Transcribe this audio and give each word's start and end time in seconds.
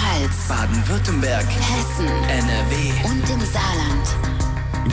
Rheinland-Pfalz, 0.00 0.48
Baden-Württemberg, 0.48 1.46
Hessen, 1.46 2.06
NRW. 2.06 2.92
und 3.04 3.30
im 3.30 3.40
Saarland. 3.40 4.16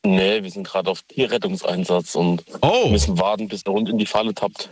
nee, 0.06 0.44
wir 0.44 0.52
sind 0.52 0.68
gerade 0.68 0.90
auf 0.92 1.02
Tierrettungseinsatz 1.04 2.14
und 2.16 2.44
Oh. 2.62 2.90
müssen 2.90 3.18
warten, 3.18 3.48
bis 3.48 3.64
der 3.64 3.74
Hund 3.74 3.90
in 3.90 3.98
die 3.98 4.06
Falle 4.06 4.36
tappt. 4.36 4.70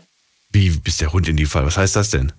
Wie 0.51 0.69
bist 0.69 1.01
der 1.01 1.11
Hund 1.11 1.27
in 1.27 1.35
die 1.37 1.45
Fall? 1.47 1.65
Was 1.65 1.75
heißt 1.77 1.95
das 1.95 2.11
denn? 2.11 2.31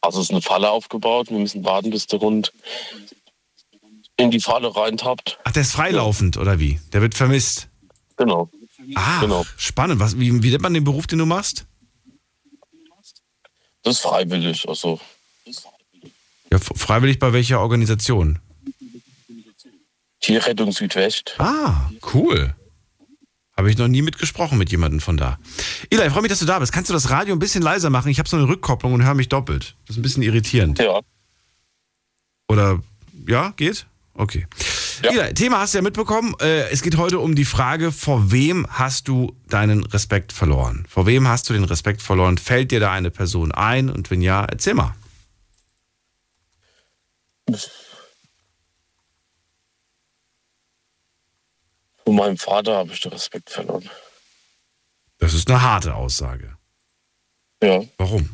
Also, 0.00 0.20
es 0.20 0.26
ist 0.26 0.30
eine 0.32 0.42
Falle 0.42 0.70
aufgebaut. 0.70 1.30
Wir 1.30 1.38
müssen 1.38 1.64
warten, 1.64 1.90
bis 1.90 2.06
der 2.08 2.18
Hund 2.18 2.52
in 4.16 4.32
die 4.32 4.40
Falle 4.40 4.74
reintappt. 4.74 5.38
Ach, 5.44 5.52
der 5.52 5.62
ist 5.62 5.72
freilaufend 5.72 6.36
oder 6.38 6.58
wie? 6.58 6.80
Der 6.92 7.02
wird 7.02 7.14
vermisst. 7.14 7.68
Genau. 8.16 8.50
Ah, 8.96 9.20
Genau. 9.20 9.44
spannend. 9.56 10.00
Was, 10.00 10.18
wie, 10.18 10.42
wie 10.42 10.50
nennt 10.50 10.62
man 10.62 10.74
den 10.74 10.82
Beruf, 10.84 11.06
den 11.06 11.20
du 11.20 11.26
machst? 11.26 11.66
Das 13.88 13.96
ist 13.96 14.02
freiwillig. 14.02 14.68
Also, 14.68 15.00
Ja, 16.50 16.58
freiwillig 16.58 17.18
bei 17.18 17.32
welcher 17.32 17.60
Organisation? 17.60 18.38
Tierrettung 20.20 20.72
Südwest. 20.72 21.34
Ah, 21.38 21.90
cool. 22.12 22.54
Habe 23.56 23.70
ich 23.70 23.78
noch 23.78 23.88
nie 23.88 24.02
mitgesprochen 24.02 24.58
mit 24.58 24.70
jemandem 24.70 25.00
von 25.00 25.16
da. 25.16 25.38
Eli, 25.88 26.04
ich 26.04 26.12
freue 26.12 26.20
mich, 26.20 26.28
dass 26.28 26.38
du 26.38 26.44
da 26.44 26.58
bist. 26.58 26.70
Kannst 26.70 26.90
du 26.90 26.94
das 26.94 27.08
Radio 27.08 27.34
ein 27.34 27.38
bisschen 27.38 27.62
leiser 27.62 27.88
machen? 27.88 28.10
Ich 28.10 28.18
habe 28.18 28.28
so 28.28 28.36
eine 28.36 28.46
Rückkopplung 28.46 28.92
und 28.92 29.04
höre 29.04 29.14
mich 29.14 29.30
doppelt. 29.30 29.74
Das 29.86 29.96
ist 29.96 30.00
ein 30.00 30.02
bisschen 30.02 30.22
irritierend. 30.22 30.78
Ja. 30.78 31.00
Oder 32.46 32.82
ja, 33.26 33.54
geht? 33.56 33.86
Okay. 34.12 34.46
Ja. 35.02 35.10
Eli, 35.10 35.34
Thema 35.34 35.60
hast 35.60 35.74
du 35.74 35.78
ja 35.78 35.82
mitbekommen. 35.82 36.34
Äh, 36.40 36.68
Es 36.70 36.82
geht 36.82 36.96
heute 36.96 37.18
um 37.20 37.34
die 37.34 37.44
Frage, 37.44 37.92
vor 37.92 38.32
wem 38.32 38.66
hast 38.68 39.08
du 39.08 39.36
deinen 39.48 39.84
Respekt 39.84 40.32
verloren? 40.32 40.86
Vor 40.88 41.06
wem 41.06 41.28
hast 41.28 41.48
du 41.48 41.52
den 41.52 41.64
Respekt 41.64 42.02
verloren? 42.02 42.38
Fällt 42.38 42.70
dir 42.70 42.80
da 42.80 42.92
eine 42.92 43.10
Person 43.10 43.52
ein? 43.52 43.90
Und 43.90 44.10
wenn 44.10 44.22
ja, 44.22 44.44
erzähl 44.44 44.74
mal. 44.74 44.94
Von 52.04 52.16
meinem 52.16 52.36
Vater 52.38 52.76
habe 52.76 52.92
ich 52.92 53.00
den 53.00 53.12
Respekt 53.12 53.50
verloren. 53.50 53.88
Das 55.18 55.34
ist 55.34 55.48
eine 55.50 55.60
harte 55.62 55.94
Aussage. 55.94 56.56
Ja. 57.62 57.82
Warum? 57.98 58.30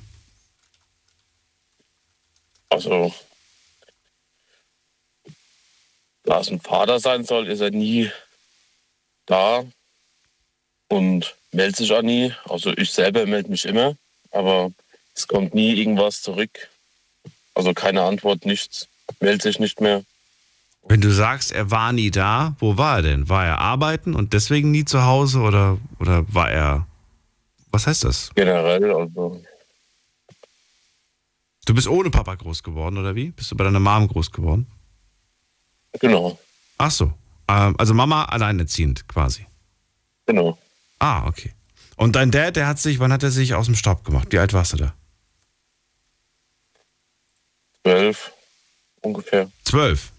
Also, 2.68 3.14
da 6.24 6.40
es 6.40 6.50
ein 6.50 6.60
Vater 6.60 6.98
sein 6.98 7.24
soll, 7.24 7.46
ist 7.46 7.60
er 7.60 7.70
nie 7.70 8.10
da 9.26 9.64
und 10.88 11.34
meldet 11.52 11.76
sich 11.76 11.92
auch 11.92 12.02
nie. 12.02 12.32
Also 12.48 12.72
ich 12.76 12.90
selber 12.90 13.26
melde 13.26 13.50
mich 13.50 13.64
immer, 13.64 13.96
aber 14.32 14.72
es 15.14 15.28
kommt 15.28 15.54
nie 15.54 15.74
irgendwas 15.74 16.22
zurück. 16.22 16.68
Also 17.54 17.72
keine 17.72 18.02
Antwort, 18.02 18.44
nichts, 18.46 18.88
meldet 19.20 19.42
sich 19.42 19.58
nicht 19.58 19.80
mehr. 19.80 20.02
Wenn 20.86 21.00
du 21.00 21.10
sagst, 21.10 21.52
er 21.52 21.70
war 21.70 21.92
nie 21.92 22.10
da, 22.10 22.56
wo 22.58 22.76
war 22.76 22.96
er 22.96 23.02
denn? 23.02 23.28
War 23.28 23.46
er 23.46 23.58
arbeiten 23.58 24.14
und 24.14 24.32
deswegen 24.32 24.70
nie 24.70 24.84
zu 24.84 25.04
Hause 25.04 25.40
oder, 25.40 25.78
oder 25.98 26.24
war 26.32 26.50
er. 26.50 26.86
Was 27.70 27.86
heißt 27.86 28.04
das? 28.04 28.30
Generell, 28.34 28.92
also 28.92 29.42
Du 31.66 31.74
bist 31.74 31.88
ohne 31.88 32.10
Papa 32.10 32.34
groß 32.34 32.62
geworden, 32.62 32.98
oder 32.98 33.14
wie? 33.14 33.30
Bist 33.30 33.50
du 33.50 33.56
bei 33.56 33.64
deiner 33.64 33.80
Mom 33.80 34.06
groß 34.06 34.30
geworden? 34.30 34.66
Genau, 36.00 36.38
Ach 36.78 36.90
so. 36.90 37.12
Ähm, 37.48 37.74
also 37.78 37.94
Mama 37.94 38.24
alleinerziehend 38.24 39.06
quasi. 39.08 39.46
genau. 40.26 40.58
Ah, 40.98 41.26
okay. 41.26 41.52
Und 41.96 42.16
dein 42.16 42.30
Dad, 42.30 42.56
der 42.56 42.66
hat 42.66 42.78
sich, 42.78 42.98
wann 42.98 43.12
hat 43.12 43.22
er 43.22 43.30
sich 43.30 43.54
aus 43.54 43.66
dem 43.66 43.74
Staub 43.76 44.04
gemacht? 44.04 44.28
Wie 44.30 44.38
alt 44.38 44.52
warst 44.52 44.72
du 44.72 44.76
da? 44.78 44.94
Zwölf 47.82 48.32
ungefähr. 49.02 49.50
Zwölf. 49.64 50.10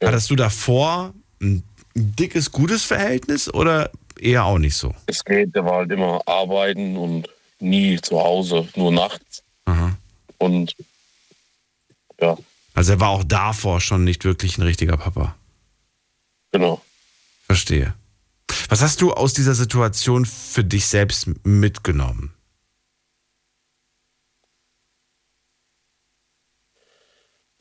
Ja. 0.00 0.08
Hattest 0.08 0.30
du 0.30 0.36
davor 0.36 1.14
ein 1.40 1.64
dickes, 1.94 2.52
gutes 2.52 2.84
Verhältnis 2.84 3.52
oder 3.52 3.90
eher 4.20 4.44
auch 4.44 4.58
nicht 4.58 4.76
so? 4.76 4.94
Es 5.06 5.24
geht, 5.24 5.54
der 5.54 5.64
war 5.64 5.76
halt 5.78 5.90
immer 5.90 6.20
arbeiten 6.26 6.96
und 6.96 7.28
nie 7.58 7.98
zu 8.00 8.20
Hause, 8.20 8.68
nur 8.76 8.92
nachts. 8.92 9.42
Aha. 9.64 9.96
Und 10.38 10.76
ja, 12.20 12.36
Also 12.78 12.92
er 12.92 13.00
war 13.00 13.08
auch 13.08 13.24
davor 13.24 13.80
schon 13.80 14.04
nicht 14.04 14.24
wirklich 14.24 14.56
ein 14.56 14.62
richtiger 14.62 14.96
Papa. 14.96 15.34
genau. 16.52 16.80
Verstehe. 17.44 17.92
Was 18.68 18.82
hast 18.82 19.00
du 19.00 19.12
aus 19.12 19.34
dieser 19.34 19.56
Situation 19.56 20.24
für 20.24 20.62
dich 20.62 20.86
selbst 20.86 21.26
mitgenommen? 21.44 22.32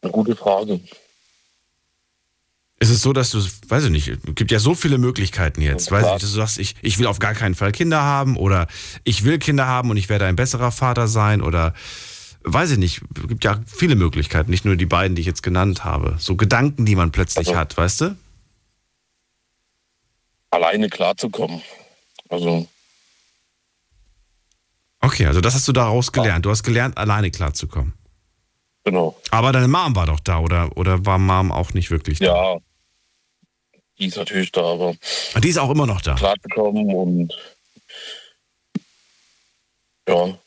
Eine 0.03 0.11
gute 0.11 0.35
Frage. 0.35 0.81
Ist 2.79 2.91
es 2.91 3.01
so, 3.01 3.11
dass 3.11 3.31
du, 3.31 3.39
weiß 3.69 3.85
ich 3.85 3.89
nicht, 3.89 4.07
es 4.09 4.19
gibt 4.35 4.51
ja 4.51 4.59
so 4.59 4.75
viele 4.75 4.99
Möglichkeiten 4.99 5.63
jetzt. 5.63 5.89
Weiß 5.89 6.05
ich 6.05 6.11
dass 6.11 6.21
du 6.21 6.27
sagst, 6.27 6.59
ich, 6.59 6.75
ich 6.83 6.99
will 6.99 7.07
auf 7.07 7.17
gar 7.17 7.33
keinen 7.33 7.55
Fall 7.55 7.71
Kinder 7.71 8.03
haben 8.03 8.37
oder 8.37 8.67
ich 9.03 9.23
will 9.23 9.39
Kinder 9.39 9.65
haben 9.65 9.89
und 9.89 9.97
ich 9.97 10.09
werde 10.09 10.25
ein 10.25 10.35
besserer 10.35 10.71
Vater 10.71 11.07
sein 11.07 11.41
oder 11.41 11.73
weiß 12.53 12.71
ich 12.71 12.77
nicht, 12.77 13.01
es 13.15 13.27
gibt 13.27 13.43
ja 13.43 13.61
viele 13.67 13.95
Möglichkeiten, 13.95 14.49
nicht 14.51 14.65
nur 14.65 14.75
die 14.75 14.85
beiden, 14.85 15.15
die 15.15 15.21
ich 15.21 15.25
jetzt 15.27 15.43
genannt 15.43 15.83
habe. 15.83 16.15
So 16.19 16.35
Gedanken, 16.35 16.85
die 16.85 16.95
man 16.95 17.11
plötzlich 17.11 17.47
Also- 17.49 17.59
hat, 17.59 17.77
weißt 17.77 18.01
du? 18.01 18.17
Alleine 20.49 20.89
klarzukommen. 20.89 21.61
Also 22.29 22.67
Okay, 24.99 25.25
also 25.27 25.41
das 25.41 25.53
hast 25.53 25.67
du 25.67 25.73
daraus 25.73 26.11
gelernt. 26.11 26.45
Du 26.45 26.49
hast 26.49 26.63
gelernt, 26.63 26.97
alleine 26.97 27.29
klarzukommen. 27.31 27.93
genau. 28.83 29.19
Aber 29.29 29.51
deine 29.51 29.67
Mom 29.67 29.95
war 29.95 30.05
doch 30.07 30.19
da 30.21 30.39
oder, 30.39 30.75
oder 30.77 31.05
war 31.05 31.17
Mom 31.19 31.51
auch 31.51 31.73
nicht 31.73 31.91
wirklich 31.91 32.19
da? 32.19 32.25
Ja, 32.55 32.57
die 33.99 34.07
ist 34.07 34.17
natürlich 34.17 34.51
da, 34.51 34.61
aber 34.61 34.95
Und 35.35 35.43
Die 35.43 35.49
ist 35.49 35.57
auch 35.57 35.69
immer 35.69 35.85
noch 35.85 36.01
da. 36.01 36.15
klarzukommen 36.15 36.93
und 36.93 37.33
ja, 40.07 40.37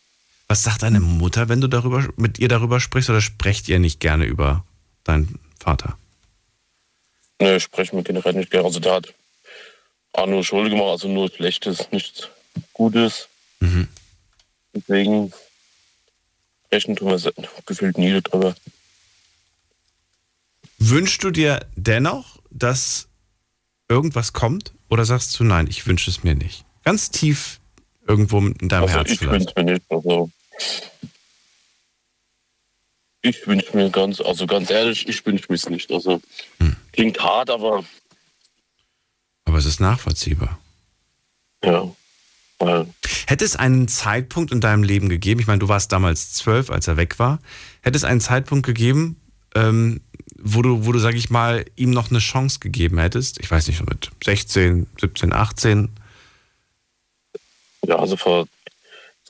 Was 0.50 0.64
sagt 0.64 0.82
deine 0.82 0.98
Mutter, 0.98 1.48
wenn 1.48 1.60
du 1.60 1.68
darüber 1.68 2.08
mit 2.16 2.40
ihr 2.40 2.48
darüber 2.48 2.80
sprichst 2.80 3.08
oder 3.08 3.20
sprecht 3.20 3.68
ihr 3.68 3.78
nicht 3.78 4.00
gerne 4.00 4.24
über 4.24 4.64
deinen 5.04 5.38
Vater? 5.60 5.96
Ne, 7.40 7.54
ich 7.54 7.62
spreche 7.62 7.94
mit 7.94 8.06
generell 8.06 8.32
nicht 8.32 8.50
gerne. 8.50 8.66
Also 8.66 8.80
der 8.80 8.94
hat 8.94 9.14
auch 10.12 10.26
nur 10.26 10.42
Schuld 10.42 10.70
gemacht, 10.70 10.88
also 10.88 11.06
nur 11.06 11.30
Schlechtes, 11.30 11.92
nichts 11.92 12.30
Gutes. 12.72 13.28
Mhm. 13.60 13.86
Deswegen 14.74 15.32
sprechen 16.66 16.96
tun 16.96 17.10
wir 17.10 17.32
gefühlt 17.64 17.96
nie 17.96 18.20
drüber. 18.20 18.56
Wünschst 20.78 21.22
du 21.22 21.30
dir 21.30 21.64
dennoch, 21.76 22.40
dass 22.50 23.06
irgendwas 23.88 24.32
kommt? 24.32 24.74
Oder 24.88 25.04
sagst 25.04 25.38
du, 25.38 25.44
nein, 25.44 25.68
ich 25.68 25.86
wünsche 25.86 26.10
es 26.10 26.24
mir 26.24 26.34
nicht? 26.34 26.64
Ganz 26.82 27.12
tief 27.12 27.60
irgendwo 28.04 28.38
in 28.38 28.68
deinem 28.68 28.82
also 28.82 28.94
Herz 28.94 29.10
ich 29.12 29.20
vielleicht. 29.20 29.56
wünsche 29.56 29.64
mir 29.64 29.72
nicht. 29.74 29.84
Also 29.88 30.28
ich 33.22 33.46
wünsche 33.46 33.76
mir 33.76 33.90
ganz, 33.90 34.20
also 34.20 34.46
ganz 34.46 34.70
ehrlich, 34.70 35.06
ich 35.08 35.24
wünsche 35.26 35.46
mir 35.48 35.56
es 35.56 35.68
nicht. 35.68 35.90
Also 35.92 36.20
Hm. 36.58 36.76
klingt 36.92 37.20
hart, 37.22 37.50
aber 37.50 37.84
Aber 39.44 39.58
es 39.58 39.66
ist 39.66 39.80
nachvollziehbar. 39.80 40.58
ja. 41.64 41.90
Weil 42.58 42.86
Hätte 43.26 43.44
es 43.46 43.56
einen 43.56 43.88
Zeitpunkt 43.88 44.52
in 44.52 44.60
deinem 44.60 44.82
Leben 44.82 45.08
gegeben, 45.08 45.40
ich 45.40 45.46
meine, 45.46 45.60
du 45.60 45.68
warst 45.68 45.92
damals 45.92 46.34
zwölf, 46.34 46.68
als 46.70 46.88
er 46.88 46.98
weg 46.98 47.18
war, 47.18 47.38
hätte 47.80 47.96
es 47.96 48.04
einen 48.04 48.20
Zeitpunkt 48.20 48.66
gegeben, 48.66 49.18
ähm, 49.54 50.02
wo 50.38 50.60
du, 50.60 50.84
wo 50.84 50.92
du, 50.92 50.98
sag 50.98 51.14
ich 51.14 51.30
mal, 51.30 51.64
ihm 51.76 51.90
noch 51.90 52.10
eine 52.10 52.18
Chance 52.18 52.58
gegeben 52.60 52.98
hättest? 52.98 53.40
Ich 53.40 53.50
weiß 53.50 53.66
nicht, 53.68 53.78
so 53.78 53.84
mit 53.84 54.10
16, 54.22 54.86
17, 55.00 55.32
18. 55.32 55.88
Ja, 57.86 57.96
also 57.98 58.16
vor 58.18 58.46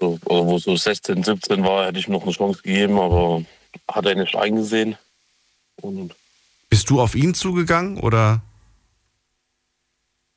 so, 0.01 0.19
also 0.29 0.47
wo 0.47 0.59
so 0.59 0.75
16, 0.77 1.23
17 1.23 1.63
war, 1.63 1.87
hätte 1.87 1.99
ich 1.99 2.07
ihm 2.09 2.13
noch 2.15 2.23
eine 2.23 2.33
Chance 2.33 2.63
gegeben, 2.63 2.99
aber 2.99 3.45
hat 3.89 4.07
er 4.07 4.15
nicht 4.15 4.35
eingesehen. 4.35 4.97
Und 5.77 6.15
Bist 6.71 6.89
du 6.91 7.01
auf 7.01 7.15
ihn 7.15 7.35
zugegangen 7.35 7.99
oder? 8.01 8.43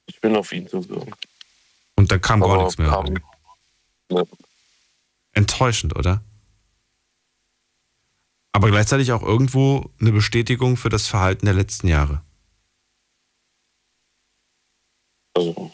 ich 0.05 0.19
bin 0.21 0.35
auf 0.35 0.51
ihn 0.51 0.67
zugegangen. 0.67 1.13
Und 1.95 2.11
da 2.11 2.17
kam 2.17 2.41
gar 2.41 2.51
Aber 2.51 2.63
nichts 2.63 2.77
mehr. 2.77 2.89
kam- 2.89 3.13
Ne, 4.09 4.27
Enttäuschend, 5.31 5.95
oder? 5.97 6.21
Aber 8.51 8.69
gleichzeitig 8.69 9.11
auch 9.13 9.23
irgendwo 9.23 9.89
eine 9.99 10.11
Bestätigung 10.11 10.77
für 10.77 10.89
das 10.89 11.07
Verhalten 11.07 11.45
der 11.45 11.55
letzten 11.55 11.87
Jahre. 11.87 12.21
Also, 15.33 15.71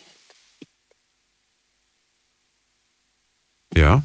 Ja? 3.75 4.04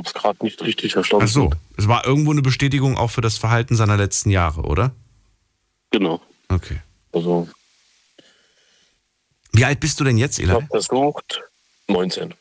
hab's 0.00 0.14
gerade 0.14 0.42
nicht 0.44 0.60
richtig 0.62 0.92
verstanden. 0.92 1.26
Ach 1.28 1.32
so. 1.32 1.50
Es 1.76 1.88
war 1.88 2.06
irgendwo 2.06 2.32
eine 2.32 2.42
Bestätigung 2.42 2.96
auch 2.96 3.10
für 3.10 3.20
das 3.20 3.38
Verhalten 3.38 3.76
seiner 3.76 3.96
letzten 3.96 4.30
Jahre, 4.30 4.62
oder? 4.62 4.94
Genau. 5.90 6.20
Okay. 6.48 6.80
Also, 7.12 7.48
Wie 9.52 9.64
alt 9.64 9.80
bist 9.80 10.00
du 10.00 10.04
denn 10.04 10.16
jetzt, 10.16 10.38
ich 10.38 10.44
Eli? 10.44 10.54
habe 10.54 10.66
versucht, 10.66 11.42
19. 11.88 12.34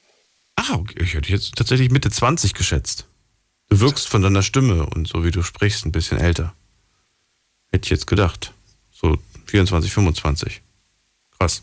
Ach, 0.55 0.69
okay. 0.71 1.03
Ich 1.03 1.13
hätte 1.13 1.31
jetzt 1.31 1.55
tatsächlich 1.55 1.91
Mitte 1.91 2.11
20 2.11 2.53
geschätzt. 2.53 3.07
Du 3.69 3.79
wirkst 3.79 4.07
von 4.07 4.21
deiner 4.21 4.43
Stimme 4.43 4.85
und 4.85 5.07
so 5.07 5.23
wie 5.23 5.31
du 5.31 5.41
sprichst 5.43 5.85
ein 5.85 5.91
bisschen 5.91 6.19
älter. 6.19 6.53
Hätte 7.71 7.85
ich 7.85 7.91
jetzt 7.91 8.07
gedacht. 8.07 8.53
So 8.91 9.17
24, 9.47 9.91
25. 9.91 10.61
Krass. 11.37 11.61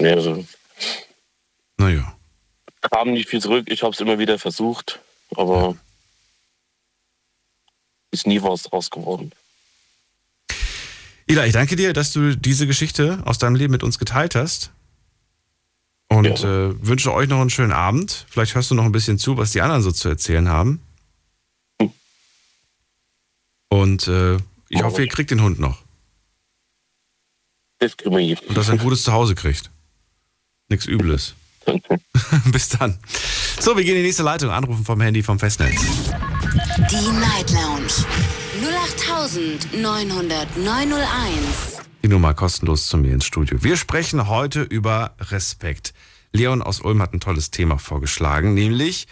Nee, 0.00 0.12
also 0.12 0.44
Naja. 1.76 2.16
kam 2.80 3.12
nicht 3.12 3.28
viel 3.28 3.40
zurück. 3.40 3.66
Ich 3.70 3.82
habe 3.82 3.92
es 3.92 4.00
immer 4.00 4.18
wieder 4.18 4.38
versucht, 4.38 5.00
aber 5.36 5.76
ist 8.10 8.26
nie 8.26 8.42
was 8.42 8.62
draus 8.62 8.90
geworden. 8.90 9.32
Ila, 11.26 11.44
ich 11.44 11.52
danke 11.52 11.76
dir, 11.76 11.92
dass 11.92 12.12
du 12.12 12.36
diese 12.36 12.66
Geschichte 12.66 13.22
aus 13.26 13.38
deinem 13.38 13.56
Leben 13.56 13.72
mit 13.72 13.82
uns 13.82 13.98
geteilt 13.98 14.34
hast. 14.34 14.70
Und 16.08 16.24
Ja. 16.40 16.68
äh, 16.70 16.86
wünsche 16.86 17.12
euch 17.12 17.28
noch 17.28 17.40
einen 17.40 17.50
schönen 17.50 17.72
Abend. 17.72 18.24
Vielleicht 18.30 18.54
hörst 18.54 18.70
du 18.70 18.74
noch 18.74 18.84
ein 18.84 18.92
bisschen 18.92 19.18
zu, 19.18 19.36
was 19.36 19.52
die 19.52 19.60
anderen 19.60 19.82
so 19.82 19.92
zu 19.92 20.08
erzählen 20.08 20.48
haben. 20.48 20.80
Hm. 21.82 21.92
Und 23.68 24.08
äh, 24.08 24.36
ich 24.36 24.78
Mach 24.78 24.84
hoffe, 24.84 25.02
ihr 25.02 25.08
kriegt 25.08 25.30
den 25.30 25.42
Hund 25.42 25.58
noch. 25.60 25.82
Das 27.78 27.94
kriegen 27.96 28.16
wir 28.16 28.24
hin. 28.24 28.38
Und 28.48 28.56
dass 28.56 28.68
er 28.68 28.74
ein 28.74 28.78
gutes 28.78 29.02
Zuhause 29.02 29.34
kriegt. 29.34 29.70
Nichts 30.68 30.86
Übles. 30.86 31.34
Bis 32.52 32.68
dann. 32.70 32.98
So, 33.60 33.76
wir 33.76 33.84
gehen 33.84 33.96
in 33.96 34.02
die 34.02 34.06
nächste 34.06 34.22
Leitung. 34.22 34.50
Anrufen 34.50 34.84
vom 34.84 35.00
Handy 35.00 35.22
vom 35.22 35.38
Festnetz. 35.38 35.80
Die 36.90 37.10
Night 37.10 37.50
Lounge 37.52 37.92
0890901. 39.72 41.82
Die 42.02 42.08
Nummer 42.08 42.34
kostenlos 42.34 42.86
zu 42.86 42.98
mir 42.98 43.12
ins 43.12 43.24
Studio. 43.24 43.62
Wir 43.62 43.76
sprechen 43.76 44.28
heute 44.28 44.62
über 44.62 45.14
Respekt. 45.20 45.94
Leon 46.32 46.62
aus 46.62 46.80
Ulm 46.80 47.02
hat 47.02 47.14
ein 47.14 47.20
tolles 47.20 47.50
Thema 47.50 47.78
vorgeschlagen, 47.78 48.54
nämlich 48.54 49.06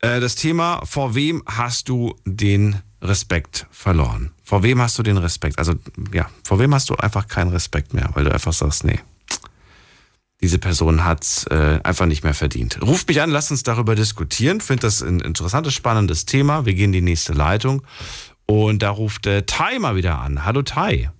äh, 0.00 0.20
das 0.20 0.34
Thema, 0.34 0.84
vor 0.84 1.14
wem 1.14 1.42
hast 1.46 1.88
du 1.88 2.14
den 2.24 2.80
Respekt 3.02 3.66
verloren? 3.70 4.32
Vor 4.42 4.62
wem 4.62 4.80
hast 4.80 4.98
du 4.98 5.02
den 5.02 5.16
Respekt? 5.16 5.58
Also, 5.58 5.74
ja, 6.12 6.28
vor 6.44 6.58
wem 6.58 6.74
hast 6.74 6.90
du 6.90 6.96
einfach 6.96 7.28
keinen 7.28 7.50
Respekt 7.50 7.94
mehr, 7.94 8.10
weil 8.14 8.24
du 8.24 8.32
einfach 8.32 8.52
sagst, 8.52 8.84
nee, 8.84 9.00
diese 10.42 10.58
Person 10.58 11.04
hat 11.04 11.46
äh, 11.50 11.80
einfach 11.82 12.06
nicht 12.06 12.24
mehr 12.24 12.34
verdient. 12.34 12.80
Ruft 12.82 13.08
mich 13.08 13.20
an, 13.20 13.30
lasst 13.30 13.50
uns 13.50 13.62
darüber 13.62 13.94
diskutieren. 13.94 14.60
Finde 14.60 14.82
das 14.82 15.02
ein 15.02 15.20
interessantes, 15.20 15.74
spannendes 15.74 16.24
Thema. 16.24 16.64
Wir 16.64 16.74
gehen 16.74 16.86
in 16.86 16.92
die 16.92 17.00
nächste 17.02 17.34
Leitung. 17.34 17.82
Und 18.46 18.82
da 18.82 18.90
ruft 18.90 19.26
äh, 19.26 19.42
Tai 19.42 19.78
mal 19.78 19.96
wieder 19.96 20.18
an. 20.18 20.44
Hallo 20.44 20.62
Tai. 20.62 21.10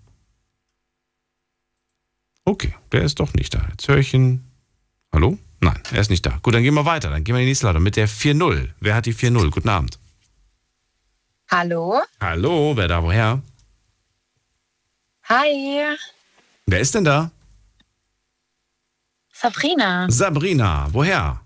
Okay, 2.44 2.74
der 2.92 3.02
ist 3.02 3.20
doch 3.20 3.34
nicht 3.34 3.54
da. 3.54 3.64
Jetzt 3.70 3.86
höre 3.88 3.98
ich 3.98 4.14
ihn. 4.14 4.44
Hallo? 5.12 5.38
Nein, 5.60 5.78
er 5.92 6.00
ist 6.00 6.10
nicht 6.10 6.24
da. 6.24 6.38
Gut, 6.42 6.54
dann 6.54 6.62
gehen 6.62 6.74
wir 6.74 6.86
weiter. 6.86 7.10
Dann 7.10 7.22
gehen 7.22 7.34
wir 7.34 7.40
in 7.40 7.46
die 7.46 7.50
nächste 7.50 7.66
Leitung 7.66 7.82
mit 7.82 7.96
der 7.96 8.08
4-0. 8.08 8.70
Wer 8.80 8.94
hat 8.94 9.04
die 9.04 9.14
4-0? 9.14 9.50
Guten 9.50 9.68
Abend. 9.68 9.98
Hallo? 11.50 12.00
Hallo, 12.20 12.72
wer 12.76 12.88
da 12.88 13.02
woher? 13.02 13.42
Hi, 15.24 15.96
Wer 16.66 16.80
ist 16.80 16.94
denn 16.94 17.04
da? 17.04 17.30
Sabrina 19.40 20.06
Sabrina. 20.10 20.88
Woher? 20.92 21.40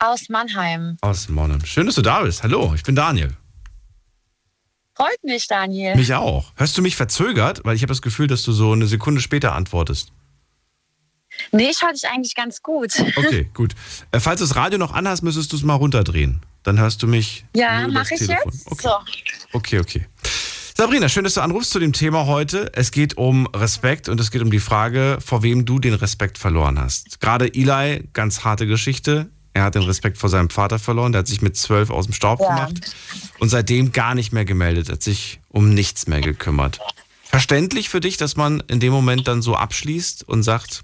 aus 0.00 0.28
Mannheim. 0.28 0.98
Aus 1.00 1.28
Monnem. 1.28 1.64
Schön, 1.64 1.86
dass 1.86 1.94
du 1.94 2.02
da 2.02 2.22
bist. 2.22 2.42
Hallo, 2.42 2.72
ich 2.74 2.82
bin 2.82 2.94
Daniel. 2.94 3.34
Freut 4.94 5.22
mich, 5.24 5.46
Daniel. 5.46 5.96
Mich 5.96 6.12
auch. 6.14 6.52
Hörst 6.56 6.76
du 6.76 6.82
mich 6.82 6.94
verzögert? 6.94 7.62
Weil 7.64 7.74
ich 7.74 7.82
habe 7.82 7.90
das 7.90 8.02
Gefühl, 8.02 8.26
dass 8.26 8.42
du 8.42 8.52
so 8.52 8.72
eine 8.72 8.86
Sekunde 8.86 9.20
später 9.20 9.54
antwortest. 9.54 10.12
Nee, 11.52 11.70
ich 11.70 11.82
höre 11.82 11.92
dich 11.92 12.06
eigentlich 12.08 12.34
ganz 12.34 12.62
gut. 12.62 12.92
Okay, 13.16 13.50
gut. 13.54 13.74
Äh, 14.12 14.20
falls 14.20 14.40
du 14.40 14.46
das 14.46 14.56
Radio 14.56 14.78
noch 14.78 14.92
anhast, 14.92 15.22
müsstest 15.22 15.52
du 15.52 15.56
es 15.56 15.62
mal 15.62 15.74
runterdrehen. 15.74 16.40
Dann 16.62 16.78
hörst 16.78 17.02
du 17.02 17.06
mich. 17.06 17.44
Ja, 17.56 17.88
mache 17.88 18.14
ich 18.14 18.20
Telefon. 18.20 18.52
jetzt. 18.52 18.70
Okay. 18.70 18.82
So. 18.82 18.98
Okay, 19.52 19.78
okay. 19.80 20.06
Sabrina, 20.76 21.08
schön, 21.08 21.22
dass 21.22 21.34
du 21.34 21.40
anrufst 21.40 21.70
zu 21.70 21.78
dem 21.78 21.92
Thema 21.92 22.26
heute. 22.26 22.72
Es 22.74 22.90
geht 22.90 23.16
um 23.16 23.46
Respekt 23.46 24.08
und 24.08 24.20
es 24.20 24.32
geht 24.32 24.42
um 24.42 24.50
die 24.50 24.58
Frage, 24.58 25.18
vor 25.24 25.44
wem 25.44 25.64
du 25.64 25.78
den 25.78 25.94
Respekt 25.94 26.36
verloren 26.36 26.80
hast. 26.80 27.20
Gerade 27.20 27.46
Eli, 27.54 28.08
ganz 28.12 28.42
harte 28.44 28.66
Geschichte. 28.66 29.30
Er 29.52 29.62
hat 29.62 29.76
den 29.76 29.84
Respekt 29.84 30.18
vor 30.18 30.28
seinem 30.28 30.50
Vater 30.50 30.80
verloren. 30.80 31.12
Der 31.12 31.20
hat 31.20 31.28
sich 31.28 31.42
mit 31.42 31.56
zwölf 31.56 31.90
aus 31.90 32.06
dem 32.06 32.12
Staub 32.12 32.40
Ja. 32.40 32.48
gemacht 32.48 32.80
und 33.38 33.50
seitdem 33.50 33.92
gar 33.92 34.16
nicht 34.16 34.32
mehr 34.32 34.44
gemeldet, 34.44 34.88
hat 34.90 35.00
sich 35.02 35.38
um 35.48 35.72
nichts 35.74 36.08
mehr 36.08 36.20
gekümmert. 36.20 36.80
Verständlich 37.22 37.88
für 37.88 38.00
dich, 38.00 38.16
dass 38.16 38.34
man 38.36 38.60
in 38.66 38.80
dem 38.80 38.92
Moment 38.92 39.28
dann 39.28 39.42
so 39.42 39.54
abschließt 39.54 40.28
und 40.28 40.42
sagt, 40.42 40.82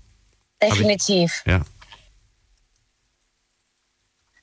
Definitiv. 0.62 1.42
ja, 1.46 1.62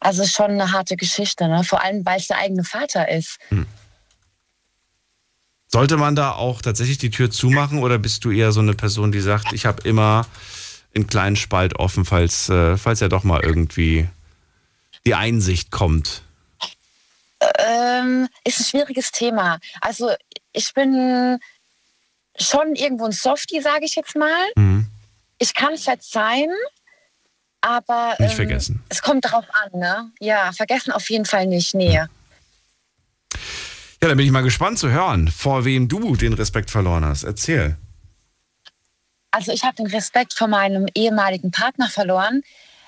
Also 0.01 0.25
schon 0.25 0.51
eine 0.51 0.74
harte 0.74 0.98
Geschichte, 0.98 1.48
ne? 1.48 1.63
Vor 1.63 1.82
allem, 1.82 2.06
weil 2.06 2.20
es 2.20 2.27
der 2.27 2.38
eigene 2.39 2.66
Vater 2.66 3.08
ist. 3.10 3.38
Sollte 5.67 5.97
man 5.97 6.15
da 6.15 6.31
auch 6.31 6.62
tatsächlich 6.62 6.97
die 6.97 7.09
Tür 7.09 7.29
zumachen 7.29 7.79
oder 7.79 7.97
bist 7.97 8.24
du 8.24 8.31
eher 8.31 8.51
so 8.51 8.62
eine 8.62 8.74
Person, 8.74 9.12
die 9.12 9.19
sagt, 9.19 9.51
ich 9.51 9.65
habe 9.65 9.88
immer 9.88 10.25
einen 10.95 11.07
kleinen 11.07 11.36
Spalt 11.36 11.77
offen, 11.77 12.05
falls, 12.05 12.50
äh, 12.50 12.77
falls 12.77 13.01
ja 13.01 13.09
doch 13.09 13.24
mal 13.24 13.41
irgendwie 13.43 14.07
die 15.05 15.13
Einsicht 15.13 15.71
kommt? 15.71 16.21
Ähm, 17.59 18.27
ist 18.43 18.59
ein 18.59 18.65
schwieriges 18.65 19.12
Thema. 19.12 19.59
Also 19.81 20.09
ich 20.53 20.74
bin 20.74 21.38
schon 22.39 22.75
irgendwo 22.75 23.05
ein 23.05 23.12
Softie, 23.12 23.62
sage 23.62 23.86
ich 23.86 23.95
jetzt 23.95 24.15
mal. 24.15 24.45
Mhm. 24.55 24.88
Ich 25.38 25.53
kann 25.53 25.77
verzeihen, 25.77 26.51
aber 27.62 28.15
Nicht 28.19 28.31
ähm, 28.31 28.36
vergessen. 28.36 28.83
es 28.89 29.01
kommt 29.01 29.25
drauf 29.25 29.45
an, 29.63 29.79
ne? 29.79 30.12
Ja, 30.19 30.51
vergessen 30.51 30.91
auf 30.91 31.09
jeden 31.09 31.25
Fall 31.25 31.45
nicht. 31.45 31.75
Nee. 31.75 31.93
Ja, 31.93 32.07
dann 34.00 34.18
bin 34.18 34.25
ich 34.25 34.32
mal 34.32 34.44
gespannt 34.44 34.80
zu 34.80 34.89
hören, 34.89 35.27
vor 35.27 35.66
wem 35.66 35.88
du 35.88 36.16
den 36.16 36.34
Respekt 36.34 36.70
verloren 36.72 37.04
hast. 37.06 37.24
Erzähl. 37.24 37.77
also 39.32 39.51
ich 39.51 39.63
habe 39.63 39.75
den 39.75 39.88
Respekt 39.88 40.34
vor 40.34 40.48
meinem 40.48 40.88
ehemaligen 40.96 41.51
Partner 41.51 41.89
verloren. 41.89 42.42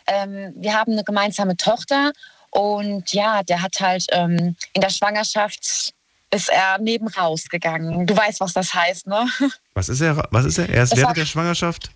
Ähm, 0.07 0.53
wir 0.55 0.73
haben 0.73 0.93
eine 0.93 1.03
gemeinsame 1.03 1.55
Tochter 1.57 2.11
und 2.51 3.13
ja, 3.13 3.43
der 3.43 3.61
hat 3.61 3.79
halt 3.79 4.05
ähm, 4.11 4.55
in 4.73 4.81
der 4.81 4.89
Schwangerschaft 4.89 5.93
ist 6.31 6.49
er 6.49 6.77
neben 6.79 7.07
rausgegangen. 7.07 8.05
Du 8.05 8.15
weißt, 8.15 8.39
was 8.39 8.53
das 8.53 8.73
heißt, 8.73 9.07
ne? 9.07 9.27
Was 9.73 9.89
ist 9.89 10.01
er? 10.01 10.27
Was 10.31 10.45
ist 10.45 10.57
er? 10.59 10.69
Er 10.69 10.83
ist 10.83 10.91
Das 10.91 10.99
während 10.99 11.17
der 11.17 11.25
Schwangerschaft? 11.25 11.89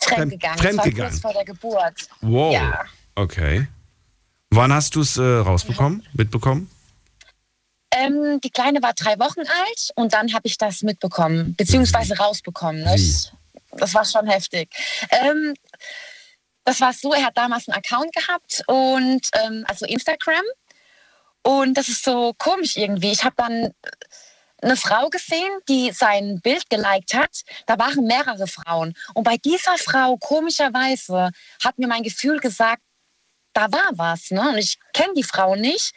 Fremdgegangen. 0.00 0.58
Fremdgegangen. 0.58 1.10
Kurz 1.10 1.20
vor 1.20 1.32
der 1.32 1.44
Geburt. 1.44 2.08
Wow. 2.20 2.54
Ja. 2.54 2.84
Okay. 3.16 3.66
Wann 4.50 4.72
hast 4.72 4.94
du 4.94 5.00
es 5.02 5.16
äh, 5.18 5.22
rausbekommen, 5.22 6.06
mitbekommen? 6.14 6.70
Ähm, 7.94 8.40
die 8.40 8.50
Kleine 8.50 8.82
war 8.82 8.92
drei 8.92 9.18
Wochen 9.18 9.40
alt 9.40 9.90
und 9.94 10.12
dann 10.12 10.32
habe 10.32 10.46
ich 10.46 10.58
das 10.58 10.82
mitbekommen, 10.82 11.54
beziehungsweise 11.56 12.16
rausbekommen. 12.16 12.82
Ne? 12.82 12.92
Das, 12.92 13.32
das 13.72 13.94
war 13.94 14.04
schon 14.04 14.26
heftig. 14.26 14.68
Ähm, 15.10 15.54
das 16.64 16.80
war 16.80 16.92
so, 16.92 17.14
er 17.14 17.24
hat 17.24 17.38
damals 17.38 17.66
einen 17.66 17.78
Account 17.78 18.14
gehabt 18.14 18.62
und 18.66 19.20
ähm, 19.42 19.64
also 19.68 19.86
Instagram. 19.86 20.42
Und 21.42 21.74
das 21.74 21.88
ist 21.88 22.04
so 22.04 22.34
komisch 22.36 22.76
irgendwie. 22.76 23.10
Ich 23.10 23.24
habe 23.24 23.34
dann 23.38 23.72
eine 24.60 24.76
Frau 24.76 25.08
gesehen, 25.08 25.50
die 25.68 25.92
sein 25.92 26.40
Bild 26.42 26.68
geliked 26.68 27.14
hat. 27.14 27.42
Da 27.66 27.78
waren 27.78 28.04
mehrere 28.04 28.46
Frauen. 28.46 28.94
Und 29.14 29.24
bei 29.24 29.36
dieser 29.36 29.78
Frau, 29.78 30.16
komischerweise, 30.16 31.30
hat 31.64 31.78
mir 31.78 31.86
mein 31.86 32.02
Gefühl 32.02 32.38
gesagt, 32.38 32.82
da 33.52 33.72
war 33.72 33.90
was. 33.92 34.30
Ne? 34.30 34.50
Und 34.50 34.58
ich 34.58 34.78
kenne 34.92 35.14
die 35.16 35.22
Frau 35.22 35.54
nicht. 35.54 35.94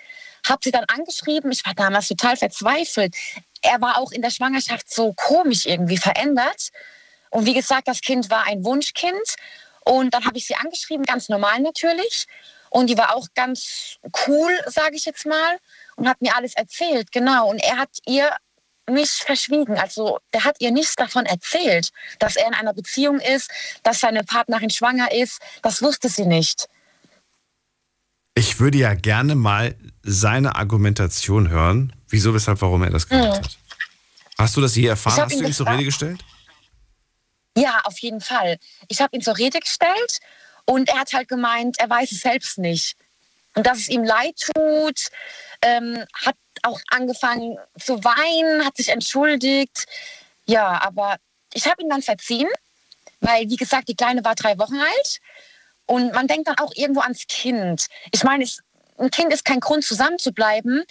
Habe 0.52 0.60
sie 0.66 0.72
dann 0.72 0.84
angeschrieben. 0.84 1.50
Ich 1.52 1.66
war 1.66 1.74
damals 1.74 2.10
total 2.10 2.36
verzweifelt. 2.36 3.16
Er 3.62 3.80
war 3.80 3.98
auch 3.98 4.12
in 4.12 4.22
der 4.22 4.32
Schwangerschaft 4.32 4.94
so 4.94 5.14
komisch 5.14 5.66
irgendwie 5.66 5.98
verändert. 5.98 6.72
Und 7.30 7.46
wie 7.46 7.54
gesagt, 7.54 7.88
das 7.88 8.02
Kind 8.02 8.30
war 8.30 8.46
ein 8.48 8.66
Wunschkind. 8.66 9.36
Und 9.86 10.14
dann 10.14 10.26
habe 10.26 10.38
ich 10.38 10.46
sie 10.46 10.56
angeschrieben, 10.56 11.06
ganz 11.06 11.30
normal 11.30 11.62
natürlich. 11.62 12.28
Und 12.70 12.88
die 12.88 12.98
war 12.98 13.16
auch 13.16 13.28
ganz 13.34 13.98
cool, 14.28 14.52
sage 14.66 14.98
ich 14.98 15.06
jetzt 15.06 15.26
mal, 15.26 15.58
und 15.96 16.10
hat 16.10 16.22
mir 16.22 16.36
alles 16.36 16.54
erzählt. 16.54 17.14
Genau. 17.14 17.50
Und 17.50 17.64
er 17.64 17.78
hat 17.78 17.98
ihr 18.06 18.36
mich 18.90 19.12
verschwiegen. 19.12 19.78
Also 19.78 20.20
der 20.34 20.44
hat 20.44 20.58
ihr 20.60 20.72
nichts 20.72 20.96
davon 20.96 21.26
erzählt, 21.26 21.92
dass 22.20 22.36
er 22.36 22.48
in 22.48 22.54
einer 22.54 22.74
Beziehung 22.74 23.22
ist, 23.22 23.50
dass 23.84 24.02
seine 24.02 24.26
Partnerin 24.26 24.70
schwanger 24.70 25.14
ist. 25.14 25.40
Das 25.62 25.82
wusste 25.82 26.10
sie 26.10 26.26
nicht. 26.26 26.68
Ich 28.34 28.60
würde 28.60 28.78
ja 28.78 28.94
gerne 28.94 29.36
mal 29.36 29.76
seine 30.04 30.56
Argumentation 30.56 31.50
hören, 31.50 31.94
wieso, 32.08 32.34
weshalb, 32.34 32.62
warum 32.62 32.84
er 32.84 32.90
das 32.90 33.08
gemacht 33.08 33.40
Mhm. 33.42 33.44
hat. 33.46 33.58
Hast 34.38 34.58
du 34.58 34.62
das 34.62 34.76
je 34.76 34.88
erfahren? 34.88 35.22
Hast 35.22 35.32
du 35.34 35.40
ihn 35.40 35.46
ihn 35.48 35.54
zur. 35.54 35.68
Rede 35.68 35.84
gestellt? 35.84 36.24
Ja, 37.58 37.82
auf 37.84 38.00
jeden 38.00 38.22
Fall. 38.22 38.58
Ich 38.88 39.02
habe 39.02 39.16
ihn 39.16 39.22
zur 39.22 39.38
Rede 39.38 39.60
gestellt 39.60 40.20
und 40.66 40.88
er 40.90 41.00
hat 41.00 41.14
halt 41.14 41.28
gemeint, 41.28 41.78
er 41.80 41.90
weiß 41.90 42.12
es 42.12 42.22
selbst 42.22 42.58
nicht. 42.58 42.96
Und 43.56 43.68
dass 43.68 43.80
es 43.80 43.90
ihm 43.90 44.04
leid 44.06 44.40
tut, 44.56 45.08
ähm, 45.62 46.06
hat 46.14 46.38
auch 46.64 46.80
angefangen 46.90 47.58
zu 47.78 48.02
weinen, 48.04 48.66
hat 48.66 48.78
sich 48.78 48.88
entschuldigt. 48.90 49.86
Ja, 50.46 50.82
aber 50.82 51.18
ich 51.54 51.66
habe 51.68 51.82
ihn 51.82 51.90
dann 51.90 52.02
verziehen, 52.02 52.48
weil, 53.20 53.50
wie 53.50 53.58
gesagt, 53.58 53.90
die 53.90 53.96
Kleine 53.96 54.24
war 54.24 54.36
drei 54.36 54.58
Wochen 54.58 54.80
alt. 54.80 55.20
Und 55.86 56.14
man 56.14 56.28
denkt 56.28 56.48
dann 56.48 56.58
auch 56.60 56.72
irgendwo 56.76 57.02
ans 57.02 57.28
Kind. 57.28 57.88
Ich 58.12 58.24
meine, 58.24 58.44
es, 58.44 58.62
ein 58.98 59.12
Kind 59.12 59.34
ist 59.34 59.46
kein 59.46 59.60
Grund, 59.60 59.84
zusammen 59.84 60.20
zu 60.20 60.32
bleiben, 60.32 60.84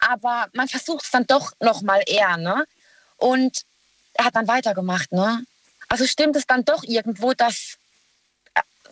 aber 0.00 0.48
man 0.52 0.68
versucht 0.68 1.04
es 1.04 1.10
dann 1.10 1.26
doch 1.26 1.52
noch 1.60 1.82
mal 1.82 2.02
eher. 2.06 2.36
Ne? 2.36 2.64
Und 3.16 3.62
er 4.14 4.26
hat 4.26 4.36
dann 4.36 4.48
weitergemacht. 4.48 5.12
Ne? 5.12 5.44
Also 5.88 6.06
stimmt 6.06 6.36
es 6.36 6.46
dann 6.46 6.64
doch 6.64 6.82
irgendwo, 6.84 7.32
dass, 7.32 7.76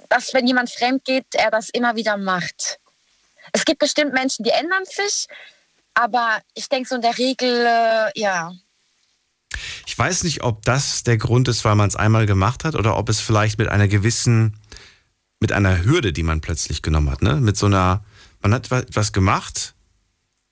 dass 0.09 0.35
wenn 0.35 0.47
jemand 0.47 0.71
fremd 0.71 1.05
geht, 1.05 1.27
er 1.35 1.51
das 1.51 1.69
immer 1.71 1.97
wieder 1.97 2.17
macht. 2.17 2.79
Es 3.53 3.65
gibt 3.65 3.81
bestimmt 3.81 4.13
Menschen, 4.13 4.45
die 4.45 4.51
ändern 4.51 4.85
sich, 4.85 5.27
aber 5.95 6.41
ich 6.55 6.69
denke 6.69 6.89
so 6.89 6.95
in 6.95 7.03
der 7.03 7.17
Regel, 7.19 7.67
äh, 7.67 8.21
ja. 8.21 8.53
Ich 9.87 9.99
weiß 9.99 10.23
nicht, 10.23 10.43
ob 10.43 10.65
das 10.65 11.03
der 11.03 11.17
Grund 11.17 11.49
ist, 11.49 11.65
weil 11.65 11.75
man 11.75 11.89
es 11.89 11.97
einmal 11.97 12.27
gemacht 12.27 12.65
hat 12.65 12.75
oder 12.75 12.97
ob 12.97 13.09
es 13.09 13.21
vielleicht 13.21 13.59
mit 13.59 13.69
einer 13.69 13.89
gewissen, 13.89 14.60
mit 15.41 15.53
einer 15.53 15.85
Hürde, 15.85 16.13
die 16.13 16.23
man 16.23 16.41
plötzlich 16.41 16.83
genommen 16.83 17.11
hat, 17.11 17.23
ne? 17.23 17.37
Mit 17.41 17.57
so 17.57 17.67
einer, 17.67 18.05
man 18.43 18.53
hat 18.55 18.71
wa- 18.71 18.85
was 18.93 19.13
gemacht, 19.13 19.75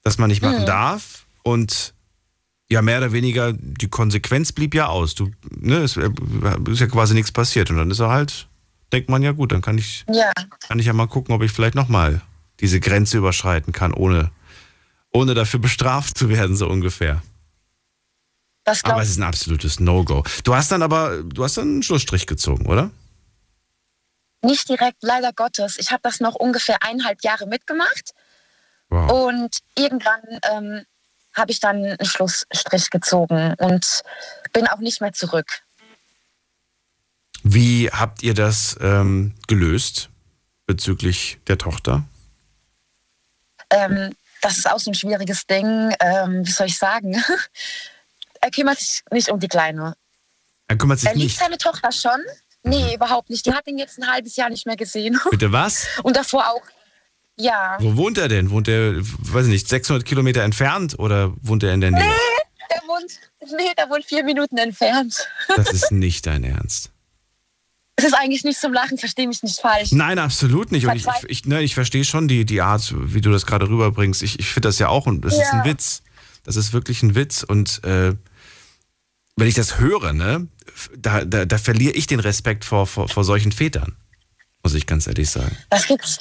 das 0.02 0.18
man 0.18 0.28
nicht 0.28 0.42
machen 0.42 0.66
darf 0.66 1.26
und 1.42 1.94
ja, 2.70 2.82
mehr 2.82 2.98
oder 2.98 3.12
weniger, 3.12 3.52
die 3.54 3.88
Konsequenz 3.88 4.52
blieb 4.52 4.74
ja 4.74 4.86
aus. 4.88 5.14
Du, 5.14 5.30
ne, 5.50 5.76
es 5.78 5.96
äh, 5.96 6.10
ist 6.68 6.80
ja 6.80 6.86
quasi 6.86 7.14
nichts 7.14 7.32
passiert 7.32 7.70
und 7.70 7.76
dann 7.78 7.90
ist 7.90 7.98
er 8.00 8.10
halt, 8.10 8.46
denkt 8.92 9.08
man 9.08 9.22
ja 9.22 9.32
gut, 9.32 9.52
dann 9.52 9.62
kann 9.62 9.78
ich, 9.78 10.04
Ja, 10.10 10.30
kann 10.66 10.78
ich 10.78 10.86
ja 10.86 10.92
mal 10.92 11.06
gucken, 11.08 11.34
ob 11.34 11.42
ich 11.42 11.50
vielleicht 11.52 11.74
nochmal 11.74 12.20
diese 12.60 12.80
Grenze 12.80 13.16
überschreiten 13.18 13.72
kann, 13.72 13.92
ohne, 13.94 14.30
ohne 15.12 15.32
dafür 15.34 15.60
bestraft 15.60 16.18
zu 16.18 16.28
werden, 16.28 16.56
so 16.56 16.68
ungefähr. 16.68 17.22
das 18.64 18.84
Aber 18.84 19.00
es 19.02 19.10
ist 19.10 19.18
ein 19.18 19.22
absolutes 19.22 19.80
No-Go. 19.80 20.24
Du 20.44 20.54
hast 20.54 20.70
dann 20.72 20.82
aber, 20.82 21.22
du 21.22 21.44
hast 21.44 21.56
dann 21.56 21.68
einen 21.68 21.82
Schlussstrich 21.82 22.26
gezogen, 22.26 22.66
oder? 22.66 22.90
Nicht 24.42 24.68
direkt, 24.68 25.02
leider 25.02 25.32
Gottes. 25.32 25.78
Ich 25.78 25.90
habe 25.90 26.00
das 26.02 26.20
noch 26.20 26.34
ungefähr 26.34 26.82
eineinhalb 26.82 27.22
Jahre 27.24 27.46
mitgemacht 27.46 28.12
Wow. 28.90 29.26
und 29.28 29.58
irgendwann 29.76 30.22
ähm, 30.50 30.84
habe 31.34 31.50
ich 31.52 31.60
dann 31.60 31.84
einen 31.84 32.04
Schlussstrich 32.06 32.88
gezogen 32.90 33.54
und 33.58 34.02
bin 34.52 34.66
auch 34.66 34.78
nicht 34.78 35.00
mehr 35.02 35.12
zurück. 35.12 35.46
Wie 37.42 37.90
habt 37.90 38.22
ihr 38.22 38.34
das 38.34 38.76
ähm, 38.80 39.34
gelöst 39.46 40.08
bezüglich 40.66 41.38
der 41.46 41.58
Tochter? 41.58 42.04
Ähm, 43.70 44.14
das 44.40 44.56
ist 44.58 44.70
auch 44.70 44.78
so 44.78 44.90
ein 44.90 44.94
schwieriges 44.94 45.46
Ding. 45.46 45.94
Ähm, 46.00 46.46
wie 46.46 46.50
soll 46.50 46.66
ich 46.66 46.78
sagen? 46.78 47.22
er 48.40 48.50
kümmert 48.50 48.78
sich 48.78 49.02
nicht 49.10 49.28
um 49.30 49.38
die 49.38 49.48
Kleine. 49.48 49.96
Er 50.66 50.76
kümmert 50.78 50.98
sich 51.00 51.08
Er 51.08 51.14
liebt 51.14 51.24
nicht. 51.26 51.38
seine 51.38 51.58
Tochter 51.58 51.92
schon. 51.92 52.20
Nee, 52.64 52.94
überhaupt 52.94 53.30
nicht. 53.30 53.46
Die 53.46 53.52
hat 53.52 53.66
ihn 53.66 53.78
jetzt 53.78 53.98
ein 53.98 54.06
halbes 54.10 54.36
Jahr 54.36 54.50
nicht 54.50 54.66
mehr 54.66 54.76
gesehen. 54.76 55.18
Bitte 55.30 55.52
was? 55.52 55.86
Und 56.02 56.16
davor 56.16 56.48
auch. 56.48 56.62
Ja, 57.40 57.76
Wo 57.80 57.96
wohnt 57.96 58.18
er 58.18 58.26
denn? 58.28 58.50
Wohnt 58.50 58.66
er, 58.66 58.96
weiß 58.98 59.46
ich 59.46 59.52
nicht, 59.52 59.68
600 59.68 60.04
Kilometer 60.04 60.42
entfernt 60.42 60.98
oder 60.98 61.32
wohnt 61.40 61.62
er 61.62 61.72
in 61.72 61.80
der 61.80 61.92
Nähe? 61.92 62.02
der 62.70 62.82
wohnt, 62.88 63.12
nee, 63.56 63.72
der 63.78 63.88
wohnt 63.88 64.04
vier 64.04 64.24
Minuten 64.24 64.58
entfernt. 64.58 65.14
Das 65.56 65.70
ist 65.72 65.92
nicht 65.92 66.26
dein 66.26 66.42
Ernst. 66.42 66.90
Es 67.94 68.04
ist 68.04 68.14
eigentlich 68.14 68.44
nicht 68.44 68.60
zum 68.60 68.72
Lachen, 68.72 68.98
verstehe 68.98 69.26
mich 69.26 69.42
nicht 69.42 69.58
falsch. 69.60 69.90
Nein, 69.92 70.18
absolut 70.18 70.70
nicht. 70.72 70.86
Und 70.86 70.96
ich, 70.96 71.06
ich, 71.28 71.44
ne, 71.46 71.62
ich 71.62 71.74
verstehe 71.74 72.04
schon 72.04 72.28
die, 72.28 72.44
die 72.44 72.60
Art, 72.60 72.92
wie 72.96 73.20
du 73.20 73.30
das 73.30 73.46
gerade 73.46 73.68
rüberbringst. 73.68 74.22
Ich, 74.22 74.38
ich 74.38 74.48
finde 74.50 74.68
das 74.68 74.78
ja 74.80 74.88
auch, 74.88 75.06
und 75.06 75.24
das 75.24 75.34
ist 75.34 75.40
Ja. 75.52 75.62
ein 75.62 75.64
Witz. 75.64 76.02
Das 76.44 76.56
ist 76.56 76.72
wirklich 76.72 77.02
ein 77.02 77.14
Witz. 77.14 77.42
Und 77.44 77.82
äh, 77.84 78.14
wenn 79.38 79.46
ich 79.46 79.54
das 79.54 79.78
höre, 79.78 80.12
ne, 80.12 80.48
da, 80.96 81.24
da, 81.24 81.44
da 81.44 81.58
verliere 81.58 81.94
ich 81.94 82.06
den 82.06 82.20
Respekt 82.20 82.64
vor, 82.64 82.86
vor, 82.86 83.08
vor 83.08 83.24
solchen 83.24 83.52
Vätern. 83.52 83.96
Muss 84.62 84.74
ich 84.74 84.86
ganz 84.86 85.06
ehrlich 85.06 85.30
sagen. 85.30 85.56
Das 85.70 85.86
gibt's. 85.86 86.18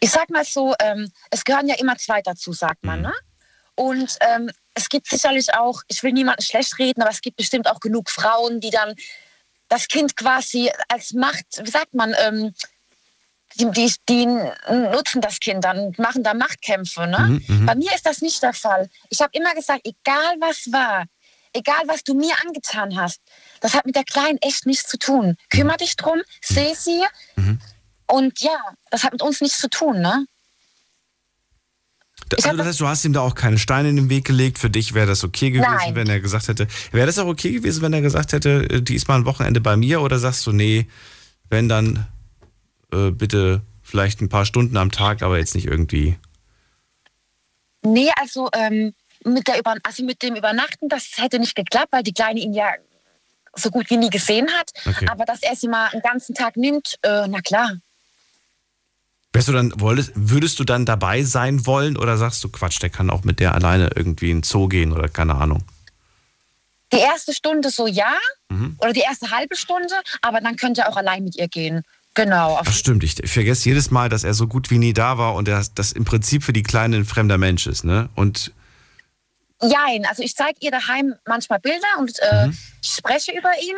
Ich 0.00 0.10
sag 0.10 0.30
mal 0.30 0.44
so, 0.44 0.74
ähm, 0.80 1.10
es 1.30 1.44
gehören 1.44 1.68
ja 1.68 1.74
immer 1.78 1.96
zwei 1.96 2.22
dazu, 2.22 2.52
sagt 2.52 2.84
man, 2.84 3.02
ne? 3.02 3.12
Und 3.74 4.16
ähm, 4.20 4.50
es 4.74 4.88
gibt 4.88 5.08
sicherlich 5.08 5.54
auch, 5.54 5.82
ich 5.88 6.02
will 6.02 6.12
niemanden 6.12 6.42
schlecht 6.42 6.78
reden, 6.78 7.02
aber 7.02 7.10
es 7.10 7.20
gibt 7.20 7.36
bestimmt 7.36 7.68
auch 7.68 7.80
genug 7.80 8.10
Frauen, 8.10 8.60
die 8.60 8.70
dann 8.70 8.94
das 9.68 9.86
Kind 9.86 10.16
quasi 10.16 10.70
als 10.88 11.12
Macht, 11.12 11.46
wie 11.62 11.70
sagt 11.70 11.94
man, 11.94 12.14
ähm, 12.18 12.54
die, 13.56 13.70
die, 13.70 13.92
die 14.08 14.26
nutzen 14.26 15.20
das 15.20 15.40
Kind 15.40 15.64
dann 15.64 15.78
und 15.78 15.98
machen 15.98 16.22
da 16.22 16.34
Machtkämpfe. 16.34 17.06
Ne? 17.06 17.40
Bei 17.66 17.74
mir 17.74 17.92
ist 17.94 18.06
das 18.06 18.20
nicht 18.20 18.42
der 18.42 18.52
Fall. 18.52 18.88
Ich 19.10 19.20
habe 19.20 19.30
immer 19.32 19.54
gesagt, 19.54 19.82
egal 19.84 20.36
was 20.40 20.70
war, 20.72 21.04
egal 21.52 21.82
was 21.86 22.02
du 22.04 22.14
mir 22.14 22.34
angetan 22.44 22.96
hast, 22.96 23.20
das 23.60 23.74
hat 23.74 23.86
mit 23.86 23.96
der 23.96 24.04
Kleinen 24.04 24.38
echt 24.40 24.66
nichts 24.66 24.88
zu 24.88 24.98
tun. 24.98 25.36
Kümmer 25.50 25.76
dich 25.76 25.96
drum, 25.96 26.20
seh 26.42 26.74
sie. 26.74 27.02
Und 28.06 28.40
ja, 28.40 28.58
das 28.90 29.04
hat 29.04 29.12
mit 29.12 29.22
uns 29.22 29.40
nichts 29.40 29.60
zu 29.60 29.68
tun, 29.68 30.00
ne? 30.00 30.26
Also 32.44 32.56
das 32.56 32.66
heißt, 32.66 32.80
du 32.80 32.88
hast 32.88 33.04
ihm 33.04 33.12
da 33.12 33.20
auch 33.20 33.34
keine 33.34 33.58
Steine 33.58 33.88
in 33.88 33.96
den 33.96 34.10
Weg 34.10 34.26
gelegt. 34.26 34.58
Für 34.58 34.68
dich 34.68 34.92
wäre 34.92 35.06
das 35.06 35.24
okay 35.24 35.50
gewesen, 35.50 35.70
Nein. 35.70 35.94
wenn 35.94 36.08
er 36.08 36.20
gesagt 36.20 36.48
hätte. 36.48 36.66
Wäre 36.92 37.06
das 37.06 37.18
auch 37.18 37.26
okay 37.26 37.52
gewesen, 37.52 37.80
wenn 37.80 37.92
er 37.92 38.02
gesagt 38.02 38.32
hätte, 38.32 38.68
äh, 38.70 38.82
die 38.82 38.96
ist 38.96 39.08
mal 39.08 39.16
ein 39.16 39.24
Wochenende 39.24 39.60
bei 39.60 39.76
mir? 39.76 40.02
Oder 40.02 40.18
sagst 40.18 40.46
du, 40.46 40.52
nee, 40.52 40.88
wenn 41.48 41.68
dann 41.68 42.06
äh, 42.92 43.10
bitte 43.10 43.62
vielleicht 43.82 44.20
ein 44.20 44.28
paar 44.28 44.44
Stunden 44.44 44.76
am 44.76 44.90
Tag, 44.90 45.22
aber 45.22 45.38
jetzt 45.38 45.54
nicht 45.54 45.66
irgendwie. 45.66 46.18
Nee, 47.82 48.10
also, 48.20 48.50
ähm, 48.52 48.92
mit 49.24 49.46
der 49.48 49.58
Über 49.58 49.74
also 49.82 50.04
mit 50.04 50.22
dem 50.22 50.36
Übernachten, 50.36 50.88
das 50.88 51.10
hätte 51.16 51.38
nicht 51.38 51.54
geklappt, 51.54 51.88
weil 51.90 52.02
die 52.02 52.12
Kleine 52.12 52.40
ihn 52.40 52.54
ja 52.54 52.72
so 53.54 53.70
gut 53.70 53.90
wie 53.90 53.96
nie 53.96 54.10
gesehen 54.10 54.48
hat. 54.50 54.70
Okay. 54.86 55.06
Aber 55.08 55.24
dass 55.24 55.42
er 55.42 55.56
sie 55.56 55.68
mal 55.68 55.88
einen 55.88 56.02
ganzen 56.02 56.34
Tag 56.34 56.56
nimmt, 56.56 56.96
äh, 57.02 57.26
na 57.28 57.40
klar. 57.40 57.72
Wärst 59.32 59.48
du 59.48 59.52
dann, 59.52 59.72
wolltest, 59.76 60.12
würdest 60.14 60.58
du 60.58 60.64
dann 60.64 60.86
dabei 60.86 61.22
sein 61.22 61.66
wollen 61.66 61.96
oder 61.96 62.16
sagst 62.16 62.42
du, 62.42 62.48
Quatsch, 62.48 62.80
der 62.80 62.90
kann 62.90 63.10
auch 63.10 63.24
mit 63.24 63.40
der 63.40 63.54
alleine 63.54 63.90
irgendwie 63.94 64.30
in 64.30 64.38
den 64.38 64.42
Zoo 64.42 64.68
gehen 64.68 64.92
oder 64.92 65.08
keine 65.08 65.34
Ahnung? 65.34 65.62
Die 66.92 66.98
erste 66.98 67.34
Stunde 67.34 67.68
so 67.70 67.86
ja 67.86 68.16
oder 68.78 68.94
die 68.94 69.00
erste 69.00 69.30
halbe 69.30 69.56
Stunde, 69.56 69.94
aber 70.22 70.40
dann 70.40 70.56
könnt 70.56 70.78
ihr 70.78 70.88
auch 70.88 70.96
allein 70.96 71.24
mit 71.24 71.36
ihr 71.36 71.48
gehen. 71.48 71.82
Genau. 72.14 72.60
Das 72.64 72.78
stimmt, 72.78 73.04
ich, 73.04 73.22
ich 73.22 73.30
vergesse 73.30 73.68
jedes 73.68 73.90
Mal, 73.90 74.08
dass 74.08 74.24
er 74.24 74.34
so 74.34 74.48
gut 74.48 74.70
wie 74.70 74.78
nie 74.78 74.94
da 74.94 75.18
war 75.18 75.34
und 75.34 75.46
er 75.46 75.64
das 75.74 75.92
im 75.92 76.04
Prinzip 76.04 76.42
für 76.42 76.52
die 76.54 76.62
Kleine 76.62 76.96
ein 76.96 77.04
fremder 77.04 77.38
Mensch 77.38 77.66
ist, 77.66 77.84
ne? 77.84 78.08
Und 78.14 78.52
Jein, 79.60 80.06
also 80.06 80.22
ich 80.22 80.34
zeige 80.36 80.58
ihr 80.60 80.70
daheim 80.70 81.14
manchmal 81.26 81.58
Bilder 81.58 81.98
und 81.98 82.18
äh, 82.20 82.48
spreche 82.84 83.32
über 83.32 83.50
ihn. 83.60 83.76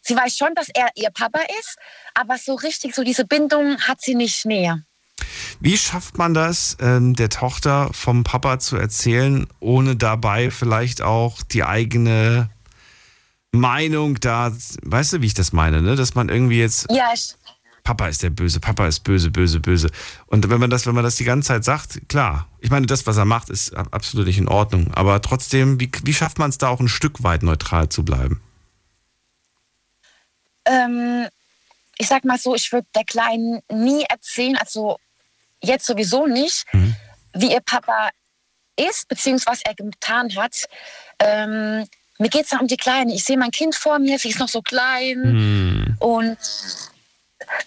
Sie 0.00 0.14
weiß 0.14 0.36
schon, 0.36 0.54
dass 0.54 0.68
er 0.68 0.88
ihr 0.96 1.10
Papa 1.10 1.40
ist, 1.60 1.76
aber 2.14 2.38
so 2.38 2.54
richtig, 2.54 2.94
so 2.94 3.02
diese 3.02 3.24
Bindung 3.24 3.78
hat 3.80 4.00
sie 4.00 4.14
nicht 4.14 4.44
näher. 4.46 4.82
wie 5.60 5.76
schafft 5.76 6.18
man 6.18 6.34
das, 6.34 6.76
ähm, 6.80 7.14
der 7.14 7.28
Tochter 7.30 7.90
vom 7.92 8.24
Papa 8.24 8.58
zu 8.58 8.76
erzählen, 8.76 9.46
ohne 9.60 9.96
dabei 9.96 10.50
vielleicht 10.50 11.02
auch 11.02 11.42
die 11.42 11.64
eigene 11.64 12.50
Meinung 13.52 14.20
da, 14.20 14.52
weißt 14.82 15.14
du, 15.14 15.22
wie 15.22 15.26
ich 15.26 15.34
das 15.34 15.52
meine, 15.52 15.80
ne? 15.82 15.96
Dass 15.96 16.14
man 16.14 16.28
irgendwie 16.28 16.60
jetzt 16.60 16.86
Ja, 16.90 17.10
ich, 17.14 17.34
Papa 17.88 18.08
ist 18.08 18.22
der 18.22 18.28
Böse, 18.28 18.60
Papa 18.60 18.86
ist 18.86 19.00
böse, 19.00 19.30
böse, 19.30 19.60
böse. 19.60 19.88
Und 20.26 20.50
wenn 20.50 20.60
man 20.60 20.68
das, 20.68 20.86
wenn 20.86 20.94
man 20.94 21.04
das 21.04 21.16
die 21.16 21.24
ganze 21.24 21.48
Zeit 21.48 21.64
sagt, 21.64 22.06
klar. 22.10 22.46
Ich 22.60 22.68
meine, 22.68 22.84
das, 22.84 23.06
was 23.06 23.16
er 23.16 23.24
macht, 23.24 23.48
ist 23.48 23.74
ab- 23.74 23.88
absolut 23.92 24.26
nicht 24.26 24.36
in 24.36 24.46
Ordnung. 24.46 24.92
Aber 24.92 25.22
trotzdem, 25.22 25.80
wie, 25.80 25.90
wie 26.04 26.12
schafft 26.12 26.38
man 26.38 26.50
es 26.50 26.58
da 26.58 26.68
auch 26.68 26.80
ein 26.80 26.88
Stück 26.88 27.22
weit 27.22 27.42
neutral 27.42 27.88
zu 27.88 28.04
bleiben? 28.04 28.42
ähm, 30.66 31.26
ich 31.96 32.08
sag 32.08 32.26
mal 32.26 32.38
so, 32.38 32.54
ich 32.54 32.70
würde 32.72 32.86
der 32.94 33.04
Kleinen 33.04 33.60
nie 33.72 34.04
erzählen, 34.08 34.58
also 34.58 34.98
jetzt 35.62 35.86
sowieso 35.86 36.26
nicht, 36.26 36.66
wie 37.32 37.50
ihr 37.52 37.60
Papa 37.60 38.10
ist, 38.76 39.08
beziehungsweise 39.08 39.62
was 39.62 39.62
er 39.62 39.74
getan 39.74 40.36
hat. 40.36 40.64
Ähm, 41.20 41.86
mir 42.18 42.28
geht 42.28 42.44
es 42.44 42.52
um 42.52 42.66
die 42.66 42.76
Kleine. 42.76 43.14
Ich 43.14 43.24
sehe 43.24 43.38
mein 43.38 43.50
Kind 43.50 43.74
vor 43.74 43.98
mir, 43.98 44.18
sie 44.18 44.28
ist 44.28 44.40
noch 44.40 44.48
so 44.48 44.60
klein. 44.60 45.96
Und 46.00 46.36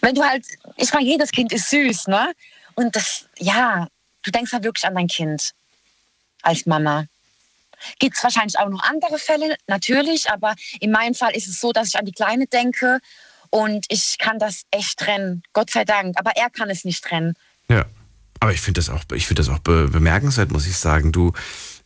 wenn 0.01 0.15
du 0.15 0.23
halt, 0.23 0.45
ich 0.77 0.91
meine, 0.93 1.07
jedes 1.07 1.31
Kind 1.31 1.51
ist 1.51 1.69
süß, 1.69 2.07
ne? 2.07 2.33
Und 2.75 2.95
das, 2.95 3.25
ja, 3.37 3.87
du 4.23 4.31
denkst 4.31 4.53
halt 4.53 4.63
wirklich 4.63 4.85
an 4.85 4.95
dein 4.95 5.07
Kind 5.07 5.51
als 6.41 6.65
Mama. 6.65 7.05
Gibt 7.99 8.15
es 8.15 8.23
wahrscheinlich 8.23 8.59
auch 8.59 8.69
noch 8.69 8.83
andere 8.83 9.17
Fälle, 9.17 9.55
natürlich, 9.67 10.29
aber 10.29 10.55
in 10.79 10.91
meinem 10.91 11.15
Fall 11.15 11.35
ist 11.35 11.47
es 11.47 11.59
so, 11.59 11.71
dass 11.71 11.89
ich 11.89 11.97
an 11.97 12.05
die 12.05 12.11
Kleine 12.11 12.45
denke 12.47 12.99
und 13.49 13.85
ich 13.89 14.17
kann 14.17 14.39
das 14.39 14.63
echt 14.71 14.99
trennen, 14.99 15.43
Gott 15.53 15.71
sei 15.71 15.83
Dank. 15.83 16.17
Aber 16.17 16.31
er 16.35 16.49
kann 16.49 16.69
es 16.69 16.85
nicht 16.85 17.03
trennen. 17.03 17.35
Ja. 17.69 17.85
Aber 18.39 18.53
ich 18.53 18.61
finde 18.61 18.79
das 18.79 18.89
auch, 18.89 19.03
ich 19.13 19.27
finde 19.27 19.43
das 19.43 19.49
auch 19.49 19.59
be 19.59 19.87
bemerkenswert, 19.87 20.51
muss 20.51 20.65
ich 20.65 20.75
sagen. 20.75 21.11
Du, 21.11 21.31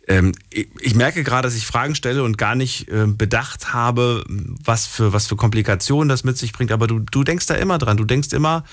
ich, 0.07 0.67
ich 0.81 0.95
merke 0.95 1.23
gerade, 1.23 1.47
dass 1.47 1.55
ich 1.55 1.65
Fragen 1.65 1.95
stelle 1.95 2.23
und 2.23 2.37
gar 2.37 2.55
nicht 2.55 2.91
ähm, 2.91 3.17
bedacht 3.17 3.73
habe, 3.73 4.23
was 4.63 4.85
für, 4.85 5.13
was 5.13 5.27
für 5.27 5.35
Komplikationen 5.35 6.09
das 6.09 6.23
mit 6.23 6.37
sich 6.37 6.53
bringt. 6.53 6.71
Aber 6.71 6.87
du, 6.87 6.99
du 6.99 7.23
denkst 7.23 7.47
da 7.47 7.55
immer 7.55 7.77
dran. 7.77 7.97
Du 7.97 8.05
denkst 8.05 8.31
immer, 8.33 8.63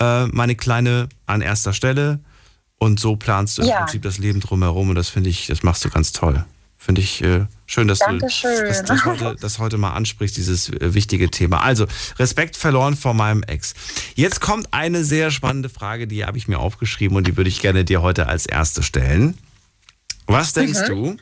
äh, 0.00 0.26
meine 0.26 0.56
Kleine 0.56 1.08
an 1.26 1.42
erster 1.42 1.72
Stelle. 1.72 2.20
Und 2.78 2.98
so 2.98 3.16
planst 3.16 3.58
du 3.58 3.62
im 3.62 3.68
Ja. 3.68 3.80
Prinzip 3.80 4.02
das 4.02 4.16
Leben 4.16 4.40
drumherum. 4.40 4.88
Und 4.88 4.94
das 4.94 5.10
finde 5.10 5.28
ich, 5.28 5.48
das 5.48 5.62
machst 5.62 5.84
du 5.84 5.90
ganz 5.90 6.12
toll. 6.12 6.44
Finde 6.78 7.02
ich 7.02 7.22
äh, 7.22 7.44
schön, 7.66 7.88
dass 7.88 7.98
Dankeschön. 7.98 8.56
du 8.56 8.66
das, 8.68 8.82
das, 8.84 9.04
heute, 9.04 9.36
das 9.38 9.58
heute 9.58 9.76
mal 9.76 9.92
ansprichst, 9.92 10.38
dieses 10.38 10.70
äh, 10.70 10.94
wichtige 10.94 11.30
Thema. 11.30 11.62
Also, 11.62 11.86
Respekt 12.18 12.56
verloren 12.56 12.96
vor 12.96 13.12
meinem 13.12 13.42
Ex. 13.42 13.74
Jetzt 14.14 14.40
kommt 14.40 14.72
eine 14.72 15.04
sehr 15.04 15.30
spannende 15.30 15.68
Frage, 15.68 16.06
die 16.06 16.24
habe 16.24 16.38
ich 16.38 16.48
mir 16.48 16.58
aufgeschrieben 16.58 17.18
und 17.18 17.26
die 17.26 17.36
würde 17.36 17.50
ich 17.50 17.60
gerne 17.60 17.84
dir 17.84 18.00
heute 18.00 18.28
als 18.28 18.46
erste 18.46 18.82
stellen. 18.82 19.36
Was 20.32 20.52
denkst 20.52 20.86
du, 20.86 21.16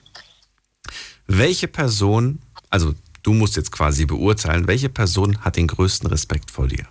welche 1.27 1.69
Person, 1.69 2.41
also 2.71 2.95
du 3.23 3.33
musst 3.33 3.57
jetzt 3.57 3.73
quasi 3.73 4.07
beurteilen, 4.07 4.67
welche 4.67 4.89
Person 4.89 5.45
hat 5.45 5.57
den 5.57 5.67
größten 5.67 6.09
Respekt 6.09 6.51
vor 6.51 6.69
dir? 6.69 6.87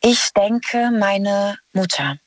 Ich 0.00 0.30
denke, 0.34 0.90
meine 0.98 1.58
Mutter. 1.72 2.18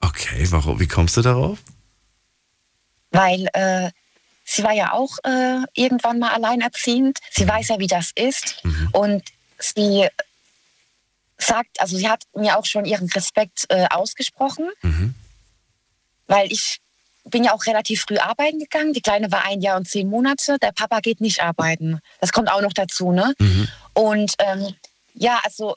Okay, 0.00 0.46
warum, 0.50 0.80
wie 0.80 0.88
kommst 0.88 1.16
du 1.16 1.22
darauf? 1.22 1.58
weil 3.10 3.48
äh, 3.52 3.90
sie 4.44 4.62
war 4.62 4.72
ja 4.72 4.92
auch 4.92 5.18
äh, 5.24 5.62
irgendwann 5.74 6.18
mal 6.18 6.32
alleinerziehend. 6.32 7.18
Sie 7.30 7.46
weiß 7.46 7.68
ja, 7.68 7.78
wie 7.78 7.86
das 7.86 8.12
ist. 8.14 8.62
Und 8.92 9.22
sie 9.58 10.08
sagt, 11.42 11.80
also 11.80 11.96
sie 11.96 12.08
hat 12.08 12.24
mir 12.34 12.58
auch 12.58 12.64
schon 12.66 12.84
ihren 12.84 13.08
Respekt 13.08 13.66
äh, 13.68 13.86
ausgesprochen, 13.90 14.68
Mhm. 14.82 15.14
weil 16.26 16.50
ich 16.52 16.78
bin 17.24 17.44
ja 17.44 17.52
auch 17.52 17.66
relativ 17.66 18.02
früh 18.02 18.16
arbeiten 18.18 18.58
gegangen. 18.58 18.92
Die 18.92 19.02
Kleine 19.02 19.30
war 19.30 19.44
ein 19.44 19.60
Jahr 19.60 19.76
und 19.76 19.86
zehn 19.86 20.08
Monate. 20.08 20.58
Der 20.58 20.72
Papa 20.72 21.00
geht 21.00 21.20
nicht 21.20 21.42
arbeiten. 21.42 22.00
Das 22.20 22.32
kommt 22.32 22.50
auch 22.50 22.62
noch 22.62 22.72
dazu, 22.72 23.12
ne? 23.12 23.34
Und 23.94 24.34
ähm, 24.38 24.74
ja, 25.14 25.38
also 25.44 25.76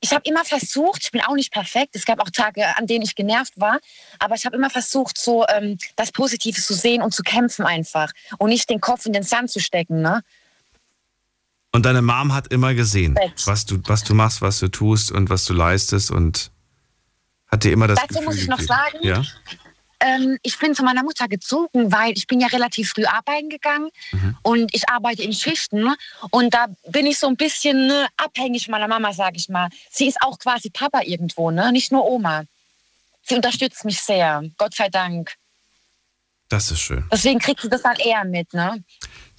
ich 0.00 0.12
habe 0.12 0.22
immer 0.24 0.44
versucht, 0.44 1.02
ich 1.04 1.10
bin 1.12 1.20
auch 1.20 1.34
nicht 1.34 1.52
perfekt, 1.52 1.94
es 1.94 2.06
gab 2.06 2.20
auch 2.20 2.30
Tage, 2.30 2.76
an 2.78 2.86
denen 2.86 3.04
ich 3.04 3.14
genervt 3.14 3.52
war, 3.56 3.78
aber 4.18 4.34
ich 4.34 4.46
habe 4.46 4.56
immer 4.56 4.70
versucht, 4.70 5.18
so 5.18 5.46
ähm, 5.48 5.76
das 5.96 6.10
Positive 6.10 6.58
zu 6.60 6.72
sehen 6.72 7.02
und 7.02 7.12
zu 7.14 7.22
kämpfen 7.22 7.66
einfach 7.66 8.10
und 8.38 8.48
nicht 8.48 8.70
den 8.70 8.80
Kopf 8.80 9.04
in 9.04 9.12
den 9.12 9.22
Sand 9.24 9.50
zu 9.50 9.60
stecken. 9.60 10.00
Ne? 10.00 10.22
Und 11.72 11.86
deine 11.86 12.02
Mom 12.02 12.34
hat 12.34 12.48
immer 12.48 12.74
gesehen, 12.74 13.16
was 13.44 13.64
du, 13.64 13.80
was 13.86 14.02
du 14.02 14.14
machst, 14.14 14.42
was 14.42 14.58
du 14.58 14.68
tust 14.68 15.12
und 15.12 15.30
was 15.30 15.44
du 15.44 15.54
leistest 15.54 16.10
und 16.10 16.50
hat 17.46 17.64
dir 17.64 17.72
immer 17.72 17.86
das 17.86 17.98
Dazu 18.00 18.14
Gefühl 18.14 18.26
muss 18.26 18.36
ich 18.36 18.48
noch 18.48 18.58
gegeben. 18.58 18.76
sagen, 18.76 18.98
ja? 19.06 19.22
Ähm, 20.00 20.38
ich 20.42 20.58
bin 20.58 20.74
zu 20.74 20.82
meiner 20.82 21.02
Mutter 21.02 21.28
gezogen, 21.28 21.92
weil 21.92 22.12
ich 22.16 22.26
bin 22.26 22.40
ja 22.40 22.46
relativ 22.48 22.90
früh 22.90 23.04
arbeiten 23.04 23.50
gegangen 23.50 23.90
und 24.42 24.74
ich 24.74 24.88
arbeite 24.88 25.22
in 25.22 25.34
Schichten. 25.34 25.94
Und 26.30 26.54
da 26.54 26.68
bin 26.88 27.06
ich 27.06 27.18
so 27.18 27.26
ein 27.26 27.36
bisschen 27.36 27.86
ne, 27.86 28.08
abhängig 28.16 28.68
meiner 28.68 28.88
Mama, 28.88 29.12
sage 29.12 29.36
ich 29.36 29.48
mal. 29.50 29.68
Sie 29.90 30.08
ist 30.08 30.16
auch 30.22 30.38
quasi 30.38 30.70
Papa 30.70 31.02
irgendwo, 31.04 31.50
ne? 31.50 31.70
nicht 31.70 31.92
nur 31.92 32.04
Oma. 32.06 32.44
Sie 33.22 33.34
unterstützt 33.34 33.84
mich 33.84 34.00
sehr, 34.00 34.42
Gott 34.56 34.74
sei 34.74 34.88
Dank. 34.88 35.34
Das 36.48 36.70
ist 36.70 36.80
schön. 36.80 37.04
Deswegen 37.12 37.38
kriegt 37.38 37.60
sie 37.60 37.68
das 37.68 37.82
dann 37.82 37.96
eher 37.96 38.24
mit. 38.24 38.52
Ne? 38.54 38.82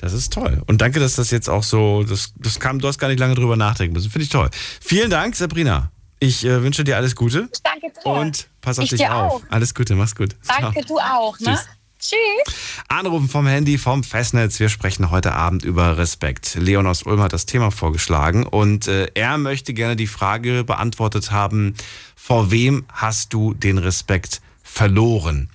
Das 0.01 0.13
ist 0.13 0.33
toll. 0.33 0.61
Und 0.67 0.81
danke, 0.81 0.99
dass 0.99 1.15
das 1.15 1.31
jetzt 1.31 1.49
auch 1.49 1.63
so, 1.63 2.03
das, 2.03 2.33
das 2.37 2.59
kam, 2.59 2.79
du 2.79 2.87
hast 2.87 2.97
gar 2.97 3.07
nicht 3.07 3.19
lange 3.19 3.35
drüber 3.35 3.55
nachdenken 3.55 3.93
müssen. 3.93 4.09
Finde 4.11 4.23
ich 4.23 4.29
toll. 4.29 4.49
Vielen 4.81 5.09
Dank, 5.09 5.35
Sabrina. 5.35 5.91
Ich 6.19 6.43
äh, 6.45 6.61
wünsche 6.63 6.83
dir 6.83 6.97
alles 6.97 7.15
Gute 7.15 7.49
Ich 7.53 7.61
danke 7.63 7.87
dir. 8.03 8.05
und 8.11 8.47
pass 8.61 8.77
auf 8.79 8.85
Ich 8.85 8.89
dich 8.91 9.07
auf. 9.07 9.33
auch. 9.33 9.41
Alles 9.49 9.73
Gute, 9.73 9.95
mach's 9.95 10.15
gut. 10.15 10.35
Danke, 10.47 10.81
Ciao. 10.85 10.85
du 10.87 10.99
auch. 10.99 11.39
Ne? 11.39 11.45
Tschüss. 11.47 11.67
Tschüss. 11.99 12.55
Anrufen 12.87 13.29
vom 13.29 13.45
Handy, 13.45 13.77
vom 13.77 14.03
Festnetz. 14.03 14.59
Wir 14.59 14.69
sprechen 14.69 15.11
heute 15.11 15.33
Abend 15.33 15.63
über 15.63 15.99
Respekt. 15.99 16.55
Leon 16.55 16.87
aus 16.87 17.03
Ulm 17.03 17.21
hat 17.21 17.31
das 17.33 17.45
Thema 17.45 17.69
vorgeschlagen 17.69 18.43
und 18.47 18.87
äh, 18.87 19.07
er 19.13 19.37
möchte 19.37 19.75
gerne 19.75 19.95
die 19.95 20.07
Frage 20.07 20.63
beantwortet 20.63 21.31
haben, 21.31 21.75
vor 22.15 22.49
wem 22.49 22.85
hast 22.91 23.33
du 23.33 23.53
den 23.53 23.77
Respekt 23.77 24.41
verloren? 24.63 25.49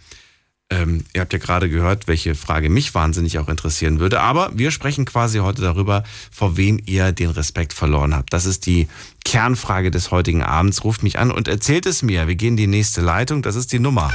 Ähm, 0.69 1.05
ihr 1.15 1.21
habt 1.21 1.33
ja 1.33 1.39
gerade 1.39 1.71
gehört, 1.71 2.09
welche 2.09 2.35
Frage 2.35 2.69
mich 2.69 2.93
wahnsinnig 2.95 3.39
auch 3.39 3.49
interessieren 3.49 4.01
würde. 4.01 4.21
Aber 4.21 4.51
wir 4.55 4.73
sprechen 4.73 5.05
quasi 5.05 5.39
heute 5.39 5.63
darüber, 5.63 6.03
vor 6.33 6.57
wem 6.57 6.81
ihr 6.87 7.13
den 7.13 7.31
Respekt 7.31 7.73
verloren 7.73 8.17
habt. 8.17 8.33
Das 8.33 8.47
ist 8.47 8.67
die 8.67 8.89
Kernfrage 9.25 9.93
des 9.93 10.11
heutigen 10.11 10.43
Abends. 10.43 10.83
Ruft 10.83 11.05
mich 11.05 11.21
an 11.21 11.31
und 11.31 11.47
erzählt 11.47 11.87
es 11.87 12.03
mir. 12.03 12.27
Wir 12.27 12.35
gehen 12.35 12.55
in 12.55 12.57
die 12.57 12.67
nächste 12.67 13.01
Leitung. 13.01 13.43
Das 13.43 13.55
ist 13.55 13.73
die 13.73 13.79
Nummer. 13.79 14.13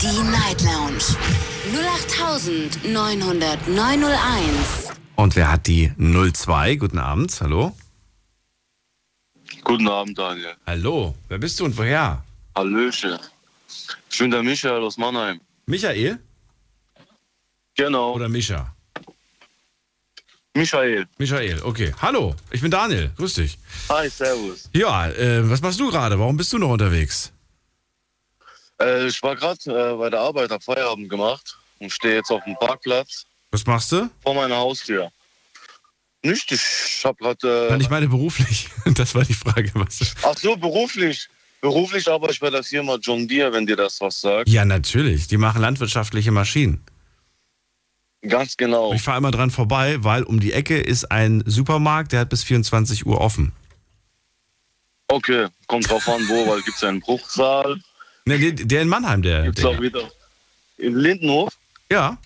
Die 0.00 0.22
Night 0.30 0.62
Lounge 0.62 1.04
0890901. 2.84 4.92
Und 5.16 5.36
wer 5.36 5.52
hat 5.52 5.66
die 5.66 5.92
02? 5.98 6.76
Guten 6.76 6.98
Abend. 6.98 7.38
Hallo. 7.42 7.76
Guten 9.62 9.88
Abend, 9.88 10.18
Daniel. 10.18 10.54
Hallo. 10.66 11.14
Wer 11.28 11.38
bist 11.38 11.60
du 11.60 11.66
und 11.66 11.76
woher? 11.76 12.22
Hallöchen. 12.56 13.18
Ich 14.10 14.18
bin 14.18 14.30
der 14.30 14.42
Michael 14.42 14.82
aus 14.82 14.96
Mannheim. 14.96 15.40
Michael 15.66 16.18
Genau. 17.76 18.14
oder 18.14 18.28
Mischa? 18.28 18.74
Michael. 20.54 21.06
Michael, 21.18 21.62
okay. 21.62 21.94
Hallo, 22.02 22.34
ich 22.50 22.60
bin 22.60 22.70
Daniel. 22.70 23.12
Grüß 23.16 23.34
dich. 23.34 23.58
Hi, 23.88 24.08
servus. 24.08 24.68
Ja, 24.74 25.08
äh, 25.10 25.48
was 25.48 25.60
machst 25.60 25.78
du 25.78 25.88
gerade? 25.90 26.18
Warum 26.18 26.36
bist 26.36 26.52
du 26.52 26.58
noch 26.58 26.70
unterwegs? 26.70 27.32
Äh, 28.80 29.06
ich 29.06 29.22
war 29.22 29.36
gerade 29.36 29.60
äh, 29.66 29.96
bei 29.96 30.10
der 30.10 30.20
Arbeit, 30.20 30.50
hab 30.50 30.64
Feierabend 30.64 31.08
gemacht 31.08 31.56
und 31.78 31.92
stehe 31.92 32.16
jetzt 32.16 32.30
auf 32.30 32.42
dem 32.44 32.56
Parkplatz 32.56 33.24
Was 33.52 33.64
machst 33.66 33.92
du? 33.92 34.10
vor 34.22 34.34
meiner 34.34 34.56
Haustür. 34.56 35.12
Nicht, 36.24 36.50
ich 36.50 37.02
hab 37.04 37.16
gerade. 37.18 37.68
Nein, 37.70 37.78
Äh, 37.80 37.82
ich 37.84 37.90
meine 37.90 38.08
beruflich. 38.08 38.68
Das 38.94 39.14
war 39.14 39.24
die 39.24 39.34
Frage. 39.34 39.70
Was 39.74 40.00
ach 40.24 40.36
so, 40.36 40.56
beruflich. 40.56 41.28
Beruflich 41.60 42.08
arbeite 42.08 42.32
ich 42.34 42.40
bei 42.40 42.50
der 42.50 42.62
Firma 42.62 42.96
John 43.00 43.26
Deere, 43.26 43.52
wenn 43.52 43.66
dir 43.66 43.76
das 43.76 44.00
was 44.00 44.20
sagt. 44.20 44.48
ja, 44.48 44.64
natürlich. 44.64 45.26
Die 45.26 45.36
machen 45.36 45.60
landwirtschaftliche 45.60 46.30
Maschinen. 46.30 46.80
Ganz 48.22 48.56
genau. 48.56 48.92
Ich 48.92 49.02
fahre 49.02 49.18
immer 49.18 49.30
dran 49.30 49.50
vorbei, 49.50 50.02
weil 50.02 50.22
um 50.24 50.40
die 50.40 50.52
Ecke 50.52 50.78
ist 50.80 51.10
ein 51.10 51.42
Supermarkt, 51.46 52.12
der 52.12 52.20
hat 52.20 52.28
bis 52.30 52.42
24 52.44 53.06
Uhr 53.06 53.20
offen. 53.20 53.52
Okay, 55.08 55.46
kommt 55.66 55.88
drauf 55.88 56.06
an, 56.08 56.28
wo, 56.28 56.46
weil 56.48 56.60
gibt's 56.62 56.82
einen 56.84 57.00
Bruchsaal, 57.00 57.80
Ne, 58.26 58.38
der- 58.38 58.52
der 58.66 58.82
in 58.82 58.88
Mannheim, 58.88 59.22
der. 59.22 59.44
gibt's 59.44 59.60
der 59.62 59.70
auch 59.70 59.80
wieder. 59.80 60.10
In 60.76 60.94
Lindenhof 60.96 61.56
Ja, 61.90 62.18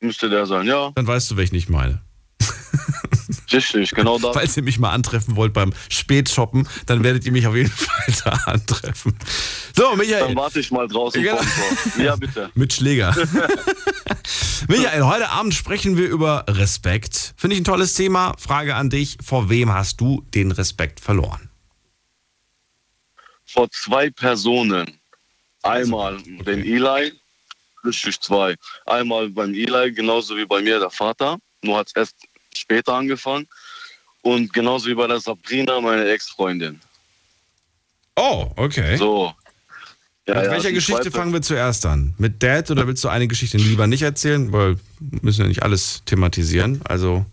müsste 0.00 0.30
der 0.30 0.46
sein, 0.46 0.66
ja. 0.66 0.90
dann 0.94 1.06
weißt 1.06 1.30
du, 1.30 1.36
welchen 1.36 1.56
ich 1.56 1.68
meine. 1.68 2.00
Richtig, 3.52 3.90
genau 3.90 4.18
da. 4.18 4.32
Falls 4.32 4.56
ihr 4.56 4.62
mich 4.62 4.78
mal 4.78 4.90
antreffen 4.90 5.36
wollt 5.36 5.52
beim 5.52 5.72
Spätshoppen, 5.88 6.68
dann 6.86 7.02
werdet 7.02 7.24
ihr 7.26 7.32
mich 7.32 7.46
auf 7.46 7.56
jeden 7.56 7.70
Fall 7.70 8.14
da 8.24 8.30
antreffen. 8.50 9.16
So, 9.76 9.90
Dann 9.90 9.98
Michael, 9.98 10.36
warte 10.36 10.60
ich 10.60 10.70
mal 10.70 10.86
draußen 10.86 11.22
Genau. 11.22 11.40
Ja, 11.98 12.16
bitte. 12.16 12.50
mit 12.54 12.72
Schläger. 12.72 13.14
Michael, 14.68 15.02
heute 15.04 15.28
Abend 15.30 15.54
sprechen 15.54 15.96
wir 15.96 16.08
über 16.08 16.44
Respekt. 16.48 17.34
Finde 17.36 17.54
ich 17.54 17.62
ein 17.62 17.64
tolles 17.64 17.94
Thema. 17.94 18.34
Frage 18.38 18.74
an 18.74 18.90
dich, 18.90 19.16
vor 19.24 19.50
wem 19.50 19.72
hast 19.72 20.00
du 20.00 20.24
den 20.34 20.52
Respekt 20.52 21.00
verloren? 21.00 21.50
Vor 23.46 23.68
zwei 23.70 24.10
Personen. 24.10 25.00
Einmal 25.62 26.18
den 26.22 26.64
Eli, 26.64 27.12
richtig 27.84 28.20
zwei. 28.20 28.54
Einmal 28.86 29.28
beim 29.28 29.52
Eli, 29.52 29.92
genauso 29.92 30.36
wie 30.36 30.46
bei 30.46 30.62
mir 30.62 30.78
der 30.78 30.90
Vater. 30.90 31.38
Nur 31.62 31.78
hat 31.78 31.88
es 31.88 31.96
erst 31.96 32.16
später 32.56 32.94
angefangen. 32.94 33.46
Und 34.22 34.52
genauso 34.52 34.88
wie 34.88 34.94
bei 34.94 35.06
der 35.06 35.20
Sabrina, 35.20 35.80
meine 35.80 36.08
Ex-Freundin. 36.10 36.80
Oh, 38.16 38.50
okay. 38.56 38.96
So. 38.96 39.32
Ja, 40.26 40.34
Mit 40.34 40.44
ja, 40.44 40.50
welcher 40.52 40.72
Geschichte 40.72 41.02
zweite- 41.02 41.10
fangen 41.10 41.32
wir 41.32 41.42
zuerst 41.42 41.86
an? 41.86 42.14
Mit 42.18 42.42
Dad 42.42 42.70
oder 42.70 42.86
willst 42.86 43.02
du 43.02 43.08
eine 43.08 43.26
Geschichte 43.26 43.56
lieber 43.56 43.86
nicht 43.86 44.02
erzählen? 44.02 44.52
Weil 44.52 44.76
wir 45.00 45.20
müssen 45.22 45.40
ja 45.42 45.48
nicht 45.48 45.62
alles 45.62 46.02
thematisieren. 46.04 46.80
Also, 46.84 47.24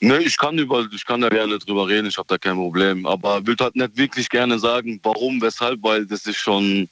Ne, 0.00 0.18
ich 0.22 0.36
kann 0.38 0.56
über, 0.56 0.86
ich 0.94 1.04
kann 1.04 1.20
da 1.20 1.28
gerne 1.28 1.58
drüber 1.58 1.88
reden, 1.88 2.06
ich 2.06 2.16
habe 2.18 2.28
da 2.28 2.38
kein 2.38 2.54
Problem. 2.54 3.04
Aber 3.04 3.44
will 3.44 3.56
halt 3.60 3.74
nicht 3.74 3.96
wirklich 3.96 4.28
gerne 4.28 4.56
sagen, 4.60 5.00
warum, 5.02 5.42
weshalb, 5.42 5.82
weil 5.82 6.06
das 6.06 6.24
ist 6.24 6.36
schon 6.36 6.88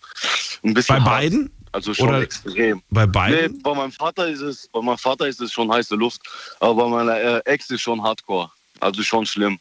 ein 0.64 0.75
bisschen. 0.75 0.97
bei 0.97 1.03
hart. 1.03 1.21
beiden? 1.21 1.51
Also 1.77 1.93
schon 1.93 2.09
Oder- 2.09 2.23
extrem. 2.23 2.83
Bei 2.89 3.05
Nee, 3.05 3.12
beiden? 3.12 3.62
bei 3.62 3.75
meinem 3.75 3.93
Vater 3.93 4.27
ist 4.29 4.41
es, 4.41 4.67
bei 4.69 4.81
meinem 4.81 4.97
Vater 4.97 5.29
ist 5.29 5.43
es 5.43 5.53
schon 5.53 5.71
heiße 5.71 5.95
Luft, 5.95 6.23
aber 6.59 6.75
bei 6.85 6.89
meiner 6.89 7.17
äh, 7.21 7.43
Ex 7.45 7.69
ist 7.69 7.83
schon 7.83 8.03
Hardcore. 8.03 8.51
Also 8.81 9.03
schon 9.03 9.27
schlimm. 9.27 9.59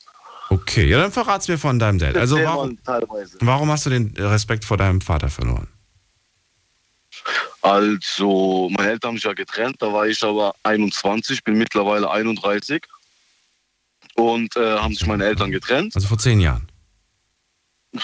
Okay, 0.49 0.88
ja, 0.88 0.99
dann 0.99 1.12
verrat's 1.12 1.49
mir 1.49 1.58
von 1.58 1.78
deinem 1.78 1.99
Dad. 1.99 2.15
Also, 2.15 2.38
warum, 2.41 2.78
warum 3.41 3.69
hast 3.69 3.86
du 3.86 3.89
den 3.89 4.13
Respekt 4.17 4.63
vor 4.63 4.78
deinem 4.78 5.01
Vater 5.01 5.30
verloren? 5.30 5.67
Also, 7.62 8.69
meine 8.71 8.91
Eltern 8.91 9.10
haben 9.10 9.15
sich 9.17 9.25
ja 9.25 9.34
getrennt, 9.34 9.75
da 9.80 9.91
war 9.91 10.08
ich 10.08 10.23
aber 10.23 10.54
21, 10.63 11.43
bin 11.43 11.58
mittlerweile 11.58 12.10
31. 12.10 12.82
Und 14.15 14.56
äh, 14.56 14.78
haben 14.78 14.93
sich 14.95 15.06
meine 15.08 15.25
Eltern 15.25 15.51
getrennt. 15.51 15.93
Also 15.95 16.08
vor 16.08 16.17
zehn 16.17 16.39
Jahren. 16.39 16.65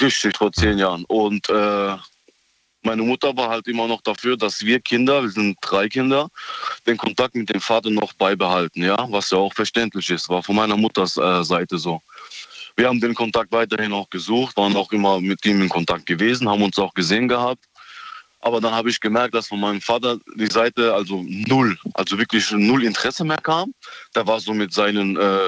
Richtig, 0.02 0.36
vor 0.36 0.52
zehn 0.52 0.78
Jahren. 0.78 1.06
Und 1.06 1.48
äh, 1.50 1.96
meine 2.84 3.04
Mutter 3.04 3.36
war 3.36 3.50
halt 3.50 3.68
immer 3.68 3.88
noch 3.88 4.02
dafür, 4.02 4.38
dass 4.38 4.66
wir 4.66 4.80
Kinder, 4.80 5.24
wir 5.24 5.30
sind 5.30 5.58
drei 5.62 5.88
Kinder, 5.88 6.30
den 6.88 6.98
Kontakt 6.98 7.36
mit 7.36 7.50
dem 7.50 7.62
Vater 7.62 7.90
noch 7.90 8.14
beibehalten, 8.14 8.84
ja, 8.84 9.06
was 9.10 9.30
ja 9.30 9.38
auch 9.38 9.54
verständlich 9.54 10.10
ist, 10.10 10.30
war 10.30 10.44
von 10.44 10.56
meiner 10.56 10.78
Mutters 10.78 11.18
äh, 11.18 11.44
Seite 11.44 11.78
so. 11.78 12.02
Wir 12.76 12.88
haben 12.88 13.00
den 13.00 13.14
Kontakt 13.14 13.52
weiterhin 13.52 13.94
auch 13.94 14.10
gesucht, 14.10 14.56
waren 14.58 14.76
auch 14.76 14.92
immer 14.92 15.20
mit 15.20 15.46
ihm 15.46 15.62
in 15.62 15.70
Kontakt 15.70 16.06
gewesen, 16.06 16.50
haben 16.50 16.64
uns 16.64 16.80
auch 16.80 16.94
gesehen 16.94 17.28
gehabt. 17.28 17.66
Aber 18.44 18.60
dann 18.60 18.74
habe 18.74 18.90
ich 18.90 19.00
gemerkt, 19.00 19.36
dass 19.36 19.50
von 19.50 19.60
meinem 19.60 19.82
Vater 19.82 20.18
die 20.36 20.48
Seite 20.48 20.96
also 20.96 21.24
null, 21.28 21.78
also 21.94 22.18
wirklich 22.18 22.50
null 22.52 22.84
Interesse 22.84 23.24
mehr 23.24 23.38
kam. 23.38 23.72
Der 24.16 24.26
war 24.26 24.40
so 24.40 24.54
mit 24.54 24.74
seinen 24.74 25.16
äh, 25.16 25.40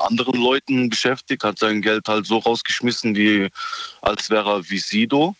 anderen 0.00 0.40
Leuten 0.40 0.88
beschäftigt, 0.88 1.44
hat 1.44 1.58
sein 1.58 1.82
Geld 1.82 2.08
halt 2.08 2.24
so 2.24 2.38
rausgeschmissen, 2.38 3.14
wie 3.14 3.48
als 4.00 4.30
wäre 4.30 4.50
er 4.50 4.70
wie 4.70 4.78
Sido 4.78 5.36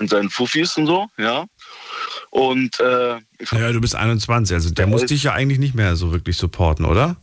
und 0.00 0.08
seinen 0.10 0.30
Fuffis 0.30 0.76
und 0.76 0.86
so, 0.86 1.06
ja. 1.18 1.44
Und 2.30 2.80
äh, 2.80 3.18
ich 3.38 3.52
Ja, 3.52 3.70
du 3.72 3.80
bist 3.80 3.94
21, 3.94 4.54
also 4.54 4.70
der 4.70 4.86
Ja, 4.86 4.90
muss 4.90 5.04
dich 5.06 5.22
ja 5.22 5.32
eigentlich 5.32 5.58
nicht 5.58 5.74
mehr 5.74 5.94
so 5.96 6.10
wirklich 6.12 6.36
supporten, 6.36 6.84
oder? 6.84 7.16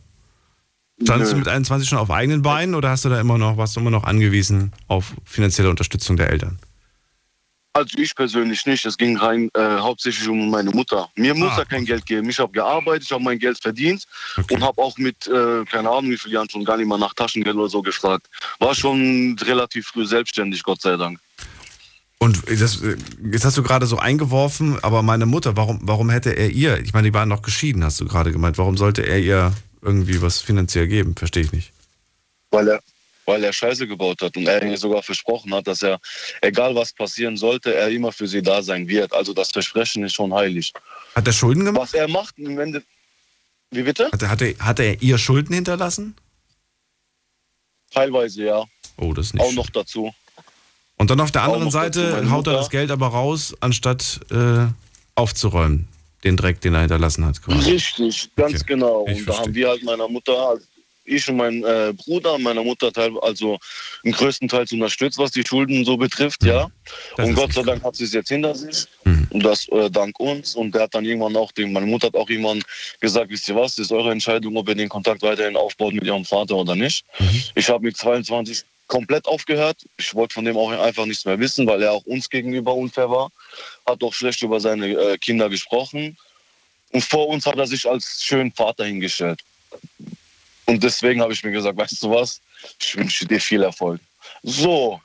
Standst 1.02 1.32
du 1.32 1.36
mit 1.36 1.46
21 1.46 1.88
schon 1.88 1.98
auf 1.98 2.10
eigenen 2.10 2.42
Beinen 2.42 2.74
oder 2.74 2.90
hast 2.90 3.04
du 3.04 3.08
da 3.08 3.20
immer 3.20 3.38
noch, 3.38 3.56
warst 3.56 3.76
du 3.76 3.80
immer 3.80 3.90
noch 3.90 4.04
angewiesen 4.04 4.72
auf 4.88 5.12
finanzielle 5.24 5.70
Unterstützung 5.70 6.16
der 6.16 6.30
Eltern? 6.30 6.58
Also 7.74 7.96
ich 7.98 8.16
persönlich 8.16 8.66
nicht. 8.66 8.84
Es 8.84 8.96
ging 8.96 9.16
rein 9.16 9.48
äh, 9.54 9.60
hauptsächlich 9.78 10.26
um 10.28 10.50
meine 10.50 10.70
Mutter. 10.70 11.08
Mir 11.14 11.34
muss 11.34 11.52
Ah, 11.52 11.58
er 11.60 11.66
kein 11.66 11.84
Geld 11.84 12.04
geben. 12.06 12.28
Ich 12.28 12.40
habe 12.40 12.50
gearbeitet, 12.50 13.04
ich 13.04 13.12
habe 13.12 13.22
mein 13.22 13.38
Geld 13.38 13.60
verdient 13.62 14.04
Okay. 14.36 14.54
und 14.54 14.64
habe 14.64 14.82
auch 14.82 14.98
mit, 14.98 15.28
äh, 15.28 15.64
keine 15.66 15.88
Ahnung 15.88 16.10
wie 16.10 16.18
viele 16.18 16.34
Jahren 16.34 16.50
schon 16.50 16.64
gar 16.64 16.76
nicht 16.76 16.88
mal 16.88 16.98
nach 16.98 17.14
Taschengeld 17.14 17.54
oder 17.54 17.68
so 17.68 17.80
gefragt. 17.80 18.26
War 18.58 18.74
schon 18.74 19.36
relativ 19.42 19.86
früh 19.86 20.04
selbstständig, 20.04 20.64
Gott 20.64 20.80
sei 20.80 20.96
Dank. 20.96 21.20
Und 22.20 22.42
das, 22.48 22.82
jetzt 23.32 23.44
hast 23.44 23.56
du 23.56 23.62
gerade 23.62 23.86
so 23.86 23.98
eingeworfen, 23.98 24.82
aber 24.82 25.02
meine 25.02 25.24
Mutter, 25.24 25.56
warum, 25.56 25.78
warum 25.82 26.10
hätte 26.10 26.36
er 26.36 26.50
ihr, 26.50 26.78
ich 26.80 26.92
meine, 26.92 27.08
die 27.08 27.14
waren 27.14 27.28
noch 27.28 27.42
geschieden, 27.42 27.84
hast 27.84 28.00
du 28.00 28.06
gerade 28.06 28.32
gemeint, 28.32 28.58
warum 28.58 28.76
sollte 28.76 29.06
er 29.06 29.20
ihr 29.20 29.52
irgendwie 29.82 30.20
was 30.20 30.40
finanziell 30.40 30.88
geben? 30.88 31.14
Verstehe 31.14 31.44
ich 31.44 31.52
nicht. 31.52 31.72
Weil 32.50 32.68
er, 32.68 32.80
weil 33.24 33.44
er 33.44 33.52
Scheiße 33.52 33.86
gebaut 33.86 34.20
hat 34.20 34.36
und 34.36 34.48
er 34.48 34.60
ihr 34.64 34.76
sogar 34.76 35.02
versprochen 35.02 35.54
hat, 35.54 35.68
dass 35.68 35.82
er, 35.82 36.00
egal 36.40 36.74
was 36.74 36.92
passieren 36.92 37.36
sollte, 37.36 37.72
er 37.74 37.88
immer 37.88 38.10
für 38.10 38.26
sie 38.26 38.42
da 38.42 38.62
sein 38.62 38.88
wird. 38.88 39.12
Also 39.12 39.32
das 39.32 39.52
Versprechen 39.52 40.02
ist 40.02 40.14
schon 40.14 40.34
heilig. 40.34 40.72
Hat 41.14 41.26
er 41.26 41.32
Schulden 41.32 41.64
gemacht? 41.64 41.82
Was 41.82 41.94
er 41.94 42.08
macht 42.08 42.36
im 42.38 42.58
Ende... 42.58 42.82
Wie 43.70 43.82
bitte? 43.82 44.10
Hat 44.10 44.22
er, 44.22 44.30
hat, 44.30 44.40
er, 44.40 44.58
hat 44.58 44.80
er 44.80 45.00
ihr 45.02 45.18
Schulden 45.18 45.54
hinterlassen? 45.54 46.16
Teilweise 47.92 48.44
ja. 48.44 48.64
Oh, 48.96 49.12
das 49.12 49.26
ist 49.26 49.34
nicht 49.34 49.42
Auch 49.42 49.48
schön. 49.48 49.56
noch 49.56 49.70
dazu. 49.70 50.12
Und 50.98 51.10
dann 51.10 51.20
auf 51.20 51.30
der 51.30 51.42
anderen 51.44 51.70
Seite 51.70 52.28
haut 52.30 52.46
er 52.48 52.54
das 52.54 52.70
Geld 52.70 52.90
aber 52.90 53.08
raus, 53.08 53.54
anstatt 53.60 54.20
äh, 54.30 54.66
aufzuräumen. 55.14 55.88
Den 56.24 56.36
Dreck, 56.36 56.60
den 56.60 56.74
er 56.74 56.80
hinterlassen 56.80 57.24
hat. 57.24 57.40
Quasi. 57.40 57.70
Richtig, 57.70 58.28
ganz 58.34 58.54
Okay. 58.54 58.64
genau. 58.66 59.06
Ich 59.08 59.20
Und 59.20 59.28
da 59.28 59.32
verstehe. 59.34 59.44
haben 59.46 59.54
wir 59.54 59.68
halt 59.68 59.82
meiner 59.84 60.08
Mutter, 60.08 60.32
also 60.36 60.64
ich 61.04 61.28
und 61.28 61.36
mein 61.36 61.62
äh, 61.62 61.94
Bruder, 61.96 62.36
meiner 62.38 62.62
Mutter 62.64 62.92
teil, 62.92 63.12
also 63.22 63.56
im 64.02 64.10
größten 64.12 64.48
Teil 64.48 64.66
unterstützt, 64.72 65.16
was 65.16 65.30
die 65.30 65.44
Schulden 65.46 65.84
so 65.84 65.96
betrifft, 65.96 66.42
ja. 66.44 66.66
Mhm. 66.66 66.72
Das 67.16 67.28
und 67.28 67.34
Gott 67.36 67.52
sei 67.52 67.62
Dank 67.62 67.82
hat 67.84 67.94
sie 67.96 68.04
es 68.04 68.12
jetzt 68.12 68.28
hinter 68.28 68.54
sich. 68.54 68.86
Mhm. 69.04 69.28
Und 69.30 69.42
das 69.44 69.68
äh, 69.68 69.88
dank 69.90 70.18
uns. 70.18 70.56
Und 70.56 70.74
der 70.74 70.82
hat 70.82 70.94
dann 70.94 71.04
irgendwann 71.04 71.36
auch, 71.36 71.52
den, 71.52 71.72
meine 71.72 71.86
Mutter 71.86 72.08
hat 72.08 72.14
auch 72.16 72.28
irgendwann 72.28 72.62
gesagt, 73.00 73.30
wisst 73.30 73.48
ihr 73.48 73.54
was, 73.54 73.76
das 73.76 73.86
ist 73.86 73.92
eure 73.92 74.10
Entscheidung, 74.10 74.56
ob 74.56 74.68
ihr 74.68 74.74
den 74.74 74.88
Kontakt 74.88 75.22
weiterhin 75.22 75.56
aufbaut 75.56 75.94
mit 75.94 76.02
ihrem 76.04 76.24
Vater 76.24 76.56
oder 76.56 76.74
nicht. 76.74 77.04
Mhm. 77.20 77.42
Ich 77.54 77.68
habe 77.70 77.84
mit 77.84 77.96
22 77.96 78.64
komplett 78.88 79.26
aufgehört. 79.26 79.86
Ich 79.96 80.14
wollte 80.14 80.34
von 80.34 80.44
dem 80.44 80.56
auch 80.56 80.70
einfach 80.70 81.06
nichts 81.06 81.24
mehr 81.24 81.38
wissen, 81.38 81.66
weil 81.66 81.82
er 81.82 81.92
auch 81.92 82.04
uns 82.04 82.28
gegenüber 82.28 82.74
unfair 82.74 83.10
war. 83.10 83.30
Hat 83.86 84.02
auch 84.02 84.12
schlecht 84.12 84.42
über 84.42 84.58
seine 84.58 84.88
äh, 84.88 85.18
Kinder 85.18 85.48
gesprochen. 85.48 86.18
Und 86.90 87.04
vor 87.04 87.28
uns 87.28 87.46
hat 87.46 87.56
er 87.56 87.66
sich 87.66 87.88
als 87.88 88.24
schönen 88.24 88.50
Vater 88.50 88.84
hingestellt. 88.86 89.42
Und 90.66 90.82
deswegen 90.82 91.20
habe 91.20 91.32
ich 91.32 91.44
mir 91.44 91.52
gesagt, 91.52 91.78
weißt 91.78 92.02
du 92.02 92.10
was, 92.10 92.40
ich 92.80 92.96
wünsche 92.96 93.26
dir 93.26 93.40
viel 93.40 93.62
Erfolg. 93.62 94.00
So, 94.42 95.00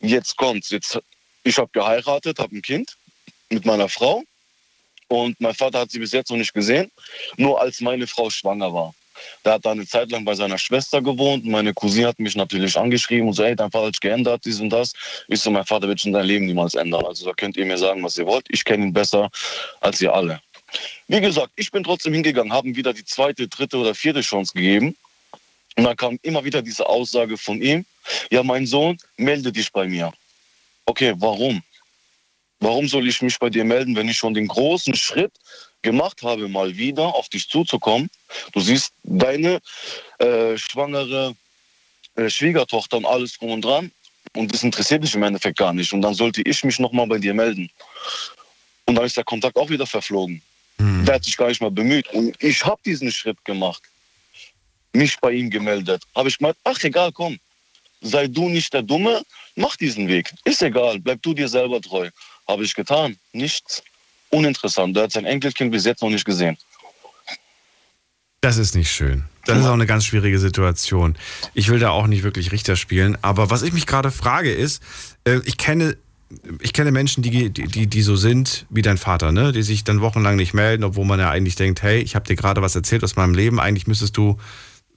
jetzt 0.00 0.36
kommt's. 0.36 0.70
Jetzt, 0.70 0.98
ich 1.44 1.58
habe 1.58 1.70
geheiratet, 1.72 2.38
habe 2.38 2.56
ein 2.56 2.62
Kind 2.62 2.96
mit 3.50 3.64
meiner 3.64 3.88
Frau. 3.88 4.22
Und 5.08 5.40
mein 5.40 5.54
Vater 5.54 5.80
hat 5.80 5.90
sie 5.90 5.98
bis 5.98 6.12
jetzt 6.12 6.30
noch 6.30 6.36
nicht 6.36 6.52
gesehen, 6.52 6.90
nur 7.36 7.60
als 7.60 7.80
meine 7.80 8.06
Frau 8.06 8.28
schwanger 8.28 8.72
war. 8.72 8.94
Der 9.44 9.54
hat 9.54 9.64
da 9.64 9.72
eine 9.72 9.86
Zeit 9.86 10.10
lang 10.10 10.24
bei 10.24 10.34
seiner 10.34 10.58
Schwester 10.58 11.00
gewohnt. 11.02 11.44
Meine 11.44 11.74
Cousine 11.74 12.08
hat 12.08 12.18
mich 12.18 12.36
natürlich 12.36 12.76
angeschrieben 12.76 13.28
und 13.28 13.34
so, 13.34 13.42
ey, 13.42 13.56
dein 13.56 13.70
Vater 13.70 13.86
hat 13.86 13.94
sich 13.94 14.00
geändert, 14.00 14.44
dies 14.44 14.60
und 14.60 14.70
das. 14.70 14.92
Ich 15.28 15.40
so, 15.40 15.50
mein 15.50 15.64
Vater 15.64 15.88
wird 15.88 16.00
schon 16.00 16.12
sein 16.12 16.26
Leben 16.26 16.46
niemals 16.46 16.74
ändern. 16.74 17.04
Also 17.06 17.26
da 17.26 17.32
könnt 17.32 17.56
ihr 17.56 17.66
mir 17.66 17.78
sagen, 17.78 18.02
was 18.02 18.18
ihr 18.18 18.26
wollt. 18.26 18.46
Ich 18.48 18.64
kenne 18.64 18.86
ihn 18.86 18.92
besser 18.92 19.30
als 19.80 20.00
ihr 20.00 20.12
alle. 20.12 20.40
Wie 21.06 21.20
gesagt, 21.20 21.52
ich 21.56 21.70
bin 21.70 21.82
trotzdem 21.82 22.12
hingegangen, 22.12 22.52
habe 22.52 22.68
ihm 22.68 22.76
wieder 22.76 22.92
die 22.92 23.04
zweite, 23.04 23.48
dritte 23.48 23.78
oder 23.78 23.94
vierte 23.94 24.20
Chance 24.20 24.52
gegeben. 24.54 24.96
Und 25.76 25.84
dann 25.84 25.96
kam 25.96 26.18
immer 26.22 26.44
wieder 26.44 26.60
diese 26.60 26.86
Aussage 26.86 27.36
von 27.36 27.62
ihm, 27.62 27.86
ja, 28.30 28.42
mein 28.42 28.66
Sohn, 28.66 28.98
melde 29.16 29.52
dich 29.52 29.70
bei 29.72 29.86
mir. 29.86 30.12
Okay, 30.86 31.14
warum? 31.16 31.62
Warum 32.60 32.88
soll 32.88 33.06
ich 33.06 33.22
mich 33.22 33.38
bei 33.38 33.50
dir 33.50 33.64
melden, 33.64 33.94
wenn 33.94 34.08
ich 34.08 34.16
schon 34.16 34.34
den 34.34 34.48
großen 34.48 34.94
Schritt 34.94 35.32
gemacht 35.90 36.22
habe, 36.22 36.48
mal 36.48 36.76
wieder 36.76 37.06
auf 37.14 37.28
dich 37.28 37.48
zuzukommen? 37.48 38.08
Du 38.52 38.60
siehst 38.60 38.92
deine 39.02 39.60
äh, 40.18 40.56
schwangere 40.56 41.34
äh, 42.16 42.28
Schwiegertochter 42.28 42.98
und 42.98 43.06
alles 43.06 43.38
drum 43.38 43.52
und 43.52 43.64
dran 43.64 43.90
und 44.36 44.52
das 44.52 44.62
interessiert 44.62 45.02
dich 45.02 45.14
im 45.14 45.22
Endeffekt 45.22 45.58
gar 45.58 45.72
nicht. 45.72 45.92
Und 45.92 46.02
dann 46.02 46.14
sollte 46.14 46.42
ich 46.42 46.64
mich 46.64 46.78
nochmal 46.78 47.06
bei 47.06 47.18
dir 47.18 47.34
melden. 47.34 47.70
Und 48.86 48.94
dann 48.94 49.04
ist 49.04 49.16
der 49.16 49.24
Kontakt 49.24 49.56
auch 49.56 49.70
wieder 49.70 49.86
verflogen. 49.86 50.42
Hm. 50.78 51.04
Der 51.04 51.16
hat 51.16 51.24
sich 51.24 51.36
gar 51.36 51.48
nicht 51.48 51.60
mal 51.60 51.70
bemüht. 51.70 52.06
Und 52.12 52.42
ich 52.42 52.64
habe 52.64 52.80
diesen 52.84 53.10
Schritt 53.10 53.42
gemacht. 53.44 53.82
Mich 54.92 55.18
bei 55.20 55.32
ihm 55.32 55.50
gemeldet. 55.50 56.02
Habe 56.14 56.28
ich 56.28 56.38
gemeint, 56.38 56.56
ach 56.64 56.82
egal, 56.82 57.12
komm. 57.12 57.38
Sei 58.00 58.26
du 58.28 58.48
nicht 58.48 58.72
der 58.72 58.82
Dumme, 58.82 59.22
mach 59.56 59.76
diesen 59.76 60.06
Weg. 60.08 60.32
Ist 60.44 60.62
egal, 60.62 61.00
bleib 61.00 61.20
du 61.22 61.34
dir 61.34 61.48
selber 61.48 61.80
treu. 61.80 62.08
Habe 62.46 62.64
ich 62.64 62.74
getan. 62.74 63.18
Nichts. 63.32 63.82
Uninteressant. 64.30 64.96
Der 64.96 65.04
hat 65.04 65.12
sein 65.12 65.24
Enkelkind 65.24 65.70
bis 65.72 65.84
jetzt 65.84 66.02
noch 66.02 66.10
nicht 66.10 66.24
gesehen. 66.24 66.56
Das 68.40 68.56
ist 68.56 68.74
nicht 68.74 68.90
schön. 68.90 69.24
Das 69.46 69.58
ist 69.58 69.66
auch 69.66 69.72
eine 69.72 69.86
ganz 69.86 70.04
schwierige 70.04 70.38
Situation. 70.38 71.16
Ich 71.54 71.70
will 71.70 71.78
da 71.78 71.90
auch 71.90 72.06
nicht 72.06 72.22
wirklich 72.22 72.52
Richter 72.52 72.76
spielen. 72.76 73.16
Aber 73.22 73.50
was 73.50 73.62
ich 73.62 73.72
mich 73.72 73.86
gerade 73.86 74.10
frage 74.10 74.52
ist, 74.52 74.82
äh, 75.24 75.40
ich 75.44 75.56
kenne 75.56 75.96
ich 76.60 76.74
kenne 76.74 76.92
Menschen, 76.92 77.22
die, 77.22 77.50
die, 77.50 77.86
die 77.86 78.02
so 78.02 78.14
sind 78.14 78.66
wie 78.68 78.82
dein 78.82 78.98
Vater, 78.98 79.32
ne? 79.32 79.52
die 79.52 79.62
sich 79.62 79.84
dann 79.84 80.02
wochenlang 80.02 80.36
nicht 80.36 80.52
melden, 80.52 80.84
obwohl 80.84 81.06
man 81.06 81.18
ja 81.18 81.30
eigentlich 81.30 81.56
denkt, 81.56 81.82
hey, 81.82 82.00
ich 82.00 82.14
habe 82.14 82.26
dir 82.26 82.36
gerade 82.36 82.60
was 82.60 82.74
erzählt 82.74 83.02
aus 83.02 83.16
meinem 83.16 83.34
Leben, 83.34 83.58
eigentlich 83.58 83.86
müsstest 83.86 84.16
du, 84.18 84.36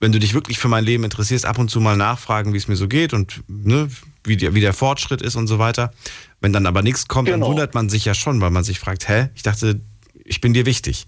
wenn 0.02 0.12
du 0.12 0.20
dich 0.20 0.34
wirklich 0.34 0.60
für 0.60 0.68
mein 0.68 0.84
Leben 0.84 1.06
interessierst, 1.06 1.46
ab 1.46 1.58
und 1.58 1.72
zu 1.72 1.80
mal 1.80 1.96
nachfragen, 1.96 2.54
wie 2.54 2.58
es 2.58 2.68
mir 2.68 2.76
so 2.76 2.90
geht 2.90 3.14
und 3.14 3.44
ne, 3.48 3.90
wie, 4.24 4.38
der, 4.38 4.54
wie 4.54 4.62
der 4.62 4.74
Fortschritt 4.74 5.22
ist 5.22 5.36
und 5.36 5.48
so 5.48 5.60
weiter. 5.60 5.92
Wenn 6.40 6.54
dann 6.54 6.66
aber 6.66 6.82
nichts 6.82 7.08
kommt, 7.08 7.28
genau. 7.28 7.46
dann 7.46 7.50
wundert 7.50 7.74
man 7.74 7.90
sich 7.90 8.06
ja 8.06 8.14
schon, 8.14 8.42
weil 8.42 8.52
man 8.52 8.64
sich 8.64 8.80
fragt, 8.80 9.08
hä, 9.08 9.30
ich 9.36 9.44
dachte, 9.44 9.82
ich 10.24 10.42
bin 10.42 10.54
dir 10.54 10.66
wichtig. 10.66 11.08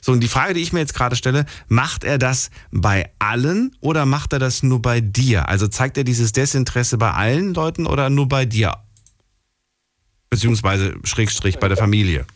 So, 0.00 0.12
und 0.12 0.20
die 0.20 0.28
Frage, 0.28 0.54
die 0.54 0.60
ich 0.60 0.72
mir 0.72 0.80
jetzt 0.80 0.94
gerade 0.94 1.16
stelle, 1.16 1.46
macht 1.68 2.04
er 2.04 2.18
das 2.18 2.50
bei 2.70 3.10
allen 3.18 3.76
oder 3.80 4.06
macht 4.06 4.32
er 4.32 4.38
das 4.38 4.62
nur 4.62 4.80
bei 4.80 5.00
dir? 5.00 5.48
Also 5.48 5.68
zeigt 5.68 5.98
er 5.98 6.04
dieses 6.04 6.32
Desinteresse 6.32 6.98
bei 6.98 7.12
allen 7.12 7.54
Leuten 7.54 7.86
oder 7.86 8.10
nur 8.10 8.28
bei 8.28 8.44
dir? 8.44 8.76
Beziehungsweise 10.30 10.94
Schrägstrich 11.04 11.58
bei 11.58 11.68
der 11.68 11.76
Familie? 11.76 12.26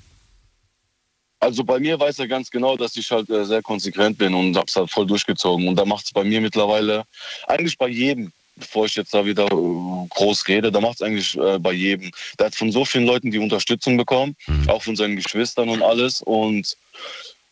Also 1.38 1.64
bei 1.64 1.78
mir 1.78 1.98
weiß 1.98 2.18
er 2.18 2.28
ganz 2.28 2.50
genau, 2.50 2.76
dass 2.76 2.96
ich 2.96 3.10
halt 3.10 3.28
äh, 3.30 3.44
sehr 3.44 3.62
konsequent 3.62 4.18
bin 4.18 4.34
und 4.34 4.56
hab's 4.56 4.76
halt 4.76 4.90
voll 4.90 5.06
durchgezogen. 5.06 5.68
Und 5.68 5.76
da 5.76 5.84
macht 5.84 6.06
es 6.06 6.12
bei 6.12 6.24
mir 6.24 6.40
mittlerweile, 6.40 7.04
eigentlich 7.46 7.78
bei 7.78 7.88
jedem, 7.88 8.32
bevor 8.56 8.86
ich 8.86 8.96
jetzt 8.96 9.14
da 9.14 9.24
wieder 9.24 9.44
äh, 9.44 10.08
groß 10.08 10.48
rede, 10.48 10.72
da 10.72 10.80
macht 10.80 10.96
es 10.96 11.02
eigentlich 11.02 11.36
äh, 11.36 11.58
bei 11.58 11.72
jedem. 11.72 12.10
Der 12.38 12.46
hat 12.46 12.54
von 12.54 12.72
so 12.72 12.84
vielen 12.84 13.06
Leuten 13.06 13.30
die 13.30 13.38
Unterstützung 13.38 13.96
bekommen, 13.96 14.34
mhm. 14.46 14.68
auch 14.68 14.82
von 14.82 14.96
seinen 14.96 15.16
Geschwistern 15.16 15.68
und 15.68 15.82
alles. 15.82 16.22
Und 16.22 16.76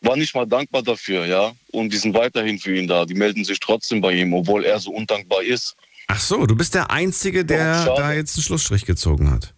war 0.01 0.15
nicht 0.15 0.35
mal 0.35 0.45
dankbar 0.45 0.83
dafür, 0.83 1.25
ja. 1.25 1.53
Und 1.71 1.91
die 1.91 1.97
sind 1.97 2.13
weiterhin 2.13 2.59
für 2.59 2.75
ihn 2.75 2.87
da. 2.87 3.05
Die 3.05 3.13
melden 3.13 3.43
sich 3.43 3.59
trotzdem 3.59 4.01
bei 4.01 4.13
ihm, 4.13 4.33
obwohl 4.33 4.65
er 4.65 4.79
so 4.79 4.91
undankbar 4.91 5.41
ist. 5.41 5.75
Ach 6.07 6.19
so, 6.19 6.45
du 6.45 6.55
bist 6.55 6.75
der 6.75 6.91
Einzige, 6.91 7.45
der 7.45 7.85
da 7.85 8.13
jetzt 8.13 8.37
einen 8.37 8.43
Schlussstrich 8.43 8.85
gezogen 8.85 9.31
hat. 9.31 9.53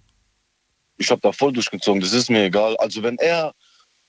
Ich 0.98 1.12
habe 1.12 1.22
da 1.22 1.32
voll 1.32 1.54
durchgezogen, 1.54 2.02
das 2.02 2.14
ist 2.14 2.30
mir 2.30 2.46
egal. 2.46 2.76
Also 2.78 3.04
wenn 3.04 3.18
er 3.18 3.54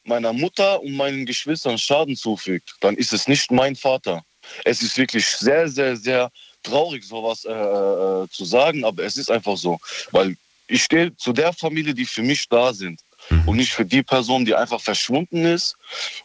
meiner 0.05 0.33
Mutter 0.33 0.81
und 0.81 0.93
meinen 0.93 1.27
Geschwistern 1.27 1.77
Schaden 1.77 2.17
zufügt, 2.17 2.77
dann 2.81 2.97
ist 2.97 3.13
es 3.13 3.29
nicht 3.29 3.51
mein 3.51 3.77
Vater. 3.77 4.23
Es 4.65 4.81
ist 4.83 4.97
wirklich 4.97 5.27
sehr, 5.27 5.69
sehr, 5.69 5.97
sehr 5.97 6.31
traurig, 6.69 7.05
sowas 7.05 7.45
äh, 7.45 7.53
äh, 7.53 8.29
zu 8.31 8.45
sagen, 8.45 8.85
aber 8.85 9.05
es 9.05 9.17
ist 9.17 9.31
einfach 9.31 9.57
so. 9.57 9.79
Weil 10.11 10.37
ich 10.69 10.83
stehe 10.83 11.17
zu 11.17 11.33
der 11.33 11.53
Familie, 11.53 11.95
die 11.95 12.05
für 12.05 12.23
mich 12.23 12.49
da 12.49 12.73
sind. 12.73 13.01
Mhm. 13.31 13.49
Und 13.49 13.57
nicht 13.57 13.73
für 13.73 13.85
die 13.85 14.03
Person, 14.03 14.45
die 14.45 14.55
einfach 14.55 14.81
verschwunden 14.81 15.45
ist 15.45 15.77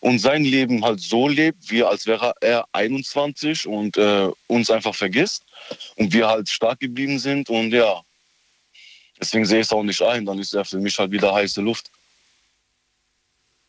und 0.02 0.20
sein 0.20 0.44
Leben 0.44 0.84
halt 0.84 1.00
so 1.00 1.28
lebt, 1.28 1.70
wie 1.72 1.84
als 1.84 2.06
wäre 2.06 2.34
er 2.42 2.66
21 2.74 3.68
und 3.68 3.98
äh, 3.98 4.30
uns 4.48 4.70
einfach 4.70 4.94
vergisst. 4.94 5.44
Und 5.96 6.14
wir 6.14 6.28
halt 6.28 6.50
stark 6.50 6.80
geblieben 6.80 7.20
sind. 7.20 7.50
Und 7.50 7.72
ja, 7.72 8.02
deswegen 9.20 9.46
sehe 9.46 9.62
ich 9.62 9.68
es 9.68 9.72
auch 9.72 9.84
nicht 9.84 10.02
ein. 10.02 10.26
Dann 10.26 10.40
ist 10.40 10.54
er 10.54 10.66
für 10.66 10.80
mich 10.80 11.00
halt 11.00 11.12
wieder 11.12 11.34
heiße 11.34 11.62
Luft. 11.62 11.90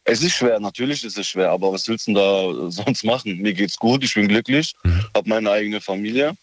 Es 0.07 0.23
ist 0.23 0.35
schwer, 0.35 0.61
natürlich 0.61 1.03
ist 1.03 1.17
es 1.17 1.29
schwer, 1.29 1.51
aber 1.51 1.73
was 1.73 1.89
willst 1.89 2.09
du 2.09 2.13
da 2.13 2.71
sonst 2.71 3.05
machen? 3.05 3.39
Mir 3.39 3.55
geht's 3.55 3.79
gut, 3.79 4.05
ich 4.05 4.13
bin 4.13 4.29
glücklich, 4.29 4.75
mhm. 4.83 5.07
habe 5.15 5.29
meine 5.29 5.51
eigene 5.51 5.81
Familie 5.81 6.37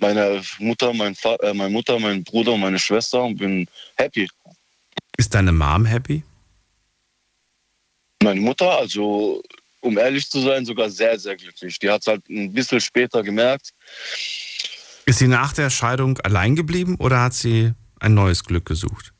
meine 0.00 0.42
Mutter, 0.58 0.92
mein 0.92 1.14
Vater, 1.14 1.44
äh, 1.44 1.54
meine 1.54 1.70
Mutter, 1.70 1.98
mein 1.98 2.24
Bruder 2.24 2.52
und 2.52 2.60
meine 2.60 2.78
Schwester 2.78 3.22
und 3.22 3.36
bin 3.36 3.66
happy. 3.96 4.28
Ist 5.16 5.34
deine 5.34 5.52
Mom 5.52 5.84
happy? 5.84 6.22
Meine 8.22 8.40
Mutter, 8.40 8.78
also 8.78 9.42
um 9.80 9.96
ehrlich 9.98 10.28
zu 10.28 10.40
sein, 10.40 10.64
sogar 10.64 10.90
sehr, 10.90 11.18
sehr 11.18 11.36
glücklich. 11.36 11.78
Die 11.78 11.90
hat 11.90 12.02
es 12.02 12.06
halt 12.06 12.28
ein 12.28 12.52
bisschen 12.52 12.80
später 12.80 13.22
gemerkt. 13.22 13.72
Ist 15.06 15.18
sie 15.18 15.28
nach 15.28 15.52
der 15.52 15.70
Scheidung 15.70 16.18
allein 16.20 16.54
geblieben 16.54 16.96
oder 16.98 17.22
hat 17.22 17.34
sie 17.34 17.72
ein 17.98 18.14
neues 18.14 18.44
Glück 18.44 18.66
gesucht? 18.66 19.12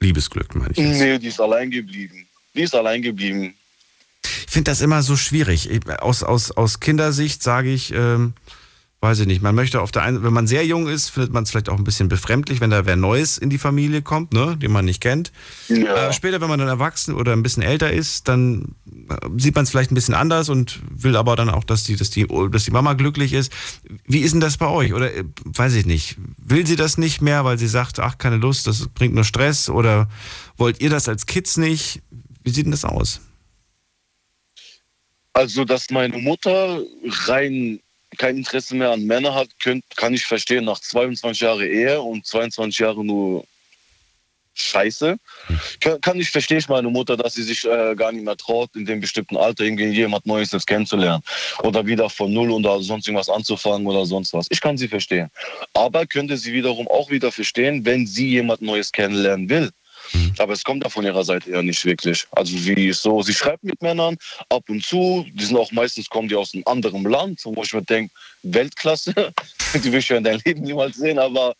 Liebesglück, 0.00 0.54
meine 0.54 0.72
ich. 0.72 0.78
Jetzt. 0.78 0.98
Nee, 0.98 1.18
die 1.18 1.28
ist 1.28 1.40
allein 1.40 1.70
geblieben. 1.70 2.26
Die 2.54 2.62
ist 2.62 2.74
allein 2.74 3.02
geblieben. 3.02 3.54
Ich 4.24 4.52
finde 4.52 4.70
das 4.70 4.80
immer 4.80 5.02
so 5.02 5.16
schwierig. 5.16 5.68
Aus, 6.00 6.22
aus, 6.22 6.50
aus 6.50 6.80
Kindersicht 6.80 7.42
sage 7.42 7.72
ich, 7.72 7.92
ähm, 7.92 8.34
weiß 9.02 9.20
ich 9.20 9.26
nicht, 9.26 9.40
man 9.40 9.54
möchte 9.54 9.80
auf 9.80 9.92
der 9.92 10.02
einen, 10.02 10.22
wenn 10.22 10.32
man 10.32 10.46
sehr 10.46 10.66
jung 10.66 10.86
ist, 10.86 11.08
findet 11.08 11.32
man 11.32 11.44
es 11.44 11.50
vielleicht 11.50 11.70
auch 11.70 11.78
ein 11.78 11.84
bisschen 11.84 12.08
befremdlich, 12.08 12.60
wenn 12.60 12.68
da 12.68 12.84
wer 12.84 12.96
Neues 12.96 13.38
in 13.38 13.48
die 13.48 13.56
Familie 13.56 14.02
kommt, 14.02 14.34
ne, 14.34 14.58
den 14.58 14.70
man 14.70 14.84
nicht 14.84 15.00
kennt. 15.00 15.32
Ja. 15.68 16.08
Äh, 16.08 16.12
später, 16.12 16.42
wenn 16.42 16.50
man 16.50 16.58
dann 16.58 16.68
erwachsen 16.68 17.14
oder 17.14 17.32
ein 17.32 17.42
bisschen 17.42 17.62
älter 17.62 17.90
ist, 17.90 18.28
dann 18.28 18.74
äh, 19.08 19.16
sieht 19.38 19.54
man 19.54 19.64
es 19.64 19.70
vielleicht 19.70 19.90
ein 19.90 19.94
bisschen 19.94 20.14
anders 20.14 20.50
und 20.50 20.80
will 20.90 21.16
aber 21.16 21.34
dann 21.34 21.48
auch, 21.48 21.64
dass 21.64 21.84
die, 21.84 21.96
dass 21.96 22.10
die, 22.10 22.26
dass 22.50 22.64
die 22.64 22.70
Mama 22.72 22.92
glücklich 22.92 23.32
ist. 23.32 23.50
Wie 24.04 24.20
ist 24.20 24.32
denn 24.32 24.40
das 24.40 24.58
bei 24.58 24.68
euch? 24.68 24.92
Oder 24.92 25.14
äh, 25.14 25.24
weiß 25.44 25.74
ich 25.74 25.86
nicht, 25.86 26.18
will 26.36 26.66
sie 26.66 26.76
das 26.76 26.98
nicht 26.98 27.22
mehr, 27.22 27.46
weil 27.46 27.58
sie 27.58 27.68
sagt, 27.68 28.00
ach, 28.00 28.18
keine 28.18 28.36
Lust, 28.36 28.66
das 28.66 28.86
bringt 28.88 29.14
nur 29.14 29.24
Stress? 29.24 29.70
Oder 29.70 30.10
wollt 30.58 30.82
ihr 30.82 30.90
das 30.90 31.08
als 31.08 31.24
Kids 31.24 31.56
nicht? 31.56 32.02
Wie 32.44 32.50
sieht 32.50 32.66
denn 32.66 32.72
das 32.72 32.84
aus? 32.84 33.22
Also, 35.32 35.64
dass 35.64 35.88
meine 35.90 36.18
Mutter 36.18 36.82
rein 37.26 37.80
kein 38.20 38.36
Interesse 38.36 38.76
mehr 38.76 38.90
an 38.90 39.06
Männern 39.06 39.34
hat, 39.34 39.48
könnt, 39.58 39.82
kann 39.96 40.12
ich 40.12 40.26
verstehen. 40.26 40.66
Nach 40.66 40.78
22 40.78 41.40
Jahren 41.40 41.62
Ehe 41.62 42.02
und 42.02 42.26
22 42.26 42.78
Jahren 42.78 43.06
nur 43.06 43.44
Scheiße. 44.52 45.16
Kann, 45.80 46.00
kann 46.02 46.20
ich 46.20 46.30
verstehe 46.30 46.58
ich 46.58 46.68
meine 46.68 46.90
Mutter, 46.90 47.16
dass 47.16 47.32
sie 47.32 47.42
sich 47.42 47.64
äh, 47.64 47.94
gar 47.94 48.12
nicht 48.12 48.24
mehr 48.26 48.36
traut, 48.36 48.68
in 48.76 48.84
dem 48.84 49.00
bestimmten 49.00 49.38
Alter 49.38 49.64
irgendwie 49.64 49.86
jemand 49.86 50.26
Neues 50.26 50.52
jetzt 50.52 50.66
kennenzulernen. 50.66 51.22
Oder 51.62 51.86
wieder 51.86 52.10
von 52.10 52.30
Null 52.30 52.50
oder 52.50 52.82
sonst 52.82 53.08
irgendwas 53.08 53.30
anzufangen 53.30 53.86
oder 53.86 54.04
sonst 54.04 54.34
was. 54.34 54.48
Ich 54.50 54.60
kann 54.60 54.76
sie 54.76 54.88
verstehen. 54.88 55.30
Aber 55.72 56.04
könnte 56.04 56.36
sie 56.36 56.52
wiederum 56.52 56.88
auch 56.88 57.10
wieder 57.10 57.32
verstehen, 57.32 57.86
wenn 57.86 58.06
sie 58.06 58.28
jemand 58.28 58.60
Neues 58.60 58.92
kennenlernen 58.92 59.48
will. 59.48 59.70
Mhm. 60.12 60.34
Aber 60.38 60.52
es 60.52 60.64
kommt 60.64 60.84
da 60.84 60.88
von 60.88 61.04
ihrer 61.04 61.24
Seite 61.24 61.50
eher 61.50 61.62
nicht 61.62 61.84
wirklich. 61.84 62.26
Also 62.32 62.56
sie 62.56 62.92
so, 62.92 63.22
sie 63.22 63.34
schreibt 63.34 63.64
mit 63.64 63.80
Männern 63.82 64.16
ab 64.48 64.64
und 64.68 64.84
zu. 64.84 65.26
Die 65.32 65.44
sind 65.44 65.56
auch 65.56 65.72
meistens 65.72 66.08
kommen 66.08 66.28
die 66.28 66.36
aus 66.36 66.54
einem 66.54 66.64
anderen 66.66 67.02
Land, 67.04 67.40
wo 67.44 67.62
ich 67.62 67.72
mir 67.72 67.82
denke, 67.82 68.12
Weltklasse. 68.42 69.12
die 69.74 69.92
will 69.92 70.00
ich 70.00 70.08
ja 70.08 70.16
in 70.16 70.24
deinem 70.24 70.40
Leben 70.44 70.62
niemals 70.62 70.96
sehen. 70.96 71.18
Aber 71.18 71.54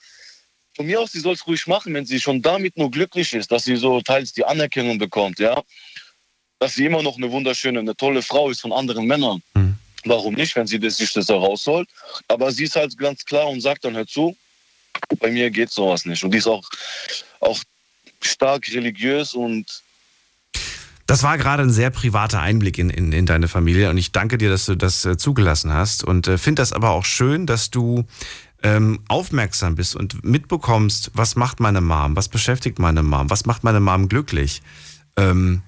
von 0.77 0.87
mir 0.87 1.01
aus, 1.01 1.13
sie 1.13 1.21
soll 1.21 1.35
es 1.35 1.47
ruhig 1.47 1.67
machen, 1.67 1.95
wenn 1.95 2.07
sie 2.07 2.21
schon 2.21 2.43
damit 2.43 2.77
nur 2.77 2.91
glücklich 2.91 3.33
ist, 3.35 3.51
dass 3.53 3.65
sie 3.65 3.77
so 3.77 4.01
teils 4.01 4.33
die 4.33 4.45
Anerkennung 4.45 4.99
bekommt, 4.99 5.39
ja. 5.39 5.63
Dass 6.59 6.75
sie 6.75 6.87
immer 6.87 7.03
noch 7.03 7.17
eine 7.17 7.31
wunderschöne, 7.31 7.81
eine 7.81 7.97
tolle 7.97 8.23
Frau 8.23 8.51
ist 8.51 8.61
von 8.61 8.73
anderen 8.73 9.07
Männern. 9.07 9.43
Mhm. 9.55 9.77
Warum 10.05 10.35
nicht, 10.35 10.57
wenn 10.57 10.67
sie 10.67 10.79
das, 10.79 10.97
sich 10.97 11.13
das 11.13 11.29
herausholt? 11.29 11.89
Aber 12.29 12.51
sie 12.53 12.65
ist 12.65 12.77
halt 12.77 12.97
ganz 12.97 13.25
klar 13.25 13.49
und 13.49 13.61
sagt 13.61 13.85
dann, 13.85 13.95
hör 13.95 14.07
zu, 14.07 14.37
bei 15.19 15.31
mir 15.31 15.51
geht 15.51 15.71
sowas 15.71 16.05
nicht. 16.05 16.23
Und 16.25 16.33
die 16.33 16.39
ist 16.39 16.47
auch, 16.47 16.67
auch 17.41 17.59
stark 18.25 18.69
religiös 18.73 19.35
und 19.35 19.83
das 21.07 21.25
war 21.25 21.39
gerade 21.39 21.65
ein 21.65 21.71
sehr 21.71 21.91
privater 21.91 22.41
Einblick 22.41 22.79
in, 22.79 22.89
in, 22.89 23.11
in 23.11 23.27
deine 23.27 23.49
Familie 23.49 23.91
und 23.91 23.99
ich 23.99 24.13
danke 24.13 24.39
dir, 24.39 24.49
dass 24.49 24.67
du 24.67 24.77
das 24.77 25.05
äh, 25.05 25.17
zugelassen 25.17 25.73
hast 25.73 26.05
und 26.05 26.29
äh, 26.29 26.39
finde 26.39 26.63
das 26.63 26.73
aber 26.73 26.91
auch 26.91 27.05
schön, 27.05 27.47
dass 27.47 27.71
du 27.71 28.05
ähm, 28.63 29.01
aufmerksam 29.09 29.75
bist 29.75 29.97
und 29.97 30.23
mitbekommst, 30.23 31.11
was 31.15 31.35
macht 31.35 31.59
meine 31.59 31.81
Mom, 31.81 32.15
was 32.15 32.29
beschäftigt 32.29 32.79
meine 32.79 33.03
Mom, 33.03 33.29
was 33.29 33.45
macht 33.45 33.65
meine 33.65 33.81
Mom 33.81 34.09
glücklich. 34.09 34.63
Ähm, 35.17 35.63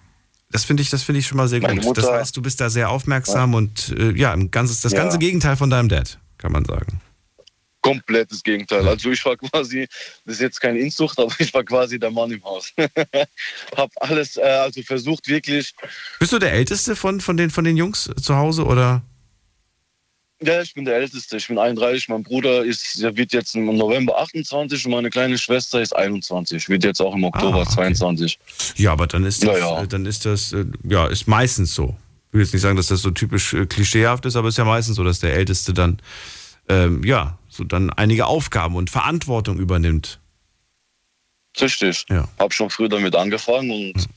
das 0.53 0.65
finde 0.65 0.83
ich, 0.83 0.91
das 0.91 1.03
finde 1.03 1.19
ich 1.19 1.27
schon 1.27 1.39
mal 1.39 1.49
sehr 1.49 1.61
meine 1.61 1.77
gut. 1.77 1.87
Mutter, 1.87 2.03
das 2.03 2.11
heißt, 2.13 2.37
du 2.37 2.43
bist 2.43 2.61
da 2.61 2.71
sehr 2.71 2.91
aufmerksam 2.91 3.53
ja. 3.53 3.59
und 3.59 3.95
äh, 3.99 4.13
ja, 4.13 4.37
ganzes, 4.37 4.81
das 4.81 4.93
ganze 4.93 5.19
Gegenteil 5.19 5.57
von 5.57 5.71
deinem 5.71 5.89
Dad, 5.89 6.21
kann 6.39 6.53
man 6.53 6.65
sagen 6.65 7.01
komplettes 7.83 8.43
Gegenteil. 8.43 8.87
Also 8.89 9.11
ich 9.11 9.25
war 9.25 9.37
quasi, 9.37 9.87
das 10.25 10.37
ist 10.37 10.41
jetzt 10.41 10.61
keine 10.61 10.79
Inzucht, 10.79 11.19
aber 11.19 11.33
ich 11.39 11.53
war 11.53 11.65
quasi 11.65 11.99
der 11.99 12.11
Mann 12.11 12.31
im 12.31 12.43
Haus. 12.43 12.73
hab 13.77 13.91
alles, 13.97 14.37
äh, 14.37 14.43
also 14.43 14.81
versucht 14.83 15.29
wirklich. 15.29 15.75
Bist 16.19 16.33
du 16.33 16.39
der 16.39 16.53
Älteste 16.53 16.97
von, 16.97 17.21
von, 17.21 17.37
den, 17.37 17.51
von 17.51 17.65
den 17.65 17.77
Jungs 17.77 18.11
zu 18.21 18.37
Hause 18.37 18.65
oder? 18.65 19.03
Ja, 20.45 20.61
ich 20.61 20.75
bin 20.75 20.85
der 20.85 20.97
Älteste. 20.97 21.37
Ich 21.37 21.47
bin 21.47 21.59
31. 21.59 22.09
Mein 22.09 22.23
Bruder 22.23 22.65
ist, 22.65 23.01
der 23.01 23.17
wird 23.17 23.33
jetzt 23.33 23.55
im 23.55 23.67
November 23.77 24.19
28 24.19 24.85
und 24.87 24.91
meine 24.91 25.09
kleine 25.09 25.39
Schwester 25.39 25.81
ist 25.81 25.95
21. 25.95 26.69
Wird 26.69 26.83
jetzt 26.85 27.01
auch 27.01 27.15
im 27.15 27.25
Oktober 27.25 27.59
ah, 27.59 27.63
okay. 27.63 27.75
22. 27.75 28.39
Ja, 28.77 28.93
aber 28.93 29.07
dann 29.07 29.25
ist 29.25 29.45
das, 29.45 29.59
ja, 29.59 29.81
ja. 29.81 29.87
dann 29.87 30.05
ist 30.05 30.25
das, 30.25 30.53
äh, 30.53 30.65
ja, 30.83 31.07
ist 31.07 31.29
meistens 31.29 31.75
so. 31.75 31.97
Ich 32.29 32.35
will 32.35 32.43
jetzt 32.43 32.53
nicht 32.55 32.63
sagen, 32.63 32.77
dass 32.77 32.89
das 32.89 33.03
so 33.03 33.11
typisch 33.11 33.55
äh, 33.55 33.67
klischeehaft 33.67 34.27
ist, 34.27 34.37
aber 34.37 34.49
es 34.49 34.55
ist 34.55 34.59
ja 34.59 34.65
meistens 34.65 34.97
so, 34.97 35.05
dass 35.05 35.21
der 35.21 35.35
Älteste 35.35 35.75
dann, 35.75 35.99
ähm, 36.69 37.05
ja, 37.05 37.39
so 37.53 37.65
dann 37.65 37.91
einige 37.91 38.27
Aufgaben 38.27 38.77
und 38.77 38.89
Verantwortung 38.89 39.59
übernimmt. 39.59 40.19
Richtig. 41.61 42.07
Ja. 42.09 42.29
Habe 42.39 42.55
schon 42.55 42.71
früh 42.71 42.89
damit 42.89 43.15
angefangen 43.15 43.71
und 43.71 43.97
mhm. 43.97 44.13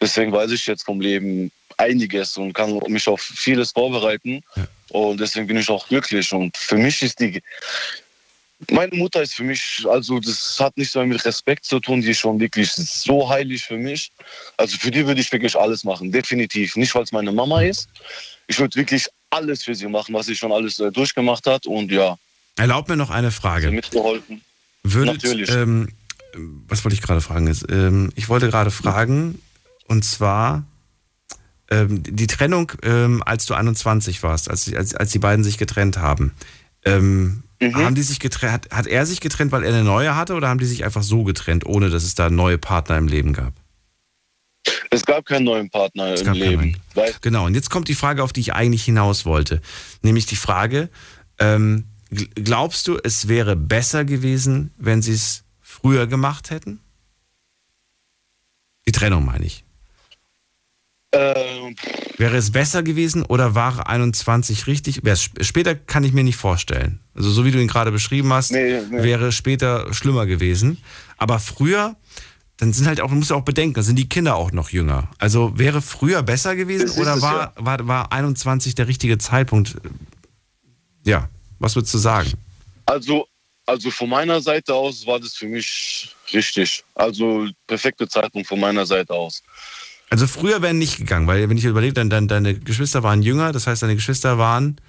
deswegen 0.00 0.32
weiß 0.32 0.50
ich 0.50 0.66
jetzt 0.66 0.84
vom 0.84 1.00
Leben 1.00 1.50
einiges 1.78 2.36
und 2.36 2.52
kann 2.52 2.78
mich 2.88 3.08
auf 3.08 3.22
vieles 3.22 3.72
vorbereiten. 3.72 4.42
Ja. 4.54 4.66
Und 4.90 5.18
deswegen 5.20 5.46
bin 5.46 5.56
ich 5.56 5.70
auch 5.70 5.88
glücklich. 5.88 6.30
Und 6.32 6.56
für 6.56 6.76
mich 6.76 7.02
ist 7.02 7.20
die. 7.20 7.42
Meine 8.70 8.94
Mutter 8.96 9.22
ist 9.22 9.34
für 9.34 9.44
mich, 9.44 9.86
also 9.88 10.18
das 10.18 10.58
hat 10.58 10.76
nichts 10.76 10.94
mehr 10.96 11.06
mit 11.06 11.24
Respekt 11.24 11.64
zu 11.64 11.78
tun, 11.78 12.00
die 12.00 12.10
ist 12.10 12.18
schon 12.18 12.40
wirklich 12.40 12.72
so 12.72 13.28
heilig 13.28 13.62
für 13.62 13.76
mich. 13.76 14.10
Also 14.56 14.76
für 14.76 14.90
die 14.90 15.06
würde 15.06 15.20
ich 15.20 15.30
wirklich 15.30 15.54
alles 15.56 15.84
machen, 15.84 16.10
definitiv. 16.10 16.74
Nicht, 16.74 16.92
weil 16.92 17.04
es 17.04 17.12
meine 17.12 17.30
Mama 17.30 17.62
ist. 17.62 17.88
Ich 18.48 18.58
würde 18.58 18.74
wirklich 18.74 19.06
alles 19.30 19.62
für 19.62 19.76
sie 19.76 19.86
machen, 19.86 20.12
was 20.12 20.26
sie 20.26 20.34
schon 20.34 20.50
alles 20.50 20.80
äh, 20.80 20.90
durchgemacht 20.90 21.46
hat. 21.46 21.66
Und 21.66 21.92
ja, 21.92 22.18
Erlaub 22.58 22.88
mir 22.88 22.96
noch 22.96 23.10
eine 23.10 23.30
Frage. 23.30 23.70
Mitgeholfen. 23.70 24.42
Würdet, 24.82 25.50
ähm, 25.50 25.88
was 26.66 26.84
wollte 26.84 26.94
ich 26.94 27.02
gerade 27.02 27.20
fragen? 27.20 27.52
Ähm, 27.68 28.10
ich 28.14 28.28
wollte 28.28 28.48
gerade 28.48 28.70
fragen, 28.70 29.40
und 29.86 30.04
zwar 30.04 30.64
ähm, 31.70 32.02
die 32.02 32.26
Trennung, 32.26 32.72
ähm, 32.82 33.22
als 33.24 33.46
du 33.46 33.54
21 33.54 34.22
warst, 34.22 34.50
als, 34.50 34.72
als, 34.72 34.94
als 34.94 35.10
die 35.10 35.18
beiden 35.18 35.44
sich 35.44 35.58
getrennt 35.58 35.98
haben. 35.98 36.32
Ähm, 36.84 37.42
mhm. 37.60 37.76
Haben 37.76 37.94
die 37.94 38.02
sich 38.02 38.20
getrennt, 38.20 38.52
hat, 38.52 38.70
hat 38.70 38.86
er 38.86 39.04
sich 39.06 39.20
getrennt, 39.20 39.52
weil 39.52 39.64
er 39.64 39.70
eine 39.70 39.84
neue 39.84 40.16
hatte, 40.16 40.34
oder 40.34 40.48
haben 40.48 40.60
die 40.60 40.66
sich 40.66 40.84
einfach 40.84 41.02
so 41.02 41.24
getrennt, 41.24 41.66
ohne 41.66 41.90
dass 41.90 42.04
es 42.04 42.14
da 42.14 42.30
neue 42.30 42.58
Partner 42.58 42.96
im 42.96 43.08
Leben 43.08 43.32
gab? 43.32 43.52
Es 44.90 45.04
gab 45.04 45.26
keinen 45.26 45.44
neuen 45.44 45.70
Partner 45.70 46.12
es 46.12 46.22
im 46.22 46.32
Leben. 46.32 46.76
Genau, 47.20 47.46
und 47.46 47.54
jetzt 47.54 47.70
kommt 47.70 47.88
die 47.88 47.94
Frage, 47.94 48.22
auf 48.22 48.32
die 48.32 48.40
ich 48.40 48.54
eigentlich 48.54 48.84
hinaus 48.84 49.26
wollte. 49.26 49.60
Nämlich 50.02 50.26
die 50.26 50.36
Frage, 50.36 50.88
ähm, 51.38 51.84
glaubst 52.10 52.88
du, 52.88 52.98
es 53.02 53.28
wäre 53.28 53.56
besser 53.56 54.04
gewesen, 54.04 54.72
wenn 54.76 55.02
sie 55.02 55.12
es 55.12 55.44
früher 55.60 56.06
gemacht 56.06 56.50
hätten? 56.50 56.80
Die 58.86 58.92
Trennung 58.92 59.24
meine 59.24 59.44
ich. 59.44 59.64
Ähm, 61.12 61.74
Wäre 62.18 62.36
es 62.36 62.50
besser 62.50 62.82
gewesen 62.82 63.22
oder 63.22 63.54
war 63.54 63.88
21 63.88 64.66
richtig? 64.66 65.00
Später 65.40 65.74
kann 65.74 66.04
ich 66.04 66.12
mir 66.12 66.24
nicht 66.24 66.36
vorstellen. 66.36 67.00
Also 67.14 67.30
so 67.30 67.44
wie 67.44 67.50
du 67.50 67.60
ihn 67.60 67.68
gerade 67.68 67.92
beschrieben 67.92 68.32
hast, 68.32 68.52
nee, 68.52 68.80
nee. 68.90 69.02
wäre 69.02 69.32
später 69.32 69.92
schlimmer 69.94 70.26
gewesen. 70.26 70.78
Aber 71.16 71.38
früher, 71.38 71.96
dann 72.58 72.72
sind 72.72 72.86
halt 72.86 73.00
auch, 73.00 73.08
man 73.08 73.20
muss 73.20 73.30
ja 73.30 73.36
auch 73.36 73.44
bedenken, 73.44 73.74
da 73.74 73.82
sind 73.82 73.96
die 73.96 74.08
Kinder 74.08 74.36
auch 74.36 74.52
noch 74.52 74.70
jünger. 74.70 75.08
Also 75.18 75.56
wäre 75.56 75.80
früher 75.80 76.22
besser 76.22 76.56
gewesen 76.56 76.90
oder 77.00 77.22
war, 77.22 77.54
ja. 77.56 77.64
war, 77.64 77.86
war 77.86 78.12
21 78.12 78.74
der 78.74 78.88
richtige 78.88 79.16
Zeitpunkt? 79.16 79.76
Ja, 81.04 81.30
was 81.58 81.76
würdest 81.76 81.94
du 81.94 81.98
sagen? 81.98 82.32
Also, 82.86 83.26
also 83.66 83.90
von 83.90 84.08
meiner 84.08 84.40
Seite 84.40 84.74
aus 84.74 85.06
war 85.06 85.20
das 85.20 85.34
für 85.34 85.46
mich 85.46 86.14
richtig. 86.32 86.84
Also 86.94 87.48
perfekte 87.66 88.08
Zeitpunkt 88.08 88.48
von 88.48 88.60
meiner 88.60 88.86
Seite 88.86 89.12
aus. 89.12 89.42
Also 90.10 90.26
früher 90.26 90.62
wären 90.62 90.78
nicht 90.78 90.96
gegangen, 90.96 91.26
weil 91.26 91.48
wenn 91.48 91.58
ich 91.58 91.64
überlege, 91.64 91.92
dann, 91.92 92.08
dann 92.08 92.28
deine 92.28 92.58
Geschwister 92.58 93.02
waren 93.02 93.22
jünger, 93.22 93.52
das 93.52 93.66
heißt 93.66 93.82
deine 93.82 93.94
Geschwister 93.94 94.38
waren 94.38 94.80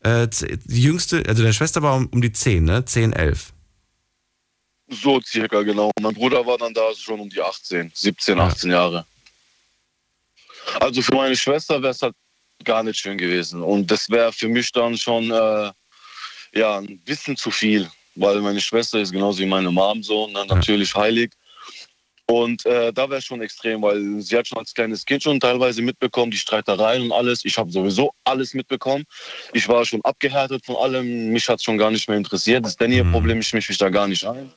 äh, 0.00 0.28
die 0.28 0.82
jüngste, 0.82 1.24
also 1.26 1.42
deine 1.42 1.52
Schwester 1.52 1.82
war 1.82 1.96
um, 1.96 2.06
um 2.06 2.22
die 2.22 2.32
10, 2.32 2.64
ne? 2.64 2.84
10, 2.84 3.12
11. 3.12 3.52
So 4.88 5.20
circa, 5.20 5.62
genau. 5.62 5.90
Mein 6.00 6.14
Bruder 6.14 6.44
war 6.44 6.58
dann 6.58 6.74
da 6.74 6.92
schon 6.94 7.20
um 7.20 7.28
die 7.28 7.40
18, 7.40 7.92
17, 7.94 8.38
ja. 8.38 8.46
18 8.46 8.70
Jahre. 8.70 9.06
Also 10.80 11.02
für 11.02 11.14
meine 11.14 11.36
Schwester 11.36 11.80
wäre 11.82 11.92
es 11.92 12.02
halt 12.02 12.14
gar 12.64 12.82
nicht 12.82 12.98
schön 12.98 13.18
gewesen. 13.18 13.62
Und 13.62 13.90
das 13.90 14.08
wäre 14.10 14.32
für 14.32 14.48
mich 14.48 14.72
dann 14.72 14.96
schon 14.96 15.30
äh, 15.30 15.70
ja, 16.52 16.78
ein 16.78 16.98
bisschen 17.00 17.36
zu 17.36 17.50
viel, 17.50 17.88
weil 18.14 18.40
meine 18.40 18.60
Schwester 18.60 18.98
ist 19.00 19.12
genauso 19.12 19.38
wie 19.38 19.46
meine 19.46 19.70
Mom 19.70 20.02
so, 20.02 20.26
ne, 20.28 20.44
natürlich 20.46 20.94
ja. 20.94 21.02
heilig. 21.02 21.32
Und 22.26 22.64
äh, 22.64 22.92
da 22.92 23.10
wäre 23.10 23.18
es 23.18 23.24
schon 23.24 23.42
extrem, 23.42 23.82
weil 23.82 24.20
sie 24.20 24.36
hat 24.36 24.46
schon 24.46 24.58
als 24.58 24.72
kleines 24.72 25.04
Kind 25.04 25.24
schon 25.24 25.40
teilweise 25.40 25.82
mitbekommen, 25.82 26.30
die 26.30 26.38
Streitereien 26.38 27.02
und 27.02 27.12
alles. 27.12 27.44
Ich 27.44 27.58
habe 27.58 27.72
sowieso 27.72 28.12
alles 28.22 28.54
mitbekommen. 28.54 29.04
Ich 29.52 29.66
war 29.66 29.84
schon 29.84 30.00
abgehärtet 30.04 30.64
von 30.64 30.76
allem. 30.76 31.30
Mich 31.30 31.48
hat 31.48 31.56
es 31.56 31.64
schon 31.64 31.76
gar 31.76 31.90
nicht 31.90 32.08
mehr 32.08 32.16
interessiert. 32.16 32.64
Das 32.64 32.72
ist 32.72 32.80
denn 32.80 32.92
ihr 32.92 33.02
mhm. 33.02 33.10
Problem, 33.10 33.40
ich 33.40 33.52
mische 33.52 33.72
mich 33.72 33.78
da 33.78 33.88
gar 33.88 34.06
nicht 34.06 34.24
ein. 34.24 34.52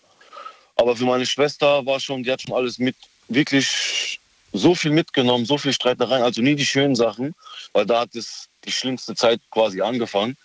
Aber 0.76 0.96
für 0.96 1.06
meine 1.06 1.26
Schwester 1.26 1.84
war 1.84 2.00
schon, 2.00 2.22
die 2.22 2.32
hat 2.32 2.44
schon 2.44 2.54
alles 2.54 2.78
mit, 2.78 2.96
wirklich 3.28 4.20
so 4.52 4.76
viel 4.76 4.92
mitgenommen, 4.92 5.46
so 5.46 5.58
viel 5.58 5.74
Streitereien. 5.74 6.22
Also 6.22 6.44
nie 6.44 6.56
die 6.56 6.68
schönen 6.68 6.94
Sachen, 6.94 7.34
weil 7.74 7.88
da 7.88 8.02
hat 8.02 8.14
es 8.14 8.50
die 8.66 8.72
schlimmste 8.72 9.16
Zeit 9.16 9.42
quasi 9.50 9.82
angefangen. 9.82 10.38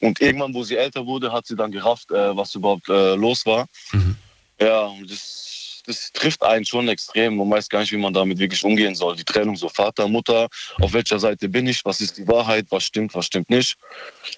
Und 0.00 0.20
irgendwann, 0.20 0.54
wo 0.54 0.62
sie 0.64 0.76
älter 0.76 1.04
wurde, 1.06 1.32
hat 1.32 1.46
sie 1.46 1.56
dann 1.56 1.70
gerafft, 1.70 2.10
äh, 2.10 2.36
was 2.36 2.54
überhaupt 2.54 2.88
äh, 2.88 3.14
los 3.14 3.46
war. 3.46 3.66
Mhm. 3.92 4.16
Ja, 4.60 4.86
und 4.86 5.10
das 5.10 5.54
das 5.86 6.10
trifft 6.12 6.42
einen 6.42 6.64
schon 6.64 6.88
extrem. 6.88 7.36
Man 7.36 7.50
weiß 7.50 7.68
gar 7.68 7.80
nicht, 7.80 7.92
wie 7.92 7.96
man 7.96 8.12
damit 8.12 8.38
wirklich 8.38 8.64
umgehen 8.64 8.94
soll. 8.94 9.16
Die 9.16 9.24
Trennung, 9.24 9.56
so 9.56 9.68
Vater, 9.68 10.08
Mutter, 10.08 10.48
auf 10.80 10.92
welcher 10.92 11.18
Seite 11.18 11.48
bin 11.48 11.66
ich, 11.66 11.84
was 11.84 12.00
ist 12.00 12.16
die 12.16 12.26
Wahrheit, 12.26 12.66
was 12.70 12.84
stimmt, 12.84 13.14
was 13.14 13.26
stimmt 13.26 13.50
nicht. 13.50 13.76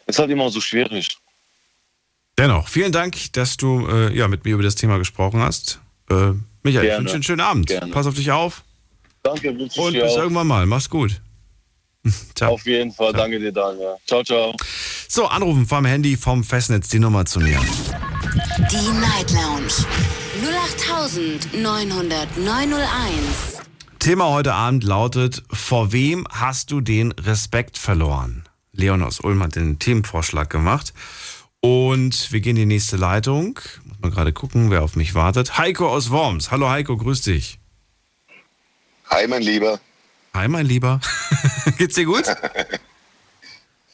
Es 0.07 0.17
ist 0.17 0.19
halt 0.19 0.31
immer 0.31 0.51
so 0.51 0.61
schwierig. 0.61 1.17
Dennoch, 2.39 2.69
vielen 2.69 2.93
Dank, 2.93 3.33
dass 3.33 3.57
du 3.57 3.87
äh, 3.87 4.17
ja, 4.17 4.29
mit 4.29 4.45
mir 4.45 4.55
über 4.55 4.63
das 4.63 4.75
Thema 4.75 4.99
gesprochen 4.99 5.41
hast. 5.41 5.81
Äh, 6.11 6.33
Michael, 6.63 6.91
ich 6.91 6.99
wünsche 6.99 7.15
einen 7.15 7.23
schönen 7.23 7.41
Abend. 7.41 7.69
Gerne. 7.69 7.93
Pass 7.93 8.07
auf 8.07 8.15
dich 8.15 8.31
auf. 8.31 8.63
Danke, 9.23 9.57
wünsche 9.57 9.79
ich 9.81 9.87
Und 9.87 9.93
bis 9.95 10.03
auch. 10.03 10.19
irgendwann 10.19 10.47
mal. 10.47 10.67
Mach's 10.67 10.91
gut. 10.91 11.21
Ciao. 12.35 12.55
Auf 12.55 12.67
jeden 12.67 12.93
Fall, 12.93 13.13
ciao. 13.13 13.23
danke 13.23 13.39
dir, 13.39 13.53
Daniel. 13.53 13.97
Ciao, 14.07 14.23
ciao. 14.23 14.55
So, 15.09 15.27
anrufen 15.27 15.67
vom 15.67 15.85
Handy, 15.85 16.17
vom 16.17 16.45
Festnetz 16.45 16.89
die 16.89 16.99
Nummer 16.99 17.25
zu 17.25 17.41
mir. 17.41 17.61
Die 18.71 18.89
Night 19.01 19.31
Lounge 19.33 19.73
0890901. 21.53 23.61
Thema 23.99 24.29
heute 24.29 24.55
Abend 24.55 24.85
lautet: 24.85 25.43
Vor 25.51 25.93
wem 25.93 26.27
hast 26.31 26.71
du 26.71 26.81
den 26.81 27.13
Respekt 27.13 27.79
verloren? 27.79 28.45
Leon 28.73 29.03
aus 29.03 29.21
Ulm 29.21 29.43
hat 29.43 29.57
den 29.57 29.79
Themenvorschlag 29.79 30.51
gemacht. 30.51 30.93
Und 31.61 32.31
wir 32.33 32.41
gehen 32.41 32.57
in 32.57 32.69
die 32.69 32.75
nächste 32.75 32.97
Leitung. 32.97 33.59
Muss 33.85 33.99
mal 34.01 34.11
gerade 34.11 34.33
gucken, 34.33 34.71
wer 34.71 34.85
auf 34.85 34.95
mich 34.95 35.15
wartet. 35.15 35.59
Heiko 35.59 35.89
aus 35.89 36.11
Worms. 36.11 36.51
Hallo 36.51 36.69
Heiko, 36.69 36.97
grüß 36.97 37.23
dich. 37.23 37.59
Hi, 39.11 39.27
mein 39.27 39.43
Lieber. 39.43 39.81
Hi, 40.37 40.49
mein 40.49 40.67
Lieber. 40.67 41.01
Geht's 41.79 41.95
dir 41.95 42.05
gut? 42.05 42.27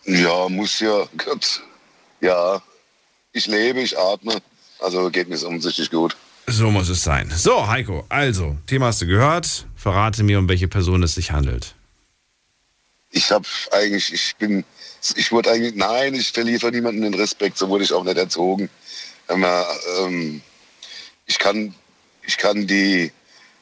ja, 0.06 0.48
muss 0.48 0.80
ja. 0.80 1.06
Gott. 1.16 1.62
Ja, 2.20 2.60
ich 3.32 3.46
lebe, 3.46 3.80
ich 3.80 3.96
atme. 3.96 4.42
Also 4.80 5.08
geht 5.10 5.28
mir 5.28 5.36
offensichtlich 5.36 5.88
gut. 5.88 6.16
So 6.48 6.72
muss 6.72 6.88
es 6.88 7.04
sein. 7.04 7.30
So, 7.32 7.68
Heiko, 7.68 8.04
also, 8.08 8.58
Thema 8.66 8.86
hast 8.86 9.00
du 9.02 9.06
gehört. 9.06 9.66
Verrate 9.76 10.24
mir, 10.24 10.40
um 10.40 10.48
welche 10.48 10.66
Person 10.66 11.04
es 11.04 11.14
sich 11.14 11.30
handelt. 11.30 11.76
Ich 13.12 13.30
habe 13.30 13.46
eigentlich, 13.70 14.12
ich 14.12 14.34
bin, 14.34 14.64
ich 15.14 15.30
wurde 15.30 15.52
eigentlich, 15.52 15.76
nein, 15.76 16.12
ich 16.14 16.32
verliere 16.32 16.58
von 16.58 16.72
niemandem 16.72 17.04
den 17.04 17.14
Respekt, 17.14 17.56
so 17.56 17.68
wurde 17.68 17.84
ich 17.84 17.92
auch 17.92 18.02
nicht 18.02 18.16
erzogen. 18.16 18.68
Aber, 19.28 19.64
ähm, 20.00 20.42
ich, 21.26 21.38
kann, 21.38 21.72
ich 22.26 22.36
kann 22.36 22.66
die 22.66 23.12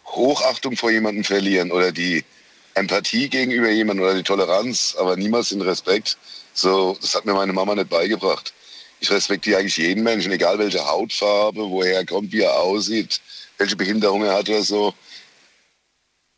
Hochachtung 0.07 0.79
vor 0.79 0.90
jemandem 0.90 1.25
verlieren 1.25 1.73
oder 1.73 1.93
die 1.93 2.25
Empathie 2.74 3.28
gegenüber 3.28 3.70
jemandem 3.70 4.04
oder 4.04 4.14
die 4.14 4.22
Toleranz, 4.22 4.96
aber 4.98 5.16
niemals 5.16 5.50
den 5.50 5.62
Respekt. 5.62 6.16
So, 6.52 6.96
das 7.00 7.14
hat 7.14 7.24
mir 7.24 7.35
meine 7.35 7.52
Mama 7.52 7.74
nicht 7.74 7.88
beigebracht 7.88 8.52
ich 9.00 9.11
respektiere 9.11 9.59
eigentlich 9.59 9.78
jeden 9.78 10.02
Menschen, 10.04 10.30
egal 10.30 10.59
welche 10.59 10.85
Hautfarbe, 10.85 11.61
woher 11.70 11.96
er 11.96 12.06
kommt, 12.06 12.33
wie 12.33 12.42
er 12.42 12.54
aussieht, 12.54 13.20
welche 13.59 13.76
Behinderung 13.76 14.22
er 14.24 14.35
hat 14.35 14.48
oder 14.48 14.62
so. 14.62 14.94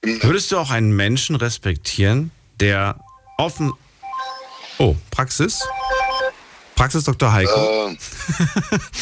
Würdest 0.02 0.50
du 0.50 0.58
auch 0.58 0.70
einen 0.70 0.94
Menschen 0.94 1.36
respektieren, 1.36 2.30
der 2.60 2.98
offen. 3.36 3.72
Oh, 4.78 4.96
Praxis? 5.10 5.60
Praxis 6.74 7.04
Dr. 7.04 7.32
Heiko. 7.32 7.88
Äh, 7.88 7.96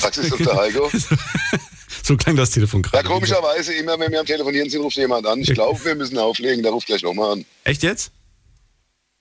Praxis 0.01 0.29
Dr. 0.29 0.57
Heiko. 0.57 0.91
so 2.03 2.17
klang 2.17 2.37
das 2.37 2.51
Telefon 2.51 2.83
gerade. 2.83 2.97
Ja, 2.97 3.03
komischerweise, 3.03 3.73
immer 3.75 3.99
wenn 3.99 4.13
wir 4.13 4.21
am 4.21 4.27
Telefonieren 4.27 4.71
sind, 4.71 4.83
ruft 4.83 4.97
jemand 4.97 5.27
an. 5.27 5.41
Ich 5.41 5.53
glaube, 5.53 5.83
wir 5.85 5.95
müssen 5.95 6.19
auflegen, 6.19 6.63
der 6.63 6.73
ruft 6.73 6.87
gleich 6.87 7.03
nochmal 7.03 7.33
an. 7.33 7.45
Echt 7.65 7.83
jetzt? 7.83 8.13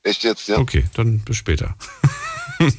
Echt 0.04 0.24
jetzt, 0.24 0.48
ja. 0.48 0.58
Okay, 0.58 0.86
dann 0.94 1.20
bis 1.20 1.38
später. 1.38 1.76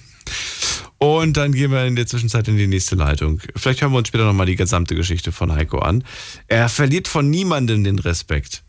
Und 0.99 1.39
dann 1.39 1.53
gehen 1.53 1.71
wir 1.71 1.87
in 1.87 1.97
der 1.97 2.07
Zwischenzeit 2.07 2.47
in 2.49 2.59
die 2.59 2.67
nächste 2.67 2.95
Leitung. 2.95 3.41
Vielleicht 3.57 3.81
hören 3.81 3.93
wir 3.93 3.99
uns 3.99 4.09
später 4.09 4.27
nochmal 4.27 4.45
die 4.45 4.57
gesamte 4.57 4.95
Geschichte 4.95 5.33
von 5.33 5.51
Heiko 5.51 5.79
an. 5.79 6.05
Er 6.47 6.69
verliert 6.69 7.09
von 7.09 7.31
niemandem 7.31 7.85
den 7.85 7.99
Respekt. 7.99 8.63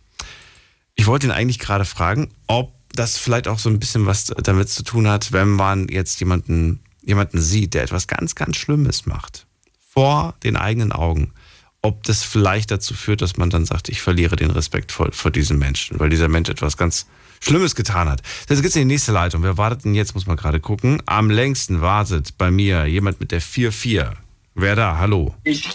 Ich 0.95 1.07
wollte 1.07 1.27
ihn 1.27 1.31
eigentlich 1.31 1.59
gerade 1.59 1.83
fragen, 1.83 2.29
ob 2.47 2.73
das 2.93 3.17
vielleicht 3.17 3.49
auch 3.49 3.59
so 3.59 3.69
ein 3.69 3.79
bisschen 3.79 4.05
was 4.05 4.25
damit 4.25 4.69
zu 4.69 4.83
tun 4.83 5.09
hat, 5.09 5.33
wenn 5.33 5.49
man 5.49 5.89
jetzt 5.89 6.19
jemanden, 6.21 6.79
jemanden 7.01 7.41
sieht, 7.41 7.73
der 7.73 7.83
etwas 7.83 8.07
ganz, 8.07 8.35
ganz 8.35 8.55
Schlimmes 8.55 9.05
macht. 9.05 9.45
Vor 9.93 10.35
den 10.43 10.55
eigenen 10.55 10.93
Augen. 10.93 11.33
Ob 11.81 12.03
das 12.03 12.23
vielleicht 12.23 12.71
dazu 12.71 12.93
führt, 12.93 13.21
dass 13.21 13.35
man 13.35 13.49
dann 13.49 13.65
sagt, 13.65 13.89
ich 13.89 14.01
verliere 14.01 14.37
den 14.37 14.51
Respekt 14.51 14.91
vor, 14.91 15.11
vor 15.11 15.31
diesem 15.31 15.59
Menschen, 15.59 15.99
weil 15.99 16.09
dieser 16.09 16.29
Mensch 16.29 16.47
etwas 16.47 16.77
ganz 16.77 17.07
Schlimmes 17.41 17.75
getan 17.75 18.07
hat. 18.07 18.21
Jetzt 18.47 18.61
geht's 18.61 18.75
in 18.75 18.87
die 18.87 18.93
nächste 18.93 19.11
Leitung. 19.11 19.43
Wer 19.43 19.57
wartet 19.57 19.83
denn 19.83 19.95
jetzt? 19.95 20.13
Muss 20.13 20.27
man 20.27 20.37
gerade 20.37 20.59
gucken. 20.59 21.01
Am 21.07 21.29
längsten 21.29 21.81
wartet 21.81 22.37
bei 22.37 22.51
mir 22.51 22.85
jemand 22.85 23.19
mit 23.19 23.31
der 23.31 23.41
4-4. 23.41 24.13
Wer 24.53 24.75
da? 24.75 24.97
Hallo. 24.97 25.35
Ich. 25.43 25.67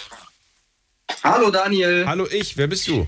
Hallo 1.23 1.51
Daniel. 1.51 2.07
Hallo 2.07 2.27
ich. 2.31 2.57
Wer 2.57 2.69
bist 2.69 2.87
du? 2.89 3.07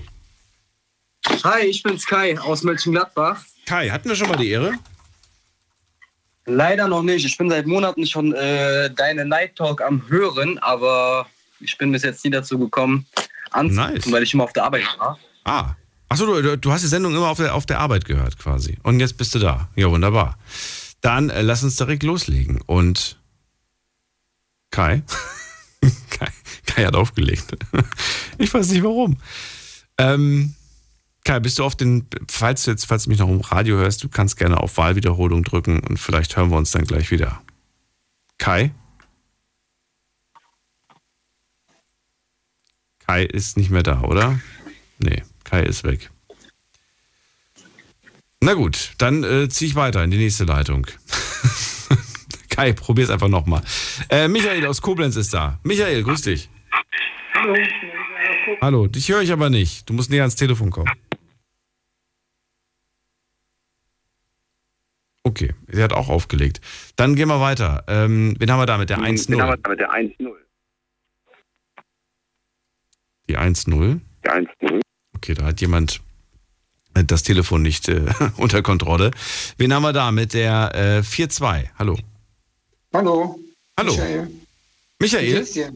Hi, 1.43 1.65
ich 1.65 1.81
bin's 1.81 2.05
Kai 2.05 2.37
aus 2.37 2.63
Mönchengladbach. 2.63 3.41
Kai, 3.65 3.89
hatten 3.89 4.09
wir 4.09 4.15
schon 4.15 4.27
mal 4.27 4.37
die 4.37 4.49
Ehre? 4.49 4.73
Leider 6.49 6.87
noch 6.87 7.03
nicht. 7.03 7.25
Ich 7.25 7.37
bin 7.37 7.49
seit 7.49 7.67
Monaten 7.67 8.05
schon 8.05 8.33
äh, 8.33 8.89
deine 8.93 9.25
Night 9.25 9.55
Talk 9.55 9.81
am 9.81 10.07
Hören, 10.09 10.57
aber 10.59 11.27
ich 11.59 11.77
bin 11.77 11.91
bis 11.91 12.03
jetzt 12.03 12.25
nie 12.25 12.31
dazu 12.31 12.57
gekommen, 12.57 13.05
anzurufen, 13.51 13.93
nice. 13.93 14.11
weil 14.11 14.23
ich 14.23 14.33
immer 14.33 14.45
auf 14.45 14.53
der 14.53 14.63
Arbeit 14.63 14.85
war. 14.97 15.19
Ah, 15.45 15.75
Achso, 16.09 16.25
du, 16.25 16.57
du 16.57 16.71
hast 16.71 16.81
die 16.81 16.87
Sendung 16.87 17.15
immer 17.15 17.29
auf 17.29 17.37
der, 17.37 17.53
auf 17.53 17.67
der 17.67 17.79
Arbeit 17.79 18.03
gehört 18.05 18.39
quasi. 18.39 18.79
Und 18.81 18.99
jetzt 18.99 19.17
bist 19.17 19.35
du 19.35 19.39
da. 19.39 19.69
Ja, 19.75 19.91
wunderbar. 19.91 20.39
Dann 21.01 21.29
äh, 21.29 21.43
lass 21.43 21.63
uns 21.63 21.75
direkt 21.75 22.01
loslegen. 22.01 22.61
Und 22.65 23.19
Kai? 24.71 25.03
Kai, 25.79 25.91
Kai 26.09 26.31
Kai 26.65 26.85
hat 26.85 26.95
aufgelegt. 26.95 27.55
Ich 28.41 28.53
weiß 28.53 28.69
nicht 28.69 28.83
warum. 28.83 29.17
Ähm, 29.97 30.55
Kai, 31.29 31.39
bist 31.39 31.59
du 31.59 31.63
auf 31.63 31.75
den, 31.75 32.07
falls 32.27 32.63
du 32.63 32.71
jetzt, 32.71 32.85
falls 32.85 33.03
du 33.03 33.11
mich 33.11 33.19
noch 33.19 33.29
im 33.29 33.41
Radio 33.41 33.77
hörst, 33.77 34.03
du 34.03 34.09
kannst 34.09 34.35
gerne 34.35 34.59
auf 34.59 34.77
Wahlwiederholung 34.77 35.43
drücken 35.43 35.79
und 35.79 35.99
vielleicht 35.99 36.35
hören 36.35 36.49
wir 36.49 36.57
uns 36.57 36.71
dann 36.71 36.85
gleich 36.85 37.11
wieder. 37.11 37.39
Kai? 38.39 38.73
Kai 43.05 43.25
ist 43.25 43.57
nicht 43.57 43.69
mehr 43.69 43.83
da, 43.83 44.01
oder? 44.01 44.39
Nee, 44.97 45.21
Kai 45.43 45.61
ist 45.61 45.83
weg. 45.83 46.09
Na 48.41 48.55
gut, 48.55 48.93
dann 48.97 49.23
äh, 49.23 49.49
ziehe 49.49 49.69
ich 49.69 49.75
weiter 49.75 50.03
in 50.03 50.09
die 50.09 50.17
nächste 50.17 50.45
Leitung. 50.45 50.87
Kai, 52.49 52.73
probier's 52.73 53.11
einfach 53.11 53.29
nochmal. 53.29 53.61
Äh, 54.09 54.27
Michael 54.29 54.65
aus 54.65 54.81
Koblenz 54.81 55.15
ist 55.15 55.31
da. 55.35 55.59
Michael, 55.61 56.01
grüß 56.01 56.23
dich. 56.23 56.49
Hallo. 57.35 57.55
Hallo, 58.61 58.87
dich 58.87 59.09
höre 59.09 59.21
ich 59.21 59.31
aber 59.31 59.51
nicht. 59.51 59.87
Du 59.87 59.93
musst 59.93 60.09
näher 60.09 60.23
ans 60.23 60.35
Telefon 60.35 60.71
kommen. 60.71 60.89
Okay, 65.23 65.53
sie 65.67 65.83
hat 65.83 65.93
auch 65.93 66.09
aufgelegt. 66.09 66.61
Dann 66.95 67.15
gehen 67.15 67.27
wir 67.27 67.41
weiter. 67.41 67.83
Ähm, 67.87 68.35
wen 68.39 68.51
haben 68.51 68.59
wir 68.59 68.65
da 68.65 68.77
mit 68.77 68.89
der 68.89 68.99
1-0? 68.99 69.29
Wen 69.29 69.41
haben 69.41 69.49
wir 69.49 69.57
da 69.57 69.69
mit 69.69 69.79
der 69.79 69.91
1-0? 69.91 70.31
Die 73.27 73.37
1-0? 73.37 73.99
Die 74.23 74.29
1-0. 74.29 74.81
Okay, 75.15 75.33
da 75.33 75.45
hat 75.45 75.61
jemand 75.61 76.01
das 76.93 77.23
Telefon 77.23 77.61
nicht 77.61 77.87
äh, 77.89 78.05
unter 78.37 78.61
Kontrolle. 78.61 79.11
Wen 79.57 79.73
haben 79.73 79.83
wir 79.83 79.93
da 79.93 80.11
mit 80.11 80.33
der 80.33 80.71
äh, 80.73 80.99
4-2? 81.01 81.69
Hallo. 81.77 81.97
Hallo. 82.93 83.39
Hallo. 83.77 83.91
Michael. 83.91 84.29
Michael? 84.99 85.73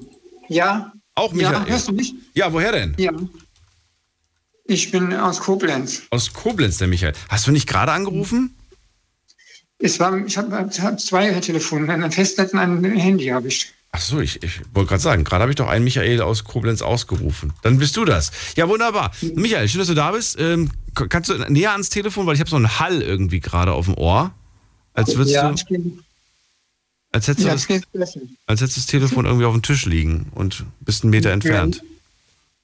Ja. 0.48 0.94
Auch 1.16 1.32
Michael? 1.34 1.54
Ja, 1.54 1.66
hörst 1.66 1.88
du 1.90 1.94
mich? 1.94 2.14
Ja, 2.34 2.52
woher 2.52 2.72
denn? 2.72 2.96
Ja. 2.98 3.12
Ich 4.66 4.90
bin 4.92 5.14
aus 5.14 5.40
Koblenz. 5.40 6.04
Aus 6.10 6.32
Koblenz, 6.34 6.78
der 6.78 6.88
Michael. 6.88 7.14
Hast 7.30 7.46
du 7.46 7.52
nicht 7.52 7.68
gerade 7.68 7.92
angerufen? 7.92 8.56
Es 9.80 10.00
war, 10.00 10.18
ich 10.26 10.38
habe 10.38 10.70
hab 10.82 11.00
zwei 11.00 11.32
Telefone, 11.40 11.92
ein 11.92 12.12
Festnetz 12.12 12.54
und 12.54 12.60
ein 12.60 12.84
Handy 12.84 13.28
habe 13.28 13.48
ich. 13.48 13.74
Ach 13.96 14.02
so, 14.02 14.20
ich, 14.20 14.42
ich 14.42 14.62
wollte 14.74 14.90
gerade 14.90 15.04
sagen, 15.04 15.24
gerade 15.24 15.44
habe 15.44 15.52
ich 15.52 15.56
doch 15.56 15.68
einen 15.68 15.84
Michael 15.84 16.22
aus 16.22 16.44
Koblenz 16.46 16.82
ausgerufen. 16.82 17.54
Dann 17.62 17.78
bist 17.78 17.96
du 17.96 18.06
das. 18.06 18.32
Ja, 18.56 18.68
wunderbar. 18.68 19.12
Michael, 19.36 19.68
schön, 19.68 19.80
dass 19.80 19.88
du 19.88 19.94
da 19.94 20.12
bist. 20.12 20.36
Ähm, 20.40 20.72
kannst 20.96 21.30
du 21.30 21.38
näher 21.52 21.74
ans 21.74 21.90
Telefon, 21.90 22.26
weil 22.26 22.34
ich 22.34 22.40
habe 22.40 22.50
so 22.50 22.56
einen 22.56 22.80
Hall 22.80 23.04
irgendwie 23.04 23.40
gerade 23.40 23.72
auf 23.72 23.86
dem 23.86 23.96
Ohr. 23.96 24.32
Als 24.94 25.16
würdest 25.16 25.36
ja, 25.36 25.52
du. 25.52 25.66
Bin, 25.66 26.00
als 27.12 27.28
hättest, 27.28 27.46
ja, 27.46 27.78
du 27.78 28.00
das, 28.00 28.18
als 28.48 28.62
hättest 28.62 28.78
du 28.78 28.82
das 28.82 28.88
Telefon 28.88 29.26
irgendwie 29.26 29.46
auf 29.46 29.54
dem 29.54 29.62
Tisch 29.62 29.86
liegen 29.86 30.32
und 30.34 30.66
bist 30.80 31.04
einen 31.04 31.12
Meter 31.12 31.30
entfernt. 31.30 31.84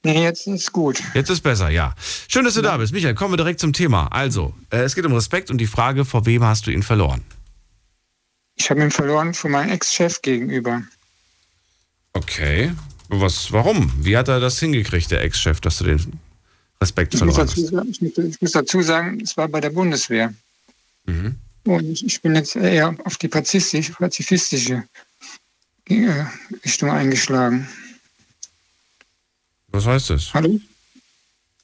Nee, 0.03 0.23
jetzt 0.23 0.47
ist 0.47 0.71
gut. 0.71 1.01
Jetzt 1.13 1.29
ist 1.29 1.41
besser, 1.41 1.69
ja. 1.69 1.93
Schön, 2.27 2.45
dass 2.45 2.53
du 2.53 2.61
ja. 2.61 2.71
da 2.71 2.77
bist. 2.77 2.93
Michael, 2.93 3.15
kommen 3.15 3.33
wir 3.33 3.37
direkt 3.37 3.59
zum 3.59 3.73
Thema. 3.73 4.07
Also, 4.07 4.53
äh, 4.69 4.77
es 4.77 4.95
geht 4.95 5.05
um 5.05 5.13
Respekt 5.13 5.51
und 5.51 5.57
die 5.57 5.67
Frage, 5.67 6.05
vor 6.05 6.25
wem 6.25 6.43
hast 6.43 6.67
du 6.67 6.71
ihn 6.71 6.83
verloren? 6.83 7.23
Ich 8.55 8.69
habe 8.69 8.81
ihn 8.81 8.91
verloren 8.91 9.33
von 9.33 9.51
meinem 9.51 9.71
Ex-Chef 9.71 10.21
gegenüber. 10.21 10.83
Okay. 12.13 12.71
Was, 13.09 13.51
warum? 13.51 13.91
Wie 13.99 14.15
hat 14.15 14.27
er 14.27 14.39
das 14.39 14.59
hingekriegt, 14.59 15.11
der 15.11 15.21
Ex-Chef, 15.21 15.59
dass 15.59 15.77
du 15.79 15.85
den 15.85 16.19
Respekt 16.79 17.13
ich 17.13 17.17
verloren 17.17 17.45
muss 17.45 17.55
dazu, 17.55 17.77
hast? 17.77 18.01
Ich, 18.01 18.17
ich 18.17 18.41
muss 18.41 18.51
dazu 18.51 18.81
sagen, 18.81 19.19
es 19.21 19.35
war 19.35 19.47
bei 19.47 19.59
der 19.59 19.71
Bundeswehr. 19.71 20.33
Mhm. 21.05 21.35
Und 21.65 22.03
ich 22.03 22.21
bin 22.21 22.35
jetzt 22.35 22.55
eher 22.55 22.95
auf 23.03 23.17
die 23.17 23.27
pazifistische 23.27 24.83
äh, 25.85 26.25
Richtung 26.63 26.91
eingeschlagen. 26.91 27.67
Was 29.72 29.86
heißt 29.86 30.09
das? 30.09 30.34
Hallo? 30.34 30.59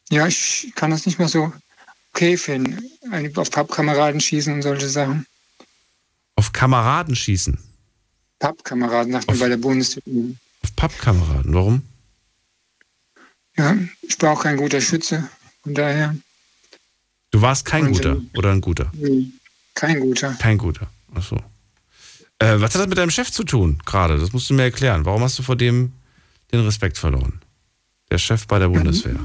Ja, 0.10 0.28
ich 0.28 0.72
kann 0.76 0.91
das 0.91 1.06
nicht 1.06 1.20
mehr 1.20 1.28
so 1.28 1.51
okay 2.14 2.38
finden. 2.38 2.80
Auf 3.36 3.51
Pappkameraden 3.51 4.22
schießen 4.22 4.53
und 4.53 4.62
solche 4.62 4.88
Sachen. 4.88 5.26
Auf 6.36 6.51
Kameraden 6.51 7.16
schießen? 7.16 7.58
Pappkameraden, 8.39 9.14
sagt 9.14 9.28
man 9.28 9.39
bei 9.39 9.49
der 9.49 9.58
Bundeswehr. 9.58 10.03
Auf 10.62 10.76
Pappkameraden, 10.76 11.53
warum? 11.53 11.82
Ja, 13.58 13.78
ich 14.01 14.22
war 14.22 14.34
auch 14.34 14.43
kein 14.43 14.58
guter 14.58 14.82
Schütze, 14.82 15.30
von 15.64 15.74
daher. 15.74 16.16
Du 17.32 17.41
warst 17.41 17.66
kein 17.66 17.91
guter 17.91 18.22
oder 18.36 18.51
ein 18.51 18.62
guter? 18.62 18.91
Kein 19.74 19.99
guter. 19.99 20.34
Kein 20.34 20.58
guter, 20.58 20.88
achso. 21.14 21.38
Äh, 22.39 22.60
was 22.60 22.74
hat 22.74 22.82
das 22.82 22.88
mit 22.88 22.97
deinem 22.97 23.12
Chef 23.12 23.32
zu 23.32 23.43
tun 23.43 23.80
gerade? 23.86 24.18
Das 24.18 24.34
musst 24.34 24.49
du 24.49 24.53
mir 24.53 24.64
erklären. 24.64 25.06
Warum 25.06 25.22
hast 25.22 25.39
du 25.39 25.43
vor 25.43 25.56
dem 25.56 25.93
den 26.51 26.66
Respekt 26.66 26.97
verloren? 26.97 27.41
Der 28.12 28.18
Chef 28.18 28.47
bei 28.47 28.60
der 28.60 28.70
Bundeswehr. 28.70 29.20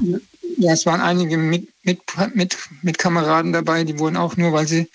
Ja, 0.57 0.73
es 0.73 0.85
waren 0.85 1.01
einige 1.01 1.37
mit, 1.37 1.67
mit, 1.83 2.01
mit, 2.33 2.57
mit 2.81 2.97
Kameraden 2.97 3.53
dabei, 3.53 3.83
die 3.83 3.97
wurden 3.99 4.17
auch 4.17 4.37
nur, 4.37 4.53
weil 4.53 4.67
sie 4.67 4.89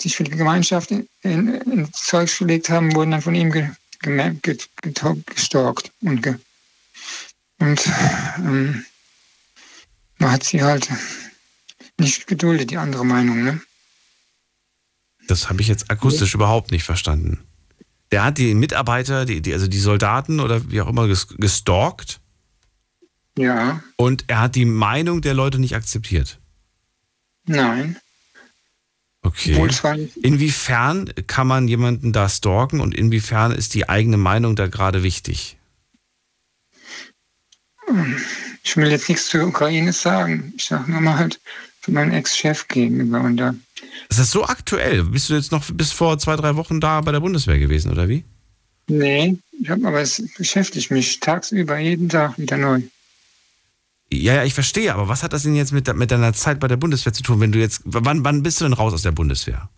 sich 0.00 0.16
für 0.16 0.24
die 0.24 0.30
Gemeinschaft 0.30 0.90
in, 0.90 1.08
in, 1.22 1.54
ins 1.54 2.04
Zeug 2.04 2.36
gelegt 2.38 2.68
haben, 2.68 2.94
wurden 2.94 3.12
dann 3.12 3.22
von 3.22 3.34
ihm 3.34 3.52
ge, 3.52 3.68
ge, 4.00 4.34
ge, 4.42 4.58
gestalkt. 5.26 5.92
Und, 6.00 6.22
ge, 6.22 6.36
und 7.58 7.90
ähm, 8.38 8.84
man 10.18 10.32
hat 10.32 10.44
sie 10.44 10.62
halt 10.62 10.88
nicht 11.98 12.26
geduldet, 12.26 12.70
die 12.70 12.78
andere 12.78 13.04
Meinung. 13.04 13.44
Ne? 13.44 13.60
Das 15.28 15.48
habe 15.48 15.60
ich 15.60 15.68
jetzt 15.68 15.90
akustisch 15.90 16.32
ja. 16.32 16.36
überhaupt 16.36 16.70
nicht 16.70 16.84
verstanden. 16.84 17.44
Der 18.10 18.24
hat 18.24 18.38
die 18.38 18.54
Mitarbeiter, 18.54 19.24
die, 19.24 19.40
die, 19.40 19.52
also 19.52 19.66
die 19.66 19.78
Soldaten 19.78 20.40
oder 20.40 20.70
wie 20.70 20.80
auch 20.80 20.88
immer 20.88 21.08
gestalkt. 21.08 22.20
Ja. 23.36 23.82
Und 23.96 24.24
er 24.28 24.40
hat 24.40 24.54
die 24.54 24.64
Meinung 24.64 25.20
der 25.20 25.34
Leute 25.34 25.58
nicht 25.58 25.74
akzeptiert. 25.74 26.38
Nein. 27.46 27.96
Okay. 29.22 29.68
Inwiefern 30.22 31.10
kann 31.26 31.46
man 31.46 31.66
jemanden 31.66 32.12
da 32.12 32.28
stalken 32.28 32.80
und 32.80 32.94
inwiefern 32.94 33.52
ist 33.52 33.74
die 33.74 33.88
eigene 33.88 34.18
Meinung 34.18 34.54
da 34.54 34.66
gerade 34.66 35.02
wichtig? 35.02 35.56
Ich 38.62 38.76
will 38.76 38.90
jetzt 38.90 39.08
nichts 39.08 39.28
zur 39.28 39.46
Ukraine 39.46 39.92
sagen. 39.92 40.52
Ich 40.56 40.66
sage 40.66 40.90
nur 40.90 41.00
mal 41.00 41.18
halt 41.18 41.40
für 41.80 41.92
meinen 41.92 42.12
Ex-Chef 42.12 42.68
gegenüber. 42.68 43.20
Und 43.20 43.38
da 43.38 43.54
ist 44.10 44.20
das 44.20 44.30
so 44.30 44.44
aktuell? 44.44 45.04
Bist 45.04 45.30
du 45.30 45.34
jetzt 45.34 45.52
noch 45.52 45.64
bis 45.72 45.92
vor 45.92 46.18
zwei, 46.18 46.36
drei 46.36 46.56
Wochen 46.56 46.80
da 46.80 47.00
bei 47.00 47.12
der 47.12 47.20
Bundeswehr 47.20 47.58
gewesen, 47.58 47.90
oder 47.90 48.08
wie? 48.08 48.24
Nee, 48.88 49.38
ich 49.60 49.70
hab, 49.70 49.82
aber 49.84 50.00
es 50.00 50.22
beschäftigt 50.36 50.90
mich 50.90 51.20
tagsüber 51.20 51.78
jeden 51.78 52.08
Tag 52.10 52.38
wieder 52.38 52.58
neu. 52.58 52.82
Ja, 54.12 54.34
ja, 54.34 54.44
ich 54.44 54.54
verstehe, 54.54 54.94
aber 54.94 55.08
was 55.08 55.22
hat 55.22 55.32
das 55.32 55.42
denn 55.42 55.56
jetzt 55.56 55.72
mit, 55.72 55.92
mit 55.94 56.10
deiner 56.10 56.32
Zeit 56.32 56.60
bei 56.60 56.68
der 56.68 56.76
Bundeswehr 56.76 57.12
zu 57.12 57.22
tun, 57.22 57.40
wenn 57.40 57.52
du 57.52 57.58
jetzt, 57.58 57.82
wann, 57.84 58.24
wann 58.24 58.42
bist 58.42 58.60
du 58.60 58.64
denn 58.64 58.74
raus 58.74 58.92
aus 58.92 59.02
der 59.02 59.12
Bundeswehr? 59.12 59.68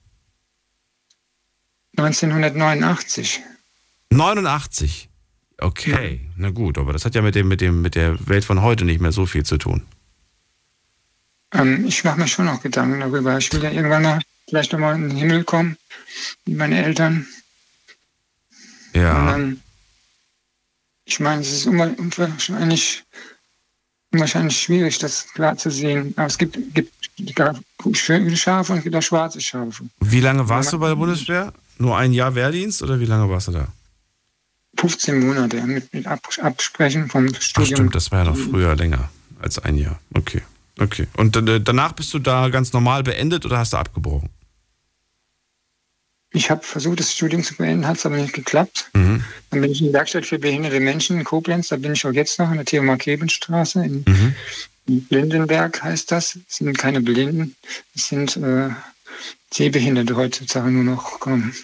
1989. 1.97 3.41
89? 4.11 5.09
Okay, 5.59 6.21
ja. 6.23 6.33
na 6.37 6.51
gut, 6.51 6.77
aber 6.77 6.93
das 6.93 7.05
hat 7.05 7.15
ja 7.15 7.23
mit, 7.23 7.35
dem, 7.35 7.49
mit, 7.49 7.61
dem, 7.61 7.81
mit 7.81 7.95
der 7.95 8.29
Welt 8.29 8.45
von 8.45 8.61
heute 8.61 8.85
nicht 8.85 9.01
mehr 9.01 9.13
so 9.13 9.25
viel 9.25 9.45
zu 9.45 9.57
tun. 9.57 9.87
Ähm, 11.53 11.87
ich 11.87 12.05
mache 12.05 12.21
mir 12.21 12.29
schon 12.29 12.45
noch 12.45 12.63
Gedanken 12.63 13.01
darüber. 13.01 13.39
Ich 13.39 13.51
will 13.53 13.63
ja 13.63 13.71
irgendwann 13.71 14.03
mal 14.03 14.21
vielleicht 14.49 14.73
nochmal 14.73 14.97
in 14.97 15.09
den 15.09 15.17
Himmel 15.17 15.45
kommen, 15.45 15.77
wie 16.45 16.55
meine 16.55 16.85
Eltern. 16.85 17.27
Ja. 18.93 19.33
Dann, 19.33 19.63
ich 21.05 21.21
meine, 21.21 21.41
es 21.41 21.53
ist 21.53 21.67
unwahrscheinlich 21.67 23.05
wahrscheinlich 24.21 24.59
schwierig, 24.59 24.99
das 24.99 25.29
klar 25.33 25.57
zu 25.57 25.71
sehen. 25.71 26.15
Aber 26.17 26.27
es 26.27 26.39
gibt, 26.39 26.59
gibt 26.75 26.93
schöne 27.93 28.37
Schafe 28.37 28.73
und 28.73 28.79
es 28.79 28.85
gibt 28.85 28.97
auch 28.97 29.03
schwarze 29.03 29.41
Schafe. 29.41 29.85
Wie 30.01 30.21
lange 30.21 30.49
warst 30.49 30.73
du 30.73 30.79
bei 30.79 30.89
der 30.89 30.97
Bundeswehr? 30.97 31.53
Nur 31.79 31.97
ein 31.97 32.13
Jahr 32.13 32.35
Wehrdienst 32.35 32.83
oder 32.83 32.99
wie 33.01 33.05
lange 33.05 33.29
warst 33.29 33.49
du 33.49 33.53
da? 33.53 33.69
15 34.79 35.27
Monate 35.27 35.63
mit, 35.63 35.93
mit 35.93 36.07
Absprechen 36.07 37.09
vom 37.09 37.29
Studium. 37.35 37.55
Ach 37.57 37.67
stimmt, 37.67 37.95
das 37.95 38.13
war 38.13 38.25
ja 38.25 38.31
noch 38.31 38.37
früher 38.37 38.75
länger 38.77 39.09
als 39.41 39.59
ein 39.59 39.77
Jahr. 39.77 39.99
Okay. 40.15 40.43
Okay. 40.79 41.07
Und 41.17 41.37
äh, 41.37 41.61
danach 41.61 41.93
bist 41.93 42.13
du 42.13 42.19
da 42.19 42.49
ganz 42.51 42.73
normal 42.73 43.03
beendet 43.03 43.47
oder 43.47 43.59
hast 43.59 43.73
du 43.73 43.79
abgebrochen? 43.79 44.29
Ich 46.37 46.51
habe 46.51 46.63
versucht, 46.63 47.01
das 47.01 47.15
Studium 47.15 47.43
zu 47.43 47.55
beenden, 47.55 47.87
hat 47.87 47.97
es 47.97 48.05
aber 48.05 48.19
nicht 48.19 48.35
geklappt. 48.35 48.91
Mhm. 48.93 49.25
Dann 49.51 49.63
bin 49.63 49.73
ich 49.73 49.81
in 49.81 49.87
der 49.87 49.95
Werkstatt 49.95 50.27
für 50.27 50.39
behinderte 50.39 50.81
Menschen 50.81 51.19
in 51.19 51.25
Koblenz. 51.25 51.69
Da 51.69 51.77
bin 51.77 51.95
ich 51.95 52.05
auch 52.05 52.13
jetzt 52.13 52.39
noch 52.39 52.51
in 52.51 52.57
der 52.57 52.67
Theomarkebenstraße 52.67 53.83
in, 53.83 54.05
mhm. 54.07 54.35
in 54.87 55.05
Blindenberg 55.07 55.83
heißt 55.83 56.13
das. 56.13 56.39
Es 56.47 56.57
sind 56.57 56.77
keine 56.77 57.01
Blinden, 57.01 57.57
es 57.95 58.09
sind 58.09 58.37
äh, 58.37 58.69
Sehbehinderte 59.51 60.15
heutzutage 60.15 60.71
nur 60.71 60.85
noch. 60.85 61.27
Ähm, 61.27 61.55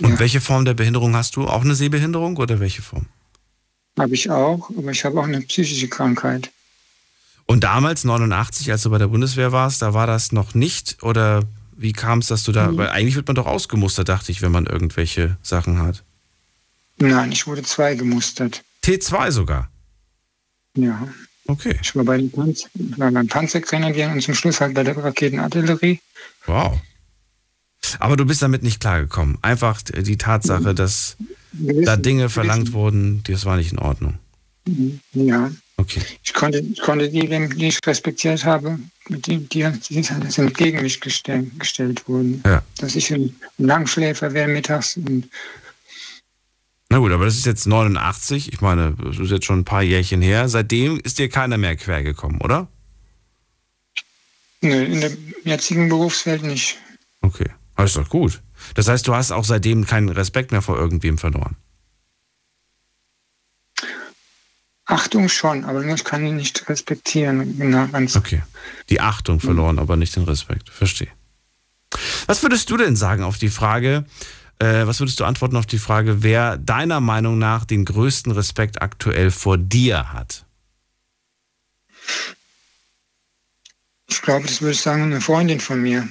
Und 0.00 0.10
ja. 0.10 0.18
welche 0.20 0.40
Form 0.40 0.64
der 0.64 0.74
Behinderung 0.74 1.16
hast 1.16 1.34
du? 1.34 1.48
Auch 1.48 1.64
eine 1.64 1.74
Sehbehinderung 1.74 2.36
oder 2.36 2.60
welche 2.60 2.82
Form? 2.82 3.06
Habe 3.98 4.14
ich 4.14 4.30
auch, 4.30 4.70
aber 4.70 4.92
ich 4.92 5.04
habe 5.04 5.18
auch 5.18 5.24
eine 5.24 5.40
psychische 5.40 5.88
Krankheit. 5.88 6.52
Und 7.46 7.64
damals, 7.64 8.04
89, 8.04 8.70
als 8.70 8.82
du 8.82 8.90
bei 8.90 8.98
der 8.98 9.08
Bundeswehr 9.08 9.50
warst, 9.50 9.82
da 9.82 9.94
war 9.94 10.06
das 10.06 10.30
noch 10.30 10.54
nicht? 10.54 11.02
Oder 11.02 11.42
wie 11.76 11.92
kam 11.92 12.20
es, 12.20 12.26
dass 12.26 12.42
du 12.42 12.52
da, 12.52 12.68
mhm. 12.68 12.76
weil 12.78 12.88
eigentlich 12.88 13.16
wird 13.16 13.26
man 13.26 13.36
doch 13.36 13.46
ausgemustert, 13.46 14.08
dachte 14.08 14.32
ich, 14.32 14.42
wenn 14.42 14.52
man 14.52 14.66
irgendwelche 14.66 15.36
Sachen 15.42 15.78
hat. 15.78 16.02
Nein, 16.98 17.32
ich 17.32 17.46
wurde 17.46 17.62
zwei 17.62 17.94
gemustert. 17.94 18.64
T2 18.84 19.30
sogar? 19.30 19.70
Ja. 20.74 21.08
Okay. 21.46 21.78
Ich 21.80 21.94
war 21.94 22.04
bei 22.04 22.16
den 22.16 22.32
war 22.96 23.10
beim 23.10 23.28
Panzergrenadieren 23.28 24.12
und 24.12 24.22
zum 24.22 24.34
Schluss 24.34 24.60
halt 24.60 24.74
bei 24.74 24.82
der 24.82 24.96
Raketenartillerie. 24.96 26.00
Wow. 26.46 26.80
Aber 28.00 28.16
du 28.16 28.24
bist 28.24 28.42
damit 28.42 28.62
nicht 28.62 28.80
klargekommen. 28.80 29.38
Einfach 29.42 29.80
die 29.82 30.16
Tatsache, 30.16 30.74
dass 30.74 31.16
gewissen, 31.52 31.84
da 31.84 31.96
Dinge 31.96 32.28
verlangt 32.28 32.66
gewissen. 32.66 32.74
wurden, 32.74 33.22
das 33.24 33.44
war 33.44 33.56
nicht 33.56 33.72
in 33.72 33.78
Ordnung. 33.78 34.18
Ja. 35.12 35.50
Okay. 35.78 36.00
Ich 36.24 36.32
konnte, 36.32 36.58
ich 36.58 36.80
konnte 36.80 37.08
die, 37.08 37.28
die 37.28 37.68
ich 37.68 37.78
respektiert 37.86 38.44
habe, 38.44 38.78
die, 39.08 39.38
die, 39.46 39.70
die 39.88 40.02
sind 40.02 40.56
gegen 40.56 40.82
mich 40.82 41.00
gestellt, 41.00 41.58
gestellt 41.58 42.08
wurden. 42.08 42.42
Ja. 42.46 42.62
Dass 42.78 42.96
ich 42.96 43.12
ein 43.12 43.36
Langschläfer 43.58 44.32
wäre 44.32 44.48
mittags 44.48 44.98
na 46.88 46.98
gut, 46.98 47.10
aber 47.10 47.24
das 47.24 47.36
ist 47.36 47.46
jetzt 47.46 47.66
89. 47.66 48.52
Ich 48.52 48.60
meine, 48.60 48.94
das 49.02 49.18
ist 49.18 49.30
jetzt 49.30 49.44
schon 49.44 49.60
ein 49.60 49.64
paar 49.64 49.82
Jährchen 49.82 50.22
her. 50.22 50.48
Seitdem 50.48 51.00
ist 51.00 51.18
dir 51.18 51.28
keiner 51.28 51.58
mehr 51.58 51.76
quer 51.76 52.02
gekommen, 52.02 52.40
oder? 52.40 52.68
Nö, 54.60 54.84
in 54.84 55.00
der 55.00 55.10
jetzigen 55.44 55.88
Berufswelt 55.88 56.42
nicht. 56.42 56.78
Okay, 57.22 57.50
ist 57.78 57.96
doch 57.96 58.08
gut. 58.08 58.40
Das 58.74 58.88
heißt, 58.88 59.06
du 59.06 59.14
hast 59.14 59.32
auch 59.32 59.44
seitdem 59.44 59.84
keinen 59.84 60.08
Respekt 60.08 60.52
mehr 60.52 60.62
vor 60.62 60.78
irgendwem 60.78 61.18
verloren. 61.18 61.56
Achtung 64.86 65.28
schon, 65.28 65.64
aber 65.64 65.84
ich 65.84 66.04
kann 66.04 66.24
ihn 66.24 66.36
nicht 66.36 66.68
respektieren. 66.68 67.58
Genau, 67.58 67.88
ganz 67.88 68.16
okay. 68.16 68.42
Die 68.88 69.00
Achtung 69.00 69.40
verloren, 69.40 69.80
aber 69.80 69.96
nicht 69.96 70.14
den 70.14 70.22
Respekt. 70.22 70.70
Verstehe. 70.70 71.08
Was 72.26 72.42
würdest 72.42 72.70
du 72.70 72.76
denn 72.76 72.94
sagen 72.94 73.24
auf 73.24 73.36
die 73.36 73.48
Frage, 73.48 74.04
äh, 74.60 74.86
was 74.86 75.00
würdest 75.00 75.18
du 75.18 75.24
antworten 75.24 75.56
auf 75.56 75.66
die 75.66 75.78
Frage, 75.78 76.22
wer 76.22 76.56
deiner 76.56 77.00
Meinung 77.00 77.38
nach 77.38 77.64
den 77.64 77.84
größten 77.84 78.30
Respekt 78.32 78.80
aktuell 78.80 79.32
vor 79.32 79.58
dir 79.58 80.12
hat? 80.12 80.44
Ich 84.08 84.22
glaube, 84.22 84.46
das 84.46 84.60
würde 84.60 84.72
ich 84.72 84.80
sagen, 84.80 85.02
eine 85.02 85.20
Freundin 85.20 85.58
von 85.58 85.82
mir. 85.82 86.08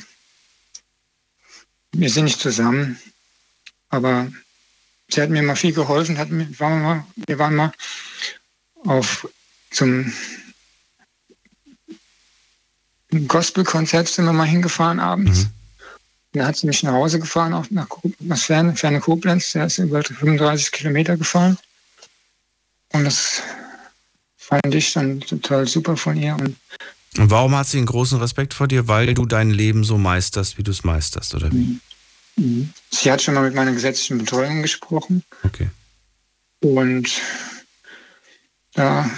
Wir 1.94 2.10
sind 2.10 2.26
nicht 2.26 2.42
zusammen, 2.42 3.00
aber 3.88 4.28
sie 5.08 5.22
hat 5.22 5.30
mir 5.30 5.44
mal 5.44 5.56
viel 5.56 5.74
geholfen. 5.74 6.18
Hat 6.18 6.30
mir, 6.30 6.48
waren 6.60 6.82
wir, 6.82 6.84
mal, 6.84 7.06
wir 7.26 7.40
waren 7.40 7.56
mal 7.56 7.72
auf 8.86 9.28
zum 9.72 10.12
Gospelkonzert 13.28 14.08
sind 14.08 14.26
wir 14.26 14.34
mal 14.34 14.46
hingefahren 14.48 15.00
abends. 15.00 15.46
Mhm. 15.46 15.50
Dann 16.34 16.48
hat 16.48 16.58
sie 16.58 16.68
mich 16.68 16.84
nach 16.84 16.94
Hause 16.94 17.20
gefahren, 17.20 17.54
auch 17.54 17.66
nach, 17.70 17.88
nach 18.20 18.38
Ferne, 18.38 18.76
Ferne 18.76 19.00
Koblenz. 19.00 19.52
Der 19.54 19.68
ist 19.68 19.78
über 19.78 20.04
35 20.04 20.72
Kilometer 20.72 21.16
gefahren. 21.16 21.58
Und 22.92 23.06
das 23.06 23.42
fand 24.38 24.76
ich 24.76 24.94
dann 24.94 25.22
total 25.22 25.68
super 25.68 25.96
von 25.96 26.18
ihr. 26.18 26.36
Und, 26.36 26.58
und 27.18 27.32
warum 27.32 27.56
hat 27.56 27.68
sie 27.68 27.78
einen 27.78 27.86
großen 27.86 28.20
Respekt 28.20 28.54
vor 28.54 28.68
dir? 28.68 28.88
Weil 28.88 29.14
du 29.14 29.26
dein 29.26 29.50
Leben 29.50 29.84
so 29.84 29.98
meisterst, 29.98 30.58
wie 30.58 30.64
du 30.64 30.72
es 30.72 30.84
meisterst, 30.84 31.36
oder 31.36 31.52
wie? 31.52 31.80
Mhm. 32.36 32.74
Sie 32.92 33.12
hat 33.12 33.22
schon 33.22 33.34
mal 33.34 33.44
mit 33.44 33.56
meiner 33.56 33.72
gesetzlichen 33.72 34.18
Betreuung 34.18 34.62
gesprochen. 34.62 35.24
Okay. 35.44 35.70
Und 36.60 37.10
ja, 38.76 39.10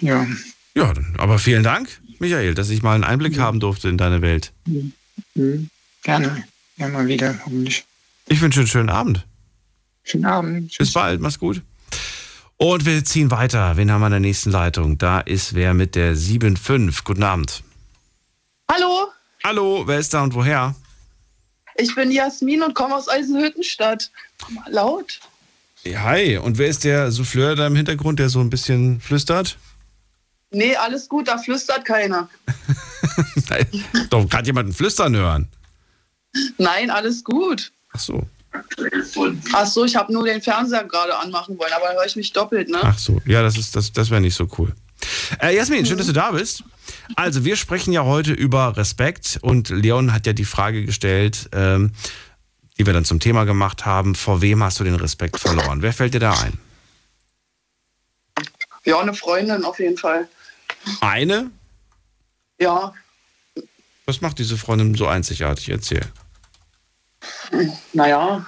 ja. 0.00 0.26
Ja, 0.74 0.92
aber 1.18 1.38
vielen 1.38 1.62
Dank, 1.62 1.88
Michael, 2.18 2.54
dass 2.54 2.68
ich 2.70 2.82
mal 2.82 2.94
einen 2.94 3.04
Einblick 3.04 3.36
mhm. 3.36 3.40
haben 3.40 3.60
durfte 3.60 3.88
in 3.88 3.96
deine 3.96 4.22
Welt. 4.22 4.52
Mhm. 4.66 5.70
Gerne. 6.02 6.44
Ja, 6.76 6.88
mal 6.88 7.06
wieder, 7.06 7.34
hoffentlich. 7.44 7.84
Ich 8.28 8.40
wünsche 8.40 8.60
einen 8.60 8.68
schönen 8.68 8.90
Abend. 8.90 9.26
Schönen 10.02 10.26
Abend. 10.26 10.70
Tschüss. 10.70 10.88
Bis 10.88 10.92
bald, 10.92 11.20
mach's 11.20 11.38
gut. 11.38 11.62
Und 12.58 12.86
wir 12.86 13.04
ziehen 13.04 13.30
weiter. 13.30 13.76
Wen 13.76 13.90
haben 13.90 14.00
wir 14.00 14.06
in 14.06 14.12
der 14.12 14.20
nächsten 14.20 14.50
Leitung? 14.50 14.98
Da 14.98 15.20
ist 15.20 15.54
wer 15.54 15.74
mit 15.74 15.94
der 15.94 16.14
7.5. 16.14 17.04
Guten 17.04 17.22
Abend. 17.22 17.62
Hallo. 18.70 19.08
Hallo, 19.44 19.84
wer 19.86 19.98
ist 19.98 20.14
da 20.14 20.22
und 20.22 20.34
woher? 20.34 20.74
Ich 21.76 21.94
bin 21.94 22.10
Jasmin 22.10 22.62
und 22.62 22.74
komme 22.74 22.96
aus 22.96 23.08
Eisenhüttenstadt. 23.08 24.10
Mal 24.48 24.72
laut. 24.72 25.20
Hi, 25.94 26.38
und 26.38 26.58
wer 26.58 26.68
ist 26.68 26.84
der 26.84 27.10
Souffleur 27.10 27.54
da 27.54 27.66
im 27.66 27.76
Hintergrund, 27.76 28.18
der 28.18 28.28
so 28.28 28.40
ein 28.40 28.50
bisschen 28.50 29.00
flüstert? 29.00 29.58
Nee, 30.50 30.74
alles 30.76 31.08
gut, 31.08 31.28
da 31.28 31.38
flüstert 31.38 31.84
keiner. 31.84 32.28
Doch, 34.10 34.28
kann 34.28 34.44
jemand 34.44 34.74
Flüstern 34.74 35.14
hören? 35.14 35.48
Nein, 36.58 36.90
alles 36.90 37.24
gut. 37.24 37.72
Ach 37.92 37.98
so. 37.98 38.26
Ach 39.52 39.66
so, 39.66 39.84
ich 39.84 39.96
habe 39.96 40.12
nur 40.12 40.24
den 40.24 40.40
Fernseher 40.40 40.84
gerade 40.84 41.16
anmachen 41.18 41.58
wollen, 41.58 41.72
aber 41.72 41.92
höre 41.92 42.06
ich 42.06 42.16
mich 42.16 42.32
doppelt, 42.32 42.68
ne? 42.70 42.78
Ach 42.82 42.98
so, 42.98 43.20
ja, 43.26 43.42
das, 43.42 43.70
das, 43.70 43.92
das 43.92 44.10
wäre 44.10 44.20
nicht 44.20 44.34
so 44.34 44.48
cool. 44.58 44.72
Äh, 45.42 45.54
Jasmin, 45.54 45.84
schön, 45.84 45.98
dass 45.98 46.06
du 46.06 46.12
da 46.12 46.30
bist. 46.30 46.64
Also, 47.16 47.44
wir 47.44 47.56
sprechen 47.56 47.92
ja 47.92 48.04
heute 48.04 48.32
über 48.32 48.76
Respekt 48.76 49.38
und 49.42 49.68
Leon 49.68 50.12
hat 50.12 50.26
ja 50.26 50.32
die 50.32 50.44
Frage 50.44 50.84
gestellt, 50.84 51.48
ähm, 51.52 51.92
die 52.78 52.86
wir 52.86 52.92
dann 52.92 53.04
zum 53.04 53.20
Thema 53.20 53.44
gemacht 53.44 53.86
haben, 53.86 54.14
vor 54.14 54.42
wem 54.42 54.62
hast 54.62 54.78
du 54.80 54.84
den 54.84 54.94
Respekt 54.94 55.38
verloren? 55.38 55.82
Wer 55.82 55.92
fällt 55.92 56.14
dir 56.14 56.20
da 56.20 56.32
ein? 56.40 56.58
Ja, 58.84 59.00
eine 59.00 59.14
Freundin 59.14 59.64
auf 59.64 59.78
jeden 59.78 59.96
Fall. 59.96 60.28
Eine? 61.00 61.50
Ja. 62.58 62.94
Was 64.04 64.20
macht 64.20 64.38
diese 64.38 64.56
Freundin 64.56 64.94
so 64.94 65.06
einzigartig? 65.06 65.70
Erzähl. 65.70 66.06
Naja. 67.92 68.46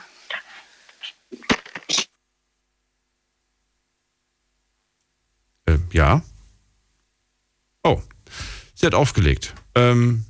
Äh, 5.66 5.78
ja. 5.90 6.22
Oh, 7.82 8.00
sie 8.74 8.86
hat 8.86 8.94
aufgelegt. 8.94 9.54
Ähm, 9.74 10.24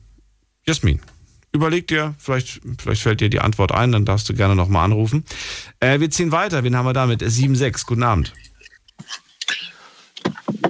Jasmin, 0.64 1.00
überleg 1.52 1.86
dir, 1.88 2.14
vielleicht, 2.18 2.60
vielleicht 2.78 3.02
fällt 3.02 3.20
dir 3.20 3.30
die 3.30 3.40
Antwort 3.40 3.72
ein, 3.72 3.92
dann 3.92 4.04
darfst 4.04 4.28
du 4.28 4.34
gerne 4.34 4.54
nochmal 4.54 4.84
anrufen. 4.84 5.24
Äh, 5.80 6.00
wir 6.00 6.10
ziehen 6.10 6.32
weiter. 6.32 6.64
Wen 6.64 6.76
haben 6.76 6.86
wir 6.86 6.92
damit? 6.92 7.22
7-6. 7.22 7.86
Guten 7.86 8.02
Abend. 8.02 8.32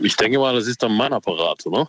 Ich 0.03 0.17
denke 0.17 0.39
mal, 0.39 0.55
das 0.55 0.67
ist 0.67 0.83
dann 0.83 0.95
mein 0.95 1.13
Apparat, 1.13 1.65
oder? 1.67 1.89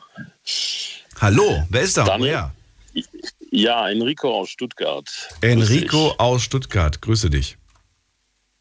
Hallo, 1.22 1.66
wer 1.70 1.82
ist 1.82 1.98
da? 1.98 2.04
Daniel, 2.04 2.52
Woher? 2.94 3.04
Ja, 3.52 3.90
Enrico 3.90 4.42
aus 4.42 4.50
Stuttgart. 4.50 5.10
Enrico 5.42 6.14
aus 6.18 6.44
Stuttgart, 6.44 7.02
grüße 7.02 7.30
dich. 7.30 7.58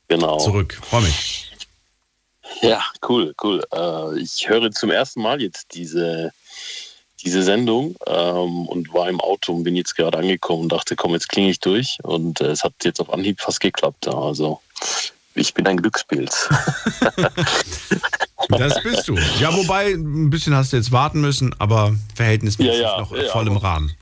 Genau. 0.08 0.38
Zurück, 0.38 0.78
freue 0.82 1.02
mich. 1.02 1.52
Ja, 2.62 2.82
cool, 3.08 3.34
cool. 3.42 3.62
Äh, 3.72 4.20
ich 4.20 4.48
höre 4.48 4.70
zum 4.70 4.90
ersten 4.90 5.22
Mal 5.22 5.40
jetzt 5.40 5.74
diese, 5.74 6.32
diese 7.24 7.42
Sendung 7.42 7.96
ähm, 8.06 8.66
und 8.66 8.92
war 8.92 9.08
im 9.08 9.20
Auto 9.20 9.52
und 9.52 9.64
bin 9.64 9.76
jetzt 9.76 9.96
gerade 9.96 10.18
angekommen 10.18 10.64
und 10.64 10.72
dachte, 10.72 10.96
komm, 10.96 11.12
jetzt 11.12 11.28
klinge 11.28 11.50
ich 11.50 11.60
durch. 11.60 11.98
Und 12.02 12.40
äh, 12.40 12.46
es 12.46 12.64
hat 12.64 12.72
jetzt 12.84 13.00
auf 13.00 13.12
Anhieb 13.12 13.40
fast 13.40 13.60
geklappt. 13.60 14.08
Also 14.08 14.60
ich 15.34 15.54
bin 15.54 15.66
ein 15.66 15.78
Glückspilz. 15.78 16.48
das 18.48 18.82
bist 18.82 19.08
du. 19.08 19.16
Ja, 19.40 19.54
wobei, 19.54 19.92
ein 19.92 20.30
bisschen 20.30 20.54
hast 20.54 20.72
du 20.72 20.76
jetzt 20.76 20.92
warten 20.92 21.20
müssen, 21.20 21.54
aber 21.58 21.94
verhältnismäßig 22.14 22.80
ja, 22.80 22.94
ja, 22.94 23.00
noch 23.00 23.16
ja, 23.16 23.30
voll 23.30 23.46
im 23.46 23.56
Rahmen. 23.56 23.92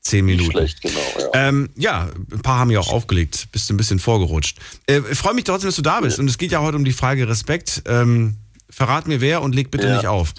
Zehn 0.00 0.24
Minuten. 0.24 0.52
Schlecht, 0.52 0.80
genau, 0.82 1.00
ja. 1.18 1.48
Ähm, 1.48 1.68
ja, 1.74 2.08
ein 2.32 2.42
paar 2.42 2.60
haben 2.60 2.70
ja 2.70 2.78
auch 2.78 2.92
aufgelegt. 2.92 3.48
Bist 3.50 3.68
ein 3.70 3.76
bisschen 3.76 3.98
vorgerutscht. 3.98 4.56
Äh, 4.86 5.00
ich 5.10 5.18
freue 5.18 5.34
mich 5.34 5.42
trotzdem, 5.42 5.68
dass 5.68 5.76
du 5.76 5.82
da 5.82 6.00
bist. 6.00 6.20
Und 6.20 6.28
es 6.28 6.38
geht 6.38 6.52
ja 6.52 6.60
heute 6.60 6.76
um 6.76 6.84
die 6.84 6.92
Frage 6.92 7.28
Respekt. 7.28 7.82
Ähm, 7.86 8.36
verrat 8.70 9.06
mir 9.06 9.20
wer 9.20 9.42
und 9.42 9.54
leg 9.54 9.70
bitte 9.70 9.86
ja. 9.88 9.96
nicht 9.96 10.06
auf. 10.06 10.32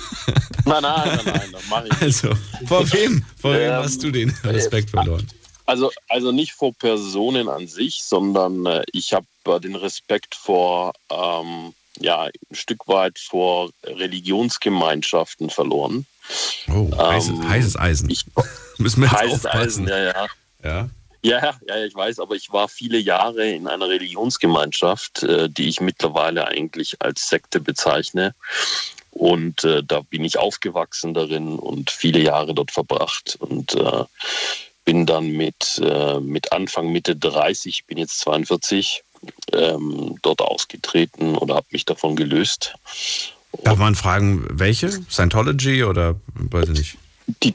nein, 0.64 0.82
nein, 0.82 0.82
nein, 0.82 1.20
nein, 1.24 1.48
das 1.52 1.68
mache 1.68 1.84
ich 1.86 1.92
nicht. 1.92 2.02
Also, 2.02 2.30
vor 2.66 2.92
wem? 2.92 3.24
Vor 3.40 3.54
wem 3.54 3.72
ähm, 3.72 3.82
hast 3.82 4.02
du 4.02 4.10
den 4.10 4.30
Respekt 4.44 4.90
verloren? 4.90 5.26
Also, 5.66 5.92
also 6.08 6.32
nicht 6.32 6.52
vor 6.52 6.72
Personen 6.74 7.48
an 7.48 7.68
sich, 7.68 8.02
sondern 8.02 8.66
äh, 8.66 8.82
ich 8.92 9.12
habe 9.12 9.26
äh, 9.46 9.60
den 9.60 9.76
Respekt 9.76 10.34
vor, 10.34 10.92
ähm, 11.10 11.74
ja, 12.00 12.24
ein 12.24 12.54
Stück 12.54 12.88
weit 12.88 13.18
vor 13.18 13.70
Religionsgemeinschaften 13.84 15.48
verloren. 15.48 16.06
Oh, 16.68 16.90
heißes, 16.96 17.28
ähm, 17.30 17.48
heißes 17.48 17.76
Eisen. 17.76 18.10
Ich, 18.10 18.24
Müssen 18.78 19.02
wir 19.02 19.08
jetzt 19.08 19.20
heißes 19.20 19.46
aufpassen. 19.46 19.84
Eisen, 19.84 19.88
ja, 19.88 19.98
ja. 19.98 20.26
Ja. 20.62 20.90
Ja, 21.22 21.54
ja, 21.66 21.84
ich 21.84 21.94
weiß, 21.94 22.18
aber 22.18 22.34
ich 22.34 22.50
war 22.50 22.68
viele 22.68 22.98
Jahre 22.98 23.46
in 23.46 23.68
einer 23.68 23.88
Religionsgemeinschaft, 23.88 25.22
äh, 25.22 25.50
die 25.50 25.68
ich 25.68 25.80
mittlerweile 25.80 26.48
eigentlich 26.48 27.00
als 27.02 27.28
Sekte 27.28 27.60
bezeichne. 27.60 28.34
Und 29.10 29.64
äh, 29.64 29.82
da 29.84 30.00
bin 30.00 30.24
ich 30.24 30.38
aufgewachsen 30.38 31.12
darin 31.14 31.58
und 31.58 31.90
viele 31.90 32.20
Jahre 32.20 32.54
dort 32.54 32.70
verbracht. 32.70 33.36
Und 33.40 33.74
äh, 33.74 34.04
bin 34.84 35.04
dann 35.04 35.28
mit, 35.28 35.80
äh, 35.84 36.20
mit 36.20 36.52
Anfang, 36.52 36.90
Mitte 36.90 37.16
30, 37.16 37.84
bin 37.86 37.98
jetzt 37.98 38.20
42, 38.20 39.02
ähm, 39.52 40.16
dort 40.22 40.40
ausgetreten 40.40 41.36
oder 41.36 41.56
habe 41.56 41.66
mich 41.70 41.84
davon 41.84 42.16
gelöst. 42.16 42.74
Darf 43.64 43.78
man 43.78 43.94
fragen, 43.94 44.46
welche? 44.50 44.90
Scientology 45.10 45.84
oder 45.84 46.18
weiß 46.34 46.70
ich 46.70 46.78
nicht? 46.78 46.98
Die 47.42 47.54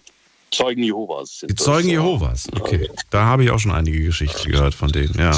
Zeugen 0.55 0.83
Jehovas. 0.83 1.45
Die 1.49 1.55
Zeugen 1.55 1.87
das, 1.87 1.91
Jehovas, 1.91 2.47
okay. 2.59 2.89
Da 3.09 3.25
habe 3.25 3.43
ich 3.43 3.51
auch 3.51 3.59
schon 3.59 3.71
einige 3.71 4.03
Geschichten 4.03 4.51
gehört 4.51 4.73
von 4.73 4.91
denen, 4.91 5.15
ja. 5.17 5.33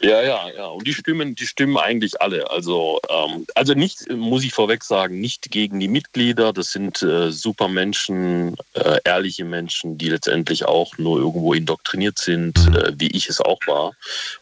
Ja, 0.00 0.22
ja, 0.22 0.48
ja. 0.56 0.66
Und 0.66 0.86
die 0.86 0.94
stimmen, 0.94 1.34
die 1.34 1.46
stimmen 1.46 1.76
eigentlich 1.76 2.22
alle. 2.22 2.48
Also, 2.50 3.00
ähm, 3.08 3.46
also 3.56 3.74
nicht, 3.74 4.08
muss 4.12 4.44
ich 4.44 4.52
vorweg 4.52 4.84
sagen, 4.84 5.20
nicht 5.20 5.50
gegen 5.50 5.80
die 5.80 5.88
Mitglieder. 5.88 6.52
Das 6.52 6.70
sind 6.70 7.02
äh, 7.02 7.32
super 7.32 7.66
Menschen, 7.66 8.56
äh, 8.74 8.98
ehrliche 9.04 9.44
Menschen, 9.44 9.98
die 9.98 10.08
letztendlich 10.08 10.66
auch 10.66 10.96
nur 10.98 11.18
irgendwo 11.18 11.52
indoktriniert 11.52 12.18
sind, 12.18 12.64
mhm. 12.68 12.76
äh, 12.76 12.92
wie 12.96 13.08
ich 13.08 13.28
es 13.28 13.40
auch 13.40 13.58
war. 13.66 13.92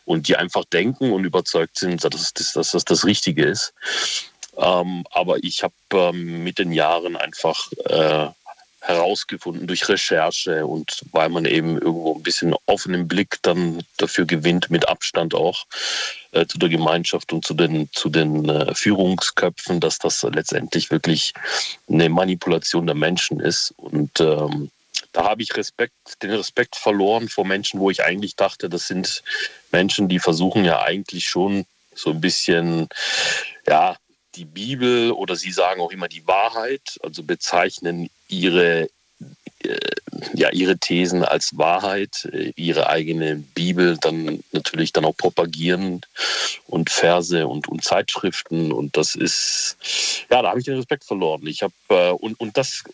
Und 0.04 0.28
die 0.28 0.36
einfach 0.36 0.66
denken 0.66 1.12
und 1.12 1.24
überzeugt 1.24 1.78
sind, 1.78 2.04
dass 2.04 2.34
das, 2.34 2.52
dass 2.52 2.72
das, 2.72 2.84
das 2.84 3.04
Richtige 3.06 3.44
ist. 3.44 3.72
Ähm, 4.58 5.04
aber 5.10 5.42
ich 5.42 5.62
habe 5.62 5.74
ähm, 5.92 6.44
mit 6.44 6.58
den 6.58 6.72
Jahren 6.72 7.16
einfach 7.16 7.70
äh, 7.86 8.28
herausgefunden 8.86 9.66
durch 9.66 9.88
Recherche 9.88 10.66
und 10.66 11.02
weil 11.10 11.28
man 11.28 11.44
eben 11.44 11.74
irgendwo 11.74 12.14
ein 12.14 12.22
bisschen 12.22 12.54
offenen 12.66 13.08
Blick 13.08 13.38
dann 13.42 13.82
dafür 13.96 14.26
gewinnt, 14.26 14.70
mit 14.70 14.88
Abstand 14.88 15.34
auch 15.34 15.64
äh, 16.32 16.46
zu 16.46 16.58
der 16.58 16.68
Gemeinschaft 16.68 17.32
und 17.32 17.44
zu 17.44 17.54
den, 17.54 17.90
zu 17.92 18.08
den 18.08 18.48
äh, 18.48 18.74
Führungsköpfen, 18.74 19.80
dass 19.80 19.98
das 19.98 20.22
letztendlich 20.22 20.90
wirklich 20.90 21.34
eine 21.88 22.08
Manipulation 22.08 22.86
der 22.86 22.94
Menschen 22.94 23.40
ist. 23.40 23.74
Und 23.76 24.20
ähm, 24.20 24.70
da 25.12 25.24
habe 25.24 25.42
ich 25.42 25.56
Respekt, 25.56 26.22
den 26.22 26.30
Respekt 26.30 26.76
verloren 26.76 27.28
vor 27.28 27.44
Menschen, 27.44 27.80
wo 27.80 27.90
ich 27.90 28.04
eigentlich 28.04 28.36
dachte, 28.36 28.68
das 28.68 28.86
sind 28.86 29.22
Menschen, 29.72 30.08
die 30.08 30.20
versuchen 30.20 30.64
ja 30.64 30.82
eigentlich 30.82 31.26
schon 31.26 31.66
so 31.94 32.10
ein 32.10 32.20
bisschen, 32.20 32.88
ja, 33.66 33.96
die 34.36 34.44
Bibel 34.44 35.12
oder 35.12 35.34
sie 35.34 35.50
sagen 35.50 35.80
auch 35.80 35.90
immer 35.90 36.08
die 36.08 36.26
Wahrheit, 36.26 36.98
also 37.02 37.22
bezeichnen 37.22 38.10
ihre, 38.28 38.88
äh, 39.62 39.78
ja, 40.34 40.50
ihre 40.50 40.78
Thesen 40.78 41.24
als 41.24 41.56
Wahrheit, 41.56 42.28
äh, 42.32 42.52
ihre 42.56 42.88
eigene 42.88 43.36
Bibel 43.36 43.96
dann 44.00 44.42
natürlich 44.52 44.92
dann 44.92 45.04
auch 45.04 45.16
propagieren 45.16 46.02
und 46.66 46.90
Verse 46.90 47.46
und, 47.46 47.68
und 47.68 47.84
Zeitschriften 47.84 48.72
und 48.72 48.96
das 48.96 49.14
ist, 49.14 49.76
ja, 50.30 50.42
da 50.42 50.50
habe 50.50 50.58
ich 50.58 50.64
den 50.64 50.76
Respekt 50.76 51.04
verloren. 51.04 51.46
Ich 51.46 51.62
habe, 51.62 51.74
äh, 51.88 52.10
und, 52.10 52.38
und 52.40 52.56
das, 52.56 52.84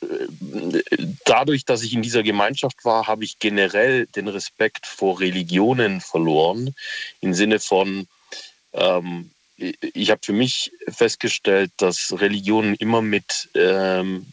dadurch, 1.25 1.65
dass 1.65 1.83
ich 1.83 1.95
in 1.95 2.03
dieser 2.03 2.23
Gemeinschaft 2.23 2.85
war, 2.85 3.07
habe 3.07 3.25
ich 3.25 3.39
generell 3.39 4.07
den 4.07 4.29
Respekt 4.29 4.87
vor 4.87 5.21
Religionen 5.21 6.01
verloren, 6.01 6.75
im 7.21 7.35
Sinne 7.35 7.59
von, 7.61 8.07
ähm, 8.75 9.31
ich 9.95 10.11
habe 10.11 10.21
für 10.25 10.33
mich 10.33 10.73
festgestellt, 10.89 11.71
dass 11.77 12.15
Religionen 12.19 12.75
immer 12.75 13.03
mit 13.03 13.49
ähm, 13.55 14.27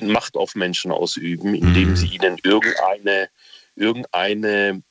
Macht 0.00 0.36
auf 0.36 0.54
Menschen 0.54 0.92
ausüben, 0.92 1.54
indem 1.54 1.90
mhm. 1.90 1.96
sie 1.96 2.08
ihnen 2.08 2.38
irgendeine, 2.42 3.28
irgendeine 3.74 4.82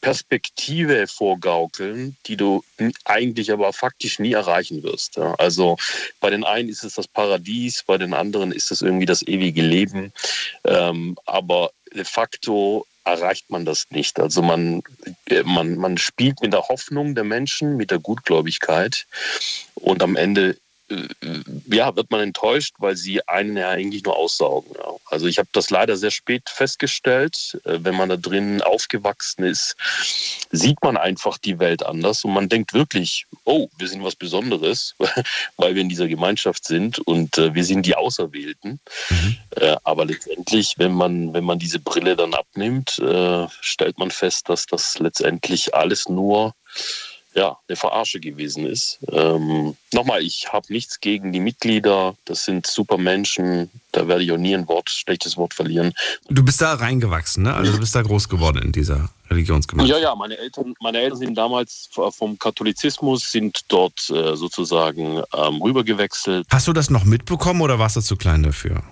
Perspektive 0.00 1.06
vorgaukeln, 1.06 2.16
die 2.26 2.36
du 2.36 2.64
eigentlich 3.04 3.52
aber 3.52 3.72
faktisch 3.72 4.18
nie 4.18 4.32
erreichen 4.32 4.82
wirst. 4.82 5.18
Also 5.18 5.76
bei 6.18 6.30
den 6.30 6.44
einen 6.44 6.68
ist 6.68 6.82
es 6.82 6.94
das 6.94 7.06
Paradies, 7.06 7.84
bei 7.86 7.96
den 7.96 8.14
anderen 8.14 8.52
ist 8.52 8.72
es 8.72 8.82
irgendwie 8.82 9.06
das 9.06 9.22
ewige 9.22 9.62
Leben. 9.62 10.12
Ähm, 10.64 11.16
aber 11.24 11.70
de 11.94 12.04
facto 12.04 12.86
erreicht 13.04 13.50
man 13.50 13.64
das 13.64 13.86
nicht. 13.90 14.20
Also 14.20 14.42
man, 14.42 14.82
äh, 15.26 15.42
man, 15.42 15.76
man 15.76 15.98
spielt 15.98 16.40
mit 16.42 16.52
der 16.52 16.68
Hoffnung 16.68 17.14
der 17.14 17.24
Menschen, 17.24 17.76
mit 17.76 17.90
der 17.90 17.98
Gutgläubigkeit 17.98 19.06
und 19.74 20.02
am 20.02 20.16
Ende 20.16 20.56
ja, 21.66 21.94
wird 21.94 22.10
man 22.10 22.20
enttäuscht, 22.20 22.74
weil 22.78 22.96
sie 22.96 23.26
einen 23.28 23.56
ja 23.56 23.68
eigentlich 23.68 24.02
nur 24.04 24.16
aussaugen. 24.16 24.74
Ja. 24.76 24.94
Also 25.06 25.26
ich 25.26 25.38
habe 25.38 25.48
das 25.52 25.70
leider 25.70 25.96
sehr 25.96 26.10
spät 26.10 26.48
festgestellt. 26.48 27.60
Äh, 27.64 27.78
wenn 27.82 27.94
man 27.94 28.08
da 28.08 28.16
drin 28.16 28.60
aufgewachsen 28.60 29.44
ist, 29.44 29.76
sieht 30.50 30.82
man 30.82 30.96
einfach 30.96 31.38
die 31.38 31.58
Welt 31.58 31.84
anders 31.84 32.24
und 32.24 32.32
man 32.32 32.48
denkt 32.48 32.74
wirklich, 32.74 33.26
oh, 33.44 33.68
wir 33.78 33.88
sind 33.88 34.02
was 34.02 34.16
Besonderes, 34.16 34.96
weil 35.56 35.74
wir 35.74 35.82
in 35.82 35.88
dieser 35.88 36.08
Gemeinschaft 36.08 36.64
sind 36.64 36.98
und 36.98 37.38
äh, 37.38 37.54
wir 37.54 37.64
sind 37.64 37.86
die 37.86 37.94
Auserwählten. 37.94 38.80
Mhm. 39.10 39.36
aber 39.84 40.04
letztendlich, 40.04 40.74
wenn 40.78 40.92
man, 40.92 41.32
wenn 41.32 41.44
man 41.44 41.58
diese 41.58 41.78
Brille 41.78 42.16
dann 42.16 42.34
abnimmt, 42.34 43.00
stellt 43.60 43.98
man 43.98 44.10
fest, 44.10 44.48
dass 44.48 44.66
das 44.66 44.98
letztendlich 44.98 45.74
alles 45.74 46.08
nur 46.08 46.54
ja, 47.34 47.56
eine 47.68 47.76
Verarsche 47.76 48.20
gewesen 48.20 48.66
ist. 48.66 48.98
Ähm, 49.10 49.76
nochmal, 49.92 50.22
ich 50.22 50.52
habe 50.52 50.72
nichts 50.72 51.00
gegen 51.00 51.32
die 51.32 51.40
Mitglieder. 51.40 52.16
Das 52.24 52.44
sind 52.44 52.66
super 52.66 52.98
Menschen. 52.98 53.70
Da 53.92 54.08
werde 54.08 54.24
ich 54.24 54.32
auch 54.32 54.36
nie 54.36 54.54
ein 54.54 54.66
Wort, 54.68 54.90
schlechtes 54.90 55.36
Wort 55.36 55.54
verlieren. 55.54 55.92
Du 56.28 56.44
bist 56.44 56.60
da 56.60 56.74
reingewachsen, 56.74 57.44
ne? 57.44 57.54
Also 57.54 57.72
du 57.72 57.78
bist 57.78 57.94
da 57.94 58.02
groß 58.02 58.28
geworden 58.28 58.62
in 58.62 58.72
dieser 58.72 59.10
Religionsgemeinschaft. 59.30 60.00
Ja, 60.00 60.10
ja, 60.10 60.14
meine 60.14 60.38
Eltern, 60.38 60.74
meine 60.80 60.98
Eltern 60.98 61.18
sind 61.18 61.34
damals 61.36 61.88
vom 61.92 62.38
Katholizismus, 62.38 63.30
sind 63.30 63.60
dort 63.68 64.10
äh, 64.10 64.36
sozusagen 64.36 65.22
ähm, 65.32 65.62
rübergewechselt. 65.62 66.46
Hast 66.50 66.66
du 66.66 66.72
das 66.72 66.90
noch 66.90 67.04
mitbekommen 67.04 67.60
oder 67.60 67.78
warst 67.78 67.96
du 67.96 68.00
zu 68.00 68.16
klein 68.16 68.42
dafür? 68.42 68.82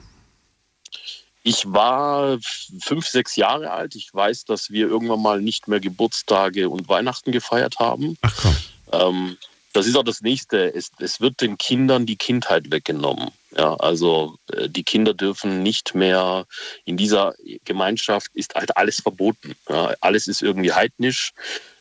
Ich 1.43 1.64
war 1.66 2.39
fünf, 2.82 3.07
sechs 3.07 3.36
Jahre 3.36 3.70
alt. 3.70 3.95
Ich 3.95 4.12
weiß, 4.12 4.45
dass 4.45 4.70
wir 4.70 4.89
irgendwann 4.89 5.22
mal 5.22 5.41
nicht 5.41 5.68
mehr 5.68 5.80
Geburtstage 5.80 6.68
und 6.68 6.89
Weihnachten 6.89 7.32
gefeiert 7.32 7.78
haben. 7.78 8.16
Ach 8.22 8.36
komm. 8.36 8.57
Ähm, 8.93 9.39
das 9.72 9.86
ist 9.86 9.97
auch 9.97 10.05
das 10.05 10.22
Nächste. 10.22 10.74
Es, 10.74 10.91
es, 10.99 11.20
wird 11.20 11.41
den 11.41 11.59
Kindern 11.59 12.07
die 12.07 12.16
Kindheit 12.16 12.70
weggenommen. 12.70 13.30
Ja, 13.57 13.74
also 13.74 14.36
äh, 14.53 14.68
die 14.68 14.82
Kinder 14.82 15.14
dürfen 15.14 15.62
nicht 15.62 15.95
mehr 15.95 16.47
in 16.84 16.97
dieser 16.97 17.34
Gemeinschaft 17.64 18.30
ist 18.34 18.55
halt 18.55 18.76
alles 18.76 19.01
verboten. 19.01 19.55
Ja, 19.68 19.95
alles 20.01 20.26
ist 20.26 20.43
irgendwie 20.43 20.72
heidnisch. 20.72 21.32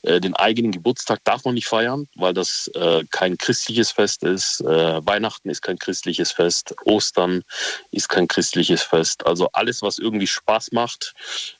Äh, 0.07 0.21
den 0.21 0.35
eigenen 0.35 0.71
Geburtstag 0.71 1.19
darf 1.25 1.43
man 1.43 1.53
nicht 1.53 1.67
feiern, 1.67 2.07
weil 2.15 2.33
das 2.33 2.71
äh, 2.75 3.03
kein 3.11 3.37
christliches 3.37 3.91
Fest 3.91 4.23
ist. 4.23 4.61
Äh, 4.61 5.05
Weihnachten 5.05 5.49
ist 5.49 5.61
kein 5.61 5.77
christliches 5.77 6.31
Fest. 6.31 6.73
Ostern 6.85 7.43
ist 7.91 8.07
kein 8.07 8.29
christliches 8.29 8.83
Fest. 8.83 9.25
Also 9.25 9.49
alles, 9.51 9.81
was 9.81 9.99
irgendwie 9.99 10.27
Spaß 10.27 10.71
macht, 10.71 11.13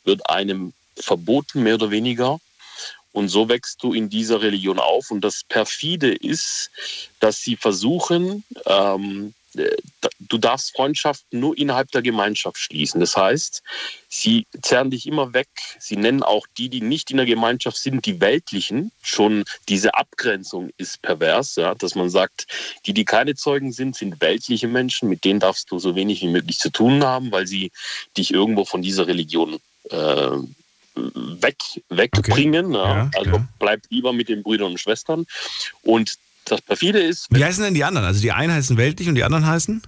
wird 0.06 0.30
einem 0.30 0.74
verboten, 0.96 1.64
mehr 1.64 1.76
oder 1.76 1.92
weniger. 1.92 2.40
Und 3.12 3.28
so 3.28 3.50
wächst 3.50 3.84
du 3.84 3.94
in 3.94 4.10
dieser 4.10 4.42
Religion 4.42 4.80
auf. 4.80 5.12
Und 5.12 5.22
das 5.22 5.44
perfide 5.44 6.14
ist, 6.14 6.70
dass 7.20 7.42
sie 7.42 7.58
versuchen, 7.58 8.46
ähm, 8.66 9.34
du 9.54 10.38
darfst 10.38 10.76
Freundschaften 10.76 11.40
nur 11.40 11.58
innerhalb 11.58 11.92
der 11.92 12.02
Gemeinschaft 12.02 12.58
schließen. 12.58 13.00
Das 13.00 13.16
heißt, 13.16 13.64
sie 14.10 14.46
zerren 14.62 14.92
dich 14.92 15.08
immer 15.08 15.34
weg. 15.34 15.48
Sie 15.80 15.98
nennen 15.98 16.24
auch 16.24 16.46
die, 16.58 16.70
die 16.70 16.82
nicht 16.82 17.12
in 17.12 17.18
der 17.18 17.26
Gemeinschaft 17.26 17.78
sind, 17.78 18.06
die 18.06 18.20
Weltlichen. 18.20 18.92
Schon 19.02 19.46
diese 19.70 19.96
Abgrenzung 19.96 20.72
ist 20.78 21.02
pervers, 21.02 21.56
ja, 21.56 21.76
dass 21.76 21.96
man 21.96 22.10
sagt, 22.10 22.48
die, 22.86 22.94
die 22.94 23.06
keine 23.06 23.36
Zeugen 23.36 23.72
sind, 23.72 23.96
sind 23.96 24.22
weltliche 24.22 24.68
Menschen. 24.68 25.10
Mit 25.10 25.24
denen 25.24 25.40
darfst 25.40 25.72
du 25.72 25.80
so 25.80 25.96
wenig 25.96 26.22
wie 26.22 26.28
möglich 26.28 26.60
zu 26.60 26.70
tun 26.70 27.04
haben, 27.04 27.32
weil 27.32 27.48
sie 27.48 27.72
dich 28.18 28.34
irgendwo 28.34 28.66
von 28.66 28.82
dieser 28.82 29.08
Religion 29.08 29.60
äh, 29.90 30.38
weg, 30.96 31.58
wegbringen. 31.90 32.76
Okay. 32.76 32.78
Ja. 32.78 32.96
Ja, 32.96 33.12
also 33.16 33.32
ja. 33.32 33.48
bleib 33.60 33.82
lieber 33.90 34.14
mit 34.14 34.30
den 34.30 34.44
Brüdern 34.44 34.72
und 34.72 34.80
Schwestern. 34.80 35.26
Und 35.84 36.18
das 36.48 36.62
perfide 36.62 37.00
ist. 37.00 37.28
Wie 37.30 37.44
heißen 37.44 37.64
denn 37.64 37.74
die 37.74 37.84
anderen? 37.84 38.06
Also 38.08 38.22
die 38.22 38.32
einen 38.32 38.54
heißen 38.54 38.78
weltlich 38.78 39.08
und 39.10 39.16
die 39.16 39.24
anderen 39.24 39.46
heißen? 39.46 39.82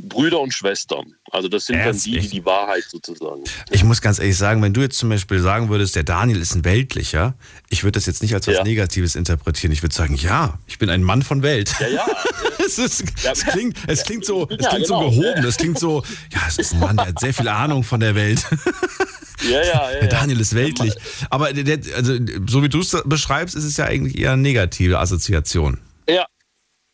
Brüder 0.00 0.40
und 0.40 0.54
Schwestern. 0.54 1.14
Also 1.30 1.48
das 1.48 1.66
sind 1.66 1.76
Ernst? 1.76 2.06
dann 2.06 2.12
die, 2.12 2.20
die 2.20 2.28
die 2.28 2.44
Wahrheit 2.44 2.84
sozusagen. 2.88 3.42
Ich 3.70 3.82
muss 3.82 4.00
ganz 4.00 4.18
ehrlich 4.18 4.36
sagen, 4.36 4.62
wenn 4.62 4.72
du 4.72 4.80
jetzt 4.80 4.96
zum 4.96 5.08
Beispiel 5.08 5.40
sagen 5.40 5.68
würdest, 5.68 5.96
der 5.96 6.04
Daniel 6.04 6.40
ist 6.40 6.54
ein 6.54 6.64
Weltlicher, 6.64 7.34
ich 7.68 7.82
würde 7.82 7.92
das 7.98 8.06
jetzt 8.06 8.22
nicht 8.22 8.32
als 8.34 8.46
was 8.46 8.54
ja. 8.54 8.62
Negatives 8.62 9.16
interpretieren. 9.16 9.72
Ich 9.72 9.82
würde 9.82 9.94
sagen, 9.94 10.14
ja, 10.14 10.58
ich 10.66 10.78
bin 10.78 10.88
ein 10.88 11.02
Mann 11.02 11.22
von 11.22 11.42
Welt. 11.42 11.74
Ja, 11.80 11.88
ja. 11.88 12.06
es, 12.64 12.78
ist, 12.78 13.04
es, 13.24 13.44
klingt, 13.44 13.76
es 13.88 14.04
klingt 14.04 14.24
so, 14.24 14.48
es 14.48 14.68
klingt 14.68 14.86
genau. 14.86 15.10
so 15.10 15.10
gehoben. 15.10 15.44
Es 15.44 15.56
klingt 15.56 15.78
so, 15.78 16.04
ja, 16.32 16.40
es 16.46 16.58
ist 16.58 16.74
ein 16.74 16.80
Mann, 16.80 16.96
der 16.96 17.06
hat 17.06 17.18
sehr 17.18 17.34
viel 17.34 17.48
Ahnung 17.48 17.82
von 17.82 17.98
der 17.98 18.14
Welt. 18.14 18.44
Ja, 19.42 19.62
ja, 19.62 19.92
ja. 19.92 20.00
Der 20.00 20.08
Daniel 20.08 20.40
ist 20.40 20.54
weltlich. 20.54 20.94
Aber 21.30 21.52
der, 21.52 21.78
also, 21.94 22.14
so 22.46 22.62
wie 22.62 22.68
du 22.68 22.80
es 22.80 22.96
beschreibst, 23.04 23.54
ist 23.54 23.64
es 23.64 23.76
ja 23.76 23.84
eigentlich 23.84 24.18
eher 24.18 24.32
eine 24.32 24.42
negative 24.42 24.98
Assoziation. 24.98 25.78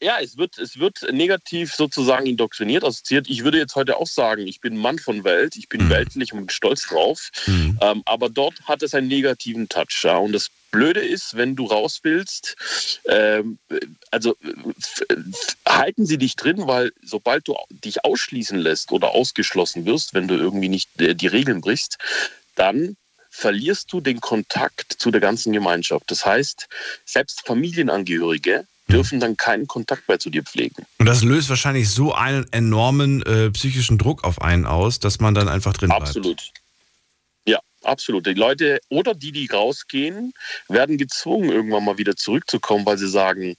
Ja. 0.04 0.18
Es 0.20 0.36
wird, 0.36 0.58
es 0.58 0.78
wird 0.78 1.06
negativ 1.12 1.74
sozusagen 1.74 2.26
indoktriniert, 2.26 2.84
assoziiert. 2.84 3.28
Ich 3.28 3.42
würde 3.42 3.58
jetzt 3.58 3.74
heute 3.74 3.96
auch 3.96 4.06
sagen, 4.06 4.46
ich 4.46 4.60
bin 4.60 4.76
Mann 4.76 4.98
von 4.98 5.24
Welt, 5.24 5.56
ich 5.56 5.68
bin 5.68 5.86
mhm. 5.86 5.90
weltlich 5.90 6.32
und 6.32 6.40
bin 6.40 6.50
stolz 6.50 6.86
drauf. 6.86 7.30
Mhm. 7.46 7.78
Ähm, 7.80 8.02
aber 8.04 8.28
dort 8.28 8.60
hat 8.64 8.82
es 8.82 8.94
einen 8.94 9.08
negativen 9.08 9.68
Touch. 9.68 10.02
Ja. 10.02 10.18
Und 10.18 10.32
das 10.32 10.50
Blöde 10.70 11.00
ist, 11.00 11.36
wenn 11.36 11.56
du 11.56 11.66
raus 11.66 12.00
willst, 12.02 12.56
ähm, 13.06 13.58
also 14.10 14.36
halten 15.66 16.04
sie 16.04 16.18
dich 16.18 16.36
drin, 16.36 16.66
weil 16.66 16.92
sobald 17.02 17.48
du 17.48 17.56
dich 17.70 18.04
ausschließen 18.04 18.58
lässt 18.58 18.92
oder 18.92 19.12
ausgeschlossen 19.12 19.86
wirst, 19.86 20.14
wenn 20.14 20.28
du 20.28 20.34
irgendwie 20.34 20.68
nicht 20.68 21.00
äh, 21.00 21.14
die 21.14 21.28
Regeln 21.28 21.60
brichst, 21.60 21.98
dann 22.56 22.96
verlierst 23.30 23.92
du 23.92 24.00
den 24.00 24.20
Kontakt 24.20 24.92
zu 24.92 25.10
der 25.10 25.20
ganzen 25.20 25.52
Gemeinschaft. 25.52 26.10
Das 26.10 26.24
heißt, 26.24 26.68
selbst 27.04 27.44
Familienangehörige 27.46 28.66
dürfen 28.94 29.20
dann 29.20 29.36
keinen 29.36 29.66
Kontakt 29.66 30.08
mehr 30.08 30.18
zu 30.18 30.30
dir 30.30 30.42
pflegen. 30.42 30.86
Und 30.98 31.06
das 31.06 31.22
löst 31.22 31.48
wahrscheinlich 31.48 31.88
so 31.88 32.14
einen 32.14 32.46
enormen 32.52 33.22
äh, 33.22 33.50
psychischen 33.50 33.98
Druck 33.98 34.24
auf 34.24 34.40
einen 34.40 34.66
aus, 34.66 35.00
dass 35.00 35.20
man 35.20 35.34
dann 35.34 35.48
einfach 35.48 35.72
drin 35.72 35.90
Absolut. 35.90 36.36
bleibt. 36.36 36.52
Ja, 37.46 37.58
absolut. 37.82 38.26
Die 38.26 38.34
Leute 38.34 38.80
oder 38.88 39.14
die, 39.14 39.32
die 39.32 39.46
rausgehen, 39.46 40.32
werden 40.68 40.98
gezwungen, 40.98 41.50
irgendwann 41.50 41.84
mal 41.84 41.98
wieder 41.98 42.16
zurückzukommen, 42.16 42.86
weil 42.86 42.98
sie 42.98 43.08
sagen, 43.08 43.56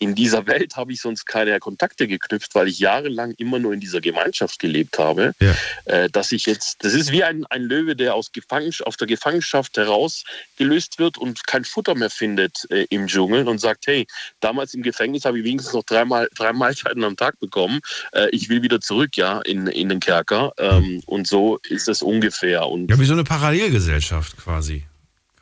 in 0.00 0.14
dieser 0.14 0.46
Welt 0.46 0.76
habe 0.76 0.92
ich 0.92 1.00
sonst 1.00 1.26
keine 1.26 1.58
Kontakte 1.60 2.08
geknüpft, 2.08 2.54
weil 2.54 2.68
ich 2.68 2.78
jahrelang 2.78 3.32
immer 3.36 3.58
nur 3.58 3.74
in 3.74 3.80
dieser 3.80 4.00
Gemeinschaft 4.00 4.58
gelebt 4.58 4.98
habe, 4.98 5.34
ja. 5.40 5.54
äh, 5.84 6.08
dass 6.08 6.32
ich 6.32 6.46
jetzt, 6.46 6.82
das 6.82 6.94
ist 6.94 7.12
wie 7.12 7.22
ein, 7.22 7.44
ein 7.50 7.62
Löwe, 7.62 7.94
der 7.94 8.14
aus, 8.14 8.32
Gefangenschaft, 8.32 8.86
aus 8.86 8.96
der 8.96 9.06
Gefangenschaft 9.06 9.76
herausgelöst 9.76 10.98
wird 10.98 11.18
und 11.18 11.46
kein 11.46 11.64
Futter 11.64 11.94
mehr 11.94 12.08
findet 12.08 12.66
äh, 12.70 12.86
im 12.88 13.06
Dschungel 13.08 13.46
und 13.46 13.58
sagt, 13.58 13.86
hey, 13.86 14.06
damals 14.40 14.72
im 14.72 14.82
Gefängnis 14.82 15.26
habe 15.26 15.38
ich 15.38 15.44
wenigstens 15.44 15.74
noch 15.74 15.84
dreimal, 15.84 16.30
drei 16.34 16.54
Mahlzeiten 16.54 17.04
am 17.04 17.16
Tag 17.16 17.38
bekommen, 17.38 17.80
äh, 18.12 18.30
ich 18.30 18.48
will 18.48 18.62
wieder 18.62 18.80
zurück, 18.80 19.18
ja, 19.18 19.40
in, 19.42 19.66
in 19.66 19.90
den 19.90 20.00
Kerker 20.00 20.54
ähm, 20.56 21.02
und 21.04 21.26
so 21.26 21.58
ist 21.68 21.88
es 21.88 22.00
ungefähr. 22.00 22.66
Und 22.66 22.90
ja, 22.90 22.98
wie 22.98 23.04
so 23.04 23.12
eine 23.12 23.24
Parallelgesellschaft 23.24 24.38
quasi. 24.38 24.84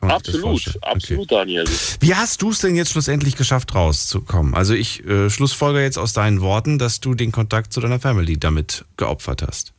Absolut, 0.01 0.77
absolut, 0.81 1.31
okay. 1.31 1.35
Daniel. 1.35 1.65
Wie 1.99 2.15
hast 2.15 2.41
du 2.41 2.51
es 2.51 2.59
denn 2.59 2.75
jetzt 2.75 2.91
schlussendlich 2.91 3.35
geschafft, 3.35 3.75
rauszukommen? 3.75 4.53
Also 4.53 4.73
ich 4.73 5.05
äh, 5.05 5.29
schlussfolge 5.29 5.81
jetzt 5.81 5.97
aus 5.97 6.13
deinen 6.13 6.41
Worten, 6.41 6.79
dass 6.79 7.01
du 7.01 7.15
den 7.15 7.31
Kontakt 7.31 7.73
zu 7.73 7.81
deiner 7.81 7.99
Family 7.99 8.37
damit 8.39 8.85
geopfert 8.95 9.41
hast. 9.41 9.73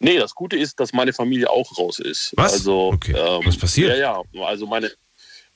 Nee, 0.00 0.18
das 0.18 0.34
Gute 0.34 0.56
ist, 0.56 0.80
dass 0.80 0.92
meine 0.92 1.12
Familie 1.12 1.48
auch 1.48 1.78
raus 1.78 1.98
ist. 1.98 2.32
Was? 2.36 2.54
Also, 2.54 2.88
okay. 2.92 3.14
Ähm, 3.16 3.42
Was 3.44 3.56
passiert? 3.56 3.96
Ja, 3.96 4.20
ja. 4.32 4.44
Also 4.44 4.66
meine, 4.66 4.90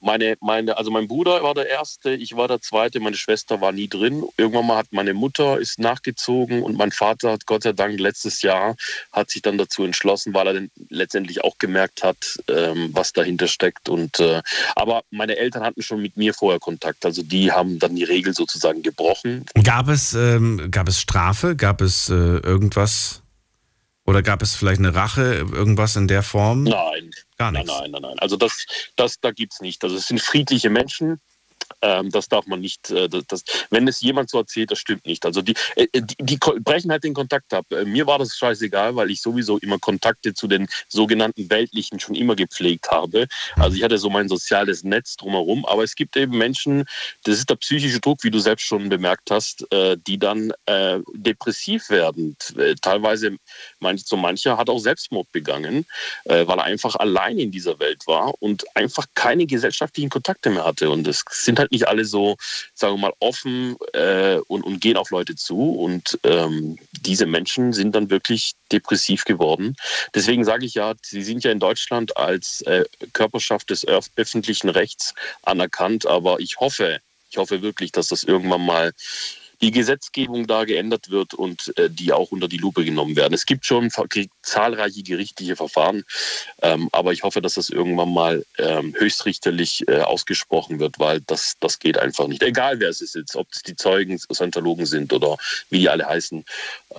meine, 0.00 0.36
meine, 0.40 0.76
also 0.76 0.90
mein 0.90 1.08
Bruder 1.08 1.42
war 1.42 1.54
der 1.54 1.68
Erste, 1.68 2.10
ich 2.10 2.36
war 2.36 2.48
der 2.48 2.60
Zweite, 2.60 3.00
meine 3.00 3.16
Schwester 3.16 3.60
war 3.60 3.72
nie 3.72 3.88
drin. 3.88 4.24
Irgendwann 4.36 4.66
mal 4.66 4.76
hat 4.78 4.88
meine 4.90 5.14
Mutter 5.14 5.58
ist 5.58 5.78
nachgezogen 5.78 6.62
und 6.62 6.76
mein 6.76 6.92
Vater 6.92 7.32
hat 7.32 7.46
Gott 7.46 7.64
sei 7.64 7.72
Dank 7.72 7.98
letztes 7.98 8.42
Jahr 8.42 8.76
hat 9.12 9.30
sich 9.30 9.42
dann 9.42 9.58
dazu 9.58 9.84
entschlossen, 9.84 10.34
weil 10.34 10.46
er 10.46 10.54
dann 10.54 10.70
letztendlich 10.88 11.42
auch 11.44 11.58
gemerkt 11.58 12.02
hat, 12.02 12.38
ähm, 12.48 12.90
was 12.92 13.12
dahinter 13.12 13.48
steckt. 13.48 13.88
Und 13.88 14.20
äh, 14.20 14.42
aber 14.76 15.02
meine 15.10 15.36
Eltern 15.36 15.62
hatten 15.62 15.82
schon 15.82 16.00
mit 16.00 16.16
mir 16.16 16.34
vorher 16.34 16.60
Kontakt, 16.60 17.04
also 17.04 17.22
die 17.22 17.50
haben 17.50 17.78
dann 17.78 17.96
die 17.96 18.04
Regel 18.04 18.34
sozusagen 18.34 18.82
gebrochen. 18.82 19.44
Gab 19.62 19.88
es 19.88 20.14
ähm, 20.14 20.70
gab 20.70 20.88
es 20.88 21.00
Strafe? 21.00 21.56
Gab 21.56 21.80
es 21.80 22.08
äh, 22.08 22.14
irgendwas? 22.14 23.22
Oder 24.04 24.22
gab 24.22 24.40
es 24.42 24.54
vielleicht 24.54 24.78
eine 24.78 24.94
Rache, 24.94 25.46
irgendwas 25.52 25.96
in 25.96 26.08
der 26.08 26.22
Form? 26.22 26.64
Nein, 26.64 27.10
Gar 27.38 27.52
nichts. 27.52 27.68
Nein, 27.68 27.90
nein, 27.90 27.90
nein, 27.92 28.02
nein. 28.02 28.18
Also 28.18 28.36
das, 28.36 28.66
das 28.96 29.20
da 29.20 29.30
gibt 29.30 29.54
es 29.54 29.60
nicht. 29.60 29.82
Also 29.84 29.96
es 29.96 30.08
sind 30.08 30.20
friedliche 30.20 30.70
Menschen, 30.70 31.20
ähm, 31.82 32.10
das 32.10 32.28
darf 32.28 32.46
man 32.46 32.60
nicht, 32.60 32.90
äh, 32.90 33.08
das, 33.08 33.44
wenn 33.70 33.86
es 33.88 34.00
jemand 34.00 34.30
so 34.30 34.38
erzählt, 34.38 34.70
das 34.70 34.78
stimmt 34.78 35.06
nicht. 35.06 35.24
Also 35.24 35.42
die, 35.42 35.54
äh, 35.76 35.86
die, 35.94 36.16
die, 36.20 36.36
brechen 36.36 36.90
halt 36.90 37.04
den 37.04 37.14
Kontakt 37.14 37.52
ab. 37.54 37.66
Äh, 37.70 37.84
mir 37.84 38.06
war 38.06 38.18
das 38.18 38.36
scheißegal, 38.36 38.96
weil 38.96 39.10
ich 39.10 39.20
sowieso 39.22 39.58
immer 39.58 39.78
Kontakte 39.78 40.34
zu 40.34 40.48
den 40.48 40.68
sogenannten 40.88 41.50
Weltlichen 41.50 42.00
schon 42.00 42.14
immer 42.14 42.36
gepflegt 42.36 42.90
habe. 42.90 43.26
Also 43.56 43.76
ich 43.76 43.82
hatte 43.82 43.98
so 43.98 44.10
mein 44.10 44.28
soziales 44.28 44.82
Netz 44.84 45.16
drumherum. 45.16 45.64
Aber 45.66 45.84
es 45.84 45.94
gibt 45.94 46.16
eben 46.16 46.36
Menschen, 46.36 46.84
das 47.24 47.38
ist 47.38 47.50
der 47.50 47.56
psychische 47.56 48.00
Druck, 48.00 48.24
wie 48.24 48.30
du 48.30 48.38
selbst 48.38 48.66
schon 48.66 48.88
bemerkt 48.88 49.30
hast, 49.30 49.70
äh, 49.72 49.96
die 50.06 50.18
dann 50.18 50.52
depressiv 51.14 51.90
werden. 51.90 52.36
Teilweise, 52.82 53.36
manch, 53.80 54.04
so 54.04 54.16
mancher 54.16 54.56
hat 54.56 54.68
auch 54.68 54.78
Selbstmord 54.78 55.30
begangen, 55.32 55.86
weil 56.24 56.46
er 56.46 56.64
einfach 56.64 56.96
allein 56.96 57.38
in 57.38 57.50
dieser 57.50 57.78
Welt 57.78 58.06
war 58.06 58.34
und 58.40 58.64
einfach 58.76 59.06
keine 59.14 59.46
gesellschaftlichen 59.46 60.10
Kontakte 60.10 60.50
mehr 60.50 60.64
hatte. 60.64 60.90
Und 60.90 61.06
es 61.06 61.24
sind 61.48 61.58
halt 61.58 61.72
nicht 61.72 61.88
alle 61.88 62.04
so, 62.04 62.36
sagen 62.74 62.94
wir 62.94 63.08
mal, 63.08 63.14
offen 63.20 63.76
äh, 63.94 64.36
und, 64.48 64.62
und 64.64 64.80
gehen 64.80 64.98
auf 64.98 65.10
Leute 65.10 65.34
zu. 65.34 65.58
Und 65.58 66.18
ähm, 66.24 66.78
diese 67.00 67.24
Menschen 67.24 67.72
sind 67.72 67.94
dann 67.94 68.10
wirklich 68.10 68.52
depressiv 68.70 69.24
geworden. 69.24 69.74
Deswegen 70.14 70.44
sage 70.44 70.66
ich 70.66 70.74
ja, 70.74 70.92
sie 71.02 71.22
sind 71.22 71.44
ja 71.44 71.50
in 71.50 71.58
Deutschland 71.58 72.16
als 72.18 72.60
äh, 72.62 72.84
Körperschaft 73.14 73.70
des 73.70 73.86
öffentlichen 73.88 74.68
Rechts 74.68 75.14
anerkannt. 75.42 76.06
Aber 76.06 76.38
ich 76.38 76.56
hoffe, 76.60 77.00
ich 77.30 77.38
hoffe 77.38 77.62
wirklich, 77.62 77.92
dass 77.92 78.08
das 78.08 78.24
irgendwann 78.24 78.66
mal 78.66 78.92
die 79.60 79.70
Gesetzgebung 79.70 80.46
da 80.46 80.64
geändert 80.64 81.10
wird 81.10 81.34
und 81.34 81.76
äh, 81.78 81.90
die 81.90 82.12
auch 82.12 82.30
unter 82.30 82.48
die 82.48 82.58
Lupe 82.58 82.84
genommen 82.84 83.16
werden. 83.16 83.34
Es 83.34 83.46
gibt 83.46 83.66
schon 83.66 83.90
zahlreiche 84.42 85.02
gerichtliche 85.02 85.56
Verfahren, 85.56 86.04
ähm, 86.62 86.88
aber 86.92 87.12
ich 87.12 87.22
hoffe, 87.22 87.42
dass 87.42 87.54
das 87.54 87.70
irgendwann 87.70 88.12
mal 88.12 88.44
ähm, 88.58 88.94
höchstrichterlich 88.96 89.86
äh, 89.88 90.00
ausgesprochen 90.00 90.78
wird, 90.78 90.98
weil 90.98 91.20
das, 91.22 91.54
das 91.60 91.78
geht 91.78 91.98
einfach 91.98 92.28
nicht. 92.28 92.42
Egal 92.42 92.80
wer 92.80 92.90
es 92.90 93.00
ist 93.00 93.14
jetzt, 93.14 93.36
ob 93.36 93.48
es 93.52 93.62
die 93.62 93.76
Zeugen, 93.76 94.18
Scientologen 94.18 94.86
sind 94.86 95.12
oder 95.12 95.36
wie 95.70 95.80
die 95.80 95.88
alle 95.88 96.06
heißen, 96.06 96.44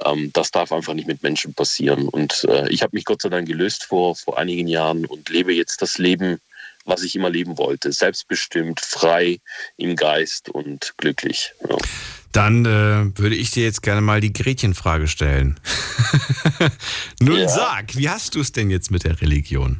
ähm, 0.05 0.32
das 0.34 0.51
darf 0.51 0.72
einfach 0.72 0.93
nicht 0.93 1.07
mit 1.07 1.24
Menschen 1.24 1.53
passieren. 1.53 2.07
Und 2.07 2.43
äh, 2.45 2.70
ich 2.70 2.82
habe 2.82 2.95
mich 2.95 3.05
Gott 3.05 3.22
sei 3.22 3.30
Dank 3.30 3.47
gelöst 3.47 3.84
vor, 3.84 4.16
vor 4.16 4.38
einigen 4.38 4.68
Jahren 4.68 5.05
und 5.05 5.30
lebe 5.30 5.53
jetzt 5.53 5.82
das 5.82 5.97
Leben, 5.97 6.39
was 6.90 7.04
ich 7.04 7.16
immer 7.16 7.30
leben 7.30 7.58
wollte. 7.58 7.92
Selbstbestimmt, 7.92 8.80
frei 8.80 9.40
im 9.78 9.96
Geist 9.96 10.50
und 10.50 10.94
glücklich. 10.98 11.54
Ja. 11.68 11.78
Dann 12.32 12.66
äh, 12.66 13.18
würde 13.18 13.36
ich 13.36 13.52
dir 13.52 13.64
jetzt 13.64 13.82
gerne 13.82 14.02
mal 14.02 14.22
die 14.22 14.34
Gretchenfrage 14.34 15.08
stellen. 15.08 15.60
Nun 17.22 17.40
ja. 17.40 17.48
sag, 17.48 17.96
wie 17.96 18.10
hast 18.10 18.36
du 18.36 18.42
es 18.42 18.52
denn 18.52 18.70
jetzt 18.70 18.92
mit 18.92 19.04
der 19.04 19.20
Religion? 19.22 19.80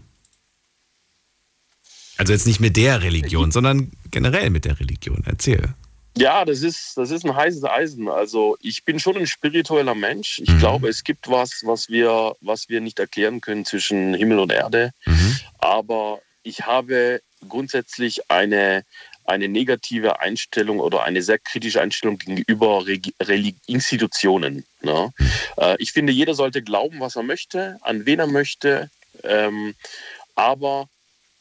Also 2.18 2.34
jetzt 2.34 2.48
nicht 2.48 2.60
mit 2.60 2.76
der 2.76 3.02
Religion, 3.02 3.52
sondern 3.52 3.92
generell 4.12 4.50
mit 4.50 4.66
der 4.66 4.80
Religion. 4.80 5.24
Erzähl. 5.26 5.74
Ja, 6.18 6.44
das 6.44 6.64
ist, 6.64 6.98
das 6.98 7.12
ist 7.12 7.24
ein 7.24 7.36
heißes 7.36 7.64
Eisen. 7.64 8.10
Also 8.10 8.58
ich 8.62 8.84
bin 8.84 9.00
schon 9.00 9.16
ein 9.16 9.28
spiritueller 9.28 9.96
Mensch. 9.96 10.40
Ich 10.44 10.50
mhm. 10.50 10.60
glaube, 10.60 10.90
es 10.90 11.04
gibt 11.04 11.30
was, 11.30 11.62
was 11.64 11.88
wir, 11.88 12.36
was 12.42 12.68
wir 12.68 12.82
nicht 12.82 13.00
erklären 13.00 13.42
können 13.42 13.64
zwischen 13.64 14.14
Himmel 14.16 14.40
und 14.40 14.52
Erde. 14.52 14.92
Mhm. 15.06 15.38
Aber 15.60 16.20
ich 16.44 16.66
habe 16.66 17.22
grundsätzlich 17.48 18.30
eine 18.30 18.84
eine 19.30 19.48
negative 19.48 20.20
Einstellung 20.20 20.80
oder 20.80 21.04
eine 21.04 21.22
sehr 21.22 21.38
kritische 21.38 21.82
Einstellung 21.82 22.18
gegenüber 22.18 22.84
Reli 23.22 23.56
Institutionen. 23.68 24.66
Ne? 24.82 25.14
Äh, 25.58 25.76
ich 25.78 25.92
finde, 25.92 26.12
jeder 26.12 26.34
sollte 26.34 26.64
glauben, 26.64 27.00
was 27.00 27.16
er 27.16 27.24
möchte, 27.24 27.78
an 27.82 28.06
wen 28.06 28.20
er 28.20 28.28
möchte, 28.28 28.90
ähm, 29.24 29.76
aber 30.34 30.90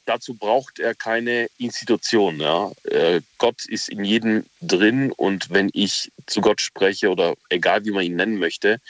dazu 0.04 0.34
braucht 0.34 0.78
er 0.78 0.94
keine 0.94 1.48
Institution. 1.56 2.40
Ja? 2.40 2.72
Äh, 2.84 3.22
Gott 3.38 3.64
ist 3.66 3.88
in 3.88 4.04
jedem 4.04 4.44
drin 4.60 5.10
und 5.12 5.50
wenn 5.50 5.70
ich 5.72 6.12
zu 6.26 6.42
Gott 6.42 6.60
spreche 6.60 7.08
oder 7.08 7.34
egal 7.48 7.84
wie 7.86 7.90
man 7.90 8.04
ihn 8.04 8.16
nennen 8.16 8.38
möchte 8.38 8.80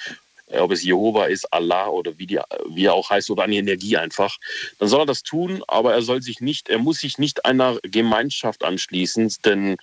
ob 0.53 0.72
es 0.72 0.82
Jehova 0.82 1.26
ist, 1.26 1.53
Allah 1.53 1.88
oder 1.88 2.18
wie, 2.18 2.26
die, 2.26 2.40
wie 2.68 2.86
er 2.86 2.94
auch 2.94 3.11
heißt 3.11 3.30
oder 3.30 3.42
eine 3.42 3.57
Energie 3.57 3.96
einfach, 3.96 4.36
dann 4.78 4.88
soll 4.88 5.03
er 5.03 5.07
das 5.07 5.22
tun, 5.22 5.62
aber 5.68 5.92
er 5.92 6.03
soll 6.03 6.22
sich 6.22 6.40
nicht, 6.40 6.68
er 6.68 6.78
muss 6.78 7.01
sich 7.01 7.18
nicht 7.18 7.44
einer 7.44 7.78
Gemeinschaft 7.82 8.64
anschließen, 8.64 9.34
denn 9.44 9.76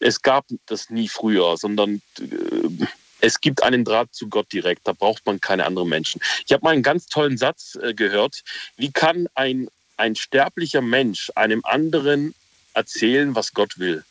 es 0.00 0.22
gab 0.22 0.46
das 0.66 0.90
nie 0.90 1.08
früher, 1.08 1.56
sondern 1.56 2.00
äh, 2.20 2.86
es 3.20 3.40
gibt 3.40 3.62
einen 3.62 3.84
Draht 3.84 4.14
zu 4.14 4.28
Gott 4.28 4.52
direkt, 4.52 4.86
da 4.86 4.92
braucht 4.92 5.26
man 5.26 5.40
keine 5.40 5.66
anderen 5.66 5.88
Menschen. 5.88 6.20
Ich 6.46 6.52
habe 6.52 6.64
mal 6.64 6.70
einen 6.70 6.82
ganz 6.82 7.06
tollen 7.06 7.36
Satz 7.36 7.76
äh, 7.82 7.94
gehört. 7.94 8.44
Wie 8.76 8.92
kann 8.92 9.28
ein, 9.34 9.68
ein 9.96 10.14
sterblicher 10.14 10.82
Mensch 10.82 11.32
einem 11.34 11.62
anderen 11.64 12.34
erzählen, 12.74 13.34
was 13.34 13.52
Gott 13.52 13.78
will? 13.78 14.04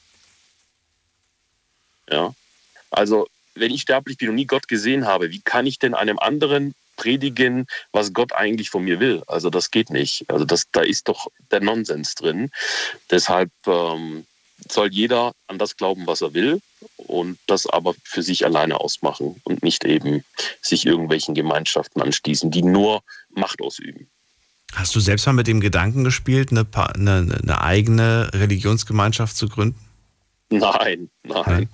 Ja, 2.10 2.34
also 2.90 3.28
wenn 3.60 3.72
ich 3.72 3.82
sterblich 3.82 4.18
bin 4.18 4.30
und 4.30 4.36
nie 4.36 4.46
Gott 4.46 4.68
gesehen 4.68 5.06
habe, 5.06 5.32
wie 5.32 5.42
kann 5.42 5.66
ich 5.66 5.80
denn 5.80 5.94
einem 5.94 6.20
anderen 6.20 6.74
predigen, 6.96 7.68
was 7.92 8.14
Gott 8.14 8.34
eigentlich 8.34 8.70
von 8.70 8.84
mir 8.84 9.00
will? 9.00 9.24
Also 9.28 9.50
das 9.50 9.72
geht 9.72 9.90
nicht. 9.90 10.26
Also 10.30 10.46
das, 10.46 10.66
da 10.72 10.82
ist 10.82 11.08
doch 11.08 11.28
der 11.52 11.62
Nonsens 11.62 12.16
drin. 12.16 12.50
Deshalb 13.12 13.52
ähm, 13.68 14.26
soll 14.70 14.92
jeder 14.92 15.34
an 15.48 15.60
das 15.60 15.78
glauben, 15.78 16.08
was 16.08 16.22
er 16.22 16.34
will 16.34 16.60
und 16.98 17.38
das 17.48 17.68
aber 17.68 17.94
für 18.04 18.24
sich 18.24 18.46
alleine 18.46 18.80
ausmachen 18.80 19.40
und 19.44 19.64
nicht 19.64 19.86
eben 19.86 20.24
sich 20.62 20.86
irgendwelchen 20.86 21.36
Gemeinschaften 21.36 22.02
anschließen, 22.02 22.52
die 22.52 22.64
nur 22.64 23.02
Macht 23.30 23.62
ausüben. 23.62 24.10
Hast 24.74 24.96
du 24.96 25.00
selbst 25.00 25.26
mal 25.26 25.34
mit 25.34 25.48
dem 25.48 25.62
Gedanken 25.62 26.04
gespielt, 26.04 26.52
eine, 26.52 26.68
eine, 26.74 27.40
eine 27.42 27.62
eigene 27.62 28.30
Religionsgemeinschaft 28.34 29.38
zu 29.38 29.48
gründen? 29.48 29.87
Nein, 30.50 31.10
nein. 31.24 31.70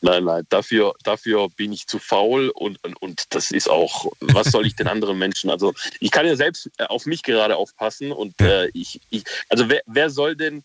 Nein, 0.00 0.24
nein. 0.24 0.44
Dafür, 0.48 0.94
dafür 1.04 1.48
bin 1.56 1.72
ich 1.72 1.86
zu 1.86 1.98
faul 1.98 2.50
und, 2.50 2.82
und, 2.84 3.00
und 3.00 3.34
das 3.34 3.50
ist 3.50 3.68
auch, 3.68 4.12
was 4.20 4.48
soll 4.48 4.66
ich 4.66 4.76
den 4.76 4.88
anderen 4.88 5.18
Menschen? 5.18 5.50
Also 5.50 5.72
ich 6.00 6.10
kann 6.10 6.26
ja 6.26 6.36
selbst 6.36 6.70
äh, 6.78 6.84
auf 6.84 7.06
mich 7.06 7.22
gerade 7.22 7.56
aufpassen 7.56 8.12
und 8.12 8.40
äh, 8.40 8.68
ich, 8.74 9.00
ich, 9.10 9.24
also 9.48 9.68
wer, 9.68 9.82
wer 9.86 10.10
soll 10.10 10.36
denn, 10.36 10.64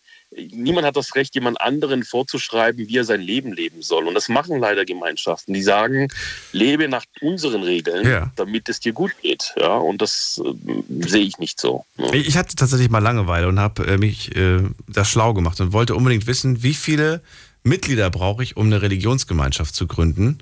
niemand 0.52 0.86
hat 0.86 0.96
das 0.96 1.14
Recht, 1.14 1.34
jemand 1.34 1.60
anderen 1.60 2.04
vorzuschreiben, 2.04 2.88
wie 2.88 2.96
er 2.96 3.04
sein 3.04 3.20
Leben 3.20 3.52
leben 3.52 3.82
soll. 3.82 4.06
Und 4.06 4.14
das 4.14 4.28
machen 4.28 4.58
leider 4.58 4.84
Gemeinschaften, 4.84 5.54
die 5.54 5.62
sagen, 5.62 6.08
lebe 6.52 6.88
nach 6.88 7.04
unseren 7.20 7.62
Regeln, 7.62 8.06
ja. 8.06 8.32
damit 8.36 8.68
es 8.68 8.80
dir 8.80 8.92
gut 8.92 9.12
geht. 9.20 9.54
Ja, 9.58 9.76
und 9.76 10.02
das 10.02 10.40
äh, 10.44 11.06
sehe 11.06 11.22
ich 11.22 11.38
nicht 11.38 11.60
so. 11.60 11.84
Ne? 11.96 12.16
Ich 12.16 12.36
hatte 12.36 12.56
tatsächlich 12.56 12.90
mal 12.90 13.00
Langeweile 13.00 13.48
und 13.48 13.58
habe 13.58 13.86
äh, 13.86 13.98
mich 13.98 14.34
äh, 14.36 14.62
das 14.88 15.08
schlau 15.08 15.34
gemacht 15.34 15.60
und 15.60 15.72
wollte 15.72 15.94
unbedingt 15.94 16.26
wissen, 16.26 16.62
wie 16.62 16.74
viele 16.74 17.22
Mitglieder 17.62 18.10
brauche 18.10 18.42
ich, 18.42 18.56
um 18.56 18.66
eine 18.66 18.82
Religionsgemeinschaft 18.82 19.74
zu 19.74 19.86
gründen, 19.86 20.38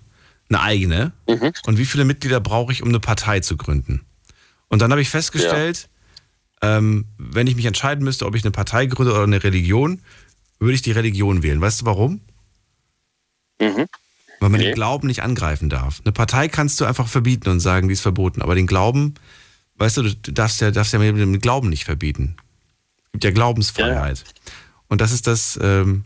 eine 0.48 0.60
eigene, 0.60 1.12
mhm. 1.28 1.52
und 1.66 1.78
wie 1.78 1.84
viele 1.84 2.04
Mitglieder 2.04 2.40
brauche 2.40 2.72
ich, 2.72 2.82
um 2.82 2.88
eine 2.88 3.00
Partei 3.00 3.40
zu 3.40 3.56
gründen. 3.56 4.04
Und 4.68 4.80
dann 4.82 4.90
habe 4.90 5.02
ich 5.02 5.10
festgestellt, 5.10 5.88
ähm, 6.62 7.06
wenn 7.18 7.46
ich 7.46 7.56
mich 7.56 7.64
entscheiden 7.64 8.04
müsste, 8.04 8.26
ob 8.26 8.34
ich 8.34 8.44
eine 8.44 8.50
Partei 8.50 8.86
gründe 8.86 9.12
oder 9.12 9.22
eine 9.22 9.42
Religion, 9.42 10.00
würde 10.58 10.74
ich 10.74 10.82
die 10.82 10.92
Religion 10.92 11.42
wählen. 11.42 11.60
Weißt 11.60 11.82
du 11.82 11.86
warum? 11.86 12.20
Mhm. 13.60 13.86
Weil 14.40 14.48
man 14.48 14.60
nee. 14.60 14.66
den 14.66 14.74
Glauben 14.74 15.06
nicht 15.06 15.22
angreifen 15.22 15.68
darf. 15.68 16.00
Eine 16.04 16.12
Partei 16.12 16.48
kannst 16.48 16.80
du 16.80 16.84
einfach 16.84 17.08
verbieten 17.08 17.48
und 17.50 17.60
sagen, 17.60 17.88
die 17.88 17.94
ist 17.94 18.00
verboten. 18.00 18.42
Aber 18.42 18.54
den 18.54 18.66
Glauben, 18.66 19.14
weißt 19.76 19.98
du, 19.98 20.02
du 20.02 20.32
darfst 20.32 20.60
ja, 20.60 20.70
darfst 20.70 20.92
ja 20.92 20.98
mit 20.98 21.16
dem 21.16 21.40
Glauben 21.40 21.68
nicht 21.68 21.84
verbieten. 21.84 22.36
Es 23.06 23.12
gibt 23.12 23.24
ja 23.24 23.30
Glaubensfreiheit. 23.32 24.18
Ja. 24.18 24.52
Und 24.88 25.00
das 25.00 25.12
ist 25.12 25.26
das, 25.26 25.58
ähm, 25.62 26.04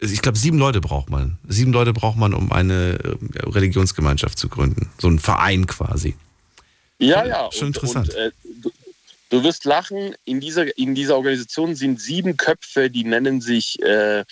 ich 0.00 0.22
glaube, 0.22 0.38
sieben 0.38 0.58
Leute 0.58 0.80
braucht 0.80 1.10
man. 1.10 1.38
Sieben 1.46 1.72
Leute 1.72 1.92
braucht 1.92 2.16
man, 2.16 2.32
um 2.32 2.52
eine 2.52 2.98
äh, 3.02 3.48
Religionsgemeinschaft 3.48 4.38
zu 4.38 4.48
gründen. 4.48 4.90
So 4.98 5.08
ein 5.08 5.18
Verein 5.18 5.66
quasi. 5.66 6.14
Ja, 6.98 7.24
ja. 7.24 7.50
Schon 7.52 7.68
und, 7.68 7.76
interessant. 7.76 8.08
Und, 8.10 8.16
äh, 8.16 8.30
du, 9.28 9.42
wirst 9.42 9.64
lachen, 9.64 10.14
in 10.24 10.40
dieser, 10.40 10.76
in 10.76 10.94
dieser 10.94 11.16
Organisation 11.16 11.74
sind 11.74 12.00
sieben 12.00 12.36
Köpfe, 12.36 12.90
die 12.90 13.04
nennen 13.04 13.40
sich 13.40 13.80
äh, 13.82 14.24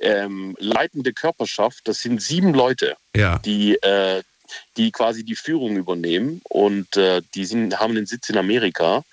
ähm, 0.00 0.56
leitende 0.58 1.12
Körperschaft. 1.12 1.80
Das 1.84 2.00
sind 2.00 2.20
sieben 2.20 2.54
Leute, 2.54 2.96
ja. 3.14 3.38
die, 3.38 3.74
äh, 3.76 4.22
die 4.76 4.90
quasi 4.90 5.24
die 5.24 5.36
Führung 5.36 5.76
übernehmen 5.76 6.40
und 6.48 6.96
äh, 6.96 7.22
die 7.34 7.44
sind, 7.44 7.78
haben 7.78 7.94
den 7.94 8.06
Sitz 8.06 8.28
in 8.28 8.38
Amerika. 8.38 9.04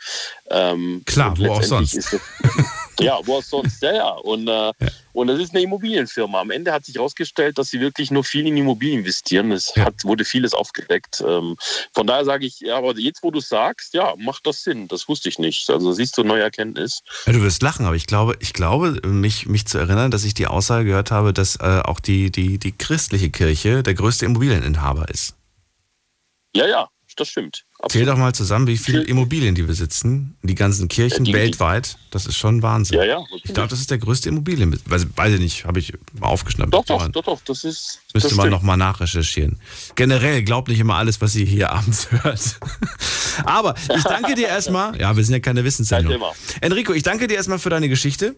Ähm, 0.50 1.04
Klar, 1.06 1.38
wo 1.38 1.52
auch 1.52 1.64
sonst. 1.64 1.96
Es, 1.96 2.12
ja, 3.00 3.20
sonst, 3.41 3.82
ja, 3.82 3.93
ja. 3.93 4.10
Und, 4.10 4.47
äh, 4.47 4.52
ja. 4.52 4.74
und 5.14 5.28
das 5.28 5.39
ist 5.39 5.54
eine 5.54 5.64
Immobilienfirma. 5.64 6.41
Am 6.41 6.52
Ende 6.52 6.72
hat 6.72 6.86
sich 6.86 6.95
herausgestellt, 6.95 7.58
dass 7.58 7.70
sie 7.70 7.80
wirklich 7.80 8.12
nur 8.12 8.24
viel 8.24 8.47
in 8.47 8.58
Immobilien 8.58 9.00
investieren. 9.00 9.52
Es 9.52 9.74
ja. 9.76 9.86
hat, 9.86 10.04
wurde 10.04 10.26
vieles 10.26 10.54
aufgedeckt. 10.54 11.24
Ähm, 11.26 11.56
von 11.93 12.08
daher 12.08 12.26
sage 12.26 12.45
ich, 12.45 12.60
ja, 12.60 12.78
aber 12.78 12.97
jetzt, 12.97 13.24
wo 13.24 13.32
du 13.32 13.39
sagst, 13.39 13.93
ja, 13.93 14.14
macht 14.18 14.45
das 14.45 14.64
Sinn. 14.64 14.88
Das 14.88 15.08
wusste 15.08 15.30
ich 15.30 15.39
nicht. 15.39 15.70
Also 15.70 15.91
siehst 15.91 16.18
du 16.18 16.24
neue 16.24 16.43
Erkenntnis. 16.43 17.02
Ja, 17.26 17.34
du 17.34 17.41
wirst 17.41 17.62
lachen, 17.62 17.86
aber 17.86 17.95
ich 17.95 18.08
glaube, 18.08 18.36
ich 18.39 18.54
glaube, 18.54 19.00
mich, 19.08 19.45
mich 19.47 19.66
zu 19.66 19.78
erinnern, 19.78 20.12
dass 20.12 20.24
ich 20.24 20.34
die 20.34 20.47
Aussage 20.47 20.86
gehört 20.86 21.12
habe, 21.12 21.34
dass 21.34 21.58
äh, 21.58 21.82
auch 21.84 22.00
die, 22.00 22.32
die, 22.32 22.58
die 22.58 22.72
christliche 22.72 23.30
Kirche 23.30 23.84
der 23.84 23.93
größte 23.93 24.26
Immobilieninhaber 24.26 25.10
ist. 25.10 25.36
Ja, 26.56 26.68
ja, 26.68 26.89
das 27.16 27.30
stimmt. 27.30 27.66
Absolut. 27.82 27.92
Zähl 28.06 28.14
doch 28.14 28.20
mal 28.20 28.36
zusammen, 28.36 28.68
wie 28.68 28.76
viele 28.76 29.04
Immobilien 29.04 29.56
die 29.56 29.64
besitzen. 29.64 30.36
Die 30.44 30.56
ganzen 30.56 30.90
Kirchen 30.90 31.24
die, 31.24 31.32
weltweit. 31.32 31.98
Das 32.12 32.26
ist 32.26 32.36
schon 32.36 32.62
Wahnsinn. 32.62 32.98
Ja, 32.98 33.06
ja. 33.06 33.24
Ich 33.42 33.54
glaube, 33.54 33.70
das 33.70 33.80
ist 33.80 33.90
der 33.90 34.00
größte 34.00 34.28
Immobilien. 34.28 34.78
Weiß, 34.86 35.08
weiß 35.16 35.36
ich 35.36 35.40
nicht, 35.40 35.64
habe 35.64 35.80
ich 35.80 35.94
mal 36.20 36.28
aufgeschnappt. 36.28 36.74
Doch, 36.74 36.84
doch, 36.84 37.08
doch, 37.08 37.24
doch, 37.24 37.40
das 37.46 37.64
ist. 37.64 38.02
Müsste 38.14 38.30
das 38.30 38.38
man 38.38 38.50
nochmal 38.50 38.76
nachrecherchieren. 38.76 39.62
Generell, 39.96 40.44
glaubt 40.44 40.68
nicht 40.68 40.80
immer 40.82 40.96
alles, 40.96 41.22
was 41.22 41.34
ihr 41.36 41.46
hier 41.46 41.72
abends 41.72 42.12
hört. 42.12 42.60
Aber 43.46 43.76
ich 43.96 44.04
danke 44.04 44.36
dir 44.36 44.48
erstmal. 44.48 44.90
Ja, 45.00 45.16
wir 45.16 45.24
sind 45.24 45.34
ja 45.34 45.40
keine 45.40 45.64
Wissenssendung. 45.64 46.22
Enrico, 46.60 46.92
ich 46.92 47.04
danke 47.04 47.28
dir 47.28 47.36
erstmal 47.36 47.60
für 47.60 47.70
deine 47.70 47.88
Geschichte. 47.88 48.36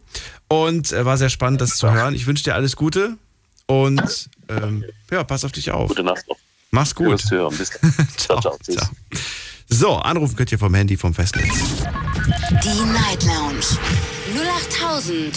Und 0.49 0.91
äh, 0.91 1.03
war 1.05 1.17
sehr 1.17 1.29
spannend, 1.29 1.61
das 1.61 1.77
zu 1.77 1.91
hören. 1.91 2.13
Ich 2.13 2.27
wünsche 2.27 2.43
dir 2.43 2.53
alles 2.53 2.75
Gute. 2.75 3.17
Und 3.65 4.29
ähm, 4.49 4.85
ja, 5.09 5.23
pass 5.23 5.43
auf 5.45 5.51
dich 5.51 5.71
auf. 5.71 5.87
Gute 5.89 6.03
Nacht 6.03 6.27
noch. 6.27 6.37
Mach's 6.71 6.95
gut. 6.95 7.21
Ja, 7.29 7.49
Bis 7.49 7.69
ciao, 8.17 8.39
ciao, 8.39 8.57
ciao. 8.61 8.89
So, 9.67 9.95
anrufen 9.97 10.37
könnt 10.37 10.51
ihr 10.53 10.59
vom 10.59 10.73
Handy 10.73 10.95
vom 10.95 11.13
Festnetz. 11.13 11.53
Die 12.63 12.83
Night 12.85 13.23
Lounge 13.25 13.65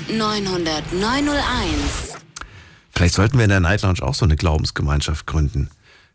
0890901. 0.08 2.16
Vielleicht 2.90 3.14
sollten 3.14 3.36
wir 3.36 3.44
in 3.44 3.50
der 3.50 3.60
Night 3.60 3.82
Lounge 3.82 4.02
auch 4.02 4.14
so 4.14 4.24
eine 4.24 4.36
Glaubensgemeinschaft 4.36 5.26
gründen. 5.26 5.70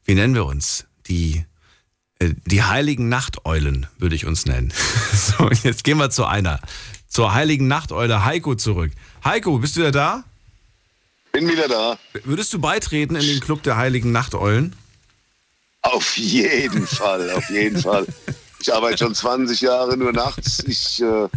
Wie 0.05 0.15
nennen 0.15 0.35
wir 0.35 0.45
uns? 0.45 0.85
Die 1.07 1.45
äh, 2.19 2.33
die 2.45 2.63
heiligen 2.63 3.09
Nachteulen 3.09 3.87
würde 3.97 4.15
ich 4.15 4.25
uns 4.25 4.45
nennen. 4.45 4.73
So, 5.11 5.49
jetzt 5.63 5.83
gehen 5.83 5.97
wir 5.97 6.09
zu 6.09 6.25
einer. 6.25 6.59
Zur 7.07 7.33
heiligen 7.33 7.67
Nachteule 7.67 8.25
Heiko 8.25 8.55
zurück. 8.55 8.91
Heiko, 9.23 9.59
bist 9.59 9.75
du 9.75 9.81
ja 9.81 9.91
da? 9.91 10.23
Bin 11.31 11.49
wieder 11.49 11.67
da. 11.67 11.97
Würdest 12.23 12.53
du 12.53 12.59
beitreten 12.59 13.15
in 13.15 13.25
den 13.25 13.39
Club 13.39 13.63
der 13.63 13.75
heiligen 13.75 14.11
Nachteulen? 14.11 14.75
Auf 15.81 16.17
jeden 16.17 16.85
Fall, 16.85 17.29
auf 17.31 17.49
jeden 17.49 17.81
Fall. 17.81 18.05
Ich 18.61 18.73
arbeite 18.73 18.97
schon 18.97 19.15
20 19.15 19.61
Jahre 19.61 19.95
nur 19.97 20.11
nachts. 20.11 20.63
Ich 20.67 21.01
äh, 21.01 21.27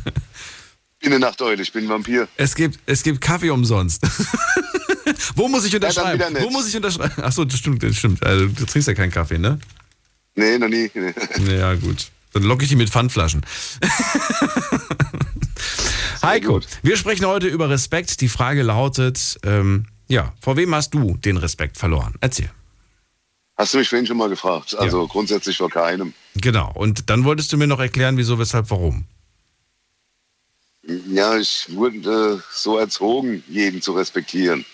bin 1.01 1.13
eine 1.13 1.21
Nachteule, 1.21 1.63
ich 1.63 1.73
bin 1.73 1.85
ein 1.85 1.89
Vampir. 1.89 2.29
Es 2.37 2.55
gibt, 2.55 2.79
es 2.87 3.03
gibt 3.03 3.21
Kaffee 3.21 3.51
umsonst. 3.51 4.03
Wo 5.37 5.49
muss 5.49 5.65
ich 5.65 5.75
unterschreiben? 5.75 6.35
Ja, 6.35 6.43
Wo 6.43 6.51
muss 6.51 6.69
ich 6.69 6.77
unterschreiben? 6.77 7.23
Achso, 7.23 7.45
das 7.45 7.59
stimmt, 7.59 7.83
das 7.83 7.97
stimmt. 7.97 8.25
Also, 8.25 8.47
du 8.47 8.65
trinkst 8.67 8.89
ja 8.89 8.95
keinen 8.95 9.11
Kaffee, 9.11 9.39
ne? 9.39 9.59
Nee, 10.35 10.59
noch 10.59 10.69
nie. 10.69 10.91
Nee. 10.95 11.57
Ja, 11.57 11.75
gut. 11.75 12.11
Dann 12.33 12.45
locke 12.45 12.63
ich 12.65 12.71
die 12.71 12.77
mit 12.77 12.89
Pfandflaschen. 12.89 13.45
Heiko, 16.23 16.55
gut. 16.55 16.67
wir 16.83 16.97
sprechen 16.97 17.27
heute 17.27 17.49
über 17.49 17.69
Respekt. 17.69 18.21
Die 18.21 18.29
Frage 18.29 18.63
lautet, 18.63 19.39
ähm, 19.45 19.87
ja, 20.09 20.33
vor 20.41 20.57
wem 20.57 20.75
hast 20.75 20.95
du 20.95 21.17
den 21.19 21.37
Respekt 21.37 21.77
verloren? 21.77 22.15
Erzähl. 22.21 22.51
Hast 23.57 23.75
du 23.75 23.79
mich 23.79 23.89
vorhin 23.89 24.07
schon 24.07 24.17
mal 24.17 24.29
gefragt. 24.29 24.75
Also 24.77 25.03
ja. 25.03 25.09
grundsätzlich 25.09 25.57
vor 25.57 25.71
keinem. 25.71 26.15
Genau. 26.37 26.73
Und 26.75 27.11
dann 27.11 27.25
wolltest 27.25 27.53
du 27.53 27.57
mir 27.57 27.67
noch 27.67 27.81
erklären, 27.81 28.17
wieso, 28.17 28.39
weshalb, 28.39 28.71
warum. 28.71 29.05
Ja, 31.09 31.37
ich 31.37 31.67
wurde 31.71 32.39
äh, 32.39 32.43
so 32.53 32.79
erzogen, 32.79 33.45
jeden 33.49 33.81
zu 33.83 33.93
respektieren. 33.93 34.65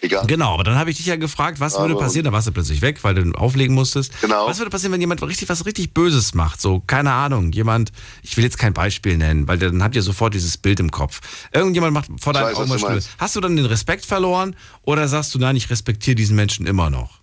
Egal. 0.00 0.26
Genau, 0.26 0.54
aber 0.54 0.62
dann 0.62 0.76
habe 0.76 0.90
ich 0.90 0.96
dich 0.96 1.06
ja 1.06 1.16
gefragt, 1.16 1.58
was 1.58 1.74
aber 1.74 1.88
würde 1.88 1.98
passieren? 1.98 2.24
Da 2.24 2.32
warst 2.32 2.46
du 2.46 2.52
plötzlich 2.52 2.82
weg, 2.82 3.02
weil 3.02 3.14
du 3.14 3.32
auflegen 3.32 3.74
musstest. 3.74 4.12
Genau. 4.20 4.46
Was 4.46 4.58
würde 4.58 4.70
passieren, 4.70 4.92
wenn 4.92 5.00
jemand 5.00 5.20
richtig 5.22 5.48
was 5.48 5.66
richtig 5.66 5.92
Böses 5.92 6.34
macht? 6.34 6.60
So, 6.60 6.80
keine 6.86 7.12
Ahnung, 7.12 7.50
jemand, 7.50 7.90
ich 8.22 8.36
will 8.36 8.44
jetzt 8.44 8.58
kein 8.58 8.72
Beispiel 8.72 9.18
nennen, 9.18 9.48
weil 9.48 9.58
dann 9.58 9.82
habt 9.82 9.96
ihr 9.96 10.02
sofort 10.02 10.34
dieses 10.34 10.56
Bild 10.56 10.78
im 10.78 10.92
Kopf. 10.92 11.20
Irgendjemand 11.52 11.94
macht 11.94 12.08
vor 12.20 12.32
deinen 12.32 12.54
Augen 12.54 12.70
was 12.70 12.80
Schlimmes. 12.80 13.08
Hast 13.18 13.34
du 13.34 13.40
dann 13.40 13.56
den 13.56 13.66
Respekt 13.66 14.06
verloren 14.06 14.54
oder 14.82 15.08
sagst 15.08 15.34
du, 15.34 15.40
nein, 15.40 15.56
ich 15.56 15.68
respektiere 15.68 16.14
diesen 16.14 16.36
Menschen 16.36 16.66
immer 16.66 16.90
noch? 16.90 17.17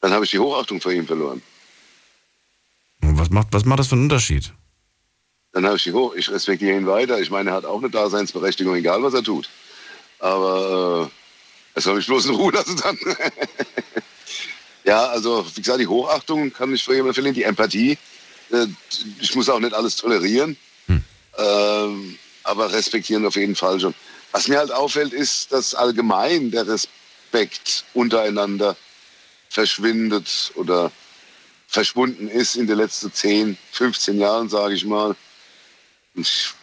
Dann 0.00 0.12
habe 0.12 0.24
ich 0.24 0.30
die 0.30 0.38
Hochachtung 0.38 0.80
vor 0.80 0.92
ihm 0.92 1.06
verloren. 1.06 1.42
Was 3.00 3.30
macht, 3.30 3.48
was 3.52 3.64
macht 3.64 3.80
das 3.80 3.88
für 3.88 3.94
einen 3.94 4.04
Unterschied? 4.04 4.52
Dann 5.52 5.66
habe 5.66 5.76
ich 5.76 5.82
die 5.82 5.92
Hoch, 5.92 6.14
ich 6.14 6.30
respektiere 6.30 6.76
ihn 6.76 6.86
weiter. 6.86 7.20
Ich 7.20 7.30
meine, 7.30 7.50
er 7.50 7.56
hat 7.56 7.64
auch 7.64 7.78
eine 7.78 7.90
Daseinsberechtigung, 7.90 8.76
egal 8.76 9.02
was 9.02 9.14
er 9.14 9.22
tut. 9.22 9.48
Aber 10.20 11.10
äh, 11.10 11.76
er 11.76 11.82
soll 11.82 11.96
mich 11.96 12.06
bloß 12.06 12.26
in 12.26 12.34
Ruhe 12.34 12.52
lassen 12.52 12.76
dann. 12.76 12.98
ja, 14.84 15.06
also 15.06 15.44
wie 15.54 15.60
gesagt, 15.60 15.80
die 15.80 15.86
Hochachtung 15.86 16.52
kann 16.52 16.72
ich 16.72 16.84
vor 16.84 16.94
jemandem 16.94 17.14
verlieren, 17.14 17.34
die 17.34 17.42
Empathie. 17.42 17.98
Äh, 18.52 18.66
ich 19.20 19.34
muss 19.34 19.48
auch 19.48 19.60
nicht 19.60 19.74
alles 19.74 19.96
tolerieren. 19.96 20.56
Hm. 20.86 21.02
Ähm, 21.38 22.18
aber 22.44 22.72
respektieren 22.72 23.26
auf 23.26 23.36
jeden 23.36 23.56
Fall 23.56 23.80
schon. 23.80 23.94
Was 24.32 24.46
mir 24.46 24.58
halt 24.58 24.72
auffällt, 24.72 25.12
ist, 25.12 25.50
dass 25.52 25.74
allgemein 25.74 26.50
der 26.52 26.66
Respekt 26.66 27.84
untereinander 27.94 28.76
verschwindet 29.50 30.52
oder 30.54 30.90
verschwunden 31.66 32.28
ist 32.28 32.56
in 32.56 32.66
den 32.66 32.78
letzten 32.78 33.12
10, 33.12 33.58
15 33.72 34.18
Jahren, 34.18 34.48
sage 34.48 34.74
ich 34.74 34.84
mal. 34.86 35.14
Und 36.14 36.54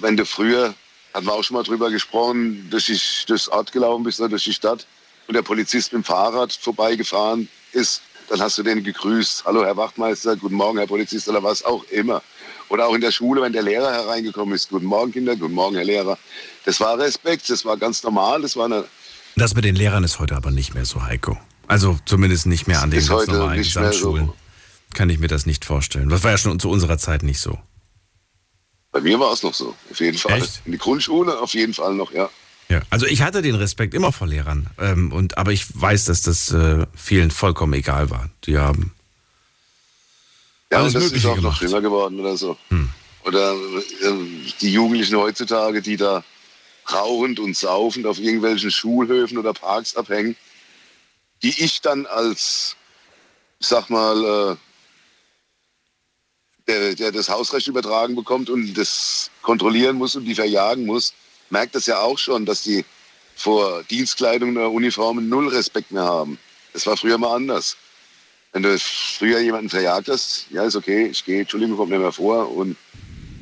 wenn 0.00 0.16
du 0.16 0.24
früher, 0.24 0.74
hatten 1.12 1.26
wir 1.26 1.32
auch 1.32 1.42
schon 1.42 1.56
mal 1.56 1.62
drüber 1.64 1.90
gesprochen, 1.90 2.68
durch, 2.70 3.24
durchs 3.26 3.48
Ort 3.48 3.72
gelaufen 3.72 4.04
bist 4.04 4.20
oder 4.20 4.28
durch 4.28 4.44
die 4.44 4.52
Stadt 4.52 4.86
und 5.26 5.34
der 5.34 5.42
Polizist 5.42 5.92
mit 5.92 6.02
dem 6.02 6.04
Fahrrad 6.04 6.52
vorbeigefahren 6.52 7.48
ist, 7.72 8.02
dann 8.28 8.40
hast 8.40 8.58
du 8.58 8.62
den 8.62 8.82
gegrüßt. 8.82 9.44
Hallo, 9.44 9.64
Herr 9.64 9.76
Wachtmeister, 9.76 10.36
guten 10.36 10.56
Morgen, 10.56 10.78
Herr 10.78 10.86
Polizist 10.86 11.28
oder 11.28 11.42
was 11.42 11.64
auch 11.64 11.84
immer. 11.84 12.22
Oder 12.68 12.86
auch 12.86 12.94
in 12.94 13.00
der 13.00 13.12
Schule, 13.12 13.42
wenn 13.42 13.52
der 13.52 13.62
Lehrer 13.62 13.92
hereingekommen 13.92 14.54
ist. 14.54 14.68
Guten 14.68 14.86
Morgen, 14.86 15.12
Kinder, 15.12 15.36
guten 15.36 15.54
Morgen, 15.54 15.76
Herr 15.76 15.84
Lehrer. 15.84 16.18
Das 16.64 16.80
war 16.80 16.98
Respekt, 16.98 17.48
das 17.48 17.64
war 17.64 17.76
ganz 17.76 18.02
normal, 18.02 18.42
das 18.42 18.56
war 18.56 18.66
eine. 18.66 18.84
Das 19.36 19.54
mit 19.54 19.64
den 19.64 19.76
Lehrern 19.76 20.02
ist 20.02 20.18
heute 20.18 20.34
aber 20.34 20.50
nicht 20.50 20.74
mehr 20.74 20.84
so, 20.84 21.04
Heiko. 21.04 21.38
Also 21.68 21.98
zumindest 22.04 22.46
nicht 22.46 22.66
mehr 22.66 22.82
an 22.82 22.90
den 22.90 23.04
ganz 23.04 23.26
normalen 23.26 23.58
Gesamtschulen. 23.62 24.26
So. 24.26 24.36
Kann 24.94 25.10
ich 25.10 25.18
mir 25.18 25.28
das 25.28 25.46
nicht 25.46 25.64
vorstellen. 25.64 26.08
Das 26.08 26.22
war 26.22 26.30
ja 26.30 26.38
schon 26.38 26.58
zu 26.58 26.70
unserer 26.70 26.98
Zeit 26.98 27.22
nicht 27.22 27.40
so. 27.40 27.58
Bei 28.92 29.00
mir 29.00 29.20
war 29.20 29.32
es 29.32 29.42
noch 29.42 29.52
so, 29.52 29.74
auf 29.90 30.00
jeden 30.00 30.16
Fall. 30.16 30.40
Echt? 30.40 30.62
In 30.64 30.72
die 30.72 30.78
Grundschule 30.78 31.38
auf 31.38 31.52
jeden 31.52 31.74
Fall 31.74 31.94
noch, 31.94 32.12
ja. 32.12 32.30
Ja, 32.68 32.80
also 32.90 33.06
ich 33.06 33.22
hatte 33.22 33.42
den 33.42 33.54
Respekt 33.54 33.94
immer 33.94 34.10
vor 34.10 34.26
Lehrern. 34.26 34.68
Ähm, 34.78 35.12
und, 35.12 35.38
aber 35.38 35.52
ich 35.52 35.66
weiß, 35.80 36.06
dass 36.06 36.22
das 36.22 36.50
äh, 36.50 36.86
vielen 36.94 37.30
vollkommen 37.30 37.74
egal 37.74 38.10
war. 38.10 38.30
Die 38.44 38.58
haben. 38.58 38.92
Ja, 40.72 40.78
alles 40.78 40.94
und 40.94 41.04
das 41.04 41.12
ist 41.12 41.26
auch 41.26 41.36
gemacht. 41.36 41.52
noch 41.52 41.56
schlimmer 41.58 41.80
geworden 41.80 42.18
oder 42.18 42.36
so. 42.36 42.56
Hm. 42.70 42.88
Oder 43.24 43.52
äh, 43.52 44.12
die 44.60 44.72
Jugendlichen 44.72 45.16
heutzutage, 45.16 45.82
die 45.82 45.96
da 45.96 46.24
rauchend 46.92 47.38
und 47.38 47.56
saufend 47.56 48.06
auf 48.06 48.18
irgendwelchen 48.18 48.70
Schulhöfen 48.70 49.38
oder 49.38 49.52
Parks 49.52 49.96
abhängen 49.96 50.36
die 51.42 51.62
ich 51.62 51.80
dann 51.80 52.06
als, 52.06 52.76
ich 53.58 53.66
sag 53.66 53.90
mal, 53.90 54.24
äh, 54.24 54.56
der, 56.66 56.94
der 56.94 57.12
das 57.12 57.28
Hausrecht 57.28 57.68
übertragen 57.68 58.16
bekommt 58.16 58.50
und 58.50 58.74
das 58.74 59.30
kontrollieren 59.42 59.96
muss 59.96 60.16
und 60.16 60.24
die 60.24 60.34
verjagen 60.34 60.84
muss, 60.84 61.14
merkt 61.50 61.74
das 61.74 61.86
ja 61.86 62.00
auch 62.00 62.18
schon, 62.18 62.44
dass 62.44 62.62
die 62.62 62.84
vor 63.36 63.84
Dienstkleidung 63.84 64.56
oder 64.56 64.70
Uniformen 64.70 65.28
null 65.28 65.48
Respekt 65.48 65.92
mehr 65.92 66.04
haben. 66.04 66.38
Das 66.72 66.86
war 66.86 66.96
früher 66.96 67.18
mal 67.18 67.36
anders. 67.36 67.76
Wenn 68.52 68.62
du 68.62 68.78
früher 68.78 69.40
jemanden 69.40 69.68
verjagt 69.68 70.08
hast, 70.08 70.46
ja, 70.50 70.64
ist 70.64 70.76
okay, 70.76 71.06
ich 71.06 71.24
gehe, 71.24 71.40
Entschuldigung, 71.40 71.76
kommt 71.76 71.90
mir 71.90 71.98
mehr 71.98 72.12
vor 72.12 72.50
und 72.50 72.76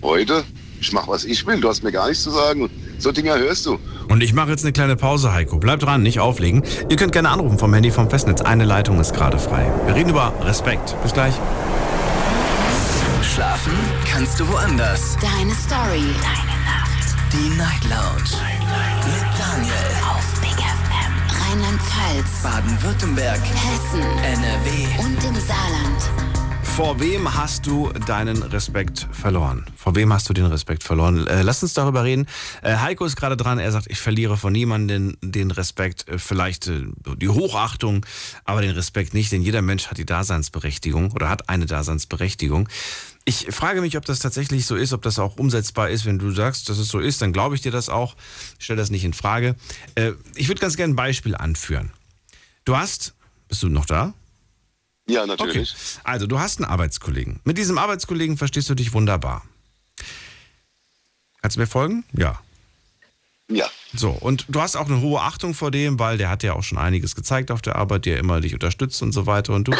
heute, 0.03 0.45
ich 0.85 0.93
mache, 0.93 1.09
was 1.09 1.24
ich 1.24 1.47
will, 1.47 1.61
du 1.61 1.68
hast 1.68 1.82
mir 1.82 1.93
gar 1.93 2.09
nichts 2.09 2.22
zu 2.22 2.30
sagen. 2.30 2.70
So 2.99 3.11
Dinger 3.11 3.39
hörst 3.39 3.66
du. 3.66 3.78
Und 4.09 4.22
ich 4.22 4.35
mache 4.35 4.51
jetzt 4.51 4.64
eine 4.64 4.72
kleine 4.72 4.97
Pause, 4.97 5.32
Heiko. 5.32 5.59
Bleib 5.59 5.80
dran, 5.80 6.03
nicht 6.03 6.20
auflegen. 6.20 6.62
Ihr 6.89 6.97
könnt 6.97 7.12
gerne 7.12 7.30
anrufen 7.30 7.59
vom 7.59 7.72
Handy 7.72 7.91
vom 7.91 8.11
Festnetz. 8.11 8.43
Eine 8.43 8.64
Leitung 8.64 9.01
ist 9.01 9.14
gerade 9.14 9.39
frei. 9.39 9.72
Wir 9.87 9.95
reden 9.95 10.11
über 10.11 10.32
Respekt. 10.43 10.95
Bis 11.03 11.12
gleich. 11.12 11.35
Schlafen 13.22 13.72
kannst 14.11 14.39
du 14.39 14.47
woanders. 14.49 15.16
Deine 15.20 15.53
Story. 15.55 16.05
Deine 16.20 16.57
Nacht. 16.68 17.16
Die 17.32 17.49
Night 17.57 17.85
Lounge. 17.85 18.28
Night, 18.30 18.61
Night. 18.61 19.07
Mit 19.07 19.41
Daniel. 19.41 19.91
Auf 20.07 20.41
Big 20.41 20.59
FM. 20.61 21.12
Rheinland-Pfalz. 21.41 22.43
Baden-Württemberg. 22.43 23.41
Hessen. 23.41 24.03
NRW. 24.22 25.03
Und 25.03 25.24
im 25.24 25.35
Saarland. 25.41 26.43
Vor 26.75 26.99
wem 26.99 27.33
hast 27.33 27.68
du 27.68 27.93
deinen 27.93 28.43
Respekt 28.43 29.07
verloren? 29.12 29.64
Vor 29.77 29.95
wem 29.95 30.12
hast 30.12 30.29
du 30.29 30.33
den 30.33 30.47
Respekt 30.47 30.83
verloren? 30.83 31.25
Äh, 31.29 31.43
lass 31.43 31.62
uns 31.62 31.72
darüber 31.72 32.03
reden. 32.03 32.27
Äh, 32.62 32.79
Heiko 32.79 33.05
ist 33.05 33.14
gerade 33.14 33.37
dran. 33.37 33.61
Er 33.61 33.70
sagt, 33.70 33.87
ich 33.89 34.01
verliere 34.01 34.37
von 34.37 34.53
niemandem 34.53 35.16
den, 35.20 35.33
den 35.33 35.51
Respekt, 35.53 36.09
äh, 36.09 36.18
vielleicht 36.18 36.66
äh, 36.66 36.83
die 37.16 37.29
Hochachtung, 37.29 38.05
aber 38.45 38.61
den 38.61 38.72
Respekt 38.72 39.14
nicht, 39.14 39.31
denn 39.31 39.41
jeder 39.41 39.62
Mensch 39.62 39.87
hat 39.87 39.99
die 39.99 40.05
Daseinsberechtigung 40.05 41.12
oder 41.12 41.29
hat 41.29 41.49
eine 41.49 41.66
Daseinsberechtigung. 41.66 42.68
Ich 43.25 43.47
frage 43.51 43.81
mich, 43.81 43.97
ob 43.97 44.05
das 44.05 44.18
tatsächlich 44.18 44.66
so 44.66 44.75
ist, 44.75 44.93
ob 44.93 45.03
das 45.03 45.20
auch 45.20 45.37
umsetzbar 45.37 45.91
ist. 45.91 46.07
Wenn 46.07 46.18
du 46.18 46.33
sagst, 46.33 46.68
dass 46.68 46.79
es 46.79 46.89
so 46.89 46.99
ist, 46.99 47.22
dann 47.22 47.33
glaube 47.33 47.55
ich 47.55 47.61
dir 47.61 47.70
das 47.70 47.89
auch. 47.89 48.16
Ich 48.59 48.64
stelle 48.64 48.79
das 48.79 48.91
nicht 48.91 49.05
in 49.05 49.12
Frage. 49.12 49.55
Äh, 49.95 50.14
ich 50.35 50.49
würde 50.49 50.61
ganz 50.61 50.77
gerne 50.77 50.95
ein 50.95 50.97
Beispiel 50.97 51.37
anführen. 51.37 51.93
Du 52.64 52.77
hast, 52.77 53.14
bist 53.47 53.62
du 53.62 53.68
noch 53.68 53.87
da? 53.87 54.12
Ja, 55.07 55.27
natürlich. 55.27 55.73
Okay. 55.73 56.01
Also, 56.05 56.27
du 56.27 56.39
hast 56.39 56.59
einen 56.59 56.71
Arbeitskollegen. 56.71 57.41
Mit 57.45 57.59
diesem 57.59 57.79
Arbeitskollegen 57.79 58.37
verstehst 58.37 58.71
du 58.71 58.75
dich 58.75 58.93
wunderbar. 58.93 59.43
Kannst 61.43 61.57
du 61.57 61.61
mir 61.61 61.67
folgen? 61.67 62.05
Ja. 62.13 62.41
Ja. 63.51 63.67
So, 63.95 64.11
und 64.11 64.47
du 64.49 64.61
hast 64.61 64.77
auch 64.77 64.87
eine 64.87 65.01
hohe 65.01 65.21
Achtung 65.21 65.55
vor 65.55 65.71
dem, 65.71 65.99
weil 65.99 66.17
der 66.17 66.31
hat 66.31 66.43
ja 66.43 66.55
auch 66.55 66.63
schon 66.63 66.79
einiges 66.79 67.15
gezeigt 67.15 67.51
auf 67.51 67.61
der 67.61 67.77
Arbeit, 67.77 68.07
der 68.07 68.19
immer 68.19 68.41
dich 68.41 68.55
unterstützt 68.55 69.03
und 69.03 69.13
so 69.13 69.27
weiter. 69.27 69.53
Und 69.53 69.69
du 69.69 69.73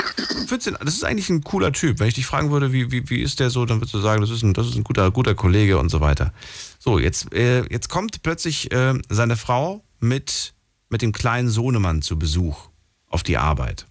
findest 0.47 0.67
ihn, 0.67 0.77
das 0.85 0.95
ist 0.95 1.05
eigentlich 1.05 1.31
ein 1.31 1.43
cooler 1.43 1.73
Typ. 1.73 1.99
Wenn 1.99 2.09
ich 2.09 2.15
dich 2.15 2.27
fragen 2.27 2.51
würde, 2.51 2.73
wie, 2.73 2.93
wie, 2.93 3.09
wie 3.09 3.23
ist 3.23 3.41
der 3.41 3.51
so, 3.51 3.65
dann 3.65 3.79
würdest 3.79 3.95
du 3.95 4.01
sagen, 4.01 4.21
das 4.21 4.31
ist 4.31 4.43
ein, 4.43 4.53
das 4.53 4.69
ist 4.69 4.77
ein 4.77 4.85
guter, 4.85 5.11
guter 5.11 5.35
Kollege 5.35 5.79
und 5.79 5.89
so 5.89 6.01
weiter. 6.01 6.35
So, 6.79 6.99
jetzt, 6.99 7.33
äh, 7.33 7.65
jetzt 7.71 7.89
kommt 7.89 8.23
plötzlich 8.23 8.71
äh, 8.71 8.95
seine 9.09 9.37
Frau 9.37 9.83
mit, 10.01 10.53
mit 10.91 11.01
dem 11.01 11.13
kleinen 11.13 11.49
Sohnemann 11.49 12.03
zu 12.03 12.19
Besuch 12.19 12.69
auf 13.09 13.23
die 13.23 13.39
Arbeit. 13.39 13.87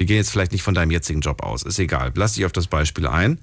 Wir 0.00 0.06
gehen 0.06 0.16
jetzt 0.16 0.30
vielleicht 0.30 0.52
nicht 0.52 0.62
von 0.62 0.72
deinem 0.72 0.90
jetzigen 0.90 1.20
Job 1.20 1.42
aus, 1.42 1.62
ist 1.62 1.78
egal. 1.78 2.10
Lass 2.14 2.32
dich 2.32 2.46
auf 2.46 2.52
das 2.52 2.68
Beispiel 2.68 3.06
ein. 3.06 3.38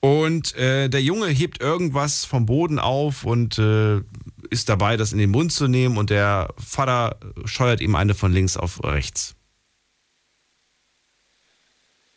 Und 0.00 0.54
äh, 0.54 0.88
der 0.88 1.02
Junge 1.02 1.26
hebt 1.26 1.60
irgendwas 1.60 2.24
vom 2.24 2.46
Boden 2.46 2.78
auf 2.78 3.24
und 3.24 3.58
äh, 3.58 4.00
ist 4.48 4.70
dabei, 4.70 4.96
das 4.96 5.12
in 5.12 5.18
den 5.18 5.30
Mund 5.30 5.52
zu 5.52 5.68
nehmen 5.68 5.98
und 5.98 6.08
der 6.08 6.54
Vater 6.56 7.18
scheuert 7.44 7.82
ihm 7.82 7.96
eine 7.96 8.14
von 8.14 8.32
links 8.32 8.56
auf 8.56 8.82
rechts. 8.82 9.34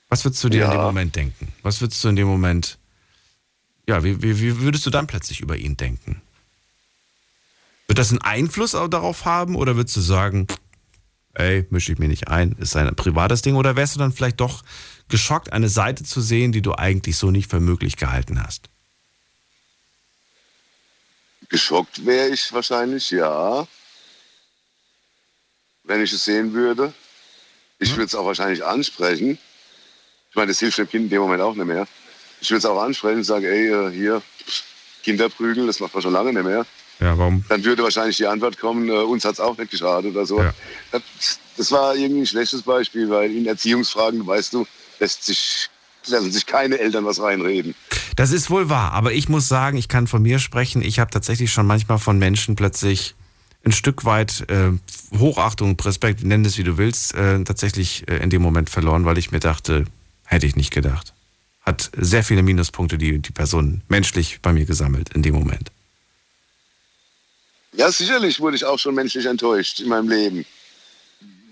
Was 0.08 0.24
würdest 0.24 0.42
du 0.46 0.48
dir 0.48 0.62
ja. 0.62 0.66
in 0.68 0.78
dem 0.78 0.84
Moment 0.84 1.14
denken? 1.18 1.52
Was 1.62 1.82
würdest 1.82 2.02
du 2.06 2.08
in 2.08 2.16
dem 2.16 2.28
Moment, 2.28 2.78
ja, 3.86 4.02
wie, 4.02 4.22
wie, 4.22 4.40
wie 4.40 4.62
würdest 4.62 4.86
du 4.86 4.92
dann 4.92 5.08
plötzlich 5.08 5.42
über 5.42 5.58
ihn 5.58 5.76
denken? 5.76 6.22
Wird 7.88 8.00
das 8.00 8.12
einen 8.12 8.22
Einfluss 8.22 8.72
darauf 8.72 9.26
haben 9.26 9.58
oder 9.58 9.76
würdest 9.76 9.98
du 9.98 10.02
sagen, 10.02 10.48
ey, 11.34 11.66
mische 11.70 11.94
ich 11.94 12.00
mir 12.00 12.08
nicht 12.08 12.28
ein, 12.28 12.54
ist 12.54 12.76
ein 12.76 12.96
privates 12.96 13.42
Ding? 13.42 13.56
Oder 13.56 13.76
wärst 13.76 13.96
du 13.96 14.00
dann 14.00 14.12
vielleicht 14.12 14.40
doch 14.40 14.64
geschockt, 15.10 15.54
eine 15.54 15.70
Seite 15.70 16.04
zu 16.04 16.22
sehen, 16.22 16.52
die 16.52 16.62
du 16.62 16.74
eigentlich 16.74 17.18
so 17.18 17.32
nicht 17.32 17.50
für 17.50 17.60
möglich 17.60 17.98
gehalten 17.98 18.44
hast? 18.44 18.70
Geschockt 21.50 22.06
wäre 22.06 22.30
ich 22.30 22.52
wahrscheinlich, 22.54 23.12
ja. 23.12 23.68
Wenn 25.84 26.02
ich 26.02 26.14
es 26.14 26.24
sehen 26.24 26.54
würde. 26.54 26.94
Ich 27.80 27.90
hm? 27.90 27.98
würde 27.98 28.06
es 28.06 28.16
auch 28.16 28.26
wahrscheinlich 28.26 28.64
ansprechen. 28.64 29.38
Ich 30.30 30.36
meine, 30.36 30.48
das 30.48 30.60
hilft 30.60 30.78
dem 30.78 30.90
Kind 30.90 31.04
in 31.06 31.10
dem 31.10 31.22
Moment 31.22 31.42
auch 31.42 31.56
nicht 31.56 31.66
mehr. 31.66 31.88
Ich 32.40 32.50
würde 32.50 32.60
es 32.60 32.66
auch 32.66 32.82
ansprechen 32.82 33.18
und 33.18 33.24
sagen, 33.24 33.46
ey, 33.46 33.68
äh, 33.68 33.92
hier, 33.92 34.22
Kinderprügel, 35.04 35.68
das 35.68 35.80
macht 35.80 35.94
man 35.94 36.02
schon 36.02 36.14
lange 36.14 36.32
nicht 36.32 36.46
mehr. 36.46 36.66
Ja, 37.02 37.18
warum? 37.18 37.44
Dann 37.50 37.64
würde 37.64 37.82
wahrscheinlich 37.82 38.18
die 38.18 38.28
Antwort 38.28 38.60
kommen, 38.60 38.88
äh, 38.88 38.92
uns 38.92 39.26
hat 39.26 39.34
es 39.34 39.40
auch 39.40 39.58
nicht 39.58 39.72
geschadet 39.72 40.12
oder 40.12 40.26
so. 40.26 40.40
Ja. 40.40 40.54
Das, 40.92 41.02
das, 41.58 41.72
war 41.72 41.96
irgendwie 41.96 42.22
ein 42.22 42.28
schlechtes 42.28 42.62
Beispiel, 42.62 43.10
weil 43.10 43.36
in 43.36 43.48
Erziehungsfragen, 43.48 44.26
weißt 44.26 44.54
du, 44.54 44.68
lässt 45.00 45.26
sich, 45.26 45.68
lassen 46.06 46.32
sich 46.32 46.46
keine 46.46 46.78
Eltern 46.78 47.04
was 47.04 47.20
reinreden. 47.20 47.74
Das 48.16 48.32
ist 48.32 48.52
wohl 48.52 48.70
wahr, 48.70 48.92
aber 48.92 49.14
ich 49.14 49.30
muss 49.30 49.48
sagen, 49.48 49.78
ich 49.78 49.88
kann 49.88 50.06
von 50.06 50.22
mir 50.22 50.38
sprechen, 50.38 50.84
ich 50.84 51.00
habe 51.00 51.10
tatsächlich 51.10 51.52
schon 51.52 51.66
manchmal 51.66 51.98
von 51.98 52.20
Menschen 52.20 52.56
plötzlich 52.56 53.16
ein 53.64 53.72
Stück 53.72 54.06
weit 54.06 54.46
äh, 54.50 54.72
Hochachtung, 55.18 55.80
Respekt, 55.80 56.24
nenn 56.24 56.46
es 56.46 56.58
wie 56.58 56.64
du 56.64 56.78
willst, 56.78 57.16
äh, 57.16 57.44
tatsächlich 57.44 58.08
äh, 58.08 58.18
in 58.18 58.30
dem 58.30 58.44
Moment 58.44 58.70
verloren, 58.70 59.06
weil 59.06 59.18
ich 59.18 59.32
mir 59.32 59.40
dachte, 59.40 59.86
hätte 60.26 60.46
ich 60.46 60.56
nicht 60.56 60.72
gedacht. 60.72 61.14
Hat 61.62 61.92
sehr 61.96 62.24
viele 62.24 62.44
Minuspunkte 62.44 62.98
die, 62.98 63.20
die 63.20 63.32
Person 63.32 63.82
menschlich 63.88 64.40
bei 64.42 64.54
mir 64.54 64.66
gesammelt 64.66 65.10
in 65.14 65.22
dem 65.22 65.36
Moment. 65.36 65.72
Ja, 67.76 67.92
sicherlich 67.92 68.40
wurde 68.40 68.58
ich 68.58 68.66
auch 68.66 68.78
schon 68.78 68.96
menschlich 68.96 69.26
enttäuscht 69.26 69.80
in 69.80 69.90
meinem 69.90 70.10
Leben. 70.10 70.46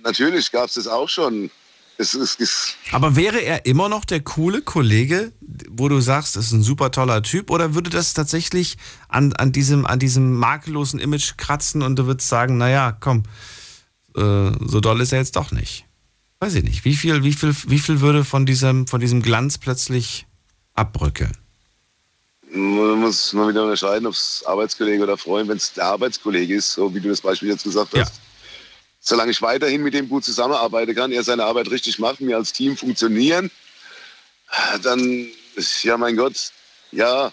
Natürlich 0.03 0.51
gab 0.51 0.67
es 0.67 0.73
das 0.75 0.87
auch 0.87 1.09
schon. 1.09 1.49
Es, 1.97 2.13
es, 2.13 2.39
es 2.39 2.75
Aber 2.91 3.17
wäre 3.17 3.39
er 3.39 3.65
immer 3.65 3.89
noch 3.89 4.05
der 4.05 4.21
coole 4.21 4.61
Kollege, 4.61 5.33
wo 5.69 5.89
du 5.89 5.99
sagst, 5.99 6.37
das 6.37 6.45
ist 6.45 6.53
ein 6.53 6.63
super 6.63 6.91
toller 6.91 7.21
Typ, 7.23 7.51
oder 7.51 7.73
würde 7.75 7.89
das 7.89 8.13
tatsächlich 8.13 8.77
an, 9.09 9.33
an, 9.33 9.51
diesem, 9.51 9.85
an 9.85 9.99
diesem 9.99 10.33
makellosen 10.33 10.99
Image 10.99 11.35
kratzen 11.35 11.81
und 11.81 11.97
du 11.97 12.05
würdest 12.05 12.29
sagen, 12.29 12.57
naja, 12.57 12.95
komm, 12.97 13.23
äh, 14.15 14.51
so 14.65 14.79
doll 14.79 15.01
ist 15.01 15.11
er 15.11 15.19
jetzt 15.19 15.35
doch 15.35 15.51
nicht? 15.51 15.85
Weiß 16.39 16.55
ich 16.55 16.63
nicht. 16.63 16.85
Wie 16.85 16.95
viel, 16.95 17.23
wie 17.23 17.33
viel, 17.33 17.53
wie 17.67 17.79
viel 17.79 17.99
würde 17.99 18.23
von 18.23 18.45
diesem, 18.45 18.87
von 18.87 19.01
diesem 19.01 19.21
Glanz 19.21 19.57
plötzlich 19.57 20.25
abbröckeln? 20.73 21.35
Man 22.51 22.99
muss 22.99 23.31
mal 23.33 23.49
wieder 23.49 23.63
unterscheiden, 23.63 24.07
ob 24.07 24.13
es 24.13 24.43
Arbeitskollege 24.45 25.03
oder 25.03 25.17
Freund, 25.17 25.49
wenn 25.49 25.57
es 25.57 25.73
der 25.73 25.85
Arbeitskollege 25.85 26.55
ist, 26.55 26.73
so 26.73 26.93
wie 26.93 26.99
du 26.99 27.09
das 27.09 27.21
Beispiel 27.21 27.49
jetzt 27.49 27.63
gesagt 27.63 27.93
hast. 27.93 28.15
Ja. 28.15 28.21
Solange 29.01 29.31
ich 29.31 29.41
weiterhin 29.41 29.83
mit 29.83 29.93
dem 29.93 30.09
gut 30.09 30.25
zusammenarbeiten 30.25 30.95
kann, 30.95 31.11
er 31.11 31.23
seine 31.23 31.43
Arbeit 31.43 31.69
richtig 31.69 31.99
macht, 31.99 32.19
wir 32.19 32.35
als 32.35 32.51
Team 32.51 32.75
funktionieren, 32.75 33.51
dann, 34.81 35.27
ja 35.83 35.97
mein 35.97 36.17
Gott, 36.17 36.51
ja, 36.91 37.31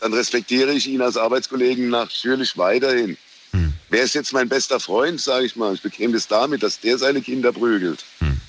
dann 0.00 0.12
respektiere 0.12 0.72
ich 0.72 0.86
ihn 0.86 1.00
als 1.00 1.16
Arbeitskollegen 1.16 1.88
natürlich 1.88 2.58
weiterhin. 2.58 3.16
Hm. 3.52 3.72
Wer 3.88 4.02
ist 4.02 4.14
jetzt 4.14 4.32
mein 4.32 4.48
bester 4.48 4.80
Freund, 4.80 5.20
sage 5.20 5.46
ich 5.46 5.56
mal? 5.56 5.74
Ich 5.74 5.82
bekäme 5.82 6.12
das 6.12 6.28
damit, 6.28 6.62
dass 6.62 6.78
der 6.80 6.98
seine 6.98 7.22
Kinder 7.22 7.52
prügelt. 7.52 8.04
Hm. 8.18 8.40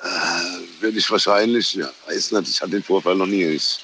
Äh, 0.00 0.80
Würde 0.80 0.98
ich 0.98 1.10
wahrscheinlich, 1.10 1.74
ja, 1.74 1.90
weiß 2.06 2.32
nicht, 2.32 2.48
ich 2.48 2.60
hatte 2.60 2.70
den 2.70 2.82
Vorfall 2.82 3.16
noch 3.16 3.26
nie. 3.26 3.44
Ich, 3.44 3.80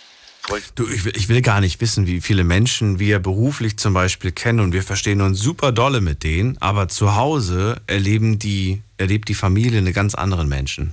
Du, 0.74 0.86
ich 0.88 1.05
will, 1.05 1.12
ich 1.16 1.28
will 1.28 1.40
gar 1.40 1.61
nicht 1.61 1.80
wissen, 1.80 2.07
wie 2.07 2.20
viele 2.20 2.45
Menschen 2.45 2.99
wir 2.99 3.18
beruflich 3.18 3.78
zum 3.78 3.95
Beispiel 3.95 4.30
kennen 4.30 4.61
und 4.61 4.72
wir 4.72 4.82
verstehen 4.82 5.20
uns 5.22 5.40
super 5.40 5.72
dolle 5.72 6.01
mit 6.01 6.22
denen, 6.22 6.59
aber 6.61 6.88
zu 6.88 7.14
Hause 7.14 7.80
erleben 7.86 8.38
die, 8.38 8.82
erlebt 8.99 9.28
die 9.28 9.34
Familie 9.34 9.78
eine 9.78 9.92
ganz 9.92 10.14
anderen 10.14 10.49
Menschen. 10.49 10.92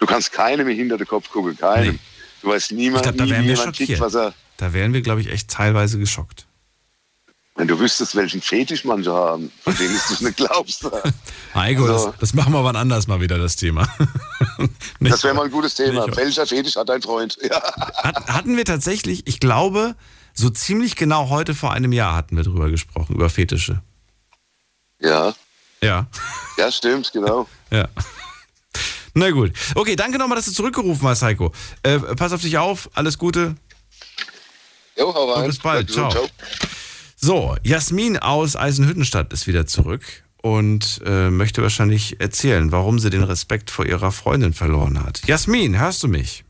Du 0.00 0.06
kannst 0.06 0.32
keinem 0.32 0.66
hinter 0.66 0.98
den 0.98 1.06
Kopf 1.06 1.30
gucken, 1.30 1.56
keinem. 1.56 1.94
Nee. 1.94 1.98
Du 2.42 2.48
weißt 2.48 2.72
niemand, 2.72 3.06
ich 3.06 3.12
glaub, 3.12 3.28
da 3.28 3.32
wären 3.32 3.46
wir 3.46 3.56
schockiert. 3.56 4.00
was 4.00 4.14
er. 4.14 4.34
Da 4.56 4.72
wären 4.72 4.92
wir, 4.92 5.02
glaube 5.02 5.20
ich, 5.20 5.30
echt 5.30 5.48
teilweise 5.48 5.98
geschockt. 5.98 6.46
Wenn 7.54 7.68
du 7.68 7.78
wüsstest, 7.78 8.16
welchen 8.16 8.40
Fetisch 8.40 8.84
manche 8.84 9.12
haben, 9.12 9.52
von 9.62 9.76
denen 9.76 9.92
du 9.92 10.14
es 10.14 10.20
nicht 10.22 10.36
glaubst. 10.38 10.84
Heiko, 11.54 11.82
also, 11.82 12.06
das, 12.06 12.18
das, 12.18 12.34
machen 12.34 12.52
wir 12.52 12.64
wann 12.64 12.76
anders 12.76 13.06
mal 13.06 13.20
wieder, 13.20 13.38
das 13.38 13.56
Thema. 13.56 13.86
das 15.00 15.22
wäre 15.22 15.34
mal 15.34 15.44
ein 15.44 15.50
gutes 15.50 15.74
Thema. 15.74 16.06
Welcher 16.16 16.46
Fetisch 16.46 16.76
hat 16.76 16.88
dein 16.88 17.02
Freund? 17.02 17.36
Hat, 17.50 18.26
hatten 18.26 18.56
wir 18.56 18.64
tatsächlich, 18.64 19.26
ich 19.26 19.38
glaube, 19.38 19.96
so 20.32 20.48
ziemlich 20.48 20.96
genau 20.96 21.28
heute 21.28 21.54
vor 21.54 21.72
einem 21.72 21.92
Jahr 21.92 22.16
hatten 22.16 22.36
wir 22.36 22.44
drüber 22.44 22.70
gesprochen, 22.70 23.16
über 23.16 23.28
Fetische. 23.28 23.82
Ja. 24.98 25.34
Ja. 25.82 26.06
Ja, 26.56 26.72
stimmt, 26.72 27.12
genau. 27.12 27.46
ja. 27.70 27.88
Na 29.14 29.30
gut. 29.30 29.52
Okay, 29.74 29.94
danke 29.94 30.16
nochmal, 30.16 30.36
dass 30.36 30.46
du 30.46 30.52
zurückgerufen 30.52 31.06
hast, 31.06 31.20
Heiko. 31.20 31.52
Äh, 31.82 31.98
pass 31.98 32.32
auf 32.32 32.40
dich 32.40 32.56
auf, 32.56 32.88
alles 32.94 33.18
Gute. 33.18 33.56
Jo, 34.96 35.12
hau 35.14 35.32
rein. 35.32 35.42
Und 35.42 35.48
bis 35.48 35.58
bald. 35.58 35.90
Ciao. 35.90 36.10
Ciao. 36.10 36.26
So, 37.24 37.56
Jasmin 37.62 38.18
aus 38.18 38.56
Eisenhüttenstadt 38.56 39.32
ist 39.32 39.46
wieder 39.46 39.64
zurück 39.64 40.24
und 40.38 41.00
äh, 41.06 41.30
möchte 41.30 41.62
wahrscheinlich 41.62 42.20
erzählen, 42.20 42.72
warum 42.72 42.98
sie 42.98 43.10
den 43.10 43.22
Respekt 43.22 43.70
vor 43.70 43.86
ihrer 43.86 44.10
Freundin 44.10 44.52
verloren 44.52 45.00
hat. 45.00 45.24
Jasmin, 45.28 45.78
hörst 45.78 46.02
du 46.02 46.08
mich? 46.08 46.44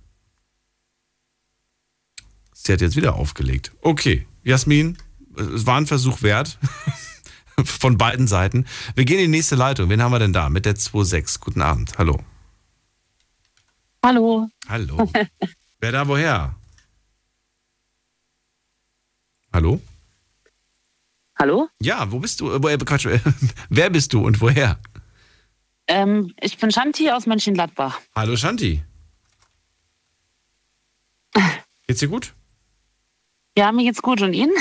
Sie 2.54 2.72
hat 2.72 2.80
jetzt 2.80 2.96
wieder 2.96 3.16
aufgelegt. 3.16 3.72
Okay, 3.82 4.26
Jasmin, 4.44 4.96
es 5.36 5.66
war 5.66 5.76
ein 5.76 5.86
Versuch 5.86 6.22
wert. 6.22 6.58
Von 7.64 7.98
beiden 7.98 8.26
Seiten. 8.26 8.64
Wir 8.94 9.04
gehen 9.04 9.18
in 9.18 9.26
die 9.30 9.36
nächste 9.36 9.56
Leitung. 9.56 9.90
Wen 9.90 10.00
haben 10.00 10.12
wir 10.12 10.20
denn 10.20 10.32
da? 10.32 10.48
Mit 10.48 10.64
der 10.64 10.74
2.6. 10.74 11.38
Guten 11.38 11.60
Abend. 11.60 11.98
Hallo. 11.98 12.18
Hallo. 14.02 14.48
Hallo. 14.66 15.06
Wer 15.80 15.92
da 15.92 16.08
woher? 16.08 16.56
Hallo? 19.52 19.82
Hallo? 21.42 21.68
Ja, 21.80 22.12
wo 22.12 22.20
bist 22.20 22.40
du? 22.40 22.52
Äh, 22.52 22.78
Quatsch, 22.78 23.08
wer 23.68 23.90
bist 23.90 24.12
du 24.12 24.24
und 24.24 24.40
woher? 24.40 24.78
Ähm, 25.88 26.32
ich 26.40 26.56
bin 26.56 26.70
Shanti 26.70 27.10
aus 27.10 27.26
Mönchengladbach. 27.26 27.98
Hallo 28.14 28.36
Shanti. 28.36 28.80
Geht's 31.88 31.98
dir 31.98 32.06
gut? 32.06 32.32
Ja, 33.58 33.72
mir 33.72 33.82
geht's 33.82 34.00
gut. 34.02 34.22
Und 34.22 34.34
Ihnen? 34.34 34.52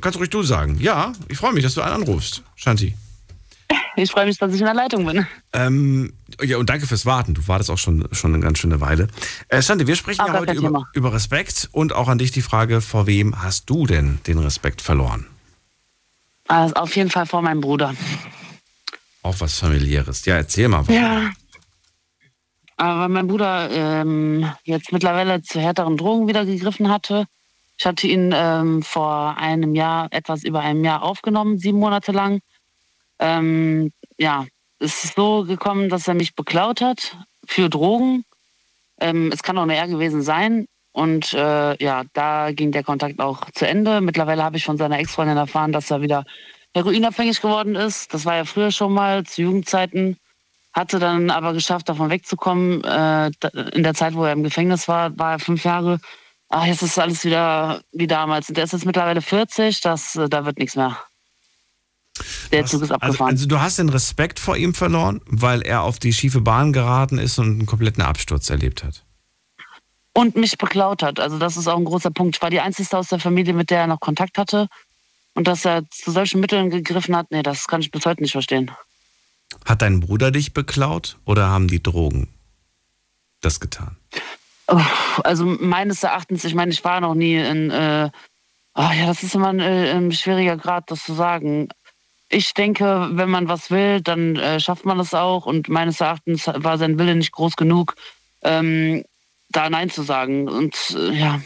Kannst 0.00 0.18
ruhig 0.18 0.30
du 0.30 0.42
sagen. 0.42 0.78
Ja, 0.80 1.12
ich 1.28 1.36
freue 1.36 1.52
mich, 1.52 1.64
dass 1.64 1.74
du 1.74 1.82
einen 1.82 1.96
anrufst, 1.96 2.42
Shanti. 2.54 2.94
Ich 3.96 4.10
freue 4.10 4.24
mich, 4.24 4.38
dass 4.38 4.54
ich 4.54 4.60
in 4.60 4.64
der 4.64 4.74
Leitung 4.74 5.04
bin. 5.04 5.26
Ähm, 5.52 6.14
ja, 6.40 6.56
und 6.56 6.70
danke 6.70 6.86
fürs 6.86 7.04
Warten. 7.04 7.34
Du 7.34 7.46
wartest 7.46 7.70
auch 7.70 7.76
schon, 7.76 8.08
schon 8.12 8.32
eine 8.32 8.42
ganz 8.42 8.58
schöne 8.58 8.80
Weile. 8.80 9.08
Äh, 9.48 9.60
Shanti, 9.60 9.86
wir 9.86 9.96
sprechen 9.96 10.24
ja 10.26 10.32
heute 10.32 10.54
über, 10.54 10.88
über 10.94 11.12
Respekt 11.12 11.68
und 11.72 11.92
auch 11.92 12.08
an 12.08 12.16
dich 12.16 12.30
die 12.30 12.40
Frage, 12.40 12.80
vor 12.80 13.06
wem 13.06 13.42
hast 13.42 13.68
du 13.68 13.86
denn 13.86 14.20
den 14.26 14.38
Respekt 14.38 14.80
verloren? 14.80 15.26
Also 16.52 16.74
auf 16.74 16.94
jeden 16.96 17.08
Fall 17.08 17.24
vor 17.24 17.40
meinem 17.40 17.62
Bruder. 17.62 17.94
Auch 19.22 19.40
was 19.40 19.58
familiäres. 19.58 20.26
Ja, 20.26 20.36
erzähl 20.36 20.68
mal. 20.68 20.86
Warum. 20.86 20.94
Ja. 20.94 21.30
Aber 22.76 23.08
mein 23.08 23.26
Bruder 23.26 23.70
ähm, 23.70 24.52
jetzt 24.64 24.92
mittlerweile 24.92 25.40
zu 25.40 25.60
härteren 25.60 25.96
Drogen 25.96 26.28
wieder 26.28 26.44
gegriffen 26.44 26.90
hatte. 26.90 27.26
Ich 27.78 27.86
hatte 27.86 28.06
ihn 28.06 28.32
ähm, 28.34 28.82
vor 28.82 29.38
einem 29.38 29.74
Jahr, 29.74 30.08
etwas 30.10 30.44
über 30.44 30.60
einem 30.60 30.84
Jahr 30.84 31.02
aufgenommen, 31.02 31.58
sieben 31.58 31.78
Monate 31.78 32.12
lang. 32.12 32.40
Ähm, 33.18 33.90
ja, 34.18 34.44
es 34.78 35.04
ist 35.04 35.16
so 35.16 35.44
gekommen, 35.44 35.88
dass 35.88 36.06
er 36.06 36.14
mich 36.14 36.34
beklaut 36.34 36.82
hat 36.82 37.16
für 37.46 37.70
Drogen. 37.70 38.24
Ähm, 39.00 39.30
es 39.32 39.42
kann 39.42 39.56
auch 39.56 39.62
eine 39.62 39.76
R 39.76 39.88
gewesen 39.88 40.20
sein. 40.20 40.66
Und 40.92 41.32
äh, 41.32 41.82
ja, 41.82 42.04
da 42.12 42.52
ging 42.52 42.70
der 42.70 42.84
Kontakt 42.84 43.18
auch 43.18 43.50
zu 43.54 43.66
Ende. 43.66 44.00
Mittlerweile 44.00 44.44
habe 44.44 44.58
ich 44.58 44.64
von 44.64 44.76
seiner 44.76 44.98
Ex-Freundin 44.98 45.38
erfahren, 45.38 45.72
dass 45.72 45.90
er 45.90 46.02
wieder 46.02 46.24
heroinabhängig 46.74 47.40
geworden 47.40 47.74
ist. 47.74 48.12
Das 48.12 48.26
war 48.26 48.36
ja 48.36 48.44
früher 48.44 48.70
schon 48.70 48.92
mal 48.92 49.24
zu 49.24 49.42
Jugendzeiten. 49.42 50.18
Hatte 50.74 50.98
dann 50.98 51.30
aber 51.30 51.54
geschafft, 51.54 51.88
davon 51.88 52.10
wegzukommen. 52.10 52.84
Äh, 52.84 53.30
in 53.72 53.82
der 53.82 53.94
Zeit, 53.94 54.14
wo 54.14 54.24
er 54.24 54.32
im 54.32 54.42
Gefängnis 54.42 54.86
war, 54.86 55.18
war 55.18 55.32
er 55.32 55.38
fünf 55.38 55.64
Jahre. 55.64 55.98
Ach, 56.50 56.66
jetzt 56.66 56.82
ist 56.82 56.98
alles 56.98 57.24
wieder 57.24 57.82
wie 57.92 58.06
damals. 58.06 58.50
Und 58.50 58.58
der 58.58 58.64
ist 58.64 58.72
jetzt 58.72 58.84
mittlerweile 58.84 59.22
40. 59.22 59.80
Das, 59.80 60.16
äh, 60.16 60.28
da 60.28 60.44
wird 60.44 60.58
nichts 60.58 60.76
mehr. 60.76 60.98
Der 62.52 62.66
Zug 62.66 62.82
ist 62.82 62.92
also, 62.92 62.94
abgefahren. 62.94 63.30
Also, 63.30 63.44
also, 63.44 63.48
du 63.48 63.60
hast 63.60 63.78
den 63.78 63.88
Respekt 63.88 64.38
vor 64.38 64.58
ihm 64.58 64.74
verloren, 64.74 65.22
weil 65.24 65.62
er 65.62 65.82
auf 65.82 65.98
die 65.98 66.12
schiefe 66.12 66.42
Bahn 66.42 66.74
geraten 66.74 67.16
ist 67.16 67.38
und 67.38 67.46
einen 67.46 67.66
kompletten 67.66 68.02
Absturz 68.02 68.50
erlebt 68.50 68.84
hat 68.84 69.04
und 70.14 70.36
mich 70.36 70.58
beklaut 70.58 71.02
hat. 71.02 71.20
Also 71.20 71.38
das 71.38 71.56
ist 71.56 71.68
auch 71.68 71.78
ein 71.78 71.84
großer 71.84 72.10
Punkt. 72.10 72.36
Ich 72.36 72.42
war 72.42 72.50
die 72.50 72.60
Einzige 72.60 72.96
aus 72.96 73.08
der 73.08 73.18
Familie, 73.18 73.54
mit 73.54 73.70
der 73.70 73.80
er 73.80 73.86
noch 73.86 74.00
Kontakt 74.00 74.38
hatte. 74.38 74.68
Und 75.34 75.46
dass 75.46 75.64
er 75.64 75.88
zu 75.90 76.10
solchen 76.10 76.40
Mitteln 76.40 76.68
gegriffen 76.68 77.16
hat, 77.16 77.30
nee, 77.30 77.42
das 77.42 77.66
kann 77.66 77.80
ich 77.80 77.90
bis 77.90 78.04
heute 78.04 78.22
nicht 78.22 78.32
verstehen. 78.32 78.70
Hat 79.64 79.82
dein 79.82 80.00
Bruder 80.00 80.30
dich 80.30 80.52
beklaut 80.52 81.18
oder 81.24 81.48
haben 81.48 81.68
die 81.68 81.82
Drogen 81.82 82.28
das 83.40 83.60
getan? 83.60 83.96
Also 85.24 85.44
meines 85.44 86.02
Erachtens, 86.02 86.44
ich 86.44 86.54
meine, 86.54 86.72
ich 86.72 86.84
war 86.84 87.00
noch 87.00 87.14
nie 87.14 87.36
in, 87.36 87.70
äh, 87.70 88.10
oh 88.74 88.90
ja, 88.98 89.06
das 89.06 89.22
ist 89.22 89.34
immer 89.34 89.48
ein, 89.48 89.60
äh, 89.60 89.90
ein, 89.90 90.12
schwieriger 90.12 90.56
Grad, 90.56 90.90
das 90.90 91.04
zu 91.04 91.14
sagen. 91.14 91.68
Ich 92.28 92.54
denke, 92.54 93.10
wenn 93.12 93.28
man 93.28 93.48
was 93.48 93.70
will, 93.70 94.00
dann 94.00 94.36
äh, 94.36 94.60
schafft 94.60 94.86
man 94.86 94.98
es 95.00 95.12
auch. 95.12 95.44
Und 95.44 95.68
meines 95.68 96.00
Erachtens 96.00 96.46
war 96.46 96.78
sein 96.78 96.98
Wille 96.98 97.14
nicht 97.14 97.32
groß 97.32 97.56
genug, 97.56 97.96
ähm, 98.42 99.04
da 99.52 99.70
Nein 99.70 99.90
zu 99.90 100.02
sagen. 100.02 100.48
Und 100.48 100.74
äh, 100.96 101.12
ja, 101.12 101.40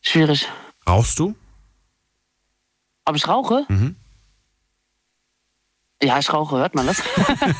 schwierig. 0.00 0.48
Rauchst 0.88 1.18
du? 1.18 1.34
Ob 3.04 3.16
ich 3.16 3.28
rauche? 3.28 3.64
Mhm. 3.68 3.96
Ja, 6.02 6.18
ich 6.18 6.32
rauche, 6.32 6.56
hört 6.56 6.74
man 6.74 6.86
das? 6.86 7.02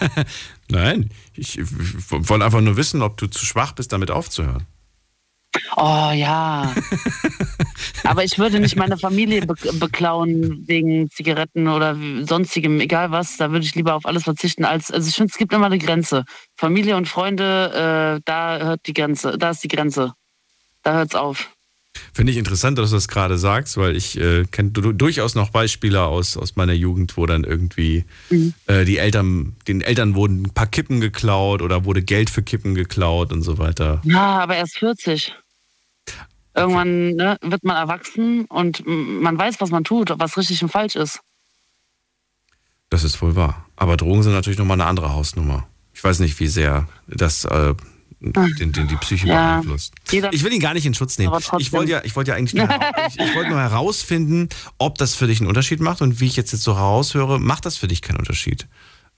Nein, 0.69 1.11
ich, 1.35 1.59
ich 1.59 1.69
wollte 2.11 2.45
einfach 2.45 2.63
nur 2.63 2.77
wissen, 2.77 3.03
ob 3.03 3.19
du 3.19 3.27
zu 3.27 3.45
schwach 3.45 3.73
bist, 3.73 3.93
damit 3.93 4.11
aufzuhören. 4.11 4.67
Oh 5.77 6.11
ja. 6.15 6.75
Aber 8.05 8.25
ich 8.25 8.39
würde 8.39 8.61
nicht 8.61 8.77
meine 8.77 8.99
Familie 8.99 9.47
be 9.47 9.55
beklauen 9.75 10.65
wegen 10.67 11.11
Zigaretten 11.11 11.69
oder 11.69 11.97
sonstigem, 12.23 12.81
egal 12.81 13.11
was. 13.11 13.37
Da 13.37 13.51
würde 13.51 13.65
ich 13.65 13.75
lieber 13.75 13.95
auf 13.95 14.07
alles 14.07 14.25
verzichten. 14.25 14.65
Als, 14.65 14.91
also 14.91 15.09
ich 15.09 15.15
finde, 15.15 15.31
es 15.31 15.39
gibt 15.39 15.53
immer 15.53 15.67
eine 15.67 15.79
Grenze. 15.79 16.25
Familie 16.57 16.97
und 16.97 17.09
Freunde, 17.09 18.17
äh, 18.17 18.23
da 18.25 18.59
hört 18.59 18.87
die 18.87 18.95
Grenze, 18.95 19.37
da 19.39 19.51
ist 19.51 19.63
die 19.63 19.69
Grenze. 19.69 20.15
Da 20.83 20.95
hört 20.95 21.11
es 21.11 21.15
auf. 21.15 21.51
Finde 22.13 22.33
ich 22.33 22.39
interessant, 22.39 22.79
dass 22.79 22.91
du 22.91 22.97
das 22.97 23.09
gerade 23.09 23.39
sagst, 23.39 23.77
weil 23.77 23.97
ich 23.97 24.19
äh, 24.19 24.45
kenne 24.45 24.71
durchaus 24.71 25.35
noch 25.35 25.51
Beispiele 25.51 26.03
aus, 26.03 26.37
aus 26.37 26.57
meiner 26.57 26.73
Jugend, 26.73 27.17
wo 27.17 27.27
dann 27.27 27.45
irgendwie 27.45 28.05
mhm. 28.31 28.55
äh, 28.67 28.85
die 28.85 28.99
Eltern, 28.99 29.57
den 29.67 29.81
Eltern 29.81 30.15
wurden 30.15 30.43
ein 30.43 30.55
paar 30.55 30.67
Kippen 30.67 31.01
geklaut 31.01 31.63
oder 31.63 31.85
wurde 31.85 32.03
Geld 32.03 32.31
für 32.31 32.43
Kippen 32.43 32.75
geklaut 32.75 33.33
und 33.33 33.43
so 33.43 33.59
weiter. 33.59 34.01
Ja, 34.05 34.39
aber 34.39 34.57
erst 34.57 34.79
40. 34.79 35.35
Irgendwann 36.61 37.11
ne, 37.11 37.37
wird 37.43 37.65
man 37.65 37.77
erwachsen 37.77 38.45
und 38.47 38.83
man 38.87 39.39
weiß, 39.39 39.61
was 39.61 39.71
man 39.71 39.85
tut, 39.85 40.13
was 40.17 40.37
richtig 40.37 40.63
und 40.63 40.71
falsch 40.71 40.97
ist. 40.97 41.21
Das 42.89 43.05
ist 43.05 43.21
wohl 43.23 43.37
wahr. 43.37 43.67
Aber 43.77 43.97
Drogen 43.97 44.23
sind 44.23 44.33
natürlich 44.33 44.59
nochmal 44.59 44.81
eine 44.81 44.89
andere 44.89 45.13
Hausnummer. 45.13 45.67
Ich 45.95 46.03
weiß 46.03 46.19
nicht, 46.21 46.39
wie 46.41 46.49
sehr 46.49 46.89
das 47.07 47.45
äh, 47.45 47.75
den, 48.21 48.73
den, 48.73 48.89
die 48.89 48.97
Psyche 48.97 49.29
ja. 49.29 49.61
beeinflusst. 49.61 49.95
Ich 50.11 50.45
will 50.45 50.53
ihn 50.53 50.61
gar 50.61 50.75
nicht 50.75 50.87
in 50.87 50.95
Schutz 50.95 51.19
nehmen. 51.19 51.33
Ich 51.59 51.73
wollte 51.73 51.93
ja, 51.93 52.03
ich 52.05 52.15
wollte 52.17 52.33
ja 52.33 52.37
eigentlich 52.37 52.55
nur, 52.55 52.69
ich, 53.09 53.19
ich 53.19 53.35
wollte 53.35 53.51
nur 53.51 53.61
herausfinden, 53.61 54.49
ob 54.79 54.99
das 54.99 55.15
für 55.15 55.27
dich 55.27 55.41
einen 55.41 55.49
Unterschied 55.49 55.81
macht. 55.81 56.03
Und 56.03 56.21
wie 56.21 56.27
ich 56.27 56.37
jetzt, 56.37 56.53
jetzt 56.53 56.63
so 56.63 56.77
heraushöre, 56.77 57.41
macht 57.41 57.65
das 57.65 57.77
für 57.77 57.89
dich 57.89 58.03
keinen 58.03 58.19
Unterschied. 58.19 58.67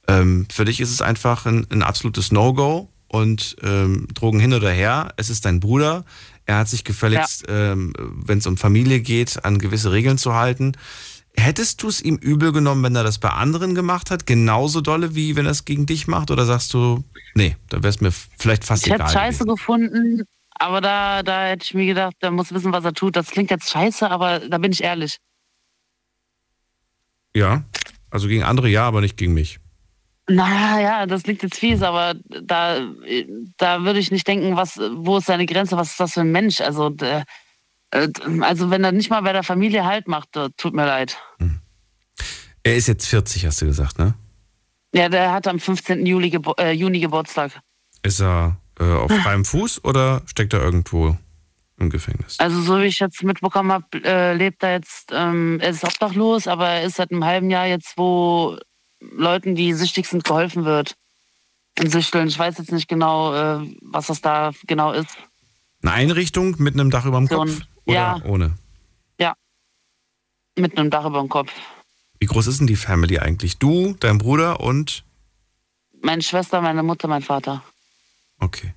Ähm, 0.06 0.46
für 0.52 0.64
dich 0.64 0.80
ist 0.80 0.90
es 0.90 1.02
einfach 1.02 1.46
ein, 1.46 1.66
ein 1.70 1.82
absolutes 1.82 2.30
No-Go 2.32 2.88
und 3.12 3.56
ähm, 3.62 4.08
Drogen 4.14 4.40
hin 4.40 4.54
oder 4.54 4.70
her. 4.70 5.12
Es 5.16 5.30
ist 5.30 5.44
dein 5.44 5.60
Bruder. 5.60 6.04
Er 6.46 6.58
hat 6.58 6.68
sich 6.68 6.82
gefälligst, 6.82 7.46
ja. 7.46 7.72
ähm, 7.72 7.92
wenn 7.96 8.38
es 8.38 8.46
um 8.46 8.56
Familie 8.56 9.00
geht, 9.00 9.44
an 9.44 9.58
gewisse 9.58 9.92
Regeln 9.92 10.18
zu 10.18 10.34
halten. 10.34 10.72
Hättest 11.36 11.82
du 11.82 11.88
es 11.88 12.00
ihm 12.00 12.16
übel 12.16 12.52
genommen, 12.52 12.82
wenn 12.82 12.96
er 12.96 13.04
das 13.04 13.18
bei 13.18 13.28
anderen 13.28 13.74
gemacht 13.74 14.10
hat, 14.10 14.26
genauso 14.26 14.80
dolle 14.80 15.14
wie 15.14 15.36
wenn 15.36 15.46
er 15.46 15.52
es 15.52 15.64
gegen 15.64 15.86
dich 15.86 16.06
macht? 16.06 16.30
Oder 16.30 16.46
sagst 16.46 16.74
du, 16.74 17.04
nee, 17.34 17.56
da 17.68 17.78
wäre 17.78 17.88
es 17.88 18.00
mir 18.00 18.12
vielleicht 18.12 18.64
fast 18.64 18.86
ich 18.86 18.92
egal. 18.92 19.06
Ich 19.06 19.14
hätte 19.14 19.18
Scheiße 19.18 19.44
gewesen. 19.44 19.56
gefunden, 19.56 20.22
aber 20.54 20.80
da, 20.80 21.22
da 21.22 21.46
hätte 21.46 21.64
ich 21.64 21.74
mir 21.74 21.86
gedacht, 21.86 22.14
der 22.22 22.30
muss 22.30 22.52
wissen, 22.52 22.72
was 22.72 22.84
er 22.84 22.92
tut. 22.92 23.16
Das 23.16 23.30
klingt 23.30 23.50
jetzt 23.50 23.70
scheiße, 23.70 24.10
aber 24.10 24.40
da 24.40 24.58
bin 24.58 24.72
ich 24.72 24.82
ehrlich. 24.82 25.18
Ja, 27.34 27.64
also 28.10 28.26
gegen 28.28 28.42
andere 28.42 28.68
ja, 28.68 28.86
aber 28.86 29.00
nicht 29.00 29.16
gegen 29.16 29.34
mich. 29.34 29.61
Naja, 30.34 31.06
das 31.06 31.26
liegt 31.26 31.42
jetzt 31.42 31.58
fies, 31.58 31.82
aber 31.82 32.14
da, 32.28 32.80
da 33.58 33.82
würde 33.82 33.98
ich 33.98 34.10
nicht 34.10 34.26
denken, 34.26 34.56
was, 34.56 34.78
wo 34.78 35.18
ist 35.18 35.26
seine 35.26 35.46
Grenze, 35.46 35.76
was 35.76 35.90
ist 35.90 36.00
das 36.00 36.14
für 36.14 36.20
ein 36.20 36.32
Mensch? 36.32 36.60
Also, 36.60 36.88
der, 36.88 37.24
äh, 37.90 38.08
also 38.40 38.70
wenn 38.70 38.82
er 38.82 38.92
nicht 38.92 39.10
mal 39.10 39.20
bei 39.20 39.32
der 39.32 39.42
Familie 39.42 39.84
Halt 39.84 40.08
macht, 40.08 40.36
äh, 40.36 40.48
tut 40.56 40.74
mir 40.74 40.86
leid. 40.86 41.18
Hm. 41.38 41.60
Er 42.62 42.76
ist 42.76 42.88
jetzt 42.88 43.06
40, 43.08 43.46
hast 43.46 43.60
du 43.60 43.66
gesagt, 43.66 43.98
ne? 43.98 44.14
Ja, 44.94 45.08
der 45.08 45.32
hat 45.32 45.46
am 45.48 45.58
15. 45.58 46.06
Juli 46.06 46.30
Gebo 46.30 46.54
äh, 46.58 46.72
Juni 46.72 47.00
Geburtstag. 47.00 47.60
Ist 48.02 48.20
er 48.20 48.56
äh, 48.78 48.84
auf 48.84 49.10
freiem 49.22 49.44
Fuß 49.44 49.84
oder 49.84 50.22
steckt 50.26 50.54
er 50.54 50.62
irgendwo 50.62 51.16
im 51.78 51.90
Gefängnis? 51.90 52.38
Also 52.38 52.60
so 52.60 52.78
wie 52.80 52.86
ich 52.86 53.00
jetzt 53.00 53.22
mitbekommen 53.22 53.72
habe, 53.72 53.86
äh, 54.04 54.34
lebt 54.34 54.62
er 54.62 54.74
jetzt, 54.74 55.10
ähm, 55.12 55.58
er 55.60 55.70
ist 55.70 55.84
obdachlos, 55.84 56.46
aber 56.46 56.68
er 56.68 56.84
ist 56.84 56.96
seit 56.96 57.10
einem 57.10 57.24
halben 57.24 57.50
Jahr 57.50 57.66
jetzt, 57.66 57.94
wo 57.96 58.58
Leuten, 59.10 59.54
die 59.54 59.72
süchtig 59.74 60.06
sind, 60.06 60.24
geholfen 60.24 60.64
wird. 60.64 60.94
In 61.78 61.90
Süchteln. 61.90 62.28
Ich 62.28 62.38
weiß 62.38 62.58
jetzt 62.58 62.72
nicht 62.72 62.88
genau, 62.88 63.34
äh, 63.34 63.74
was 63.80 64.06
das 64.08 64.20
da 64.20 64.52
genau 64.66 64.92
ist. 64.92 65.16
Eine 65.82 65.92
Einrichtung 65.92 66.56
mit 66.58 66.74
einem 66.74 66.90
Dach 66.90 67.06
über 67.06 67.18
dem 67.18 67.28
Kopf? 67.28 67.60
Oder 67.84 67.94
ja. 67.94 68.22
ohne? 68.24 68.54
Ja. 69.18 69.34
Mit 70.56 70.76
einem 70.78 70.90
Dach 70.90 71.06
über 71.06 71.20
dem 71.20 71.28
Kopf. 71.28 71.50
Wie 72.20 72.26
groß 72.26 72.46
ist 72.46 72.60
denn 72.60 72.66
die 72.66 72.76
Family 72.76 73.18
eigentlich? 73.18 73.58
Du, 73.58 73.96
dein 73.98 74.18
Bruder 74.18 74.60
und? 74.60 75.04
Meine 76.02 76.22
Schwester, 76.22 76.60
meine 76.60 76.82
Mutter, 76.82 77.08
mein 77.08 77.22
Vater. 77.22 77.64
Okay. 78.38 78.74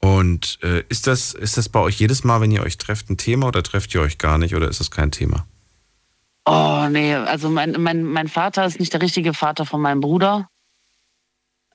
Und 0.00 0.58
äh, 0.62 0.82
ist, 0.88 1.06
das, 1.06 1.34
ist 1.34 1.58
das 1.58 1.68
bei 1.68 1.80
euch 1.80 1.98
jedes 1.98 2.24
Mal, 2.24 2.40
wenn 2.40 2.50
ihr 2.50 2.62
euch 2.62 2.78
trefft, 2.78 3.10
ein 3.10 3.18
Thema 3.18 3.48
oder 3.48 3.62
trefft 3.62 3.94
ihr 3.94 4.00
euch 4.00 4.16
gar 4.16 4.38
nicht 4.38 4.54
oder 4.54 4.68
ist 4.68 4.80
das 4.80 4.90
kein 4.90 5.10
Thema? 5.10 5.46
Oh, 6.46 6.86
nee, 6.90 7.14
also 7.14 7.50
mein, 7.50 7.72
mein, 7.78 8.02
mein 8.02 8.28
Vater 8.28 8.64
ist 8.64 8.80
nicht 8.80 8.92
der 8.92 9.02
richtige 9.02 9.34
Vater 9.34 9.66
von 9.66 9.80
meinem 9.80 10.00
Bruder. 10.00 10.48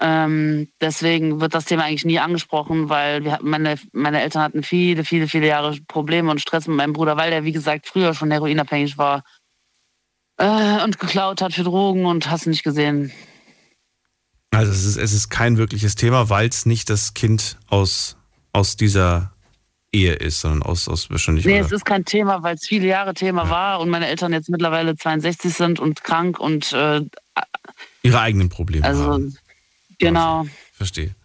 Ähm, 0.01 0.67
deswegen 0.81 1.39
wird 1.39 1.53
das 1.53 1.65
Thema 1.65 1.83
eigentlich 1.83 2.05
nie 2.05 2.19
angesprochen, 2.19 2.89
weil 2.89 3.23
wir, 3.23 3.39
meine, 3.41 3.77
meine 3.93 4.21
Eltern 4.21 4.41
hatten 4.41 4.63
viele, 4.63 5.05
viele, 5.05 5.27
viele 5.27 5.47
Jahre 5.47 5.77
Probleme 5.87 6.29
und 6.31 6.41
Stress 6.41 6.67
mit 6.67 6.75
meinem 6.75 6.93
Bruder, 6.93 7.15
weil 7.15 7.31
der, 7.31 7.45
wie 7.45 7.53
gesagt, 7.53 7.87
früher 7.87 8.13
schon 8.13 8.31
heroinabhängig 8.31 8.97
war 8.97 9.23
äh, 10.37 10.83
und 10.83 10.99
geklaut 10.99 11.41
hat 11.41 11.53
für 11.53 11.63
Drogen 11.63 12.05
und 12.05 12.29
hast 12.29 12.47
nicht 12.47 12.63
gesehen. 12.63 13.11
Also 14.51 14.71
es 14.71 14.83
ist, 14.85 14.97
es 14.97 15.13
ist 15.13 15.29
kein 15.29 15.57
wirkliches 15.57 15.95
Thema, 15.95 16.29
weil 16.29 16.49
es 16.49 16.65
nicht 16.65 16.89
das 16.89 17.13
Kind 17.13 17.57
aus, 17.67 18.17
aus 18.51 18.75
dieser 18.75 19.34
Ehe 19.95 20.13
ist, 20.13 20.41
sondern 20.41 20.63
aus, 20.63 20.87
aus 20.87 21.09
wahrscheinlich. 21.09 21.45
Nee, 21.45 21.59
es 21.59 21.71
ist 21.71 21.85
kein 21.85 22.05
Thema, 22.05 22.43
weil 22.43 22.55
es 22.55 22.67
viele 22.67 22.87
Jahre 22.87 23.13
Thema 23.13 23.45
ja. 23.45 23.49
war 23.49 23.79
und 23.79 23.89
meine 23.89 24.07
Eltern 24.07 24.33
jetzt 24.33 24.49
mittlerweile 24.49 24.95
62 24.95 25.53
sind 25.53 25.79
und 25.79 26.03
krank 26.03 26.39
und 26.39 26.73
äh, 26.73 27.01
ihre 28.03 28.19
eigenen 28.19 28.49
Probleme. 28.49 28.85
Also 28.85 29.03
haben. 29.03 29.37
genau. 29.97 30.39
Also, 30.39 30.51
verstehe. 30.73 31.15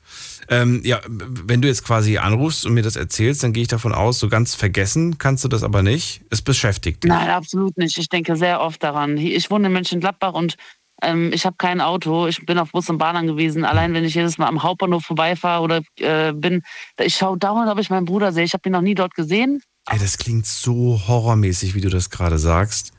Ähm, 0.49 0.81
ja, 0.85 1.01
wenn 1.07 1.63
du 1.63 1.69
jetzt 1.69 1.85
quasi 1.85 2.19
anrufst 2.19 2.67
und 2.67 2.75
mir 2.75 2.83
das 2.83 2.97
erzählst, 2.97 3.45
dann 3.45 3.53
gehe 3.53 3.63
ich 3.63 3.69
davon 3.69 3.93
aus, 3.93 4.19
so 4.19 4.29
ganz 4.29 4.57
vergessen 4.57 5.17
kannst 5.17 5.45
du 5.45 5.49
das 5.49 5.63
aber 5.63 5.83
nicht. 5.83 6.23
Es 6.31 6.43
beschäftigt 6.43 7.05
dich. 7.05 7.09
Nein, 7.09 7.31
absolut 7.31 7.79
nicht. 7.79 7.97
Ich 7.99 8.09
denke 8.09 8.35
sehr 8.35 8.61
oft 8.61 8.83
daran. 8.83 9.17
Ich 9.17 9.51
wohne 9.51 9.69
in 9.69 9.73
Mönchengladbach 9.73 10.33
und 10.33 10.57
ähm, 11.03 11.33
ich 11.33 11.47
habe 11.47 11.57
kein 11.59 11.81
Auto. 11.81 12.27
Ich 12.27 12.45
bin 12.47 12.59
auf 12.59 12.73
Bus 12.73 12.89
und 12.91 12.99
Bahn 12.99 13.17
angewiesen. 13.17 13.65
Allein 13.65 13.95
wenn 13.95 14.05
ich 14.05 14.15
jedes 14.15 14.39
Mal 14.39 14.47
am 14.47 14.63
Hauptbahnhof 14.63 15.05
vorbeifahre 15.05 15.63
oder 15.63 15.83
äh, 15.97 16.33
bin, 16.33 16.63
ich 16.99 17.17
schaue 17.17 17.39
dauernd, 17.39 17.71
ob 17.71 17.79
ich 17.79 17.91
meinen 17.91 18.07
Bruder 18.07 18.33
sehe. 18.33 18.45
Ich 18.45 18.53
habe 18.53 18.69
ihn 18.69 18.73
noch 18.73 18.81
nie 18.81 18.95
dort 18.95 19.15
gesehen. 19.15 19.63
Ey, 19.89 19.99
das 19.99 20.19
klingt 20.19 20.47
so 20.47 21.01
horrormäßig, 21.07 21.75
wie 21.75 21.81
du 21.81 21.89
das 21.89 22.11
gerade 22.11 22.39
sagst. 22.39 22.93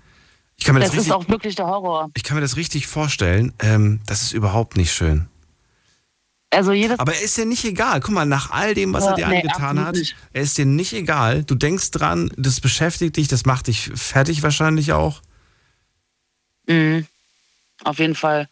Ich 0.58 0.66
kann 0.66 0.76
mir 0.76 0.82
das, 0.82 0.90
das 0.90 1.00
richtig, 1.00 1.10
ist 1.10 1.16
auch 1.16 1.30
wirklich 1.30 1.56
der 1.56 1.68
Horror. 1.68 2.10
Ich 2.14 2.24
kann 2.24 2.36
mir 2.36 2.42
das 2.42 2.56
richtig 2.56 2.88
vorstellen. 2.88 3.54
Ähm, 3.60 4.00
das 4.06 4.22
ist 4.22 4.34
überhaupt 4.34 4.78
nicht 4.78 4.92
schön. 4.92 5.28
Also 6.54 6.74
jedes 6.74 7.00
Aber 7.00 7.14
er 7.14 7.22
ist 7.22 7.38
dir 7.38 7.46
nicht 7.46 7.64
egal. 7.64 8.02
Guck 8.02 8.14
mal, 8.14 8.26
nach 8.26 8.52
all 8.52 8.74
dem, 8.74 8.94
was 8.94 9.06
ja, 9.06 9.12
er 9.12 9.16
dir 9.16 9.28
nee, 9.28 9.42
angetan 9.42 9.84
hat, 9.84 9.96
nicht. 9.96 10.16
er 10.34 10.42
ist 10.42 10.58
dir 10.58 10.66
nicht 10.66 10.94
egal. 10.94 11.44
Du 11.44 11.56
denkst 11.56 11.92
dran, 11.92 12.30
das 12.38 12.60
beschäftigt 12.60 13.16
dich, 13.16 13.30
das 13.30 13.46
macht 13.46 13.68
dich 13.68 13.90
fertig 13.96 14.44
wahrscheinlich 14.44 14.92
auch. 14.92 15.22
Mhm. 16.68 17.08
Auf 17.84 18.00
jeden 18.00 18.16
Fall. 18.16 18.48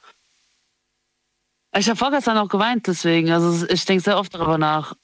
Ich 1.78 1.88
habe 1.88 1.98
vorgestern 1.98 2.38
auch 2.38 2.50
geweint, 2.50 2.88
deswegen. 2.88 3.32
Also 3.32 3.68
ich 3.68 3.86
denke 3.86 4.04
sehr 4.04 4.18
oft 4.18 4.34
darüber 4.34 4.58
nach. 4.58 4.96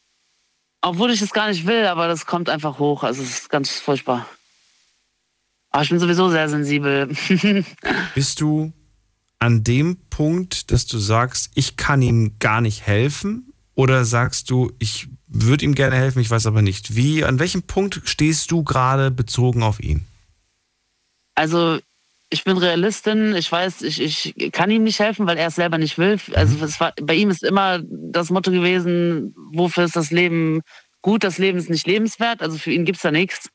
Obwohl 0.81 1.11
ich 1.11 1.21
es 1.21 1.31
gar 1.31 1.49
nicht 1.49 1.65
will, 1.65 1.85
aber 1.85 2.07
das 2.07 2.25
kommt 2.25 2.49
einfach 2.49 2.79
hoch. 2.79 3.03
Also 3.03 3.23
es 3.23 3.39
ist 3.39 3.49
ganz 3.49 3.71
furchtbar. 3.71 4.27
Aber 5.71 5.83
ich 5.83 5.89
bin 5.89 5.99
sowieso 5.99 6.29
sehr 6.29 6.47
sensibel. 6.47 7.07
Bist 8.15 8.41
du 8.41 8.71
an 9.39 9.63
dem 9.63 9.97
Punkt, 10.09 10.71
dass 10.71 10.85
du 10.85 10.97
sagst, 10.97 11.51
ich 11.55 11.75
kann 11.75 12.01
ihm 12.01 12.39
gar 12.39 12.61
nicht 12.61 12.85
helfen? 12.85 13.53
Oder 13.75 14.05
sagst 14.05 14.49
du, 14.49 14.71
ich 14.79 15.09
würde 15.27 15.65
ihm 15.65 15.75
gerne 15.75 15.95
helfen, 15.97 16.19
ich 16.19 16.29
weiß 16.29 16.45
aber 16.45 16.61
nicht 16.61 16.95
wie? 16.95 17.25
An 17.25 17.39
welchem 17.39 17.63
Punkt 17.63 18.01
stehst 18.05 18.51
du 18.51 18.63
gerade 18.63 19.11
bezogen 19.11 19.63
auf 19.63 19.81
ihn? 19.81 20.07
Also 21.35 21.79
ich 22.35 22.43
bin 22.43 22.57
Realistin. 22.57 23.35
Ich 23.35 23.51
weiß, 23.51 23.81
ich, 23.81 24.01
ich 24.01 24.51
kann 24.51 24.69
ihm 24.69 24.83
nicht 24.83 24.99
helfen, 24.99 25.25
weil 25.25 25.37
er 25.37 25.47
es 25.47 25.55
selber 25.55 25.77
nicht 25.77 25.97
will. 25.97 26.19
Also 26.33 26.57
mhm. 26.57 26.79
war, 26.79 26.93
bei 27.01 27.15
ihm 27.15 27.29
ist 27.29 27.43
immer 27.43 27.79
das 27.83 28.29
Motto 28.29 28.51
gewesen, 28.51 29.33
wofür 29.53 29.85
ist 29.85 29.95
das 29.95 30.11
Leben 30.11 30.61
gut? 31.01 31.23
Das 31.23 31.37
Leben 31.37 31.57
ist 31.57 31.69
nicht 31.69 31.87
lebenswert. 31.87 32.41
Also 32.41 32.57
für 32.57 32.71
ihn 32.71 32.85
gibt 32.85 32.97
es 32.97 33.03
da 33.03 33.11
nichts 33.11 33.49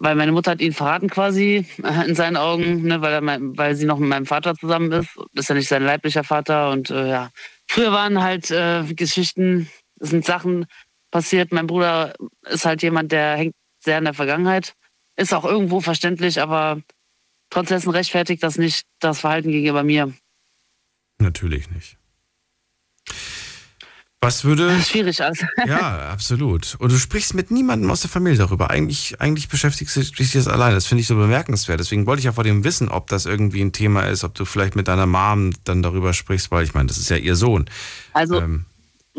weil 0.00 0.14
meine 0.14 0.32
Mutter 0.32 0.52
hat 0.52 0.60
ihn 0.60 0.72
verraten 0.72 1.10
quasi 1.10 1.66
äh, 1.82 2.08
in 2.08 2.14
seinen 2.14 2.36
Augen, 2.36 2.82
ne, 2.82 3.02
weil, 3.02 3.20
mein, 3.20 3.56
weil 3.58 3.74
sie 3.74 3.84
noch 3.84 3.98
mit 3.98 4.08
meinem 4.08 4.26
Vater 4.26 4.54
zusammen 4.54 4.92
ist. 4.92 5.10
Ist 5.34 5.48
ja 5.48 5.54
nicht 5.54 5.68
sein 5.68 5.84
leiblicher 5.84 6.24
Vater. 6.24 6.70
Und 6.70 6.90
äh, 6.90 7.08
ja, 7.08 7.30
früher 7.66 7.92
waren 7.92 8.22
halt 8.22 8.50
äh, 8.50 8.84
Geschichten, 8.94 9.68
es 10.00 10.10
sind 10.10 10.24
Sachen 10.24 10.66
passiert. 11.10 11.52
Mein 11.52 11.66
Bruder 11.66 12.14
ist 12.48 12.64
halt 12.64 12.82
jemand, 12.82 13.12
der 13.12 13.36
hängt 13.36 13.54
sehr 13.80 13.98
in 13.98 14.04
der 14.04 14.14
Vergangenheit. 14.14 14.74
Ist 15.16 15.34
auch 15.34 15.44
irgendwo 15.44 15.80
verständlich, 15.80 16.40
aber 16.40 16.80
trotzdem 17.50 17.90
rechtfertigt 17.90 18.42
das 18.42 18.58
nicht 18.58 18.86
das 19.00 19.20
Verhalten 19.20 19.50
gegenüber 19.50 19.82
mir. 19.82 20.12
Natürlich 21.18 21.70
nicht. 21.70 21.98
Was 24.20 24.44
würde. 24.44 24.80
Schwierig 24.82 25.22
alles. 25.22 25.44
ja, 25.66 26.10
absolut. 26.10 26.74
Und 26.80 26.90
du 26.90 26.98
sprichst 26.98 27.34
mit 27.34 27.52
niemandem 27.52 27.88
aus 27.90 28.00
der 28.00 28.10
Familie 28.10 28.38
darüber. 28.38 28.68
Eigentlich, 28.68 29.20
eigentlich 29.20 29.48
beschäftigst 29.48 29.94
du 29.94 30.00
dich 30.00 30.32
das 30.32 30.48
alleine. 30.48 30.74
Das 30.74 30.86
finde 30.86 31.02
ich 31.02 31.06
so 31.06 31.14
bemerkenswert. 31.14 31.78
Deswegen 31.78 32.04
wollte 32.06 32.18
ich 32.18 32.24
ja 32.24 32.32
vor 32.32 32.42
dem 32.42 32.64
wissen, 32.64 32.88
ob 32.88 33.06
das 33.06 33.26
irgendwie 33.26 33.60
ein 33.60 33.72
Thema 33.72 34.02
ist, 34.02 34.24
ob 34.24 34.34
du 34.34 34.44
vielleicht 34.44 34.74
mit 34.74 34.88
deiner 34.88 35.06
Mom 35.06 35.52
dann 35.62 35.82
darüber 35.82 36.12
sprichst, 36.14 36.50
weil 36.50 36.64
ich 36.64 36.74
meine, 36.74 36.88
das 36.88 36.98
ist 36.98 37.10
ja 37.10 37.16
ihr 37.16 37.36
Sohn. 37.36 37.66
Also, 38.12 38.40
ähm, 38.40 38.64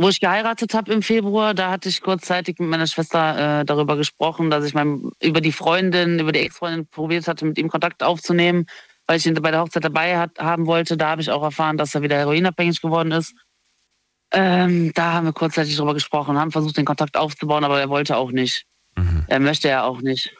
wo 0.02 0.08
ich 0.08 0.22
geheiratet 0.22 0.74
habe 0.74 0.94
im 0.94 1.02
Februar, 1.02 1.54
da 1.54 1.72
hatte 1.72 1.90
ich 1.90 2.00
kurzzeitig 2.00 2.58
mit 2.60 2.70
meiner 2.70 2.88
Schwester 2.88 3.60
äh, 3.60 3.66
darüber 3.66 3.98
gesprochen, 3.98 4.50
dass 4.50 4.64
ich 4.64 4.74
mein, 4.74 5.12
über 5.22 5.42
die 5.42 5.52
Freundin, 5.52 6.20
über 6.20 6.32
die 6.32 6.40
Ex-Freundin 6.40 6.88
probiert 6.88 7.28
hatte, 7.28 7.44
mit 7.46 7.58
ihm 7.58 7.68
Kontakt 7.68 8.02
aufzunehmen, 8.02 8.66
weil 9.08 9.18
ich 9.18 9.26
ihn 9.26 9.34
bei 9.34 9.52
der 9.52 9.60
Hochzeit 9.60 9.84
dabei 9.84 10.18
hat, 10.18 10.40
haben 10.40 10.68
wollte. 10.68 10.96
Da 10.96 11.10
habe 11.10 11.22
ich 11.22 11.30
auch 11.30 11.44
erfahren, 11.44 11.78
dass 11.78 11.96
er 11.96 12.02
wieder 12.02 12.16
heroinabhängig 12.16 12.80
geworden 12.82 13.12
ist. 13.12 13.34
Ähm, 14.32 14.94
da 14.94 15.14
haben 15.14 15.26
wir 15.26 15.34
kurzzeitig 15.34 15.76
drüber 15.76 15.94
gesprochen, 15.94 16.38
haben 16.38 16.52
versucht, 16.52 16.78
den 16.78 16.86
Kontakt 16.86 17.18
aufzubauen, 17.18 17.66
aber 17.66 17.82
er 17.82 17.90
wollte 17.90 18.16
auch 18.16 18.32
nicht. 18.32 18.64
Mhm. 18.96 19.26
Er 19.28 19.42
möchte 19.42 19.68
ja 19.68 19.84
auch 19.84 20.00
nicht. 20.00 20.34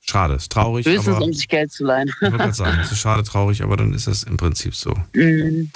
Schade, 0.00 0.34
ist 0.34 0.50
traurig. 0.50 0.84
Höchstens, 0.84 1.20
um 1.20 1.32
sich 1.32 1.46
Geld 1.46 1.70
zu 1.70 1.84
leihen. 1.84 2.08
ich 2.08 2.22
wollte 2.22 2.38
gerade 2.38 2.52
sagen, 2.54 2.78
es 2.80 2.90
ist 2.90 2.98
schade, 2.98 3.22
traurig, 3.22 3.62
aber 3.62 3.76
dann 3.76 3.94
ist 3.94 4.08
das 4.08 4.24
im 4.24 4.36
Prinzip 4.36 4.74
so. 4.74 4.92
Mhm. 5.14 5.70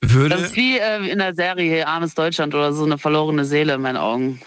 Würde 0.00 0.36
das 0.36 0.42
ist 0.42 0.56
wie 0.56 0.78
äh, 0.78 1.06
in 1.10 1.18
der 1.18 1.34
Serie 1.34 1.86
Armes 1.86 2.14
Deutschland 2.14 2.54
oder 2.54 2.72
so 2.72 2.84
eine 2.84 2.98
verlorene 2.98 3.44
Seele 3.44 3.74
in 3.74 3.82
meinen 3.82 3.98
Augen. 3.98 4.40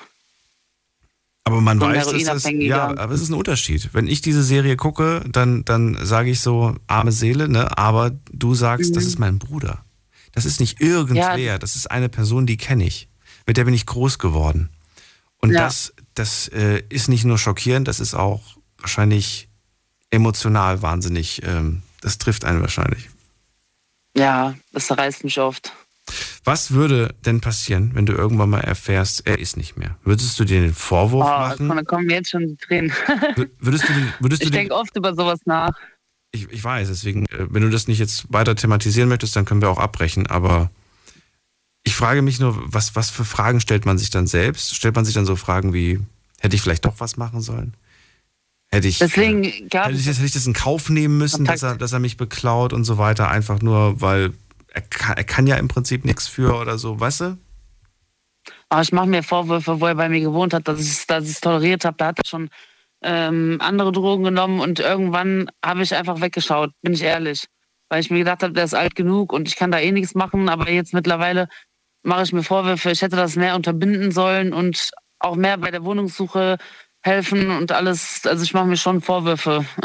Aber 1.45 1.61
man 1.61 1.80
so 1.80 1.85
weiß, 1.85 2.07
dass 2.07 2.43
das, 2.43 2.51
ja, 2.51 2.97
aber 2.97 3.13
es 3.13 3.21
ist 3.21 3.30
ein 3.30 3.35
Unterschied. 3.35 3.89
Wenn 3.93 4.07
ich 4.07 4.21
diese 4.21 4.43
Serie 4.43 4.77
gucke, 4.77 5.23
dann, 5.30 5.65
dann 5.65 5.97
sage 6.01 6.30
ich 6.30 6.39
so, 6.39 6.75
arme 6.88 7.11
Seele, 7.11 7.49
ne? 7.49 7.77
Aber 7.77 8.11
du 8.31 8.55
sagst, 8.55 8.91
mhm. 8.91 8.95
das 8.95 9.05
ist 9.05 9.19
mein 9.19 9.39
Bruder. 9.39 9.84
Das 10.31 10.45
ist 10.45 10.59
nicht 10.59 10.81
irgendwer, 10.81 11.38
ja. 11.38 11.57
das 11.59 11.75
ist 11.75 11.91
eine 11.91 12.09
Person, 12.09 12.45
die 12.45 12.57
kenne 12.57 12.85
ich. 12.85 13.07
Mit 13.45 13.57
der 13.57 13.65
bin 13.65 13.73
ich 13.73 13.85
groß 13.85 14.19
geworden. 14.19 14.69
Und 15.38 15.51
ja. 15.51 15.65
das, 15.65 15.93
das 16.15 16.47
äh, 16.47 16.81
ist 16.89 17.09
nicht 17.09 17.25
nur 17.25 17.38
schockierend, 17.38 17.88
das 17.88 17.99
ist 17.99 18.15
auch 18.15 18.41
wahrscheinlich 18.80 19.49
emotional 20.09 20.81
wahnsinnig, 20.81 21.41
ähm, 21.43 21.84
das 22.01 22.17
trifft 22.17 22.45
einen 22.45 22.61
wahrscheinlich. 22.61 23.09
Ja, 24.15 24.56
das 24.72 24.91
reißt 24.91 25.23
mich 25.23 25.40
oft. 25.40 25.73
Was 26.44 26.72
würde 26.72 27.15
denn 27.26 27.40
passieren, 27.40 27.91
wenn 27.94 28.06
du 28.06 28.14
irgendwann 28.14 28.49
mal 28.49 28.60
erfährst, 28.60 29.26
er 29.26 29.40
ist 29.40 29.56
nicht 29.56 29.77
mehr? 29.77 29.98
Würdest 30.03 30.38
du 30.40 30.44
dir 30.44 30.60
den 30.60 30.73
Vorwurf 30.73 31.26
oh, 31.26 31.30
machen? 31.30 31.69
Dann 31.69 31.85
kommen 31.85 32.10
jetzt 32.10 32.31
schon 32.31 32.45
die 32.48 32.57
Tränen. 32.57 32.91
Würdest 33.60 33.88
du, 33.88 33.94
würdest 34.19 34.44
ich 34.44 34.52
denke 34.52 34.76
oft 34.76 34.95
über 34.98 35.15
sowas 35.15 35.40
nach. 35.45 35.72
Ich, 36.31 36.52
ich 36.52 36.64
weiß, 36.64 36.90
deswegen, 36.90 37.26
äh, 37.27 37.48
wenn 37.49 37.61
du 37.61 37.69
das 37.69 37.88
nicht 37.88 37.99
jetzt 37.99 38.31
weiter 38.34 38.56
thematisieren 38.56 39.07
möchtest, 39.07 39.35
dann 39.35 39.45
können 39.45 39.61
wir 39.61 39.69
auch 39.69 39.77
abbrechen. 39.77 40.27
Aber 40.27 40.69
ich 41.84 41.95
frage 41.95 42.22
mich 42.22 42.40
nur, 42.40 42.61
was, 42.73 42.95
was 42.95 43.10
für 43.10 43.26
Fragen 43.26 43.61
stellt 43.61 43.85
man 43.85 43.98
sich 43.98 44.10
dann 44.10 44.27
selbst? 44.27 44.76
Stellt 44.76 44.95
man 44.95 45.06
sich 45.06 45.14
dann 45.14 45.26
so 45.26 45.38
Fragen 45.38 45.73
wie, 45.73 46.02
hätte 46.40 46.56
ich 46.56 46.61
vielleicht 46.61 46.85
doch 46.85 46.95
was 46.99 47.15
machen 47.15 47.40
sollen? 47.40 47.73
Hätte 48.73 48.87
ich, 48.87 48.97
Deswegen 48.97 49.43
äh, 49.43 49.51
hätte, 49.71 49.91
ich 49.91 50.05
das, 50.05 50.17
hätte 50.17 50.25
ich 50.25 50.33
das 50.33 50.47
in 50.47 50.53
Kauf 50.53 50.89
nehmen 50.89 51.19
müssen, 51.19 51.45
dass 51.45 51.61
er, 51.61 51.75
dass 51.75 51.93
er 51.93 51.99
mich 51.99 52.17
beklaut 52.17 52.73
und 52.73 52.85
so 52.85 52.97
weiter, 52.97 53.29
einfach 53.29 53.61
nur, 53.61 54.01
weil 54.01 54.33
er 54.73 54.81
kann, 54.81 55.15
er 55.15 55.23
kann 55.23 55.45
ja 55.45 55.57
im 55.57 55.67
Prinzip 55.67 56.05
nichts 56.05 56.27
für 56.27 56.59
oder 56.59 56.79
so, 56.79 56.99
weißt 56.99 57.21
du? 57.21 57.37
Aber 58.69 58.81
ich 58.81 58.91
mache 58.91 59.05
mir 59.05 59.21
Vorwürfe, 59.21 59.79
wo 59.79 59.85
er 59.85 59.93
bei 59.93 60.09
mir 60.09 60.21
gewohnt 60.21 60.55
hat, 60.55 60.67
dass 60.67 60.79
ich 60.79 61.05
es 61.07 61.39
toleriert 61.39 61.85
habe. 61.85 61.97
Da 61.97 62.07
hat 62.07 62.17
er 62.17 62.25
schon 62.25 62.49
ähm, 63.03 63.59
andere 63.61 63.91
Drogen 63.91 64.23
genommen 64.23 64.59
und 64.59 64.79
irgendwann 64.79 65.51
habe 65.63 65.83
ich 65.83 65.93
einfach 65.93 66.19
weggeschaut, 66.19 66.71
bin 66.81 66.93
ich 66.93 67.03
ehrlich. 67.03 67.45
Weil 67.89 68.01
ich 68.01 68.09
mir 68.09 68.17
gedacht 68.17 68.41
habe, 68.41 68.53
der 68.53 68.63
ist 68.63 68.73
alt 68.73 68.95
genug 68.95 69.33
und 69.33 69.47
ich 69.47 69.55
kann 69.55 69.69
da 69.69 69.77
eh 69.77 69.91
nichts 69.91 70.15
machen, 70.15 70.49
aber 70.49 70.71
jetzt 70.71 70.95
mittlerweile 70.95 71.47
mache 72.01 72.23
ich 72.23 72.33
mir 72.33 72.41
Vorwürfe, 72.41 72.89
ich 72.89 73.03
hätte 73.03 73.17
das 73.17 73.35
mehr 73.35 73.55
unterbinden 73.55 74.11
sollen 74.11 74.51
und 74.51 74.89
auch 75.19 75.35
mehr 75.35 75.59
bei 75.59 75.69
der 75.69 75.83
Wohnungssuche 75.83 76.57
helfen 77.03 77.51
und 77.51 77.71
alles. 77.71 78.25
Also 78.25 78.43
ich 78.43 78.53
mache 78.53 78.65
mir 78.65 78.77
schon 78.77 79.01
Vorwürfe. 79.01 79.65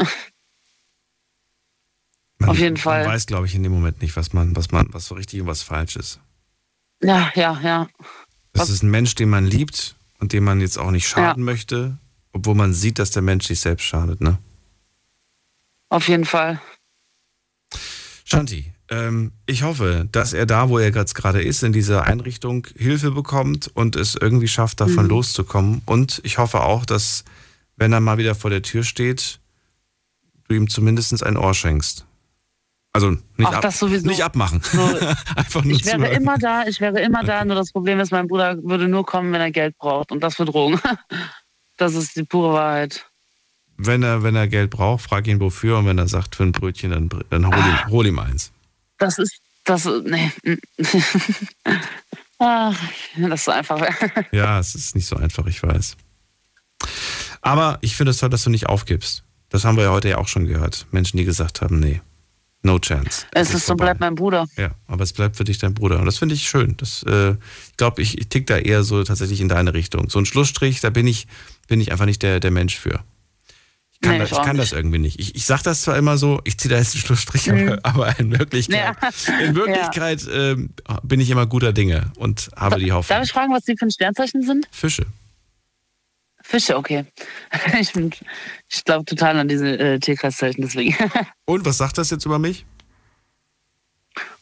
Man, 2.39 2.51
Auf 2.51 2.57
jeden 2.57 2.77
Fall. 2.77 3.03
Man 3.03 3.13
weiß, 3.13 3.25
glaube 3.25 3.47
ich, 3.47 3.55
in 3.55 3.63
dem 3.63 3.73
Moment 3.73 4.01
nicht, 4.01 4.15
was 4.15 4.31
man, 4.31 4.55
was 4.55 4.71
man, 4.71 4.87
was 4.93 5.07
so 5.07 5.15
richtig 5.15 5.41
und 5.41 5.47
was 5.47 5.61
falsch 5.61 5.97
ist. 5.97 6.21
Ja, 7.03 7.29
ja, 7.35 7.59
ja. 7.61 7.89
Das 8.53 8.63
was? 8.63 8.69
ist 8.69 8.83
ein 8.83 8.89
Mensch, 8.89 9.13
den 9.15 9.29
man 9.29 9.45
liebt 9.45 9.97
und 10.19 10.31
dem 10.31 10.45
man 10.45 10.61
jetzt 10.61 10.79
auch 10.79 10.91
nicht 10.91 11.05
schaden 11.05 11.43
ja. 11.43 11.51
möchte. 11.51 11.97
Obwohl 12.31 12.55
man 12.55 12.73
sieht, 12.73 12.97
dass 12.97 13.11
der 13.11 13.23
Mensch 13.23 13.47
sich 13.47 13.59
selbst 13.59 13.83
schadet, 13.83 14.21
ne? 14.21 14.37
Auf 15.89 16.07
jeden 16.07 16.23
Fall. 16.23 16.61
Shanti, 18.23 18.71
ähm, 18.89 19.31
ich 19.45 19.63
hoffe, 19.63 20.07
dass 20.11 20.33
er 20.33 20.45
da, 20.45 20.69
wo 20.69 20.79
er 20.79 20.93
jetzt 20.93 21.13
gerade 21.13 21.41
ist, 21.41 21.63
in 21.63 21.73
dieser 21.73 22.05
Einrichtung 22.05 22.67
Hilfe 22.75 23.11
bekommt 23.11 23.69
und 23.73 23.95
es 23.95 24.15
irgendwie 24.15 24.47
schafft, 24.47 24.81
davon 24.81 25.05
mhm. 25.05 25.09
loszukommen. 25.09 25.81
Und 25.85 26.21
ich 26.23 26.37
hoffe 26.37 26.61
auch, 26.61 26.85
dass, 26.85 27.23
wenn 27.75 27.93
er 27.93 27.99
mal 27.99 28.17
wieder 28.17 28.35
vor 28.35 28.49
der 28.49 28.61
Tür 28.61 28.83
steht, 28.83 29.39
du 30.47 30.55
ihm 30.55 30.69
zumindest 30.69 31.23
ein 31.23 31.37
Ohr 31.37 31.53
schenkst. 31.53 32.05
Also 32.91 33.11
nicht, 33.37 33.53
ab, 33.53 33.63
nicht 34.03 34.23
abmachen. 34.23 34.61
So, 34.63 34.81
Einfach 35.35 35.63
nur 35.63 35.75
ich 35.75 35.85
wäre 35.85 35.97
zuhören. 35.97 36.15
immer 36.15 36.37
da, 36.39 36.65
ich 36.65 36.81
wäre 36.81 36.99
immer 36.99 37.23
da, 37.23 37.45
nur 37.45 37.55
das 37.55 37.71
Problem 37.71 37.99
ist, 37.99 38.11
mein 38.11 38.27
Bruder 38.27 38.57
würde 38.63 38.87
nur 38.87 39.05
kommen, 39.05 39.31
wenn 39.31 39.41
er 39.41 39.51
Geld 39.51 39.77
braucht 39.77 40.11
und 40.11 40.21
das 40.21 40.35
für 40.35 40.45
Drogen. 40.45 40.79
Das 41.77 41.95
ist 41.95 42.17
die 42.17 42.23
pure 42.23 42.51
Wahrheit. 42.51 43.09
Wenn 43.77 44.03
er, 44.03 44.21
wenn 44.21 44.35
er 44.35 44.49
Geld 44.49 44.69
braucht, 44.69 45.01
frag 45.01 45.25
ihn 45.27 45.39
wofür 45.39 45.77
und 45.77 45.85
wenn 45.85 45.97
er 45.97 46.09
sagt 46.09 46.35
für 46.35 46.43
ein 46.43 46.51
Brötchen, 46.51 46.91
dann, 46.91 47.09
dann 47.29 47.47
hol, 47.47 47.55
ihm, 47.57 47.87
hol 47.87 48.05
ihm 48.05 48.19
eins. 48.19 48.51
Das 48.99 49.17
ist, 49.17 49.39
das, 49.63 49.85
nee. 49.85 50.31
Ach, 52.39 52.79
das 53.17 53.39
ist 53.39 53.45
so 53.45 53.51
einfach. 53.51 53.85
ja, 54.31 54.59
es 54.59 54.75
ist 54.75 54.95
nicht 54.95 55.07
so 55.07 55.15
einfach, 55.15 55.45
ich 55.47 55.61
weiß. 55.61 55.97
Aber 57.41 57.77
ich 57.81 57.95
finde 57.95 58.11
es 58.11 58.17
toll, 58.17 58.29
dass 58.29 58.43
du 58.43 58.49
nicht 58.49 58.67
aufgibst. 58.67 59.23
Das 59.49 59.65
haben 59.65 59.77
wir 59.77 59.85
ja 59.85 59.91
heute 59.91 60.09
ja 60.09 60.17
auch 60.17 60.27
schon 60.27 60.45
gehört. 60.45 60.85
Menschen, 60.91 61.17
die 61.17 61.25
gesagt 61.25 61.61
haben, 61.61 61.79
nee, 61.79 62.01
no 62.61 62.79
chance. 62.79 63.25
Es, 63.31 63.49
es 63.49 63.55
ist 63.55 63.65
so, 63.65 63.75
bleibt 63.75 63.99
mein 63.99 64.15
Bruder. 64.15 64.47
Ja, 64.57 64.71
aber 64.87 65.03
es 65.03 65.13
bleibt 65.13 65.37
für 65.37 65.43
dich 65.43 65.57
dein 65.57 65.73
Bruder. 65.73 65.99
Und 65.99 66.05
das 66.05 66.17
finde 66.17 66.35
ich 66.35 66.47
schön. 66.47 66.75
Das, 66.77 67.03
äh, 67.03 67.31
ich 67.31 67.77
glaube, 67.77 68.01
ich, 68.01 68.17
ich 68.17 68.29
tick 68.29 68.47
da 68.47 68.57
eher 68.57 68.83
so 68.83 69.03
tatsächlich 69.03 69.41
in 69.41 69.49
deine 69.49 69.73
Richtung. 69.73 70.09
So 70.09 70.19
ein 70.19 70.25
Schlussstrich, 70.25 70.81
da 70.81 70.89
bin 70.89 71.07
ich, 71.07 71.27
bin 71.67 71.81
ich 71.81 71.91
einfach 71.91 72.05
nicht 72.05 72.21
der, 72.21 72.39
der 72.39 72.51
Mensch 72.51 72.77
für. 72.77 73.03
Ich 74.01 74.07
kann, 74.07 74.17
nee, 74.17 74.19
das, 74.19 74.31
ich 74.31 74.41
kann 74.41 74.55
das 74.55 74.71
irgendwie 74.71 74.99
nicht. 74.99 75.19
Ich, 75.19 75.35
ich 75.35 75.45
sage 75.45 75.63
das 75.63 75.81
zwar 75.81 75.97
immer 75.97 76.17
so, 76.17 76.39
ich 76.45 76.57
ziehe 76.57 76.71
da 76.71 76.77
jetzt 76.77 76.95
einen 76.95 77.01
Schlussstrich, 77.01 77.47
mhm. 77.47 77.79
aber, 77.83 78.07
aber, 78.07 78.19
in 78.19 78.37
Wirklichkeit, 78.39 78.95
ja. 79.01 79.39
in 79.39 79.55
Wirklichkeit 79.55 80.21
ja. 80.21 80.51
äh, 80.51 80.55
bin 81.03 81.19
ich 81.19 81.29
immer 81.29 81.45
guter 81.45 81.73
Dinge 81.73 82.09
und 82.15 82.49
habe 82.55 82.79
die 82.79 82.93
Hoffnung. 82.93 83.17
Darf 83.17 83.25
ich 83.25 83.33
fragen, 83.33 83.53
was 83.53 83.63
die 83.63 83.75
für 83.77 83.87
ein 83.87 83.91
Sternzeichen 83.91 84.41
sind? 84.41 84.69
Fische. 84.71 85.05
Fische, 86.41 86.77
okay. 86.77 87.05
Ich, 87.79 87.91
ich 88.69 88.85
glaube 88.85 89.03
total 89.03 89.37
an 89.37 89.49
diese 89.49 89.77
äh, 89.77 89.99
Tierkreiszeichen, 89.99 90.63
deswegen. 90.63 90.95
Und 91.45 91.65
was 91.65 91.77
sagt 91.77 91.97
das 91.97 92.09
jetzt 92.09 92.25
über 92.25 92.39
mich? 92.39 92.65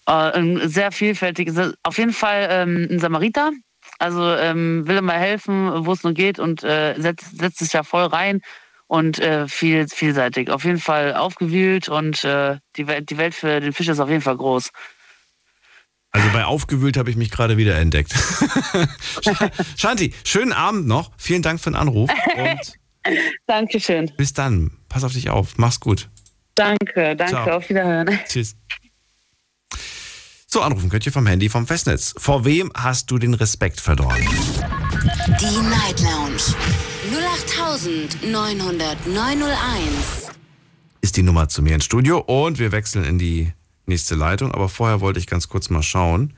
Äh, 0.06 0.68
sehr 0.68 0.92
vielfältig. 0.92 1.52
Auf 1.82 1.98
jeden 1.98 2.14
Fall 2.14 2.48
ähm, 2.52 2.88
ein 2.92 3.00
Samariter. 3.00 3.52
Also 3.98 4.24
ähm, 4.36 4.88
will 4.88 4.98
immer 4.98 5.14
helfen, 5.14 5.86
wo 5.86 5.94
es 5.94 6.04
nur 6.04 6.14
geht 6.14 6.38
und 6.38 6.64
äh, 6.64 6.94
setzt, 7.00 7.38
setzt 7.38 7.58
sich 7.58 7.74
ja 7.74 7.82
voll 7.82 8.06
rein 8.06 8.42
und 8.88 9.20
äh, 9.20 9.48
viel, 9.48 9.88
vielseitig. 9.88 10.50
Auf 10.50 10.64
jeden 10.64 10.80
Fall 10.80 11.14
aufgewühlt 11.16 11.90
und 11.90 12.24
äh, 12.24 12.58
die, 12.76 12.88
Welt, 12.88 13.10
die 13.10 13.18
Welt 13.18 13.36
für 13.36 13.60
den 13.60 13.74
Fisch 13.74 13.88
ist 13.88 14.00
auf 14.00 14.10
jeden 14.10 14.22
Fall 14.22 14.38
groß. 14.38 14.72
Also 16.12 16.30
bei 16.32 16.46
aufgewühlt 16.46 16.98
habe 16.98 17.10
ich 17.10 17.18
mich 17.18 17.30
gerade 17.30 17.58
wieder 17.58 17.76
entdeckt. 17.76 18.14
Shanti, 19.78 20.14
schönen 20.24 20.54
Abend 20.54 20.88
noch. 20.88 21.12
Vielen 21.18 21.42
Dank 21.42 21.60
für 21.60 21.70
den 21.70 21.76
Anruf. 21.76 22.10
Und 22.36 23.14
Dankeschön. 23.46 24.12
Bis 24.18 24.34
dann. 24.34 24.72
Pass 24.90 25.04
auf 25.04 25.14
dich 25.14 25.30
auf. 25.30 25.58
Mach's 25.58 25.80
gut. 25.80 26.10
Danke, 26.56 27.16
danke. 27.16 27.28
Ciao. 27.28 27.58
Auf 27.58 27.70
Wiederhören. 27.70 28.20
Tschüss. 28.28 28.56
So, 30.48 30.62
anrufen 30.62 30.90
könnt 30.90 31.06
ihr 31.06 31.12
vom 31.12 31.28
Handy 31.28 31.50
vom 31.50 31.68
Festnetz. 31.68 32.16
Vor 32.18 32.46
wem 32.46 32.72
hast 32.74 33.12
du 33.12 33.18
den 33.18 33.34
Respekt 33.34 33.82
verloren? 33.82 34.26
Die 35.40 35.60
Night 35.70 36.00
Lounge 36.00 36.56
08901 37.38 40.32
ist 41.02 41.18
die 41.18 41.24
Nummer 41.24 41.48
zu 41.48 41.62
mir 41.62 41.76
ins 41.76 41.86
Studio 41.86 42.18
und 42.18 42.58
wir 42.58 42.72
wechseln 42.72 43.06
in 43.06 43.20
die 43.20 43.54
nächste 43.86 44.16
Leitung. 44.16 44.52
Aber 44.52 44.70
vorher 44.70 45.02
wollte 45.02 45.20
ich 45.20 45.28
ganz 45.28 45.48
kurz 45.48 45.70
mal 45.70 45.84
schauen, 45.84 46.34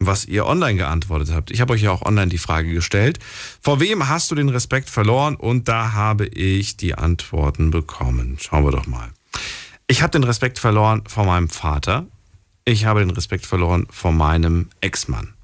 was 0.00 0.24
ihr 0.24 0.44
online 0.44 0.74
geantwortet 0.74 1.30
habt. 1.32 1.52
Ich 1.52 1.60
habe 1.60 1.74
euch 1.74 1.82
ja 1.82 1.92
auch 1.92 2.02
online 2.02 2.28
die 2.28 2.38
Frage 2.38 2.72
gestellt. 2.72 3.20
Vor 3.60 3.78
wem 3.78 4.08
hast 4.08 4.30
du 4.30 4.34
den 4.34 4.48
Respekt 4.48 4.90
verloren? 4.90 5.36
Und 5.36 5.68
da 5.68 5.92
habe 5.92 6.26
ich 6.26 6.76
die 6.76 6.96
Antworten 6.96 7.70
bekommen. 7.70 8.38
Schauen 8.40 8.64
wir 8.64 8.72
doch 8.72 8.86
mal. 8.86 9.10
Ich 9.86 10.02
habe 10.02 10.10
den 10.10 10.24
Respekt 10.24 10.58
verloren 10.58 11.02
vor 11.06 11.24
meinem 11.24 11.48
Vater. 11.48 12.06
Ich 12.64 12.86
habe 12.86 13.00
den 13.00 13.10
Respekt 13.10 13.46
verloren 13.46 13.86
vor 13.90 14.12
meinem 14.12 14.68
Ex-Mann. 14.80 15.34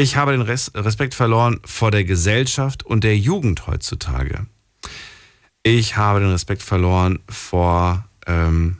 Ich 0.00 0.16
habe 0.16 0.32
den 0.32 0.40
Respekt 0.40 1.14
verloren 1.14 1.60
vor 1.62 1.90
der 1.90 2.04
Gesellschaft 2.04 2.86
und 2.86 3.04
der 3.04 3.18
Jugend 3.18 3.66
heutzutage. 3.66 4.46
Ich 5.62 5.98
habe 5.98 6.20
den 6.20 6.30
Respekt 6.30 6.62
verloren 6.62 7.18
vor 7.28 8.08
ähm, 8.26 8.78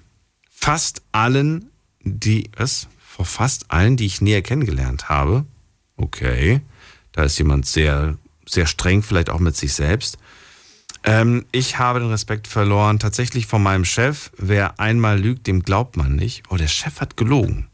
fast 0.50 1.02
allen, 1.12 1.68
die, 2.02 2.48
was? 2.56 2.88
Vor 3.06 3.26
fast 3.26 3.70
allen, 3.70 3.98
die 3.98 4.06
ich 4.06 4.22
näher 4.22 4.40
kennengelernt 4.40 5.10
habe. 5.10 5.44
Okay. 5.98 6.62
Da 7.12 7.24
ist 7.24 7.36
jemand 7.36 7.66
sehr, 7.66 8.16
sehr 8.46 8.66
streng, 8.66 9.02
vielleicht 9.02 9.28
auch 9.28 9.40
mit 9.40 9.58
sich 9.58 9.74
selbst. 9.74 10.16
Ähm, 11.04 11.44
ich 11.52 11.78
habe 11.78 12.00
den 12.00 12.08
Respekt 12.08 12.48
verloren, 12.48 12.98
tatsächlich 12.98 13.46
von 13.46 13.62
meinem 13.62 13.84
Chef. 13.84 14.30
Wer 14.38 14.80
einmal 14.80 15.20
lügt, 15.20 15.46
dem 15.46 15.64
glaubt 15.64 15.98
man 15.98 16.16
nicht. 16.16 16.44
Oh, 16.48 16.56
der 16.56 16.68
Chef 16.68 17.02
hat 17.02 17.18
gelogen. 17.18 17.69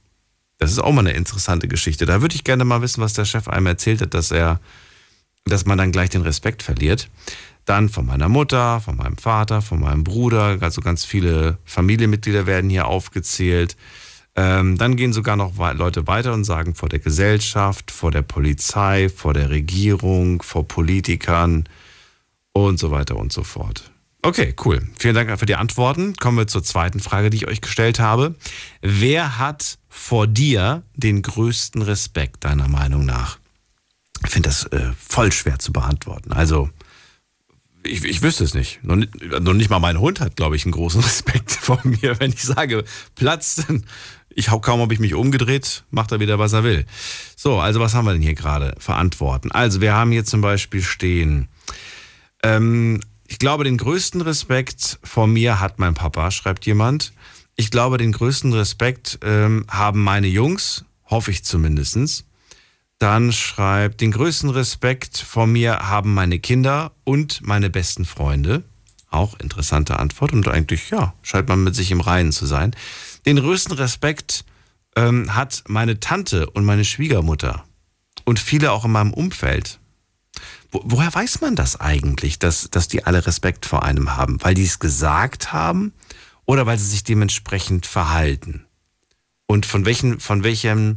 Das 0.59 0.71
ist 0.71 0.79
auch 0.79 0.93
mal 0.93 1.01
eine 1.01 1.13
interessante 1.13 1.69
Geschichte. 1.69 2.07
Da 2.07 2.21
würde 2.23 2.35
ich 2.35 2.45
gerne 2.45 2.65
mal 2.65 2.83
wissen, 2.83 3.03
was 3.03 3.13
der 3.13 3.25
Chef 3.25 3.49
einem 3.49 3.67
erzählt 3.67 4.01
hat, 4.01 4.15
dass 4.15 4.31
er, 4.31 4.61
dass 5.45 5.67
man 5.67 5.79
dann 5.79 5.93
gleich 5.93 6.11
den 6.11 6.23
Respekt 6.23 6.63
verliert. 6.63 7.11
Dann 7.67 7.89
von 7.89 8.07
meiner 8.07 8.29
Mutter, 8.29 8.81
von 8.81 8.97
meinem 8.97 9.19
Vater, 9.19 9.61
von 9.61 9.81
meinem 9.81 10.05
Bruder, 10.05 10.59
also 10.61 10.81
ganz 10.81 11.05
viele 11.05 11.59
Familienmitglieder 11.65 12.47
werden 12.47 12.71
hier 12.71 12.87
aufgezählt. 12.87 13.77
Ähm, 14.37 14.79
dann 14.79 14.97
gehen 14.97 15.13
sogar 15.13 15.37
noch 15.37 15.57
Leute 15.75 16.07
weiter 16.07 16.33
und 16.33 16.45
sagen 16.45 16.75
vor 16.75 16.89
der 16.89 16.99
Gesellschaft, 17.01 17.91
vor 17.91 18.11
der 18.11 18.23
Polizei, 18.23 19.09
vor 19.09 19.35
der 19.35 19.51
Regierung, 19.51 20.43
vor 20.43 20.69
Politikern 20.69 21.65
und 22.53 22.79
so 22.79 22.91
weiter 22.91 23.17
und 23.17 23.33
so 23.33 23.43
fort. 23.43 23.91
Okay, 24.23 24.55
cool. 24.65 24.83
Vielen 24.99 25.15
Dank 25.15 25.39
für 25.39 25.47
die 25.47 25.55
Antworten. 25.55 26.17
Kommen 26.17 26.37
wir 26.37 26.47
zur 26.47 26.63
zweiten 26.63 27.01
Frage, 27.01 27.31
die 27.31 27.37
ich 27.39 27.49
euch 27.49 27.61
gestellt 27.61 27.99
habe. 27.99 28.35
Wer 28.83 29.39
hat 29.39 29.79
vor 29.97 30.27
dir 30.27 30.83
den 30.95 31.23
größten 31.23 31.83
Respekt, 31.83 32.45
deiner 32.45 32.69
Meinung 32.69 33.07
nach? 33.07 33.39
Ich 34.25 34.31
finde 34.31 34.51
das 34.51 34.65
äh, 34.65 34.93
voll 34.99 35.33
schwer 35.33 35.59
zu 35.59 35.73
beantworten. 35.73 36.33
Also, 36.33 36.71
ich, 37.83 38.05
ich 38.05 38.23
wüsste 38.23 38.45
es 38.45 38.55
nicht. 38.55 38.83
Noch, 38.83 38.97
nicht. 38.97 39.15
nicht 39.21 39.71
mal 39.71 39.79
mein 39.79 39.99
Hund 39.99 40.21
hat, 40.21 40.37
glaube 40.37 40.57
ich, 40.57 40.65
einen 40.65 40.73
großen 40.73 41.01
Respekt 41.03 41.51
vor 41.51 41.81
mir. 41.85 42.21
Wenn 42.21 42.33
ich 42.33 42.43
sage, 42.43 42.85
Platz, 43.15 43.65
dann 43.67 43.85
ich 44.29 44.51
hau 44.51 44.61
kaum, 44.61 44.81
ob 44.81 44.93
ich 44.93 44.99
mich 44.99 45.15
umgedreht, 45.15 45.85
macht 45.91 46.13
er 46.13 46.21
wieder, 46.21 46.39
was 46.39 46.53
er 46.53 46.63
will. 46.63 46.85
So, 47.37 47.59
also 47.59 47.81
was 47.81 47.95
haben 47.95 48.05
wir 48.05 48.13
denn 48.13 48.23
hier 48.23 48.35
gerade? 48.35 48.75
Verantworten. 48.79 49.51
Also 49.51 49.81
wir 49.81 49.95
haben 49.95 50.13
hier 50.13 50.27
zum 50.27 50.43
Beispiel 50.43 50.83
stehen, 50.83 51.49
ähm, 52.43 53.01
ich 53.29 53.39
glaube, 53.39 53.65
den 53.65 53.79
größten 53.79 54.21
Respekt 54.21 54.99
vor 55.03 55.27
mir 55.27 55.59
hat 55.59 55.79
mein 55.79 55.95
Papa, 55.95 56.31
schreibt 56.31 56.67
jemand. 56.67 57.13
Ich 57.57 57.71
glaube, 57.71 57.97
den 57.97 58.13
größten 58.13 58.53
Respekt 58.53 59.19
ähm, 59.23 59.65
haben 59.69 60.05
meine 60.05 60.27
Jungs, 60.27 60.85
hoffe 61.07 61.31
ich 61.31 61.43
zumindestens. 61.43 62.25
Dann 62.99 63.33
schreibt, 63.33 64.03
den 64.03 64.11
größten 64.11 64.51
Respekt 64.51 65.17
vor 65.17 65.47
mir 65.47 65.89
haben 65.89 66.13
meine 66.13 66.39
Kinder 66.39 66.93
und 67.05 67.41
meine 67.47 67.71
besten 67.71 68.05
Freunde. 68.05 68.63
Auch 69.11 69.41
interessante 69.41 69.99
Antwort 69.99 70.33
und 70.33 70.47
eigentlich, 70.49 70.91
ja, 70.91 71.15
scheint 71.23 71.49
man 71.49 71.65
mit 71.65 71.75
sich 71.75 71.91
im 71.91 72.03
Reinen 72.03 72.33
zu 72.33 72.45
sein. 72.45 72.77
Den 73.25 73.37
größten 73.37 73.75
Respekt 73.75 74.45
ähm, 74.95 75.35
hat 75.35 75.65
meine 75.67 75.99
Tante 75.99 76.51
und 76.51 76.67
meine 76.67 76.85
Schwiegermutter 76.85 77.65
und 78.25 78.39
viele 78.39 78.73
auch 78.73 78.85
in 78.85 78.93
meinem 78.93 79.15
Umfeld. 79.15 79.79
Wo, 80.71 80.83
woher 80.85 81.15
weiß 81.15 81.41
man 81.41 81.57
das 81.57 81.81
eigentlich, 81.81 82.39
dass, 82.39 82.69
dass 82.71 82.89
die 82.89 83.05
alle 83.05 83.27
Respekt 83.27 83.65
vor 83.65 83.83
einem 83.83 84.15
haben? 84.17 84.43
Weil 84.43 84.55
die 84.55 84.65
es 84.65 84.79
gesagt 84.79 85.55
haben 85.55 85.95
oder 86.47 86.67
weil 86.67 86.79
sie 86.79 86.87
sich 86.87 87.05
dementsprechend 87.05 87.87
verhalten? 87.87 88.65
Und 89.47 89.67
von 89.67 89.85
welchen, 89.85 90.19
von 90.21 90.43
welchem 90.43 90.97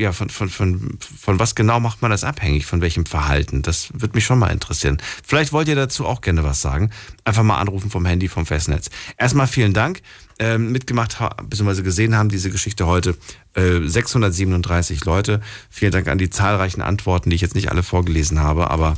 ja, 0.00 0.12
von, 0.12 0.30
von, 0.30 0.48
von, 0.48 0.98
von 0.98 1.38
was 1.38 1.54
genau 1.54 1.78
macht 1.78 2.00
man 2.00 2.10
das 2.10 2.24
abhängig? 2.24 2.64
Von 2.64 2.80
welchem 2.80 3.04
Verhalten? 3.04 3.60
Das 3.60 3.90
würde 3.92 4.14
mich 4.14 4.24
schon 4.24 4.38
mal 4.38 4.48
interessieren. 4.48 4.96
Vielleicht 5.22 5.52
wollt 5.52 5.68
ihr 5.68 5.74
dazu 5.74 6.06
auch 6.06 6.22
gerne 6.22 6.42
was 6.42 6.62
sagen. 6.62 6.90
Einfach 7.24 7.42
mal 7.42 7.58
anrufen 7.58 7.90
vom 7.90 8.06
Handy, 8.06 8.28
vom 8.28 8.46
Festnetz. 8.46 8.88
Erstmal 9.18 9.46
vielen 9.46 9.74
Dank. 9.74 10.00
Ähm, 10.38 10.72
mitgemacht 10.72 11.18
bzw. 11.50 11.82
gesehen 11.82 12.16
haben 12.16 12.30
diese 12.30 12.50
Geschichte 12.50 12.86
heute 12.86 13.14
äh, 13.52 13.80
637 13.86 15.04
Leute. 15.04 15.42
Vielen 15.68 15.92
Dank 15.92 16.08
an 16.08 16.16
die 16.16 16.30
zahlreichen 16.30 16.80
Antworten, 16.80 17.28
die 17.28 17.36
ich 17.36 17.42
jetzt 17.42 17.54
nicht 17.54 17.70
alle 17.70 17.82
vorgelesen 17.82 18.40
habe, 18.40 18.70
aber 18.70 18.96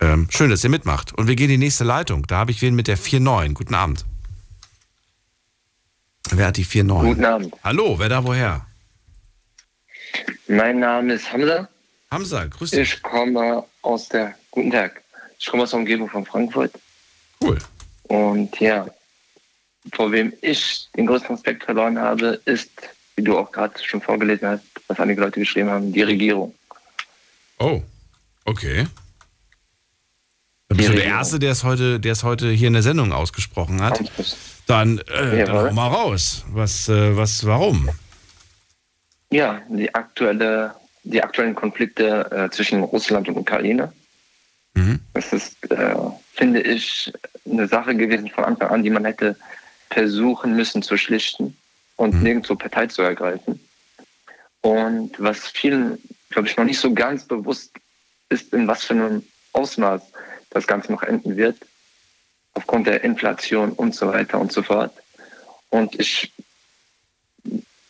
ähm, 0.00 0.26
schön, 0.28 0.50
dass 0.50 0.62
ihr 0.62 0.70
mitmacht. 0.70 1.14
Und 1.14 1.28
wir 1.28 1.36
gehen 1.36 1.48
in 1.48 1.60
die 1.60 1.66
nächste 1.66 1.84
Leitung. 1.84 2.26
Da 2.26 2.36
habe 2.36 2.50
ich 2.50 2.60
wen 2.60 2.74
mit 2.74 2.88
der 2.88 2.98
49. 2.98 3.54
Guten 3.54 3.74
Abend. 3.74 4.04
Wer 6.34 6.46
hat 6.46 6.56
die 6.56 6.64
49? 6.64 7.14
Guten 7.14 7.24
Abend. 7.24 7.54
Hallo, 7.62 7.98
wer 7.98 8.08
da 8.08 8.24
woher? 8.24 8.66
Mein 10.48 10.80
Name 10.80 11.14
ist 11.14 11.30
Hamza. 11.30 11.68
Hamza, 12.10 12.44
grüß 12.46 12.70
dich. 12.70 12.94
Ich 12.94 13.02
komme 13.02 13.64
aus 13.82 14.08
der, 14.08 14.34
guten 14.50 14.70
Tag, 14.70 15.02
ich 15.38 15.46
komme 15.46 15.64
aus 15.64 15.70
der 15.70 15.80
Umgebung 15.80 16.08
von 16.08 16.24
Frankfurt. 16.24 16.72
Cool. 17.42 17.58
Und 18.04 18.58
ja, 18.60 18.86
vor 19.92 20.12
wem 20.12 20.32
ich 20.40 20.88
den 20.96 21.06
größten 21.06 21.34
Respekt 21.34 21.64
verloren 21.64 21.98
habe, 21.98 22.40
ist, 22.44 22.70
wie 23.16 23.24
du 23.24 23.36
auch 23.36 23.50
gerade 23.52 23.74
schon 23.84 24.00
vorgelesen 24.00 24.48
hast, 24.48 24.64
was 24.88 25.00
einige 25.00 25.20
Leute 25.20 25.40
geschrieben 25.40 25.70
haben, 25.70 25.92
die 25.92 26.02
Regierung. 26.02 26.54
Oh, 27.58 27.82
okay. 28.44 28.86
Dann 30.68 30.76
bist 30.78 30.88
du 30.88 30.94
der 30.94 31.04
Erste, 31.04 31.38
der 31.38 31.52
es 31.52 31.64
heute, 31.64 32.00
der 32.00 32.12
es 32.12 32.24
heute 32.24 32.50
hier 32.50 32.68
in 32.68 32.74
der 32.74 32.82
Sendung 32.82 33.12
ausgesprochen 33.12 33.82
hat. 33.82 34.00
Dann, 34.66 34.98
äh, 34.98 35.44
dann 35.44 35.52
hau 35.52 35.72
mal 35.72 35.88
raus. 35.88 36.44
Was, 36.52 36.88
äh, 36.88 37.16
was, 37.16 37.44
warum? 37.46 37.90
Ja, 39.30 39.60
die 39.68 39.94
aktuelle, 39.94 40.74
die 41.04 41.22
aktuellen 41.22 41.54
Konflikte 41.54 42.30
äh, 42.30 42.50
zwischen 42.50 42.82
Russland 42.82 43.28
und 43.28 43.36
Ukraine. 43.36 43.92
Mhm. 44.74 45.00
Das 45.14 45.32
ist, 45.32 45.70
äh, 45.70 45.94
finde 46.34 46.60
ich, 46.60 47.12
eine 47.50 47.66
Sache 47.66 47.94
gewesen 47.94 48.28
von 48.30 48.44
Anfang 48.44 48.70
an, 48.70 48.82
die 48.82 48.90
man 48.90 49.04
hätte 49.04 49.36
versuchen 49.90 50.54
müssen 50.54 50.82
zu 50.82 50.96
schlichten 50.96 51.56
und 51.96 52.14
mhm. 52.14 52.22
nirgendwo 52.22 52.54
Partei 52.54 52.86
zu 52.86 53.02
ergreifen. 53.02 53.60
Und 54.62 55.12
was 55.18 55.48
vielen 55.48 55.98
glaube 56.32 56.48
ich, 56.48 56.56
noch 56.56 56.64
nicht 56.64 56.80
so 56.80 56.92
ganz 56.92 57.24
bewusst 57.24 57.72
ist, 58.28 58.52
in 58.52 58.66
was 58.66 58.84
für 58.84 58.94
einem 58.94 59.22
Ausmaß 59.52 60.02
das 60.50 60.66
Ganze 60.66 60.90
noch 60.90 61.02
enden 61.02 61.36
wird, 61.36 61.58
aufgrund 62.54 62.86
der 62.86 63.04
Inflation 63.04 63.72
und 63.72 63.94
so 63.94 64.08
weiter 64.08 64.38
und 64.40 64.52
so 64.52 64.62
fort. 64.62 64.92
Und 65.70 65.98
ich 65.98 66.32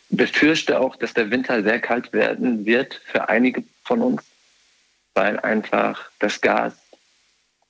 befürchte 0.09 0.79
auch, 0.81 0.97
dass 0.97 1.15
der 1.15 1.31
Winter 1.31 1.63
sehr 1.63 1.81
kalt 1.81 2.13
werden 2.13 2.65
wird 2.65 3.01
für 3.07 3.29
einige 3.29 3.65
von 3.83 4.03
uns, 4.03 4.23
weil 5.15 5.41
einfach 5.41 6.11
das 6.19 6.41
Gas 6.41 6.75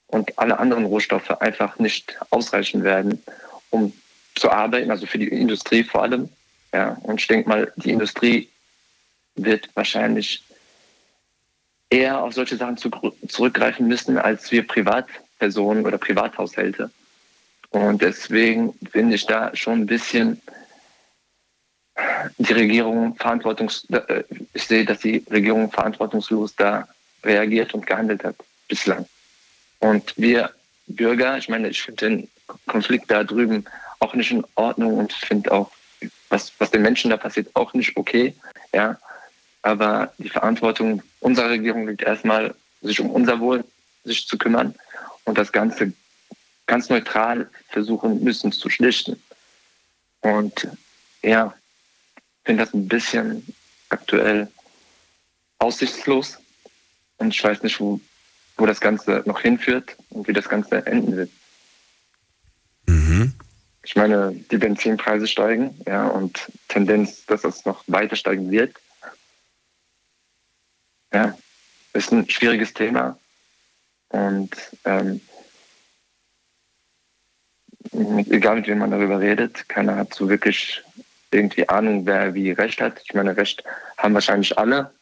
und 0.09 0.39
alle 0.39 0.59
anderen 0.59 0.85
Rohstoffe 0.85 1.31
einfach 1.41 1.79
nicht 1.79 2.17
ausreichen 2.31 2.85
werden, 2.85 3.23
um 3.71 3.93
zu 4.35 4.51
arbeiten, 4.51 4.91
also 4.91 5.07
für 5.07 5.19
die 5.19 5.29
Industrie 5.29 5.85
vor 5.85 6.03
allem. 6.03 6.29
Ja, 6.75 6.99
und 7.03 7.21
ich 7.21 7.27
denke 7.27 7.49
mal, 7.49 7.73
die 7.77 7.91
Industrie 7.91 8.49
wird 9.35 9.69
wahrscheinlich 9.75 10.43
eher 11.91 12.23
auf 12.23 12.35
solche 12.35 12.57
Sachen 12.57 12.77
zu, 12.77 12.91
zurückgreifen 13.29 13.87
müssen 13.87 14.19
als 14.19 14.51
wir 14.51 14.67
Privatpersonen 15.43 15.85
oder 15.85 15.99
Privathaushalte. 15.99 16.91
Und 17.71 18.03
deswegen 18.03 18.75
finde 18.91 19.17
ich 19.17 19.27
da 19.27 19.55
schon 19.55 19.81
ein 19.81 19.87
bisschen 19.87 20.41
die 22.39 22.53
Regierung 22.53 23.17
verantwortungs 23.17 23.87
äh, 23.91 24.25
ich 24.55 24.65
sehe, 24.65 24.85
dass 24.85 25.01
die 25.01 25.25
Regierung 25.31 25.71
verantwortungslos 25.71 26.55
da 26.57 26.89
reagiert 27.25 27.75
und 27.75 27.87
gehandelt 27.87 28.25
hat 28.25 28.37
bislang. 28.69 29.07
Und 29.79 30.15
wir 30.17 30.51
Bürger, 30.87 31.39
ich 31.39 31.49
meine, 31.49 31.69
ich 31.69 31.83
finde 31.83 32.09
den 32.09 32.29
Konflikt 32.67 33.11
da 33.11 33.25
drüben 33.25 33.65
auch 34.01 34.15
nicht 34.15 34.31
in 34.31 34.45
Ordnung 34.55 34.99
und 34.99 35.13
finde 35.13 35.53
auch, 35.53 35.71
was, 36.29 36.53
was 36.59 36.71
den 36.71 36.83
Menschen 36.83 37.11
da 37.11 37.17
passiert, 37.17 37.49
auch 37.55 37.73
nicht 37.75 37.97
okay. 37.97 38.35
Ja. 38.73 38.99
Aber 39.63 40.13
die 40.19 40.29
Verantwortung 40.29 41.03
unserer 41.21 41.51
Regierung 41.51 41.87
liegt 41.87 42.03
erstmal, 42.03 42.55
sich 42.81 43.01
um 43.01 43.11
unser 43.11 43.39
Wohl 43.39 43.65
sich 44.05 44.27
zu 44.27 44.37
kümmern 44.37 44.75
und 45.25 45.39
das 45.39 45.53
Ganze 45.53 45.93
ganz 46.67 46.89
neutral 46.89 47.51
versuchen 47.69 48.23
müssen 48.23 48.53
zu 48.53 48.71
schlichten. 48.71 49.21
Und 50.21 50.69
ja, 51.23 51.55
finde 52.45 52.65
das 52.65 52.75
ein 52.75 52.89
bisschen 52.89 53.55
aktuell 53.89 54.49
aussichtslos 55.59 56.39
und 57.19 57.35
ich 57.35 57.43
weiß 57.43 57.63
nicht, 57.63 57.79
wo, 57.81 58.01
wo 58.57 58.67
das 58.67 58.81
Ganze 58.81 59.23
noch 59.27 59.41
hinführt 59.41 59.97
und 60.11 60.27
wie 60.27 60.33
das 60.33 60.49
Ganze 60.49 60.85
enden 60.87 61.17
wird. 61.17 61.31
Mhm. 62.87 63.35
Ich 63.85 63.97
meine, 63.97 64.33
die 64.51 64.59
Benzinpreise 64.59 65.27
steigen, 65.27 65.79
ja, 65.87 66.07
und 66.07 66.49
Tendenz, 66.69 67.27
dass 67.27 67.43
das 67.43 67.65
noch 67.65 67.83
weiter 67.87 68.17
steigen 68.17 68.51
wird. 68.51 68.77
Ja, 71.13 71.37
ist 71.93 72.13
ein 72.13 72.29
schwieriges 72.29 72.73
Thema. 72.73 73.19
Und 74.13 74.51
ähm, 74.85 75.21
egal 78.31 78.57
mit 78.57 78.67
wem 78.67 78.79
man 78.79 78.91
darüber 78.91 79.21
redet, 79.21 79.69
keiner 79.69 79.97
hat 79.97 80.15
so 80.15 80.29
wirklich 80.29 80.83
irgendwie 81.31 81.69
Ahnung, 81.69 82.07
wer 82.07 82.35
wie 82.35 82.53
Recht 82.53 82.81
hat. 82.81 83.01
Ich 83.05 83.15
meine, 83.15 83.37
Recht 83.37 83.65
haben 83.97 84.15
wahrscheinlich 84.15 84.57
alle, 84.59 84.93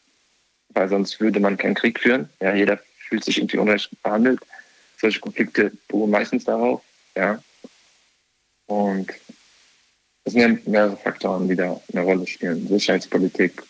weil 0.69 0.89
sonst 0.89 1.19
würde 1.19 1.39
man 1.39 1.57
keinen 1.57 1.75
Krieg 1.75 1.99
führen. 1.99 2.29
Ja, 2.39 2.55
jeder 2.55 2.79
fühlt 3.07 3.23
sich 3.23 3.37
irgendwie 3.37 3.57
unrecht 3.57 3.89
behandelt. 4.01 4.39
Solche 4.97 5.19
Konflikte 5.19 5.71
beruhen 5.87 6.11
meistens 6.11 6.45
darauf. 6.45 6.81
Ja. 7.15 7.41
Und 8.67 9.11
es 10.23 10.33
sind 10.33 10.65
mehrere 10.67 10.95
Faktoren, 10.95 11.49
die 11.49 11.55
da 11.55 11.81
eine 11.91 12.01
Rolle 12.01 12.25
spielen. 12.25 12.67
Sicherheitspolitik, 12.67 13.61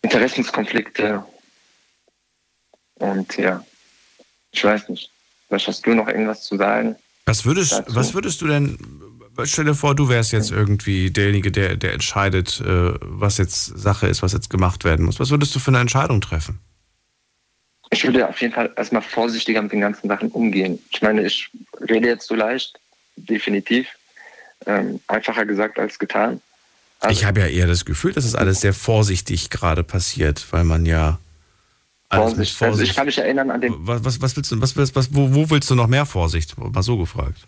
Interessenskonflikte 0.00 1.24
und 2.94 3.36
ja, 3.36 3.64
ich 4.52 4.64
weiß 4.64 4.88
nicht. 4.88 5.10
Vielleicht 5.48 5.68
hast 5.68 5.86
du 5.86 5.94
noch 5.94 6.08
irgendwas 6.08 6.42
zu 6.42 6.56
sagen? 6.56 6.96
Was 7.26 7.44
würdest, 7.44 7.82
was 7.88 8.14
würdest 8.14 8.40
du 8.40 8.46
denn 8.46 8.78
stell 9.44 9.64
dir 9.64 9.74
vor, 9.74 9.94
du 9.94 10.08
wärst 10.08 10.32
jetzt 10.32 10.50
irgendwie 10.50 11.10
derjenige, 11.10 11.52
der, 11.52 11.76
der 11.76 11.92
entscheidet, 11.92 12.60
äh, 12.60 12.94
was 13.00 13.38
jetzt 13.38 13.66
Sache 13.66 14.06
ist, 14.06 14.22
was 14.22 14.32
jetzt 14.32 14.50
gemacht 14.50 14.84
werden 14.84 15.04
muss. 15.06 15.20
Was 15.20 15.30
würdest 15.30 15.54
du 15.54 15.58
für 15.58 15.70
eine 15.70 15.80
Entscheidung 15.80 16.20
treffen? 16.20 16.58
Ich 17.90 18.04
würde 18.04 18.28
auf 18.28 18.40
jeden 18.40 18.52
Fall 18.52 18.70
erstmal 18.76 19.02
vorsichtiger 19.02 19.62
mit 19.62 19.72
den 19.72 19.80
ganzen 19.80 20.08
Sachen 20.08 20.30
umgehen. 20.30 20.78
Ich 20.90 21.00
meine, 21.00 21.22
ich 21.22 21.48
rede 21.88 22.08
jetzt 22.08 22.26
so 22.26 22.34
leicht, 22.34 22.78
definitiv. 23.16 23.88
Ähm, 24.66 25.00
einfacher 25.06 25.46
gesagt 25.46 25.78
als 25.78 25.98
getan. 25.98 26.40
Also, 27.00 27.18
ich 27.18 27.24
habe 27.24 27.40
ja 27.40 27.46
eher 27.46 27.66
das 27.66 27.84
Gefühl, 27.84 28.12
dass 28.12 28.24
es 28.24 28.34
alles 28.34 28.60
sehr 28.60 28.74
vorsichtig 28.74 29.50
gerade 29.50 29.84
passiert, 29.84 30.44
weil 30.50 30.64
man 30.64 30.84
ja 30.84 31.18
Vorsicht. 32.10 32.56
Vorsicht. 32.56 32.62
Also 32.62 32.82
ich 32.82 32.94
kann 32.94 33.06
mich 33.06 33.18
erinnern 33.18 33.50
an 33.50 33.60
den. 33.60 33.74
Was, 33.86 34.04
was, 34.04 34.22
was 34.22 34.36
willst 34.36 34.50
du, 34.50 34.60
was, 34.60 34.76
was, 34.76 35.14
wo, 35.14 35.34
wo 35.34 35.50
willst 35.50 35.68
du 35.70 35.74
noch 35.74 35.86
mehr 35.86 36.06
Vorsicht? 36.06 36.56
Mal 36.58 36.82
so 36.82 36.96
gefragt. 36.96 37.46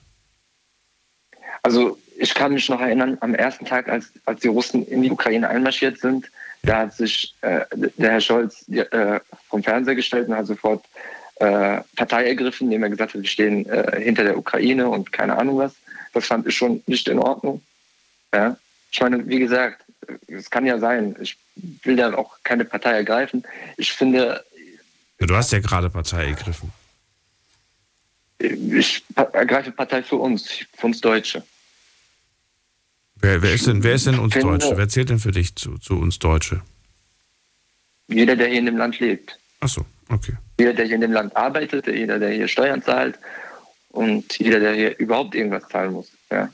Also 1.62 1.99
ich 2.19 2.35
kann 2.35 2.53
mich 2.53 2.69
noch 2.69 2.81
erinnern, 2.81 3.16
am 3.20 3.35
ersten 3.35 3.65
Tag, 3.65 3.89
als, 3.89 4.12
als 4.27 4.41
die 4.41 4.49
Russen 4.49 4.87
in 4.87 5.03
die 5.03 5.11
Ukraine 5.11 5.49
einmarschiert 5.49 5.99
sind, 5.99 6.31
da 6.62 6.81
hat 6.81 6.95
sich 6.95 7.35
äh, 7.41 7.61
der 7.97 8.12
Herr 8.12 8.20
Scholz 8.20 8.69
äh, 8.69 9.20
vom 9.49 9.62
Fernseher 9.62 9.95
gestellt 9.95 10.28
und 10.28 10.37
hat 10.37 10.47
sofort 10.47 10.85
äh, 11.37 11.81
Partei 11.97 12.27
ergriffen, 12.27 12.66
indem 12.66 12.82
er 12.82 12.91
gesagt 12.91 13.15
hat, 13.15 13.23
wir 13.23 13.28
stehen 13.28 13.66
äh, 13.66 13.99
hinter 14.03 14.24
der 14.24 14.37
Ukraine 14.37 14.89
und 14.89 15.11
keine 15.12 15.39
Ahnung 15.39 15.59
was. 15.59 15.74
Das 16.12 16.27
fand 16.27 16.47
ich 16.47 16.55
schon 16.55 16.82
nicht 16.87 17.09
in 17.09 17.19
Ordnung. 17.19 17.62
Ja? 18.35 18.57
Ich 18.93 19.01
meine, 19.01 19.27
wie 19.27 19.39
gesagt, 19.39 19.85
es 20.27 20.51
kann 20.51 20.66
ja 20.66 20.78
sein, 20.78 21.16
ich 21.20 21.39
will 21.85 21.97
da 21.97 22.12
auch 22.15 22.37
keine 22.43 22.65
Partei 22.65 22.93
ergreifen. 22.93 23.45
Ich 23.77 23.93
finde. 23.93 24.45
Ja, 25.21 25.27
du 25.27 25.37
hast 25.37 25.53
ja 25.53 25.61
gerade 25.61 25.91
Partei 25.91 26.27
ergriffen. 26.27 26.73
Ich 28.39 29.05
ergreife 29.17 29.71
Partei 29.71 30.03
für 30.03 30.17
uns, 30.17 30.49
für 30.77 30.87
uns 30.87 31.01
Deutsche. 31.01 31.45
Wer, 33.17 33.43
wer, 33.43 33.53
ist, 33.53 33.67
denn, 33.67 33.83
wer 33.83 33.95
ist 33.95 34.07
denn 34.07 34.19
uns 34.19 34.33
finde, 34.33 34.59
Deutsche? 34.59 34.77
Wer 34.79 34.89
zählt 34.89 35.11
denn 35.11 35.19
für 35.19 35.31
dich 35.31 35.55
zu, 35.55 35.77
zu 35.77 35.99
uns 35.99 36.19
Deutsche? 36.19 36.63
Jeder, 38.09 38.35
der 38.35 38.49
hier 38.49 38.61
in 38.61 38.67
dem 38.67 38.79
Land 38.79 38.99
lebt. 38.99 39.39
Ach 39.61 39.69
so, 39.69 39.85
okay. 40.09 40.33
Jeder, 40.59 40.73
der 40.73 40.87
hier 40.87 40.95
in 40.95 41.03
dem 41.03 41.13
Land 41.13 41.37
arbeitet, 41.37 41.87
jeder, 41.87 42.19
der 42.19 42.31
hier 42.31 42.49
Steuern 42.49 42.83
zahlt 42.83 43.19
und 43.91 44.39
jeder, 44.39 44.59
der 44.59 44.75
hier 44.75 44.99
überhaupt 44.99 45.35
irgendwas 45.35 45.69
zahlen 45.69 45.93
muss. 45.93 46.11
Ja. 46.31 46.51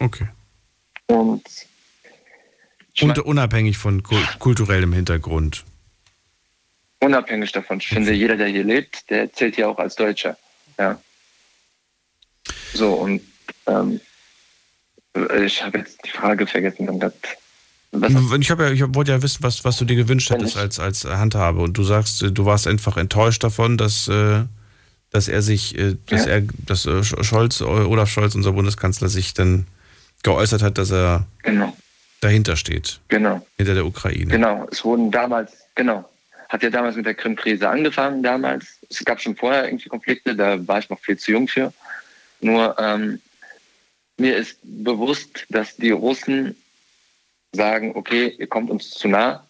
Okay. 0.00 0.28
Und, 1.06 1.44
und 3.00 3.18
unabhängig 3.20 3.78
von 3.78 4.02
kulturellem 4.02 4.92
Hintergrund. 4.92 5.64
Unabhängig 7.00 7.52
davon. 7.52 7.78
Ich 7.78 7.88
finde, 7.88 8.12
jeder, 8.12 8.36
der 8.36 8.48
hier 8.48 8.64
lebt, 8.64 9.08
der 9.10 9.32
zählt 9.32 9.54
hier 9.56 9.68
auch 9.68 9.78
als 9.78 9.94
Deutscher. 9.94 10.36
Ja. 10.78 11.00
So, 12.74 12.94
und 12.94 13.22
ähm, 13.66 14.00
ich 15.40 15.62
habe 15.62 15.78
jetzt 15.78 15.98
die 16.04 16.10
Frage 16.10 16.46
vergessen. 16.46 16.88
Und 16.88 17.00
das, 17.00 17.12
ich, 17.90 18.48
ja, 18.48 18.70
ich 18.70 18.94
wollte 18.94 19.12
ja 19.12 19.22
wissen, 19.22 19.42
was, 19.42 19.64
was 19.64 19.78
du 19.78 19.84
dir 19.84 19.96
gewünscht 19.96 20.30
hättest 20.30 20.56
als, 20.56 20.78
als 20.78 21.04
Handhabe. 21.04 21.60
Und 21.60 21.78
du 21.78 21.84
sagst, 21.84 22.22
du 22.22 22.44
warst 22.44 22.66
einfach 22.66 22.96
enttäuscht 22.96 23.42
davon, 23.44 23.78
dass, 23.78 24.08
äh, 24.08 24.44
dass 25.10 25.28
er 25.28 25.42
sich, 25.42 25.78
äh, 25.78 25.96
dass 26.06 26.26
ja. 26.26 26.32
er, 26.32 26.42
dass 26.66 26.84
äh, 26.86 27.02
Scholz, 27.02 27.62
Olaf 27.62 28.10
Scholz, 28.10 28.34
unser 28.34 28.52
Bundeskanzler, 28.52 29.08
sich 29.08 29.34
dann 29.34 29.66
geäußert 30.22 30.62
hat, 30.62 30.78
dass 30.78 30.90
er 30.90 31.26
genau. 31.42 31.74
dahinter 32.20 32.56
steht. 32.56 33.00
Genau. 33.08 33.46
Hinter 33.56 33.74
der 33.74 33.86
Ukraine. 33.86 34.26
Genau. 34.26 34.66
Es 34.70 34.84
wurden 34.84 35.10
damals, 35.10 35.52
genau. 35.74 36.08
Hat 36.48 36.62
ja 36.62 36.70
damals 36.70 36.96
mit 36.96 37.06
der 37.06 37.14
Krim-Krise 37.14 37.68
angefangen, 37.68 38.22
damals. 38.22 38.78
Es 38.88 39.04
gab 39.04 39.20
schon 39.20 39.36
vorher 39.36 39.66
irgendwie 39.66 39.88
Konflikte, 39.88 40.34
da 40.34 40.66
war 40.66 40.78
ich 40.78 40.88
noch 40.88 41.00
viel 41.00 41.18
zu 41.18 41.32
jung 41.32 41.46
für. 41.46 41.72
Nur 42.40 42.76
ähm, 42.78 43.20
mir 44.16 44.36
ist 44.36 44.58
bewusst, 44.62 45.46
dass 45.48 45.76
die 45.76 45.90
Russen 45.90 46.56
sagen, 47.52 47.92
okay, 47.94 48.34
ihr 48.38 48.46
kommt 48.46 48.70
uns 48.70 48.90
zu 48.90 49.08
nah. 49.08 49.44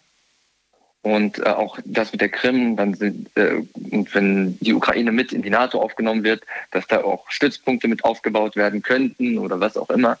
Und 1.01 1.39
äh, 1.39 1.43
auch 1.43 1.79
das 1.85 2.11
mit 2.11 2.19
der 2.19 2.29
Krim, 2.29 2.75
dann 2.75 2.93
sind, 2.93 3.29
äh, 3.35 3.63
und 3.91 4.13
wenn 4.13 4.59
die 4.59 4.73
Ukraine 4.73 5.13
mit 5.13 5.31
in 5.31 5.41
die 5.41 5.49
NATO 5.49 5.81
aufgenommen 5.81 6.23
wird, 6.23 6.43
dass 6.71 6.87
da 6.87 7.03
auch 7.03 7.29
Stützpunkte 7.31 7.87
mit 7.87 8.03
aufgebaut 8.03 8.57
werden 8.57 8.81
könnten 8.81 9.37
oder 9.37 9.59
was 9.59 9.77
auch 9.77 9.89
immer. 9.89 10.17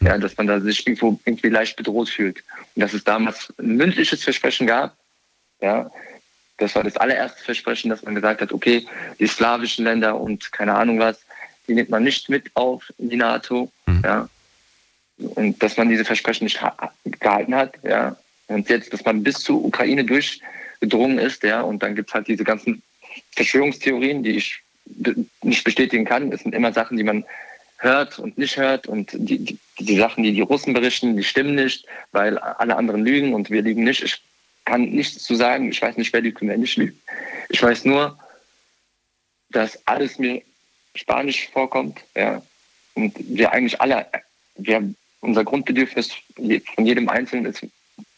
Ja, 0.00 0.18
dass 0.18 0.36
man 0.36 0.48
da 0.48 0.58
sich 0.58 0.84
irgendwo 0.84 1.20
irgendwie 1.24 1.48
leicht 1.48 1.76
bedroht 1.76 2.08
fühlt. 2.08 2.42
Und 2.74 2.80
dass 2.80 2.92
es 2.92 3.04
damals 3.04 3.52
ein 3.58 3.76
mündliches 3.76 4.24
Versprechen 4.24 4.66
gab. 4.66 4.96
Ja, 5.60 5.92
das 6.58 6.74
war 6.74 6.84
das 6.84 6.96
allererste 6.96 7.42
Versprechen, 7.42 7.90
dass 7.90 8.02
man 8.02 8.14
gesagt 8.14 8.40
hat, 8.40 8.52
okay, 8.52 8.86
die 9.18 9.26
slawischen 9.26 9.84
Länder 9.84 10.18
und 10.18 10.52
keine 10.52 10.74
Ahnung 10.74 10.98
was, 10.98 11.20
die 11.68 11.74
nimmt 11.74 11.90
man 11.90 12.04
nicht 12.04 12.28
mit 12.28 12.50
auf 12.54 12.92
in 12.98 13.10
die 13.10 13.16
NATO. 13.16 13.70
Mhm. 13.86 14.02
Ja. 14.04 14.28
Und 15.16 15.62
dass 15.62 15.76
man 15.76 15.88
diese 15.88 16.04
Versprechen 16.04 16.44
nicht 16.44 16.60
gehalten 17.20 17.54
hat. 17.54 17.74
Ja. 17.82 18.16
Und 18.48 18.68
jetzt, 18.68 18.92
dass 18.92 19.04
man 19.04 19.22
bis 19.22 19.38
zur 19.38 19.64
Ukraine 19.64 20.04
durchgedrungen 20.04 21.18
ist. 21.18 21.42
Ja. 21.42 21.62
Und 21.62 21.82
dann 21.82 21.94
gibt 21.94 22.10
es 22.10 22.14
halt 22.14 22.28
diese 22.28 22.44
ganzen 22.44 22.82
Verschwörungstheorien, 23.32 24.22
die 24.22 24.36
ich 24.36 24.60
nicht 25.42 25.64
bestätigen 25.64 26.04
kann. 26.04 26.32
Es 26.32 26.42
sind 26.42 26.54
immer 26.54 26.72
Sachen, 26.72 26.96
die 26.96 27.04
man 27.04 27.24
hört 27.78 28.18
und 28.18 28.36
nicht 28.38 28.56
hört. 28.56 28.86
Und 28.86 29.10
die, 29.12 29.38
die, 29.38 29.58
die 29.78 29.96
Sachen, 29.96 30.24
die 30.24 30.32
die 30.32 30.40
Russen 30.40 30.74
berichten, 30.74 31.16
die 31.16 31.24
stimmen 31.24 31.54
nicht, 31.54 31.86
weil 32.10 32.38
alle 32.38 32.76
anderen 32.76 33.04
lügen 33.04 33.34
und 33.34 33.50
wir 33.50 33.62
lügen 33.62 33.84
nicht. 33.84 34.02
Ich 34.02 34.20
kann 34.64 34.82
nichts 34.82 35.22
zu 35.24 35.34
sagen. 35.34 35.70
Ich 35.70 35.82
weiß 35.82 35.96
nicht, 35.96 36.12
wer 36.12 36.20
lügt 36.20 36.42
und 36.42 36.48
lügt. 36.76 36.96
Ich 37.48 37.62
weiß 37.62 37.84
nur, 37.84 38.18
dass 39.50 39.86
alles 39.86 40.18
mir 40.18 40.42
Spanisch 40.94 41.48
vorkommt, 41.48 42.00
ja. 42.14 42.42
Und 42.94 43.14
wir 43.16 43.52
eigentlich 43.52 43.80
alle, 43.80 44.06
wir, 44.56 44.94
unser 45.20 45.44
Grundbedürfnis 45.44 46.12
von 46.36 46.86
jedem 46.86 47.08
Einzelnen 47.08 47.46
ist, 47.46 47.66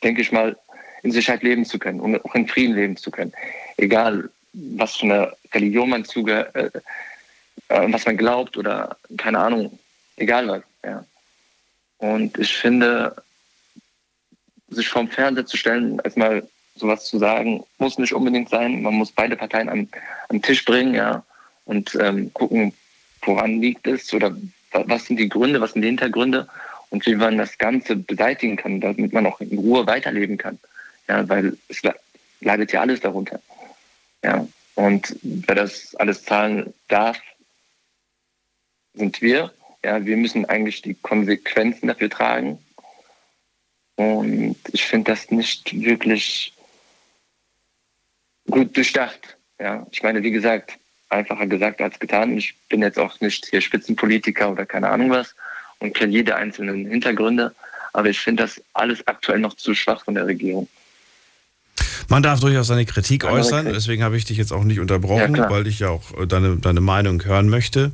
denke 0.02 0.22
ich 0.22 0.32
mal, 0.32 0.56
in 1.04 1.12
Sicherheit 1.12 1.42
leben 1.42 1.64
zu 1.64 1.78
können 1.78 2.00
und 2.00 2.24
auch 2.24 2.34
in 2.34 2.48
Frieden 2.48 2.74
leben 2.74 2.96
zu 2.96 3.10
können. 3.10 3.32
Egal, 3.76 4.30
was 4.52 4.96
für 4.96 5.04
eine 5.04 5.36
Religion 5.52 5.90
man 5.90 6.04
zugehört, 6.04 6.54
äh, 6.56 6.70
äh, 7.68 7.92
was 7.92 8.06
man 8.06 8.16
glaubt 8.16 8.56
oder 8.56 8.96
keine 9.16 9.38
Ahnung, 9.38 9.78
egal 10.16 10.48
was. 10.48 10.62
Ja. 10.82 11.04
Und 11.98 12.38
ich 12.38 12.56
finde, 12.56 13.14
sich 14.74 14.88
vorm 14.88 15.08
Fernseher 15.08 15.46
zu 15.46 15.56
stellen, 15.56 16.00
erstmal 16.04 16.46
sowas 16.76 17.04
zu 17.04 17.18
sagen, 17.18 17.64
muss 17.78 17.98
nicht 17.98 18.12
unbedingt 18.12 18.48
sein. 18.48 18.82
Man 18.82 18.94
muss 18.94 19.12
beide 19.12 19.36
Parteien 19.36 19.68
am, 19.68 19.88
am 20.28 20.42
Tisch 20.42 20.64
bringen, 20.64 20.94
ja, 20.94 21.24
und 21.64 21.96
ähm, 22.00 22.32
gucken, 22.34 22.72
woran 23.22 23.60
liegt 23.60 23.86
es 23.86 24.12
oder 24.12 24.36
was 24.72 25.06
sind 25.06 25.18
die 25.18 25.28
Gründe, 25.28 25.60
was 25.60 25.72
sind 25.72 25.82
die 25.82 25.88
Hintergründe 25.88 26.48
und 26.90 27.06
wie 27.06 27.14
man 27.14 27.38
das 27.38 27.58
Ganze 27.58 27.96
beseitigen 27.96 28.56
kann, 28.56 28.80
damit 28.80 29.12
man 29.12 29.26
auch 29.26 29.40
in 29.40 29.56
Ruhe 29.56 29.86
weiterleben 29.86 30.36
kann. 30.36 30.58
Ja, 31.08 31.28
weil 31.28 31.56
es 31.68 31.82
leidet 32.40 32.72
ja 32.72 32.80
alles 32.80 33.00
darunter. 33.00 33.40
Ja, 34.22 34.46
und 34.74 35.16
wer 35.22 35.54
das 35.54 35.94
alles 35.96 36.24
zahlen 36.24 36.74
darf, 36.88 37.20
sind 38.94 39.20
wir. 39.22 39.52
Ja, 39.84 40.04
wir 40.04 40.16
müssen 40.16 40.44
eigentlich 40.46 40.82
die 40.82 40.94
Konsequenzen 40.94 41.88
dafür 41.88 42.10
tragen. 42.10 42.58
Und 43.96 44.56
ich 44.72 44.84
finde 44.84 45.12
das 45.12 45.30
nicht 45.30 45.72
wirklich 45.72 46.52
gut 48.50 48.76
durchdacht. 48.76 49.36
Ja, 49.60 49.86
ich 49.92 50.02
meine, 50.02 50.22
wie 50.22 50.30
gesagt, 50.30 50.72
einfacher 51.08 51.46
gesagt 51.46 51.80
als 51.80 51.98
getan. 51.98 52.36
Ich 52.36 52.54
bin 52.68 52.82
jetzt 52.82 52.98
auch 52.98 53.20
nicht 53.20 53.46
hier 53.46 53.60
Spitzenpolitiker 53.60 54.50
oder 54.50 54.66
keine 54.66 54.88
Ahnung 54.88 55.10
was 55.10 55.34
und 55.78 55.94
kenne 55.94 56.12
jede 56.12 56.36
einzelnen 56.36 56.86
Hintergründe. 56.86 57.54
Aber 57.92 58.08
ich 58.08 58.18
finde 58.18 58.42
das 58.42 58.60
alles 58.72 59.06
aktuell 59.06 59.38
noch 59.38 59.54
zu 59.54 59.74
schwach 59.74 60.04
von 60.04 60.14
der 60.14 60.26
Regierung. 60.26 60.68
Man 62.08 62.22
darf 62.22 62.40
durchaus 62.40 62.66
seine 62.66 62.84
Kritik 62.84 63.24
äußern, 63.24 63.66
deswegen 63.66 64.02
habe 64.02 64.16
ich 64.16 64.24
dich 64.24 64.36
jetzt 64.36 64.52
auch 64.52 64.64
nicht 64.64 64.80
unterbrochen, 64.80 65.36
ja, 65.36 65.48
weil 65.48 65.66
ich 65.66 65.78
ja 65.78 65.88
auch 65.88 66.18
äh, 66.18 66.26
deine, 66.26 66.56
deine 66.56 66.80
Meinung 66.80 67.24
hören 67.24 67.48
möchte. 67.48 67.92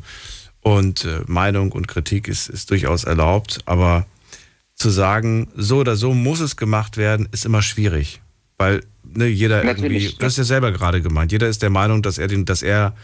Und 0.63 1.05
äh, 1.05 1.21
Meinung 1.27 1.73
und 1.73 1.89
Kritik 1.89 2.29
ist, 2.29 2.49
ist 2.49 2.71
durchaus 2.71 3.05
erlaubt, 3.05 3.61
aber 3.67 4.07
zu 4.81 4.89
sagen, 4.89 5.49
so 5.55 5.79
oder 5.79 5.95
so 5.95 6.15
muss 6.15 6.41
es 6.41 6.57
gemacht 6.57 6.97
werden, 6.97 7.29
ist 7.33 7.45
immer 7.45 7.61
schwierig. 7.61 8.23
Weil 8.57 8.83
ne, 9.05 9.27
jeder 9.27 9.63
Natürlich. 9.63 10.05
irgendwie, 10.05 10.19
du 10.19 10.25
hast 10.25 10.39
ja 10.39 10.45
selber 10.45 10.73
gerade 10.73 11.03
gemeint, 11.03 11.33
jeder 11.33 11.49
ist 11.49 11.61
der 11.61 11.69
Meinung, 11.69 12.01
dass 12.01 12.17
er, 12.17 12.29
den, 12.29 12.47
dass 12.47 12.63
er 12.63 12.95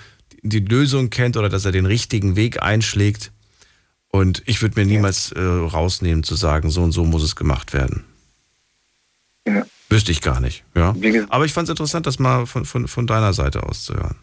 die 0.43 0.61
Lösung 0.61 1.11
kennt 1.11 1.37
oder 1.37 1.51
dass 1.51 1.67
er 1.67 1.73
den 1.73 1.85
richtigen 1.85 2.35
Weg 2.35 2.63
einschlägt. 2.63 3.31
Und 4.09 4.43
ich 4.47 4.63
würde 4.63 4.81
mir 4.81 4.87
niemals 4.87 5.33
äh, 5.33 5.41
rausnehmen 5.41 6.23
zu 6.23 6.35
sagen, 6.35 6.71
so 6.71 6.83
und 6.83 6.93
so 6.93 7.05
muss 7.05 7.23
es 7.23 7.37
gemacht 7.37 7.75
werden. 7.75 8.05
Ja. 9.47 9.67
Wüsste 9.91 10.13
ich 10.13 10.23
gar 10.23 10.41
nicht. 10.41 10.65
Ja. 10.75 10.97
Aber 11.29 11.45
ich 11.45 11.53
fand 11.53 11.69
es 11.69 11.73
interessant, 11.73 12.07
das 12.07 12.19
mal 12.19 12.47
von, 12.47 12.65
von, 12.65 12.89
von 12.89 13.07
deiner 13.07 13.35
Seite 13.35 13.65
aus 13.65 13.85
zu 13.85 13.95
hören. 13.95 14.17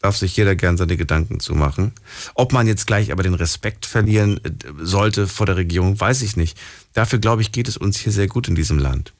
Darf 0.00 0.16
sich 0.16 0.36
jeder 0.36 0.54
gern 0.54 0.76
seine 0.76 0.96
Gedanken 0.96 1.40
zu 1.40 1.54
machen. 1.54 1.92
Ob 2.34 2.52
man 2.52 2.66
jetzt 2.66 2.86
gleich 2.86 3.10
aber 3.10 3.22
den 3.24 3.34
Respekt 3.34 3.84
verlieren 3.84 4.40
äh, 4.44 4.50
sollte 4.78 5.26
vor 5.26 5.46
der 5.46 5.56
Regierung, 5.56 5.98
weiß 5.98 6.22
ich 6.22 6.36
nicht. 6.36 6.58
Dafür, 6.92 7.18
glaube 7.18 7.42
ich, 7.42 7.52
geht 7.52 7.68
es 7.68 7.76
uns 7.76 7.98
hier 7.98 8.12
sehr 8.12 8.28
gut 8.28 8.48
in 8.48 8.54
diesem 8.54 8.78
Land. 8.78 9.12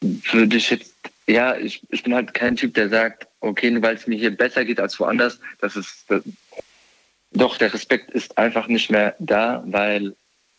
Würde 0.00 0.56
ich 0.56 0.70
jetzt, 0.70 0.94
ja, 1.26 1.56
ich, 1.56 1.82
ich 1.90 2.02
bin 2.02 2.14
halt 2.14 2.34
kein 2.34 2.56
Typ, 2.56 2.74
der 2.74 2.88
sagt, 2.88 3.26
okay, 3.40 3.76
weil 3.82 3.96
es 3.96 4.06
mir 4.06 4.18
hier 4.18 4.36
besser 4.36 4.64
geht 4.64 4.80
als 4.80 4.98
woanders, 4.98 5.38
das 5.60 5.76
ist, 5.76 6.04
das, 6.08 6.22
doch, 7.32 7.56
der 7.56 7.72
Respekt 7.72 8.10
ist 8.10 8.36
einfach 8.36 8.68
nicht 8.68 8.90
mehr 8.90 9.14
da, 9.18 9.62
weil 9.66 10.14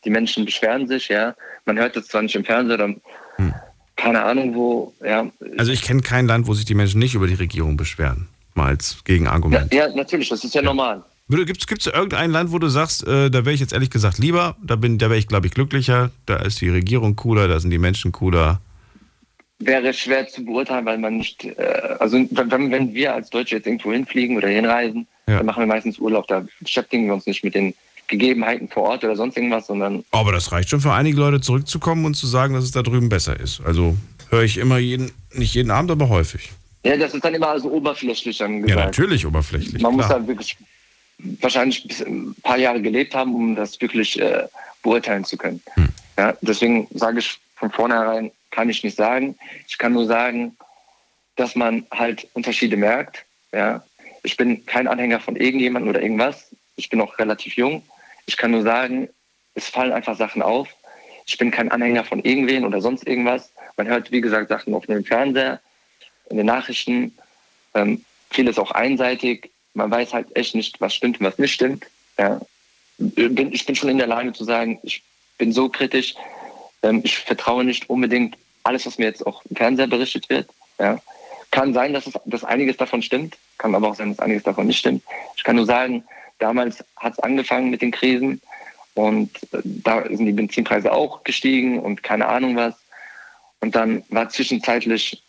die 0.06 0.10
Menschen 0.10 0.46
beschweren 0.46 0.88
sich, 0.88 1.08
ja. 1.08 1.36
Man 1.66 1.78
hört 1.78 1.96
das 1.96 2.08
zwar 2.08 2.22
nicht 2.22 2.36
im 2.36 2.44
Fernsehen 2.44 2.82
oder 2.82 2.96
hm. 3.38 3.54
keine 3.96 4.24
Ahnung 4.24 4.56
wo, 4.56 4.94
ja. 5.04 5.30
Also 5.58 5.72
ich 5.72 5.84
kenne 5.84 6.02
kein 6.02 6.28
Land, 6.28 6.48
wo 6.48 6.54
sich 6.54 6.66
die 6.66 6.74
Menschen 6.74 7.00
nicht 7.00 7.16
über 7.16 7.28
die 7.28 7.36
Regierung 7.36 7.78
beschweren, 7.78 8.28
mal 8.56 8.70
als 8.70 9.04
Gegenargument. 9.04 9.74
Ja, 9.74 9.88
ja 9.88 9.96
natürlich, 9.96 10.30
das 10.30 10.44
ist 10.44 10.54
ja, 10.56 10.62
ja. 10.62 10.66
normal. 10.66 11.04
Gibt 11.30 11.80
es 11.80 11.88
irgendein 11.88 12.32
Land, 12.32 12.52
wo 12.52 12.60
du 12.60 12.68
sagst, 12.68 13.08
äh, 13.08 13.32
da 13.32 13.46
wäre 13.46 13.54
ich 13.54 13.60
jetzt 13.60 13.74
ehrlich 13.74 13.90
gesagt 13.90 14.20
lieber, 14.20 14.56
da, 14.62 14.76
da 14.76 15.10
wäre 15.10 15.18
ich, 15.18 15.28
glaube 15.28 15.48
ich, 15.48 15.54
glücklicher, 15.54 16.12
da 16.26 16.36
ist 16.38 16.62
die 16.62 16.70
Regierung 16.70 17.16
cooler, 17.16 17.48
da 17.48 17.60
sind 17.60 17.72
die 17.72 17.80
Menschen 17.80 18.12
cooler? 18.12 18.62
Wäre 19.60 19.94
schwer 19.94 20.28
zu 20.28 20.44
beurteilen, 20.44 20.86
weil 20.86 20.98
man 20.98 21.18
nicht, 21.18 21.46
äh, 21.46 21.96
also 22.00 22.18
wenn, 22.18 22.72
wenn 22.72 22.94
wir 22.94 23.14
als 23.14 23.30
Deutsche 23.30 23.56
jetzt 23.56 23.66
irgendwo 23.66 23.94
hinfliegen 23.94 24.38
oder 24.38 24.50
hinreisen, 24.50 25.08
ja. 25.28 25.38
dann 25.38 25.46
machen 25.46 25.64
wir 25.64 25.68
meistens 25.68 25.98
Urlaub, 25.98 26.28
da 26.28 26.46
beschäftigen 26.60 27.08
wir 27.08 27.14
uns 27.14 27.26
nicht 27.26 27.44
mit 27.44 27.56
den 27.56 27.74
Gegebenheiten 28.08 28.68
vor 28.68 28.84
Ort 28.84 29.04
oder 29.04 29.16
sonst 29.16 29.38
irgendwas, 29.38 29.68
sondern. 29.68 30.04
Aber 30.12 30.34
das 30.34 30.52
reicht 30.52 30.70
schon 30.70 30.82
für 30.82 30.94
einige 30.94 31.18
Leute 31.18 31.42
zurückzukommen 31.42 32.06
und 32.06 32.16
zu 32.16 32.28
sagen, 32.28 32.54
dass 32.54 32.64
es 32.64 32.72
da 32.72 32.82
drüben 32.82 33.10
besser 33.10 33.40
ist. 33.40 33.62
Also 33.62 33.96
höre 34.30 34.44
ich 34.44 34.58
immer 34.58 34.78
jeden, 34.78 35.12
nicht 35.34 35.56
jeden 35.56 35.72
Abend, 35.72 35.90
aber 35.90 36.10
häufig. 36.10 36.52
Ja, 36.84 36.98
das 36.98 37.14
ist 37.14 37.24
dann 37.24 37.34
immer 37.34 37.50
also 37.50 37.72
oberflächlich 37.72 38.38
dann 38.38 38.62
gesagt. 38.62 38.80
Ja, 38.80 38.86
natürlich 38.86 39.26
oberflächlich. 39.26 39.82
Man 39.82 39.96
klar. 39.96 40.08
muss 40.08 40.08
da 40.08 40.28
wirklich 40.28 40.58
wahrscheinlich 41.18 42.02
ein 42.06 42.36
paar 42.44 42.58
Jahre 42.58 42.82
gelebt 42.82 43.16
haben, 43.16 43.34
um 43.34 43.56
das 43.56 43.80
wirklich 43.80 44.20
äh, 44.20 44.48
beurteilen 44.82 45.24
zu 45.24 45.38
können. 45.38 45.62
Hm. 45.76 45.90
Ja, 46.18 46.34
deswegen 46.42 46.88
sage 46.94 47.20
ich 47.20 47.40
von 47.56 47.72
vornherein, 47.72 48.32
kann 48.52 48.70
ich 48.70 48.84
nicht 48.84 48.98
sagen. 48.98 49.36
Ich 49.68 49.78
kann 49.78 49.94
nur 49.94 50.06
sagen, 50.06 50.58
dass 51.36 51.56
man 51.56 51.86
halt 51.92 52.28
Unterschiede 52.34 52.78
merkt. 52.78 53.26
Ja. 53.52 53.84
Ich 54.24 54.38
bin 54.38 54.66
kein 54.66 54.88
Anhänger 54.88 55.20
von 55.20 55.36
irgendjemandem 55.36 55.90
oder 55.90 56.02
irgendwas. 56.02 56.50
Ich 56.76 56.90
bin 56.90 57.02
auch 57.02 57.18
relativ 57.18 57.56
jung. 57.56 57.84
Ich 58.26 58.38
kann 58.38 58.52
nur 58.52 58.64
sagen, 58.64 59.10
es 59.56 59.68
fallen 59.68 59.92
einfach 59.92 60.18
Sachen 60.18 60.42
auf. 60.42 60.70
Ich 61.26 61.38
bin 61.38 61.52
kein 61.52 61.72
Anhänger 61.72 62.04
von 62.04 62.20
irgendwen 62.20 62.66
oder 62.66 62.82
sonst 62.82 63.08
irgendwas. 63.08 63.52
Man 63.78 63.88
hört, 63.88 64.12
wie 64.12 64.22
gesagt, 64.22 64.50
Sachen 64.50 64.74
auf 64.74 64.86
dem 64.86 65.04
Fernseher, 65.04 65.60
in 66.34 66.38
den 66.38 66.46
Nachrichten. 66.48 67.18
Ähm, 67.74 68.04
vieles 68.30 68.60
auch 68.60 68.72
einseitig. 68.72 69.52
Man 69.74 69.90
weiß 69.90 70.14
halt 70.14 70.36
echt 70.36 70.56
nicht, 70.56 70.82
was 70.82 70.94
stimmt 70.94 71.20
und 71.20 71.26
was 71.26 71.38
nicht 71.38 71.54
stimmt. 71.54 71.86
Ja. 72.18 72.42
Ich 72.98 73.66
bin 73.66 73.76
schon 73.76 73.90
in 73.90 73.98
der 73.98 74.08
Lage 74.08 74.34
zu 74.34 74.44
sagen, 74.44 74.80
ich 74.84 75.04
bin 75.38 75.52
so 75.52 75.70
kritisch. 75.70 76.16
Ähm, 76.84 77.02
ich 77.04 77.18
vertraue 77.18 77.64
nicht 77.64 77.90
unbedingt 77.90 78.38
alles, 78.64 78.86
was 78.86 78.98
mir 78.98 79.06
jetzt 79.06 79.26
auch 79.26 79.44
im 79.46 79.56
Fernseher 79.56 79.88
berichtet 79.88 80.30
wird. 80.30 80.50
Ja. 80.80 81.00
Kann 81.52 81.74
sein, 81.74 81.94
dass, 81.94 82.08
es, 82.08 82.14
dass 82.26 82.44
einiges 82.44 82.78
davon 82.78 83.02
stimmt, 83.02 83.38
kann 83.58 83.76
aber 83.76 83.90
auch 83.90 83.96
sein, 83.96 84.10
dass 84.10 84.20
einiges 84.20 84.44
davon 84.44 84.68
nicht 84.68 84.80
stimmt. 84.80 85.04
Ich 85.38 85.44
kann 85.44 85.56
nur 85.56 85.66
sagen, 85.66 86.04
Damals 86.44 86.84
hat 86.98 87.14
es 87.14 87.20
angefangen 87.20 87.70
mit 87.70 87.82
den 87.82 87.92
Krisen 87.92 88.42
und 88.96 89.30
äh, 89.54 89.62
da 89.64 90.04
sind 90.04 90.26
die 90.26 90.34
Benzinpreise 90.34 90.92
auch 90.92 91.24
gestiegen 91.24 91.80
und 91.80 92.04
keine 92.04 92.28
Ahnung 92.28 92.58
was. 92.58 92.76
Und 93.62 93.76
dann 93.76 94.04
war 94.10 94.28
zwischenzeitlich 94.28 95.23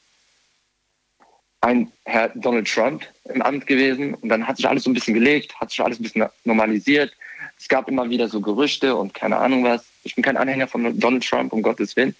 ein 1.64 1.90
Herr 2.04 2.28
Donald 2.34 2.68
Trump 2.68 3.06
im 3.24 3.42
Amt 3.42 3.66
gewesen 3.66 4.14
und 4.14 4.28
dann 4.28 4.46
hat 4.46 4.56
sich 4.56 4.68
alles 4.68 4.84
so 4.84 4.90
ein 4.90 4.94
bisschen 4.94 5.14
gelegt, 5.14 5.58
hat 5.60 5.70
sich 5.70 5.80
alles 5.80 5.98
ein 5.98 6.02
bisschen 6.02 6.26
normalisiert. 6.44 7.12
Es 7.58 7.68
gab 7.68 7.88
immer 7.88 8.08
wieder 8.08 8.28
so 8.28 8.40
Gerüchte 8.40 8.94
und 8.94 9.14
keine 9.14 9.36
Ahnung 9.36 9.64
was. 9.64 9.84
Ich 10.02 10.14
bin 10.14 10.24
kein 10.24 10.36
Anhänger 10.36 10.68
von 10.68 10.98
Donald 10.98 11.26
Trump, 11.26 11.52
um 11.52 11.62
Gottes 11.62 11.96
Willen. 11.96 12.14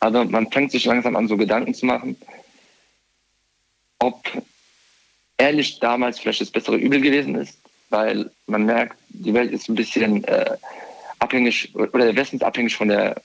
Aber 0.00 0.24
man 0.24 0.50
fängt 0.50 0.70
sich 0.70 0.84
langsam 0.84 1.16
an, 1.16 1.26
so 1.26 1.36
Gedanken 1.36 1.74
zu 1.74 1.86
machen, 1.86 2.16
ob 3.98 4.22
nicht 5.40 5.82
damals 5.82 6.18
vielleicht 6.18 6.40
das 6.40 6.50
bessere 6.50 6.76
Übel 6.76 7.00
gewesen 7.00 7.34
ist 7.36 7.58
weil 7.90 8.30
man 8.46 8.64
merkt, 8.64 8.96
die 9.08 9.34
Welt 9.34 9.52
ist 9.52 9.68
ein 9.68 9.74
bisschen 9.74 10.24
äh, 10.24 10.56
abhängig 11.18 11.74
oder 11.74 12.06
der 12.06 12.16
Westen 12.16 12.36
ist 12.36 12.42
abhängig 12.42 12.76
von 12.76 12.88
der 12.88 13.20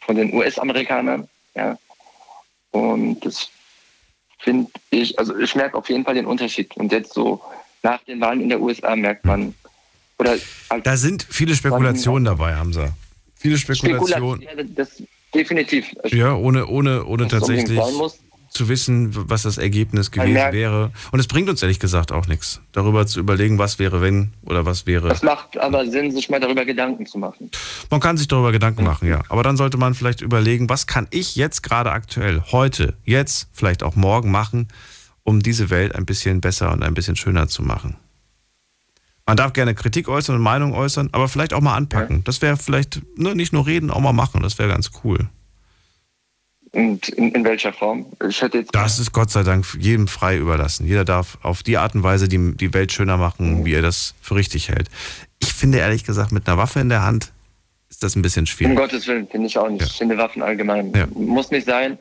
von 0.00 0.16
den 0.16 0.32
US-Amerikanern. 0.34 1.28
Ja. 1.54 1.78
Und 2.72 3.20
das 3.20 3.48
finde 4.46 4.70
ich, 4.90 5.18
also 5.18 5.36
ich 5.36 5.54
merke 5.56 5.76
auf 5.76 5.88
jeden 5.88 6.04
Fall 6.04 6.14
den 6.14 6.26
Unterschied. 6.26 6.74
Und 6.76 6.92
jetzt 6.92 7.12
so 7.12 7.40
nach 7.82 8.00
den 8.04 8.20
Wahlen 8.20 8.40
in 8.40 8.48
der 8.48 8.60
USA 8.60 8.94
merkt 8.94 9.24
man, 9.24 9.54
oder 10.18 10.36
da 10.84 10.96
sind 10.96 11.26
viele 11.28 11.54
Spekulationen 11.54 12.24
dabei, 12.24 12.54
Hamza. 12.54 12.96
Viele 13.34 13.58
Spekulationen. 13.58 14.40
Spekulation, 14.40 14.40
ja, 14.40 14.74
das 14.74 15.02
definitiv. 15.34 15.92
Ja, 16.06 16.34
ohne, 16.34 16.66
ohne, 16.66 17.04
ohne 17.04 17.26
tatsächlich 17.26 17.78
zu 18.56 18.68
wissen, 18.68 19.10
was 19.12 19.42
das 19.42 19.58
Ergebnis 19.58 20.10
gewesen 20.10 20.52
wäre. 20.52 20.90
Und 21.12 21.20
es 21.20 21.26
bringt 21.26 21.48
uns 21.48 21.62
ehrlich 21.62 21.78
gesagt 21.78 22.10
auch 22.10 22.26
nichts, 22.26 22.60
darüber 22.72 23.06
zu 23.06 23.20
überlegen, 23.20 23.58
was 23.58 23.78
wäre, 23.78 24.00
wenn 24.00 24.32
oder 24.42 24.66
was 24.66 24.86
wäre. 24.86 25.08
Es 25.08 25.22
macht 25.22 25.58
aber 25.58 25.86
Sinn, 25.86 26.10
sich 26.10 26.28
mal 26.28 26.40
darüber 26.40 26.64
Gedanken 26.64 27.06
zu 27.06 27.18
machen. 27.18 27.50
Man 27.90 28.00
kann 28.00 28.16
sich 28.16 28.28
darüber 28.28 28.52
Gedanken 28.52 28.84
machen, 28.84 29.08
ja. 29.08 29.22
Aber 29.28 29.42
dann 29.42 29.56
sollte 29.56 29.76
man 29.76 29.94
vielleicht 29.94 30.22
überlegen, 30.22 30.68
was 30.68 30.86
kann 30.86 31.06
ich 31.10 31.36
jetzt 31.36 31.62
gerade 31.62 31.92
aktuell, 31.92 32.42
heute, 32.50 32.94
jetzt, 33.04 33.48
vielleicht 33.52 33.82
auch 33.82 33.94
morgen 33.94 34.30
machen, 34.30 34.68
um 35.22 35.40
diese 35.40 35.70
Welt 35.70 35.94
ein 35.94 36.06
bisschen 36.06 36.40
besser 36.40 36.72
und 36.72 36.82
ein 36.82 36.94
bisschen 36.94 37.16
schöner 37.16 37.48
zu 37.48 37.62
machen. 37.62 37.96
Man 39.26 39.36
darf 39.36 39.52
gerne 39.52 39.74
Kritik 39.74 40.08
äußern 40.08 40.36
und 40.36 40.42
Meinung 40.42 40.72
äußern, 40.72 41.08
aber 41.12 41.28
vielleicht 41.28 41.52
auch 41.52 41.60
mal 41.60 41.74
anpacken. 41.74 42.18
Ja. 42.18 42.22
Das 42.24 42.42
wäre 42.42 42.56
vielleicht 42.56 43.02
ne, 43.18 43.34
nicht 43.34 43.52
nur 43.52 43.66
reden, 43.66 43.90
auch 43.90 44.00
mal 44.00 44.12
machen. 44.12 44.42
Das 44.42 44.58
wäre 44.58 44.68
ganz 44.68 44.92
cool. 45.02 45.28
Und 46.76 47.08
in, 47.08 47.32
in, 47.32 47.42
welcher 47.42 47.72
Form? 47.72 48.04
Ich 48.28 48.42
hätte 48.42 48.58
jetzt 48.58 48.74
das 48.74 48.98
ist 48.98 49.12
Gott 49.12 49.30
sei 49.30 49.42
Dank 49.42 49.64
jedem 49.80 50.08
frei 50.08 50.36
überlassen. 50.36 50.86
Jeder 50.86 51.06
darf 51.06 51.38
auf 51.40 51.62
die 51.62 51.78
Art 51.78 51.94
und 51.94 52.02
Weise 52.02 52.28
die, 52.28 52.54
die 52.54 52.74
Welt 52.74 52.92
schöner 52.92 53.16
machen, 53.16 53.64
wie 53.64 53.72
er 53.72 53.80
das 53.80 54.14
für 54.20 54.34
richtig 54.34 54.68
hält. 54.68 54.90
Ich 55.38 55.54
finde 55.54 55.78
ehrlich 55.78 56.04
gesagt, 56.04 56.32
mit 56.32 56.46
einer 56.46 56.58
Waffe 56.58 56.80
in 56.80 56.90
der 56.90 57.02
Hand 57.02 57.32
ist 57.88 58.02
das 58.02 58.14
ein 58.14 58.20
bisschen 58.20 58.44
schwierig. 58.44 58.72
Um 58.72 58.76
Gottes 58.76 59.06
Willen, 59.06 59.26
finde 59.26 59.46
ich 59.46 59.56
auch 59.56 59.70
nicht. 59.70 59.80
Ja. 59.80 59.86
Ich 59.86 59.94
finde 59.94 60.18
Waffen 60.18 60.42
allgemein. 60.42 60.92
Ja. 60.94 61.06
Muss 61.14 61.50
nicht 61.50 61.66
sein. 61.66 61.96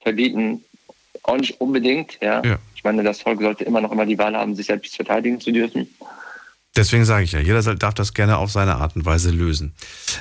Verbieten 0.00 0.62
auch 1.24 1.36
nicht 1.36 1.60
unbedingt. 1.60 2.18
Ja? 2.20 2.44
ja. 2.44 2.58
Ich 2.76 2.84
meine, 2.84 3.02
das 3.02 3.20
Volk 3.20 3.40
sollte 3.40 3.64
immer 3.64 3.80
noch 3.80 3.90
immer 3.90 4.06
die 4.06 4.16
Wahl 4.16 4.36
haben, 4.36 4.54
sich 4.54 4.66
selbst 4.66 4.94
verteidigen 4.94 5.40
zu 5.40 5.50
dürfen. 5.50 5.88
Deswegen 6.76 7.04
sage 7.04 7.24
ich 7.24 7.32
ja, 7.32 7.40
jeder 7.40 7.62
darf 7.74 7.94
das 7.94 8.14
gerne 8.14 8.36
auf 8.36 8.52
seine 8.52 8.76
Art 8.76 8.94
und 8.94 9.04
Weise 9.04 9.30
lösen. 9.30 9.74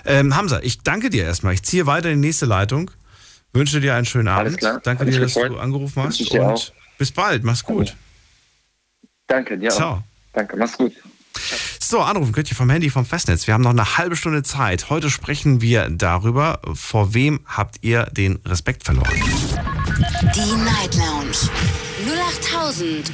Ähm, 0.03 0.35
Hamza, 0.35 0.61
ich 0.63 0.81
danke 0.81 1.11
dir 1.11 1.25
erstmal. 1.25 1.53
Ich 1.53 1.61
ziehe 1.61 1.85
weiter 1.85 2.09
in 2.09 2.23
die 2.23 2.27
nächste 2.29 2.47
Leitung. 2.47 2.89
Wünsche 3.55 3.79
dir 3.79 3.95
einen 3.95 4.05
schönen 4.05 4.27
Abend. 4.27 4.47
Alles 4.47 4.57
klar. 4.57 4.81
Danke 4.83 5.05
dir, 5.05 5.21
dass 5.21 5.33
gefreut. 5.33 5.53
du 5.53 5.59
angerufen 5.59 6.03
hast. 6.03 6.19
Und 6.29 6.39
auch. 6.41 6.61
bis 6.97 7.11
bald. 7.11 7.45
Mach's 7.45 7.63
gut. 7.63 7.95
Danke 9.27 9.57
dir 9.57 9.69
Ciao. 9.69 9.93
Auch. 9.93 10.01
Danke, 10.33 10.57
mach's 10.57 10.77
gut. 10.77 10.91
So, 11.79 12.01
anrufen 12.01 12.33
könnt 12.33 12.49
ihr 12.49 12.55
vom 12.57 12.69
Handy 12.69 12.89
vom 12.89 13.05
Festnetz. 13.05 13.47
Wir 13.47 13.53
haben 13.53 13.61
noch 13.61 13.69
eine 13.71 13.97
halbe 13.97 14.17
Stunde 14.17 14.43
Zeit. 14.43 14.89
Heute 14.89 15.09
sprechen 15.09 15.61
wir 15.61 15.89
darüber, 15.89 16.59
vor 16.73 17.13
wem 17.13 17.39
habt 17.45 17.77
ihr 17.81 18.03
den 18.11 18.39
Respekt 18.45 18.83
verloren. 18.83 19.09
Die 20.35 20.55
Night 20.63 20.95
Lounge 20.95 21.37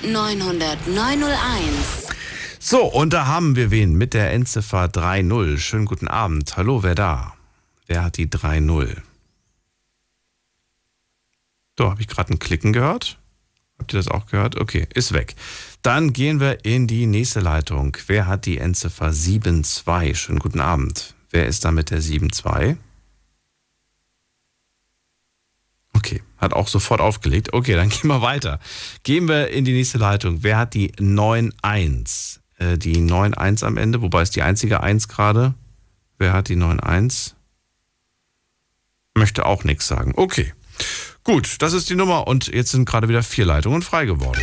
0890901. 0.03 2.11
So, 2.59 2.83
und 2.85 3.13
da 3.13 3.27
haben 3.27 3.55
wir 3.55 3.69
wen 3.69 3.93
mit 3.93 4.15
der 4.15 4.31
Endziffer 4.31 4.85
3.0. 4.85 5.59
Schönen 5.59 5.85
guten 5.85 6.07
Abend. 6.07 6.57
Hallo, 6.57 6.81
wer 6.81 6.95
da? 6.95 7.33
Wer 7.85 8.03
hat 8.03 8.17
die 8.17 8.27
3.0? 8.27 8.97
So, 11.81 11.89
habe 11.89 11.99
ich 11.99 12.07
gerade 12.07 12.31
ein 12.31 12.37
Klicken 12.37 12.73
gehört? 12.73 13.17
Habt 13.79 13.91
ihr 13.91 13.97
das 13.97 14.07
auch 14.07 14.27
gehört? 14.27 14.55
Okay, 14.55 14.87
ist 14.93 15.13
weg. 15.13 15.33
Dann 15.81 16.13
gehen 16.13 16.39
wir 16.39 16.63
in 16.63 16.85
die 16.85 17.07
nächste 17.07 17.39
Leitung. 17.39 17.97
Wer 18.05 18.27
hat 18.27 18.45
die 18.45 18.59
Endziffer 18.59 19.07
7.2? 19.07 20.13
Schönen 20.13 20.37
guten 20.37 20.59
Abend. 20.59 21.15
Wer 21.31 21.47
ist 21.47 21.65
da 21.65 21.71
mit 21.71 21.89
der 21.89 21.99
7.2? 21.99 22.77
Okay, 25.95 26.21
hat 26.37 26.53
auch 26.53 26.67
sofort 26.67 27.01
aufgelegt. 27.01 27.51
Okay, 27.51 27.73
dann 27.73 27.89
gehen 27.89 28.09
wir 28.09 28.21
weiter. 28.21 28.59
Gehen 29.01 29.27
wir 29.27 29.49
in 29.49 29.65
die 29.65 29.73
nächste 29.73 29.97
Leitung. 29.97 30.43
Wer 30.43 30.59
hat 30.59 30.75
die 30.75 30.91
9.1? 30.91 32.41
Äh, 32.59 32.77
die 32.77 32.97
9.1 32.97 33.65
am 33.65 33.77
Ende, 33.77 34.03
wobei 34.03 34.21
ist 34.21 34.35
die 34.35 34.43
einzige 34.43 34.83
1 34.83 35.07
gerade. 35.07 35.55
Wer 36.19 36.33
hat 36.33 36.47
die 36.47 36.57
9.1? 36.57 37.33
Möchte 39.15 39.47
auch 39.47 39.63
nichts 39.63 39.87
sagen. 39.87 40.13
Okay. 40.15 40.53
Gut, 41.23 41.57
das 41.59 41.73
ist 41.73 41.87
die 41.89 41.95
Nummer 41.95 42.27
und 42.27 42.47
jetzt 42.47 42.71
sind 42.71 42.85
gerade 42.85 43.07
wieder 43.07 43.21
vier 43.21 43.45
Leitungen 43.45 43.83
frei 43.83 44.05
geworden. 44.05 44.41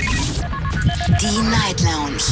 Die 1.20 1.40
Night 1.50 1.80
Lounge 1.80 2.22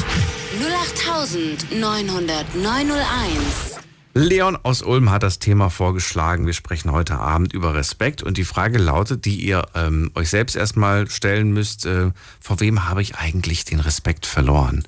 0890901. 1.73 3.81
Leon 4.14 4.56
aus 4.62 4.82
Ulm 4.82 5.10
hat 5.10 5.24
das 5.24 5.40
Thema 5.40 5.68
vorgeschlagen. 5.68 6.47
Wir 6.47 6.52
sprechen 6.52 6.93
heute 6.93 7.18
Abend 7.18 7.52
über 7.52 7.74
Respekt 7.74 8.23
und 8.23 8.39
die 8.39 8.44
Frage 8.44 8.78
lautet, 8.78 9.24
die 9.24 9.35
ihr 9.35 9.66
ähm, 9.74 10.12
euch 10.14 10.31
selbst 10.31 10.55
erstmal 10.55 11.10
stellen 11.10 11.52
müsst, 11.52 11.85
äh, 11.85 12.12
vor 12.40 12.60
wem 12.60 12.89
habe 12.89 13.02
ich 13.02 13.16
eigentlich 13.16 13.64
den 13.64 13.81
Respekt 13.81 14.27
verloren? 14.27 14.85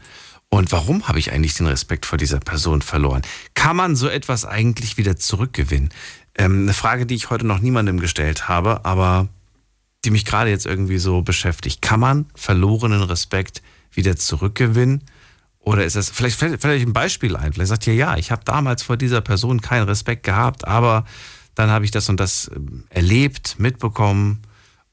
Und 0.51 0.73
warum 0.73 1.09
habe 1.09 1.19
ich 1.19 1.33
eigentlich 1.33 1.55
den 1.55 1.67
Respekt 1.67 2.07
vor 2.07 2.17
dieser 2.17 2.41
Person 2.41 2.81
verloren? 2.81 3.21
Kann 3.55 3.77
man 3.77 3.97
so 3.97 4.09
etwas 4.09 4.47
eigentlich 4.47 4.97
wieder 4.97 5.17
zurückgewinnen? 5.17 5.91
Ähm, 6.37 6.63
eine 6.63 6.75
Frage, 6.75 7.05
die 7.05 7.17
ich 7.17 7.29
heute 7.29 7.47
noch 7.47 7.59
niemandem 7.59 8.01
gestellt 8.01 8.49
habe, 8.49 8.87
aber 8.87 9.29
die 10.05 10.11
mich 10.11 10.25
gerade 10.25 10.51
jetzt 10.51 10.67
irgendwie 10.67 10.99
so 10.99 11.23
beschäftigt. 11.23 11.83
Kann 11.83 12.01
man 12.01 12.27
verlorenen 12.35 13.03
Respekt 13.03 13.63
wieder 13.93 14.17
zurückgewinnen? 14.17 15.05
Oder 15.59 15.85
ist 15.85 15.97
das, 15.97 16.09
vielleicht 16.11 16.39
fällt 16.39 16.61
vielleicht 16.61 16.87
ein 16.87 16.93
Beispiel 16.93 17.37
ein. 17.37 17.53
Vielleicht 17.53 17.69
sagt 17.69 17.87
ihr, 17.87 17.95
ja, 17.95 18.17
ich 18.17 18.31
habe 18.31 18.43
damals 18.45 18.83
vor 18.83 18.97
dieser 18.97 19.21
Person 19.21 19.61
keinen 19.61 19.89
Respekt 19.89 20.23
gehabt, 20.23 20.67
aber 20.67 21.05
dann 21.55 21.71
habe 21.71 21.85
ich 21.85 21.91
das 21.91 22.09
und 22.09 22.21
das 22.21 22.51
ähm, 22.55 22.85
erlebt, 22.91 23.57
mitbekommen 23.59 24.43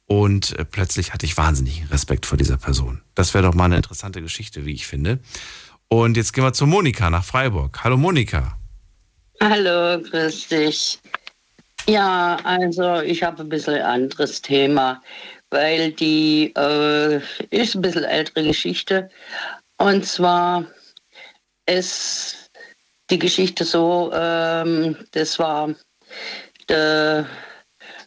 und 0.07 0.57
äh, 0.57 0.65
plötzlich 0.65 1.14
hatte 1.14 1.26
ich 1.26 1.38
wahnsinnig 1.38 1.84
Respekt 1.91 2.26
vor 2.26 2.38
dieser 2.38 2.57
Person. 2.57 3.02
Das 3.14 3.34
wäre 3.34 3.44
doch 3.44 3.53
mal 3.53 3.65
eine 3.65 3.77
interessante 3.77 4.22
Geschichte, 4.22 4.65
wie 4.65 4.73
ich 4.73 4.88
finde. 4.88 5.19
Und 5.88 6.18
jetzt 6.18 6.34
gehen 6.34 6.44
wir 6.44 6.53
zu 6.53 6.65
Monika 6.65 7.10
nach 7.10 7.23
Freiburg. 7.23 7.84
Hallo 7.84 7.98
Monika. 7.98 8.57
Hallo, 9.41 10.02
grüß 10.02 10.48
dich. 10.48 10.99
Ja, 11.88 12.38
also 12.44 13.02
ich 13.02 13.22
habe 13.22 13.44
ein 13.44 13.49
bisschen 13.49 13.80
anderes 13.82 14.41
Thema, 14.41 15.03
weil 15.52 15.91
die 15.91 16.52
äh, 16.56 17.22
ist 17.52 17.76
ein 17.76 17.82
bisschen 17.82 18.03
ältere 18.06 18.44
Geschichte. 18.44 19.10
Und 19.78 20.03
zwar 20.06 20.66
ist 21.68 22.49
die 23.12 23.20
Geschichte 23.20 23.64
so, 23.64 24.12
ähm, 24.14 24.98
das 25.12 25.38
war 25.38 25.76
der 26.70 27.28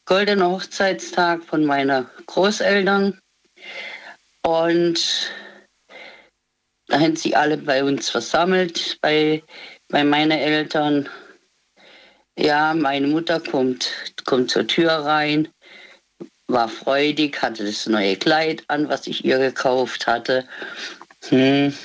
goldene 0.06 0.50
Hochzeitstag 0.50 1.44
von 1.44 1.64
meiner 1.64 2.10
Großeltern. 2.26 3.20
Und 4.42 5.30
da 6.88 6.98
haben 6.98 7.14
sie 7.14 7.36
alle 7.36 7.58
bei 7.58 7.84
uns 7.84 8.10
versammelt, 8.10 8.98
bei, 9.02 9.42
bei 9.88 10.02
meinen 10.02 10.32
Eltern. 10.32 11.08
Ja, 12.38 12.72
meine 12.72 13.08
Mutter 13.08 13.40
kommt, 13.40 13.90
kommt 14.24 14.52
zur 14.52 14.64
Tür 14.64 14.92
rein, 14.92 15.48
war 16.46 16.68
freudig, 16.68 17.42
hatte 17.42 17.64
das 17.64 17.86
neue 17.88 18.14
Kleid 18.14 18.62
an, 18.68 18.88
was 18.88 19.08
ich 19.08 19.24
ihr 19.24 19.38
gekauft 19.38 20.06
hatte. 20.06 20.48
Hm. 21.30 21.76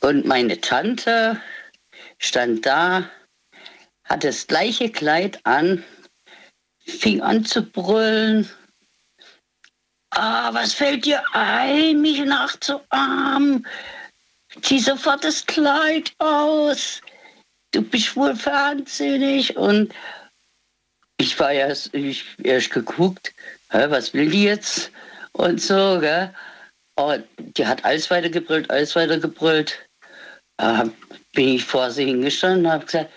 Und 0.00 0.26
meine 0.26 0.60
Tante 0.60 1.40
stand 2.18 2.66
da, 2.66 3.08
hat 4.02 4.24
das 4.24 4.48
gleiche 4.48 4.90
Kleid 4.90 5.38
an, 5.44 5.84
fing 6.84 7.22
an 7.22 7.44
zu 7.44 7.62
brüllen. 7.62 8.50
Ah, 10.10 10.52
was 10.52 10.74
fällt 10.74 11.04
dir 11.04 11.22
ein, 11.34 12.00
mich 12.00 12.18
nachzuahmen? 12.24 13.64
Zieh 14.62 14.80
sofort 14.80 15.22
das 15.22 15.46
Kleid 15.46 16.12
aus 16.18 17.00
du 17.72 17.82
bist 17.82 18.16
wohl 18.16 18.34
wahnsinnig. 18.44 19.56
Und 19.56 19.94
ich 21.18 21.38
war 21.38 21.52
erst, 21.52 21.94
ich 21.94 22.24
erst 22.42 22.70
geguckt, 22.70 23.32
was 23.70 24.14
will 24.14 24.30
die 24.30 24.44
jetzt? 24.44 24.90
Und 25.32 25.60
so, 25.60 25.98
gell? 26.00 26.34
Und 26.96 27.24
die 27.56 27.66
hat 27.66 27.84
alles 27.84 28.10
weiter 28.10 28.28
gebrüllt, 28.28 28.70
alles 28.70 28.94
weiter 28.96 29.18
gebrüllt. 29.18 29.86
Da 30.56 30.90
bin 31.32 31.54
ich 31.54 31.64
vor 31.64 31.90
sie 31.90 32.06
hingestanden 32.06 32.66
und 32.66 32.72
habe 32.72 32.84
gesagt, 32.84 33.10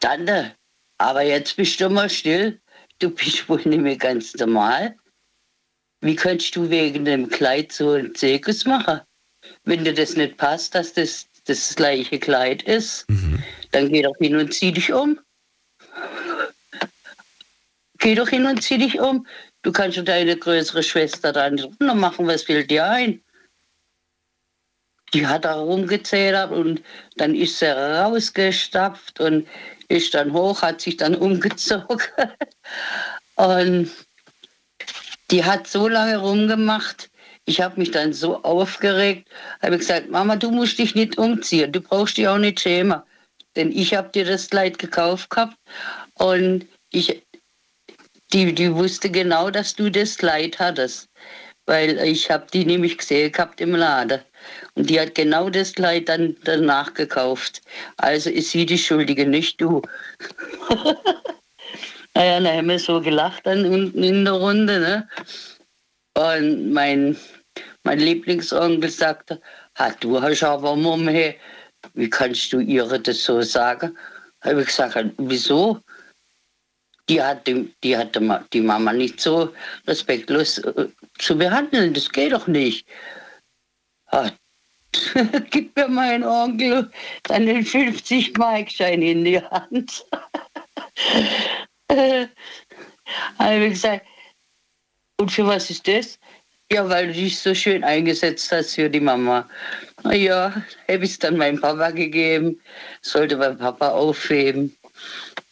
Tante, 0.00 0.54
aber 0.98 1.22
jetzt 1.22 1.56
bist 1.56 1.80
du 1.80 1.88
mal 1.90 2.08
still. 2.08 2.60
Du 2.98 3.10
bist 3.10 3.48
wohl 3.48 3.60
nicht 3.64 3.82
mehr 3.82 3.96
ganz 3.96 4.34
normal. 4.34 4.96
Wie 6.00 6.16
könntest 6.16 6.56
du 6.56 6.70
wegen 6.70 7.04
dem 7.04 7.28
Kleid 7.28 7.72
so 7.72 7.92
einen 7.92 8.14
Zirkus 8.14 8.64
machen? 8.64 9.00
Wenn 9.64 9.84
dir 9.84 9.94
das 9.94 10.16
nicht 10.16 10.36
passt, 10.36 10.74
dass 10.74 10.92
das 10.92 11.26
das 11.46 11.74
gleiche 11.74 12.18
Kleid 12.18 12.62
ist, 12.62 13.08
mhm. 13.08 13.42
dann 13.72 13.90
geh 13.90 14.02
doch 14.02 14.16
hin 14.18 14.36
und 14.36 14.52
zieh 14.52 14.72
dich 14.72 14.92
um. 14.92 15.18
Geh 17.98 18.14
doch 18.14 18.28
hin 18.28 18.46
und 18.46 18.62
zieh 18.62 18.78
dich 18.78 19.00
um. 19.00 19.26
Du 19.62 19.72
kannst 19.72 20.00
deine 20.06 20.36
größere 20.36 20.82
Schwester 20.82 21.32
dann 21.32 21.58
runter 21.58 21.94
machen, 21.94 22.26
was 22.26 22.42
fällt 22.42 22.70
dir 22.70 22.86
ein? 22.86 23.22
Die 25.14 25.26
hat 25.26 25.44
da 25.44 25.54
rumgezählt 25.54 26.50
und 26.50 26.82
dann 27.16 27.34
ist 27.34 27.58
sie 27.58 27.66
rausgestapft 27.66 29.20
und 29.20 29.46
ist 29.88 30.14
dann 30.14 30.32
hoch, 30.32 30.62
hat 30.62 30.80
sich 30.80 30.96
dann 30.96 31.14
umgezogen. 31.14 32.00
und 33.36 33.90
die 35.30 35.44
hat 35.44 35.66
so 35.66 35.88
lange 35.88 36.18
rumgemacht, 36.18 37.10
ich 37.46 37.60
habe 37.60 37.78
mich 37.80 37.92
dann 37.92 38.12
so 38.12 38.42
aufgeregt, 38.42 39.28
habe 39.62 39.78
gesagt, 39.78 40.10
Mama, 40.10 40.36
du 40.36 40.50
musst 40.50 40.78
dich 40.78 40.94
nicht 40.94 41.16
umziehen, 41.16 41.72
du 41.72 41.80
brauchst 41.80 42.18
dich 42.18 42.28
auch 42.28 42.38
nicht 42.38 42.60
schämen, 42.60 43.00
denn 43.54 43.72
ich 43.72 43.94
habe 43.94 44.10
dir 44.10 44.24
das 44.24 44.50
Kleid 44.50 44.78
gekauft 44.78 45.30
gehabt 45.30 45.56
und 46.14 46.66
ich, 46.90 47.22
die, 48.32 48.52
die 48.52 48.74
wusste 48.74 49.10
genau, 49.10 49.50
dass 49.50 49.74
du 49.74 49.90
das 49.90 50.18
Kleid 50.18 50.58
hattest, 50.58 51.08
weil 51.66 51.98
ich 52.00 52.30
habe 52.30 52.46
die 52.52 52.64
nämlich 52.64 52.98
gesehen 52.98 53.30
gehabt 53.30 53.60
im 53.60 53.76
Laden 53.76 54.20
und 54.74 54.90
die 54.90 55.00
hat 55.00 55.14
genau 55.14 55.48
das 55.48 55.72
Kleid 55.72 56.08
dann 56.08 56.36
danach 56.44 56.94
gekauft. 56.94 57.62
Also 57.96 58.28
ist 58.28 58.50
sie 58.50 58.66
die 58.66 58.78
Schuldige, 58.78 59.24
nicht 59.24 59.60
du. 59.60 59.82
naja, 62.14 62.40
dann 62.40 62.46
haben 62.46 62.68
wir 62.68 62.78
so 62.80 63.00
gelacht 63.00 63.46
dann 63.46 63.66
unten 63.66 64.02
in 64.02 64.24
der 64.24 64.34
Runde, 64.34 64.80
ne? 64.80 65.08
Und 66.16 66.72
mein 66.72 67.16
mein 67.84 68.00
Lieblingsonkel 68.00 68.90
sagte, 68.90 69.40
ha, 69.78 69.90
du 70.00 70.20
hast 70.20 70.42
aber 70.42 70.74
Mumme, 70.76 71.34
wie 71.94 72.10
kannst 72.10 72.52
du 72.52 72.58
ihre 72.60 72.98
das 72.98 73.24
so 73.24 73.40
sagen? 73.42 73.96
Habe 74.42 74.60
ich 74.62 74.66
gesagt, 74.66 74.96
wieso? 75.18 75.80
die 77.08 77.22
hat 77.22 77.46
die, 77.46 77.72
die, 77.82 77.96
hatte 77.96 78.44
die 78.52 78.60
Mama 78.60 78.92
nicht 78.92 79.20
so 79.20 79.52
respektlos 79.86 80.58
äh, 80.58 80.88
zu 81.18 81.38
behandeln. 81.38 81.94
Das 81.94 82.10
geht 82.10 82.32
doch 82.32 82.46
nicht. 82.46 82.86
Ach, 84.06 84.30
gib 85.50 85.76
mir 85.76 85.88
meinen 85.88 86.24
Onkel 86.24 86.90
dann 87.24 87.46
den 87.46 87.64
50 87.64 88.36
Mark 88.38 88.70
Schein 88.70 89.02
in 89.02 89.24
die 89.24 89.40
Hand. 89.40 90.04
habe 93.38 93.64
ich 93.64 93.72
gesagt, 93.74 94.06
und 95.18 95.30
für 95.30 95.46
was 95.46 95.70
ist 95.70 95.86
das? 95.88 96.18
Ja, 96.72 96.88
weil 96.88 97.06
du 97.08 97.12
dich 97.12 97.38
so 97.38 97.54
schön 97.54 97.84
eingesetzt 97.84 98.50
hast 98.50 98.74
für 98.74 98.90
die 98.90 99.00
Mama. 99.00 99.48
Ja, 100.04 100.52
habe 100.88 101.04
ich 101.04 101.12
es 101.12 101.18
dann 101.18 101.36
meinem 101.36 101.60
Papa 101.60 101.90
gegeben, 101.90 102.60
sollte 103.02 103.36
mein 103.36 103.56
Papa 103.56 103.90
aufheben. 103.90 104.76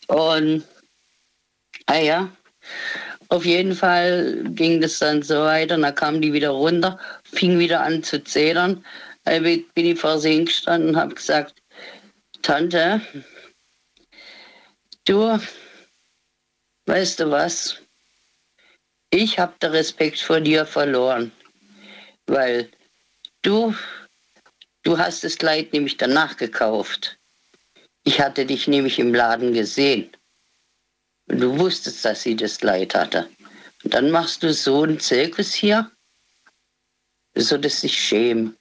Und, 0.09 0.65
ah 1.86 1.99
ja, 1.99 2.28
auf 3.28 3.45
jeden 3.45 3.74
Fall 3.74 4.43
ging 4.51 4.81
das 4.81 4.99
dann 4.99 5.23
so 5.23 5.36
weiter. 5.45 5.78
Dann 5.78 5.95
kam 5.95 6.20
die 6.20 6.32
wieder 6.32 6.51
runter, 6.51 6.99
fing 7.23 7.59
wieder 7.59 7.81
an 7.81 8.03
zu 8.03 8.23
zählern. 8.23 8.85
Da 9.23 9.39
bin 9.39 9.65
ich 9.74 9.99
vor 9.99 10.19
sie 10.19 10.45
gestanden 10.45 10.91
und 10.91 10.97
habe 10.97 11.15
gesagt, 11.15 11.55
Tante, 12.43 13.01
du, 15.05 15.39
weißt 16.86 17.20
du 17.20 17.31
was? 17.31 17.84
Ich 19.16 19.39
habe 19.39 19.55
den 19.62 19.70
Respekt 19.70 20.19
vor 20.19 20.41
dir 20.41 20.66
verloren, 20.66 21.31
weil 22.27 22.69
du, 23.43 23.73
du 24.82 24.99
hast 24.99 25.23
das 25.23 25.39
Kleid 25.39 25.73
nämlich 25.73 25.97
danach 25.97 26.36
gekauft. 26.36 27.16
Ich 28.03 28.20
hatte 28.20 28.45
dich 28.45 28.66
nämlich 28.66 28.99
im 28.99 29.15
Laden 29.15 29.53
gesehen. 29.53 30.11
Und 31.28 31.39
du 31.39 31.57
wusstest, 31.57 32.05
dass 32.05 32.23
sie 32.23 32.35
das 32.35 32.59
Kleid 32.59 32.97
hatte. 32.97 33.31
Und 33.85 33.95
dann 33.95 34.11
machst 34.11 34.43
du 34.43 34.53
so 34.53 34.82
einen 34.82 34.99
Zirkus 34.99 35.55
hier, 35.55 35.89
so 37.36 37.57
dass 37.57 37.82
sich 37.82 37.97
schämen. 37.97 38.57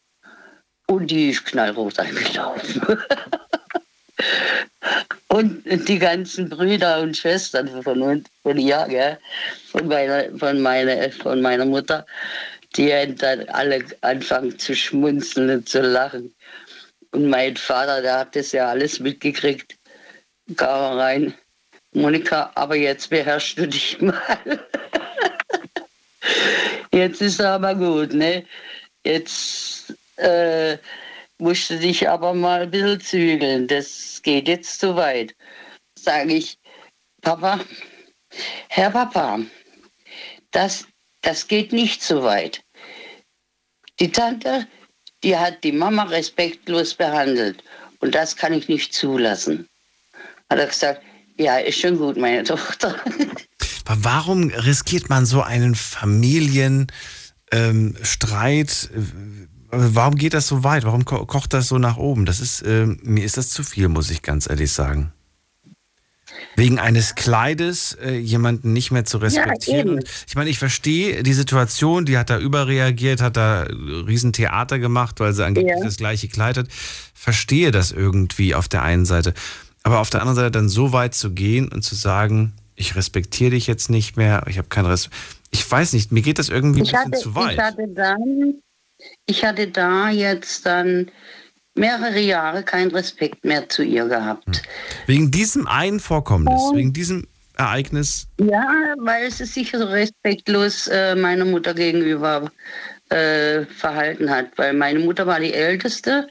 Und 0.85 1.07
die 1.07 1.31
ist 1.31 1.45
knallrot 1.45 1.97
eingelaufen. 1.97 2.79
Und 5.33 5.63
die 5.65 5.97
ganzen 5.97 6.47
Brüder 6.47 7.01
und 7.01 7.17
Schwestern 7.17 7.67
von 7.81 8.23
von 8.43 8.59
ihr, 8.59 8.85
gell, 8.87 9.17
von, 9.71 9.87
meiner, 9.87 10.25
von, 10.37 10.61
meiner, 10.61 11.11
von 11.11 11.41
meiner 11.41 11.65
Mutter, 11.65 12.05
die 12.75 12.91
dann 13.17 13.49
alle 13.49 13.83
anfangen 14.01 14.59
zu 14.59 14.75
schmunzeln 14.75 15.49
und 15.49 15.67
zu 15.67 15.81
lachen. 15.81 16.35
Und 17.13 17.29
mein 17.31 17.57
Vater, 17.57 18.03
der 18.03 18.19
hat 18.19 18.35
das 18.35 18.51
ja 18.51 18.69
alles 18.69 18.99
mitgekriegt, 18.99 19.75
kam 20.55 20.99
rein. 20.99 21.33
Monika, 21.93 22.51
aber 22.53 22.75
jetzt 22.75 23.09
beherrschst 23.09 23.57
du 23.57 23.67
dich 23.67 23.99
mal. 24.01 24.13
jetzt 26.93 27.23
ist 27.23 27.41
aber 27.41 27.73
gut, 27.73 28.13
ne? 28.13 28.45
Jetzt 29.03 29.95
äh, 30.17 30.77
musst 31.39 31.69
du 31.69 31.79
dich 31.79 32.09
aber 32.09 32.33
mal 32.33 32.63
ein 32.63 32.71
bisschen 32.71 33.01
zügeln. 33.01 33.67
Das 33.67 34.21
geht 34.23 34.47
jetzt 34.47 34.79
zu 34.79 34.95
weit. 34.95 35.35
Sage 35.97 36.33
ich, 36.33 36.57
Papa, 37.21 37.59
Herr 38.69 38.91
Papa, 38.91 39.39
das, 40.51 40.85
das 41.21 41.47
geht 41.47 41.71
nicht 41.71 42.01
so 42.01 42.23
weit. 42.23 42.63
Die 43.99 44.11
Tante, 44.11 44.67
die 45.23 45.37
hat 45.37 45.63
die 45.63 45.71
Mama 45.71 46.03
respektlos 46.03 46.93
behandelt 46.93 47.63
und 47.99 48.13
das 48.15 48.35
kann 48.35 48.53
ich 48.53 48.67
nicht 48.67 48.93
zulassen. 48.93 49.67
Hat 50.49 50.59
er 50.59 50.67
gesagt, 50.67 51.01
ja, 51.37 51.57
ist 51.57 51.79
schon 51.79 51.97
gut, 51.97 52.17
meine 52.17 52.43
Tochter. 52.45 52.95
Warum 53.85 54.49
riskiert 54.49 55.09
man 55.09 55.25
so 55.25 55.41
einen 55.41 55.75
Familienstreit? 55.75 56.89
Ähm, 57.51 57.97
warum 59.73 60.15
geht 60.15 60.33
das 60.33 60.47
so 60.47 60.63
weit? 60.63 60.83
Warum 60.85 61.05
ko 61.05 61.25
kocht 61.25 61.53
das 61.53 61.67
so 61.67 61.77
nach 61.77 61.97
oben? 61.97 62.25
Das 62.25 62.39
ist, 62.39 62.61
äh, 62.61 62.85
mir 62.85 63.23
ist 63.23 63.37
das 63.37 63.49
zu 63.49 63.63
viel, 63.63 63.89
muss 63.89 64.09
ich 64.09 64.21
ganz 64.21 64.49
ehrlich 64.49 64.71
sagen. 64.71 65.13
Wegen 66.55 66.79
eines 66.79 67.15
Kleides 67.15 67.93
äh, 67.93 68.15
jemanden 68.15 68.73
nicht 68.73 68.91
mehr 68.91 69.05
zu 69.05 69.17
respektieren. 69.17 69.97
Ja, 69.97 70.03
ich 70.27 70.35
meine, 70.35 70.49
ich 70.49 70.59
verstehe 70.59 71.23
die 71.23 71.33
Situation, 71.33 72.05
die 72.05 72.17
hat 72.17 72.29
da 72.29 72.37
überreagiert, 72.39 73.21
hat 73.21 73.37
da 73.37 73.63
Riesentheater 73.63 74.79
gemacht, 74.79 75.19
weil 75.19 75.33
sie 75.33 75.45
angeblich 75.45 75.75
ja. 75.77 75.83
das 75.83 75.97
gleiche 75.97 76.27
Kleid 76.27 76.57
hat. 76.57 76.67
Verstehe 77.13 77.71
das 77.71 77.91
irgendwie 77.91 78.55
auf 78.55 78.67
der 78.67 78.83
einen 78.83 79.05
Seite. 79.05 79.33
Aber 79.83 79.99
auf 79.99 80.09
der 80.09 80.21
anderen 80.21 80.35
Seite 80.35 80.51
dann 80.51 80.69
so 80.69 80.93
weit 80.93 81.15
zu 81.15 81.31
gehen 81.31 81.69
und 81.69 81.83
zu 81.83 81.95
sagen, 81.95 82.53
ich 82.75 82.95
respektiere 82.95 83.51
dich 83.51 83.67
jetzt 83.67 83.89
nicht 83.89 84.17
mehr, 84.17 84.43
ich 84.47 84.57
habe 84.57 84.67
keinen 84.69 84.85
Respekt. 84.87 85.15
Ich 85.51 85.69
weiß 85.69 85.93
nicht, 85.93 86.11
mir 86.11 86.21
geht 86.21 86.39
das 86.39 86.49
irgendwie 86.49 86.81
ein 86.81 86.85
bisschen 86.85 86.99
hatte, 86.99 87.19
zu 87.19 87.35
weit. 87.35 87.53
Ich 87.53 87.59
hatte 87.59 87.87
dann 87.93 88.55
ich 89.25 89.43
hatte 89.43 89.67
da 89.67 90.09
jetzt 90.09 90.65
dann 90.65 91.11
mehrere 91.75 92.19
Jahre 92.19 92.63
keinen 92.63 92.91
Respekt 92.91 93.43
mehr 93.45 93.67
zu 93.69 93.83
ihr 93.83 94.05
gehabt. 94.05 94.45
Hm. 94.45 94.63
Wegen 95.07 95.31
diesem 95.31 95.67
einen 95.67 95.99
Vorkommnis, 95.99 96.61
Und, 96.61 96.77
wegen 96.77 96.93
diesem 96.93 97.27
Ereignis? 97.57 98.27
Ja, 98.39 98.95
weil 98.97 99.29
sie 99.31 99.45
sich 99.45 99.71
so 99.71 99.85
respektlos 99.85 100.87
äh, 100.87 101.15
meiner 101.15 101.45
Mutter 101.45 101.73
gegenüber 101.73 102.51
äh, 103.09 103.65
verhalten 103.65 104.29
hat. 104.29 104.51
Weil 104.55 104.73
meine 104.73 104.99
Mutter 104.99 105.25
war 105.25 105.39
die 105.39 105.53
älteste 105.53 106.27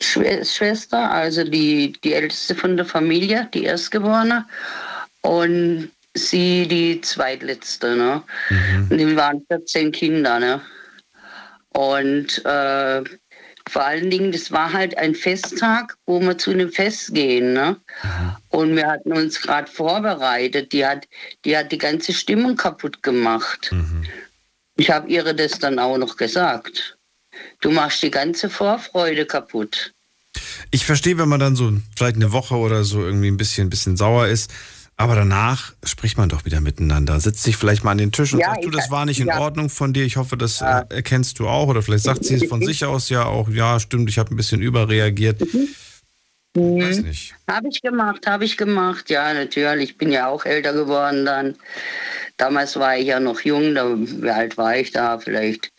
Schwester, 0.00 1.10
also 1.10 1.44
die, 1.44 1.92
die 2.04 2.12
älteste 2.12 2.54
von 2.54 2.76
der 2.76 2.86
Familie, 2.86 3.48
die 3.54 3.64
Erstgeborene. 3.64 4.46
Und 5.22 5.90
sie 6.14 6.66
die 6.66 7.00
zweitletzte. 7.00 7.96
Ne? 7.96 8.22
Mhm. 8.48 8.88
Und 8.90 8.98
die 8.98 9.16
waren 9.16 9.44
14 9.48 9.92
Kinder. 9.92 10.40
Ne? 10.40 10.60
Und 11.70 12.44
äh, 12.44 13.02
vor 13.68 13.84
allen 13.84 14.10
Dingen, 14.10 14.32
das 14.32 14.50
war 14.50 14.72
halt 14.72 14.98
ein 14.98 15.14
Festtag, 15.14 15.96
wo 16.06 16.20
wir 16.20 16.36
zu 16.38 16.50
einem 16.50 16.72
Fest 16.72 17.14
gehen. 17.14 17.52
Ne? 17.52 17.76
Und 18.48 18.74
wir 18.74 18.86
hatten 18.86 19.12
uns 19.12 19.40
gerade 19.40 19.70
vorbereitet. 19.70 20.72
Die 20.72 20.84
hat, 20.84 21.06
die 21.44 21.56
hat 21.56 21.70
die 21.70 21.78
ganze 21.78 22.12
Stimmung 22.12 22.56
kaputt 22.56 23.02
gemacht. 23.02 23.70
Mhm. 23.70 24.04
Ich 24.76 24.90
habe 24.90 25.08
ihr 25.08 25.22
das 25.34 25.58
dann 25.58 25.78
auch 25.78 25.98
noch 25.98 26.16
gesagt. 26.16 26.98
Du 27.60 27.70
machst 27.70 28.02
die 28.02 28.10
ganze 28.10 28.50
Vorfreude 28.50 29.26
kaputt. 29.26 29.92
Ich 30.70 30.84
verstehe, 30.84 31.18
wenn 31.18 31.28
man 31.28 31.40
dann 31.40 31.56
so 31.56 31.72
vielleicht 31.96 32.16
eine 32.16 32.32
Woche 32.32 32.56
oder 32.56 32.84
so 32.84 33.04
irgendwie 33.04 33.30
ein 33.30 33.36
bisschen, 33.36 33.66
ein 33.66 33.70
bisschen 33.70 33.96
sauer 33.96 34.26
ist. 34.26 34.50
Aber 35.00 35.14
danach 35.14 35.72
spricht 35.82 36.18
man 36.18 36.28
doch 36.28 36.44
wieder 36.44 36.60
miteinander. 36.60 37.18
Sitzt 37.20 37.42
sich 37.42 37.56
vielleicht 37.56 37.84
mal 37.84 37.92
an 37.92 37.96
den 37.96 38.12
Tisch 38.12 38.34
und 38.34 38.40
ja, 38.40 38.50
sagt, 38.50 38.66
du, 38.66 38.70
das 38.70 38.90
war 38.90 39.06
nicht 39.06 39.18
in 39.18 39.28
ja. 39.28 39.38
Ordnung 39.38 39.70
von 39.70 39.94
dir. 39.94 40.04
Ich 40.04 40.18
hoffe, 40.18 40.36
das 40.36 40.60
ja. 40.60 40.80
Äh, 40.80 40.96
erkennst 40.96 41.38
du 41.38 41.48
auch. 41.48 41.68
Oder 41.68 41.80
vielleicht 41.80 42.04
sagt 42.04 42.22
sie 42.22 42.34
es 42.34 42.44
von 42.44 42.62
sich 42.62 42.84
aus 42.84 43.08
ja 43.08 43.24
auch, 43.24 43.48
ja, 43.48 43.80
stimmt, 43.80 44.10
ich 44.10 44.18
habe 44.18 44.34
ein 44.34 44.36
bisschen 44.36 44.60
überreagiert. 44.60 45.40
Mhm. 45.40 46.82
Weiß 46.82 47.00
nicht. 47.00 47.34
Habe 47.48 47.68
ich 47.68 47.80
gemacht, 47.80 48.26
habe 48.26 48.44
ich 48.44 48.58
gemacht. 48.58 49.08
Ja, 49.08 49.32
natürlich. 49.32 49.90
Ich 49.90 49.96
bin 49.96 50.12
ja 50.12 50.28
auch 50.28 50.44
älter 50.44 50.74
geworden 50.74 51.24
dann. 51.24 51.56
Damals 52.36 52.76
war 52.76 52.98
ich 52.98 53.06
ja 53.06 53.20
noch 53.20 53.40
jung. 53.40 53.74
Da, 53.74 53.96
wie 53.96 54.28
alt 54.28 54.58
war 54.58 54.76
ich 54.76 54.90
da? 54.90 55.18
Vielleicht 55.18 55.72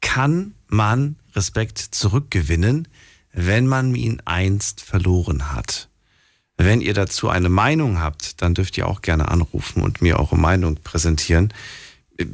kann 0.00 0.54
man 0.68 1.16
Respekt 1.34 1.78
zurückgewinnen, 1.78 2.88
wenn 3.32 3.66
man 3.66 3.94
ihn 3.94 4.22
einst 4.24 4.80
verloren 4.80 5.52
hat? 5.52 5.88
Wenn 6.56 6.80
ihr 6.80 6.94
dazu 6.94 7.28
eine 7.28 7.48
Meinung 7.48 8.00
habt, 8.00 8.42
dann 8.42 8.54
dürft 8.54 8.78
ihr 8.78 8.86
auch 8.86 9.02
gerne 9.02 9.28
anrufen 9.28 9.82
und 9.82 10.02
mir 10.02 10.18
eure 10.18 10.36
Meinung 10.36 10.76
präsentieren. 10.76 11.52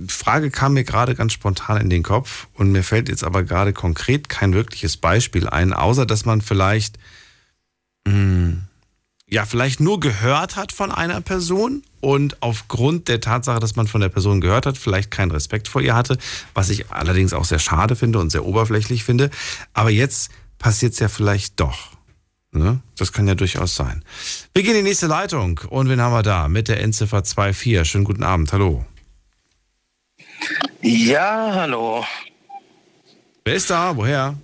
Frage 0.08 0.50
kam 0.50 0.74
mir 0.74 0.84
gerade 0.84 1.14
ganz 1.14 1.32
spontan 1.32 1.80
in 1.80 1.90
den 1.90 2.02
Kopf 2.02 2.46
und 2.54 2.72
mir 2.72 2.82
fällt 2.82 3.08
jetzt 3.08 3.24
aber 3.24 3.42
gerade 3.42 3.72
konkret 3.72 4.28
kein 4.28 4.54
wirkliches 4.54 4.96
Beispiel 4.96 5.48
ein, 5.48 5.72
außer 5.72 6.06
dass 6.06 6.24
man 6.24 6.40
vielleicht, 6.40 6.98
mh, 8.06 8.56
ja, 9.30 9.44
vielleicht 9.44 9.80
nur 9.80 10.00
gehört 10.00 10.56
hat 10.56 10.72
von 10.72 10.90
einer 10.90 11.20
Person 11.20 11.82
und 12.00 12.42
aufgrund 12.42 13.08
der 13.08 13.20
Tatsache, 13.20 13.60
dass 13.60 13.76
man 13.76 13.86
von 13.86 14.00
der 14.00 14.08
Person 14.08 14.40
gehört 14.40 14.66
hat, 14.66 14.78
vielleicht 14.78 15.10
keinen 15.10 15.30
Respekt 15.30 15.68
vor 15.68 15.82
ihr 15.82 15.94
hatte, 15.94 16.16
was 16.54 16.70
ich 16.70 16.90
allerdings 16.90 17.32
auch 17.32 17.44
sehr 17.44 17.58
schade 17.58 17.96
finde 17.96 18.18
und 18.20 18.30
sehr 18.30 18.44
oberflächlich 18.44 19.04
finde. 19.04 19.30
Aber 19.74 19.90
jetzt 19.90 20.30
passiert 20.58 20.94
es 20.94 20.98
ja 20.98 21.08
vielleicht 21.08 21.60
doch. 21.60 21.98
Ne? 22.52 22.80
Das 22.96 23.12
kann 23.12 23.28
ja 23.28 23.34
durchaus 23.34 23.74
sein. 23.74 24.02
Wir 24.54 24.62
gehen 24.62 24.72
in 24.72 24.84
die 24.84 24.88
nächste 24.88 25.06
Leitung. 25.06 25.60
Und 25.68 25.88
wen 25.88 26.00
haben 26.00 26.12
wir 26.12 26.22
da? 26.22 26.48
Mit 26.48 26.68
der 26.68 26.80
Endziffer 26.80 27.22
24. 27.22 27.88
Schönen 27.88 28.04
guten 28.04 28.22
Abend. 28.22 28.52
Hallo. 28.52 28.86
Ja, 30.82 31.50
hallo. 31.54 32.04
Wer 33.44 33.54
ist 33.54 33.70
da? 33.70 33.96
Woher? 33.96 34.34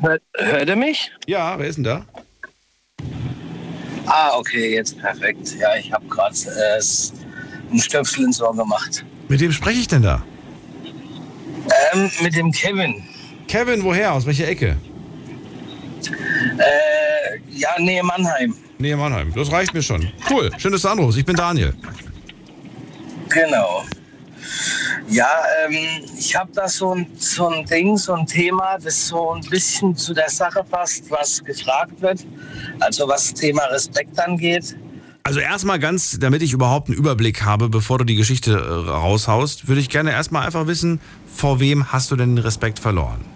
Hört, 0.00 0.22
hört 0.36 0.68
ihr 0.68 0.76
mich? 0.76 1.10
Ja, 1.26 1.58
wer 1.58 1.66
ist 1.66 1.76
denn 1.76 1.84
da? 1.84 2.04
Ah, 4.06 4.32
okay, 4.36 4.74
jetzt 4.74 4.98
perfekt. 4.98 5.56
Ja, 5.58 5.76
ich 5.76 5.92
habe 5.92 6.06
gerade 6.06 6.34
äh, 6.36 7.70
einen 7.70 7.80
Stöpsel 7.80 8.24
ins 8.24 8.40
Ohr 8.40 8.54
gemacht. 8.54 9.04
Mit 9.28 9.40
wem 9.40 9.52
spreche 9.52 9.80
ich 9.80 9.88
denn 9.88 10.02
da? 10.02 10.22
Ähm, 11.92 12.10
mit 12.22 12.34
dem 12.34 12.52
Kevin. 12.52 13.02
Kevin, 13.48 13.82
woher? 13.82 14.12
Aus 14.12 14.26
welcher 14.26 14.46
Ecke? 14.48 14.76
Äh, 16.58 17.38
ja, 17.50 17.70
Nähe 17.78 18.02
Mannheim. 18.02 18.54
Nähe 18.78 18.96
Mannheim. 18.96 19.32
Das 19.34 19.50
reicht 19.50 19.72
mir 19.72 19.82
schon. 19.82 20.12
Cool. 20.28 20.50
Schön, 20.58 20.72
dass 20.72 20.82
du 20.82 20.88
anrufst. 20.88 21.18
Ich 21.18 21.24
bin 21.24 21.36
Daniel. 21.36 21.74
Genau. 23.30 23.84
Ja, 25.08 25.28
ähm, 25.66 25.76
ich 26.18 26.34
habe 26.34 26.50
da 26.54 26.68
so 26.68 26.94
ein, 26.94 27.06
so 27.18 27.48
ein 27.48 27.64
Ding, 27.66 27.96
so 27.96 28.14
ein 28.14 28.26
Thema, 28.26 28.78
das 28.78 29.08
so 29.08 29.32
ein 29.32 29.42
bisschen 29.42 29.96
zu 29.96 30.14
der 30.14 30.30
Sache 30.30 30.64
passt, 30.68 31.10
was 31.10 31.44
gefragt 31.44 32.00
wird. 32.00 32.24
Also 32.80 33.06
was 33.06 33.34
Thema 33.34 33.64
Respekt 33.64 34.18
angeht. 34.18 34.76
Also 35.24 35.40
erstmal 35.40 35.78
ganz, 35.78 36.18
damit 36.18 36.42
ich 36.42 36.52
überhaupt 36.52 36.88
einen 36.88 36.98
Überblick 36.98 37.42
habe, 37.42 37.68
bevor 37.68 37.98
du 37.98 38.04
die 38.04 38.14
Geschichte 38.14 38.52
äh, 38.52 38.90
raushaust, 38.90 39.68
würde 39.68 39.80
ich 39.80 39.88
gerne 39.88 40.10
erstmal 40.10 40.44
einfach 40.46 40.66
wissen, 40.66 41.00
vor 41.34 41.60
wem 41.60 41.92
hast 41.92 42.10
du 42.10 42.16
denn 42.16 42.36
den 42.36 42.44
Respekt 42.44 42.78
verloren? 42.78 43.33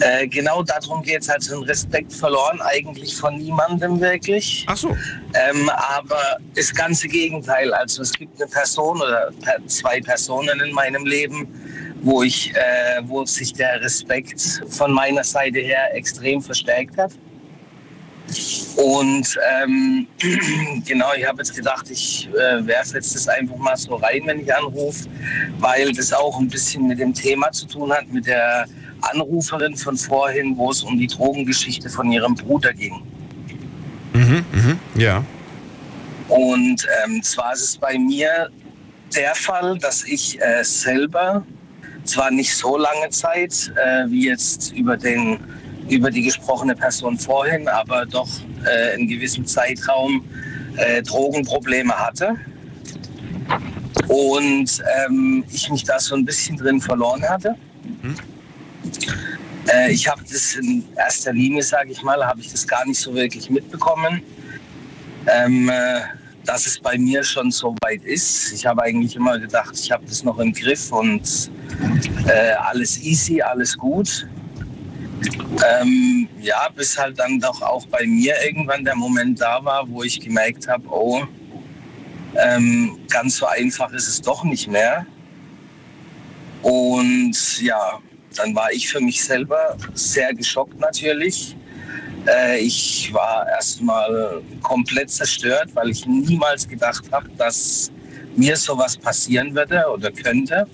Äh, 0.00 0.26
genau 0.28 0.62
darum 0.62 1.02
geht 1.02 1.22
es, 1.22 1.28
also 1.28 1.60
den 1.60 1.64
Respekt 1.64 2.12
verloren, 2.12 2.60
eigentlich 2.60 3.16
von 3.16 3.36
niemandem 3.36 4.00
wirklich. 4.00 4.64
Ach 4.68 4.76
so. 4.76 4.88
Ähm, 5.34 5.70
aber 5.70 6.38
das 6.54 6.74
ganze 6.74 7.08
Gegenteil. 7.08 7.72
Also 7.74 8.02
es 8.02 8.12
gibt 8.12 8.40
eine 8.40 8.50
Person 8.50 9.00
oder 9.00 9.30
zwei 9.66 10.00
Personen 10.00 10.60
in 10.60 10.72
meinem 10.72 11.04
Leben, 11.04 11.48
wo, 12.02 12.22
ich, 12.22 12.54
äh, 12.54 13.00
wo 13.04 13.24
sich 13.24 13.52
der 13.52 13.80
Respekt 13.80 14.62
von 14.68 14.92
meiner 14.92 15.24
Seite 15.24 15.58
her 15.58 15.94
extrem 15.94 16.40
verstärkt 16.40 16.96
hat. 16.96 17.12
Und 18.76 19.38
ähm, 19.62 20.06
genau, 20.86 21.06
ich 21.16 21.26
habe 21.26 21.38
jetzt 21.38 21.54
gedacht, 21.54 21.88
ich 21.90 22.28
äh, 22.34 22.66
werfe 22.66 22.96
jetzt 22.96 23.14
das 23.14 23.28
einfach 23.28 23.56
mal 23.56 23.76
so 23.76 23.96
rein, 23.96 24.22
wenn 24.26 24.40
ich 24.40 24.54
anrufe, 24.54 25.08
weil 25.60 25.92
das 25.92 26.12
auch 26.12 26.38
ein 26.38 26.48
bisschen 26.48 26.88
mit 26.88 26.98
dem 26.98 27.14
Thema 27.14 27.50
zu 27.52 27.66
tun 27.66 27.92
hat, 27.92 28.08
mit 28.08 28.26
der 28.26 28.66
Anruferin 29.00 29.76
von 29.76 29.96
vorhin, 29.96 30.56
wo 30.56 30.70
es 30.70 30.82
um 30.82 30.98
die 30.98 31.06
Drogengeschichte 31.06 31.88
von 31.88 32.10
ihrem 32.10 32.34
Bruder 32.34 32.72
ging. 32.72 33.02
Mhm, 34.12 34.44
mhm, 34.52 34.78
ja. 34.96 35.24
Und 36.28 36.86
ähm, 37.04 37.22
zwar 37.22 37.52
ist 37.52 37.62
es 37.62 37.76
bei 37.76 37.98
mir 37.98 38.50
der 39.14 39.34
Fall, 39.34 39.78
dass 39.78 40.04
ich 40.04 40.40
äh, 40.40 40.64
selber 40.64 41.44
zwar 42.04 42.30
nicht 42.30 42.54
so 42.54 42.76
lange 42.76 43.10
Zeit 43.10 43.72
äh, 43.76 44.10
wie 44.10 44.26
jetzt 44.26 44.72
über 44.72 44.96
den 44.96 45.38
über 45.88 46.10
die 46.10 46.22
gesprochene 46.22 46.74
Person 46.74 47.16
vorhin, 47.16 47.68
aber 47.68 48.06
doch 48.06 48.28
äh, 48.66 48.98
in 48.98 49.06
gewissem 49.06 49.46
Zeitraum 49.46 50.24
äh, 50.76 51.00
Drogenprobleme 51.02 51.92
hatte. 51.92 52.34
Und 54.08 54.82
ähm, 55.06 55.44
ich 55.52 55.70
mich 55.70 55.84
da 55.84 56.00
so 56.00 56.16
ein 56.16 56.24
bisschen 56.24 56.56
drin 56.56 56.80
verloren 56.80 57.22
hatte. 57.22 57.54
Mhm. 58.02 58.16
Äh, 59.68 59.92
ich 59.92 60.08
habe 60.08 60.22
das 60.30 60.54
in 60.54 60.84
erster 60.96 61.32
Linie, 61.32 61.62
sage 61.62 61.92
ich 61.92 62.02
mal, 62.02 62.24
habe 62.24 62.40
ich 62.40 62.50
das 62.50 62.66
gar 62.66 62.86
nicht 62.86 62.98
so 62.98 63.14
wirklich 63.14 63.50
mitbekommen, 63.50 64.22
ähm, 65.26 65.68
äh, 65.68 66.00
dass 66.44 66.66
es 66.66 66.78
bei 66.78 66.96
mir 66.96 67.24
schon 67.24 67.50
so 67.50 67.74
weit 67.82 68.04
ist. 68.04 68.52
Ich 68.52 68.64
habe 68.64 68.82
eigentlich 68.82 69.16
immer 69.16 69.38
gedacht, 69.38 69.74
ich 69.74 69.90
habe 69.90 70.04
das 70.06 70.22
noch 70.22 70.38
im 70.38 70.52
Griff 70.52 70.92
und 70.92 71.50
äh, 72.26 72.52
alles 72.52 72.98
easy, 73.02 73.42
alles 73.42 73.76
gut. 73.76 74.26
Ähm, 75.80 76.28
ja, 76.40 76.68
bis 76.74 76.96
halt 76.96 77.18
dann 77.18 77.40
doch 77.40 77.60
auch 77.62 77.86
bei 77.86 78.06
mir 78.06 78.34
irgendwann 78.44 78.84
der 78.84 78.94
Moment 78.94 79.40
da 79.40 79.64
war, 79.64 79.88
wo 79.88 80.02
ich 80.02 80.20
gemerkt 80.20 80.68
habe, 80.68 80.86
oh, 80.88 81.24
ähm, 82.36 82.98
ganz 83.08 83.36
so 83.38 83.46
einfach 83.46 83.92
ist 83.92 84.06
es 84.06 84.20
doch 84.20 84.44
nicht 84.44 84.68
mehr. 84.68 85.06
Und 86.62 87.60
ja, 87.60 88.00
dann 88.38 88.54
war 88.54 88.70
ich 88.72 88.88
für 88.88 89.00
mich 89.00 89.22
selber 89.22 89.76
sehr 89.94 90.32
geschockt 90.34 90.78
natürlich. 90.78 91.56
Äh, 92.26 92.58
ich 92.58 93.10
war 93.12 93.46
erstmal 93.48 94.42
komplett 94.62 95.10
zerstört, 95.10 95.68
weil 95.74 95.90
ich 95.90 96.06
niemals 96.06 96.66
gedacht 96.68 97.04
habe, 97.12 97.28
dass 97.36 97.90
mir 98.36 98.56
sowas 98.56 98.96
passieren 98.96 99.54
würde 99.54 99.84
oder 99.92 100.10
könnte. 100.10 100.66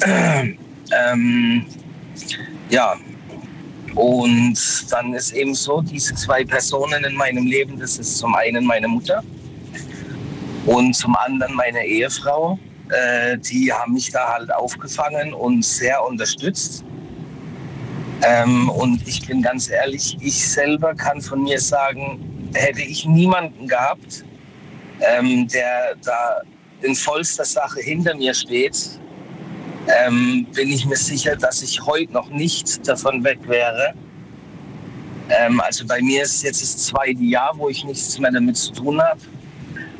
ähm, 0.04 1.66
ja, 2.70 2.96
und 3.94 4.58
dann 4.90 5.14
ist 5.14 5.32
eben 5.32 5.54
so, 5.54 5.82
diese 5.82 6.14
zwei 6.14 6.44
Personen 6.44 7.04
in 7.04 7.14
meinem 7.14 7.46
Leben, 7.46 7.78
das 7.78 7.98
ist 7.98 8.18
zum 8.18 8.34
einen 8.34 8.64
meine 8.64 8.88
Mutter 8.88 9.22
und 10.66 10.94
zum 10.94 11.14
anderen 11.16 11.54
meine 11.54 11.84
Ehefrau. 11.84 12.58
Äh, 12.92 13.38
die 13.38 13.72
haben 13.72 13.94
mich 13.94 14.10
da 14.10 14.34
halt 14.34 14.52
aufgefangen 14.52 15.32
und 15.32 15.64
sehr 15.64 16.04
unterstützt. 16.04 16.84
Ähm, 18.22 18.68
und 18.68 19.06
ich 19.08 19.26
bin 19.26 19.42
ganz 19.42 19.70
ehrlich, 19.70 20.16
ich 20.20 20.46
selber 20.46 20.94
kann 20.94 21.20
von 21.20 21.42
mir 21.42 21.58
sagen, 21.58 22.50
hätte 22.54 22.82
ich 22.82 23.06
niemanden 23.06 23.66
gehabt, 23.66 24.24
ähm, 25.00 25.48
der 25.48 25.96
da 26.04 26.42
in 26.82 26.94
vollster 26.94 27.44
Sache 27.44 27.80
hinter 27.80 28.14
mir 28.14 28.34
steht, 28.34 29.00
ähm, 30.04 30.46
bin 30.54 30.68
ich 30.68 30.84
mir 30.84 30.96
sicher, 30.96 31.34
dass 31.34 31.62
ich 31.62 31.80
heute 31.84 32.12
noch 32.12 32.28
nicht 32.28 32.86
davon 32.86 33.24
weg 33.24 33.38
wäre. 33.46 33.94
Ähm, 35.30 35.60
also 35.60 35.86
bei 35.86 36.00
mir 36.02 36.22
ist 36.22 36.42
jetzt 36.42 36.62
das 36.62 36.76
zweite 36.76 37.22
Jahr, 37.22 37.52
wo 37.56 37.68
ich 37.68 37.84
nichts 37.84 38.18
mehr 38.18 38.30
damit 38.30 38.56
zu 38.56 38.72
tun 38.72 39.00
habe. 39.00 39.20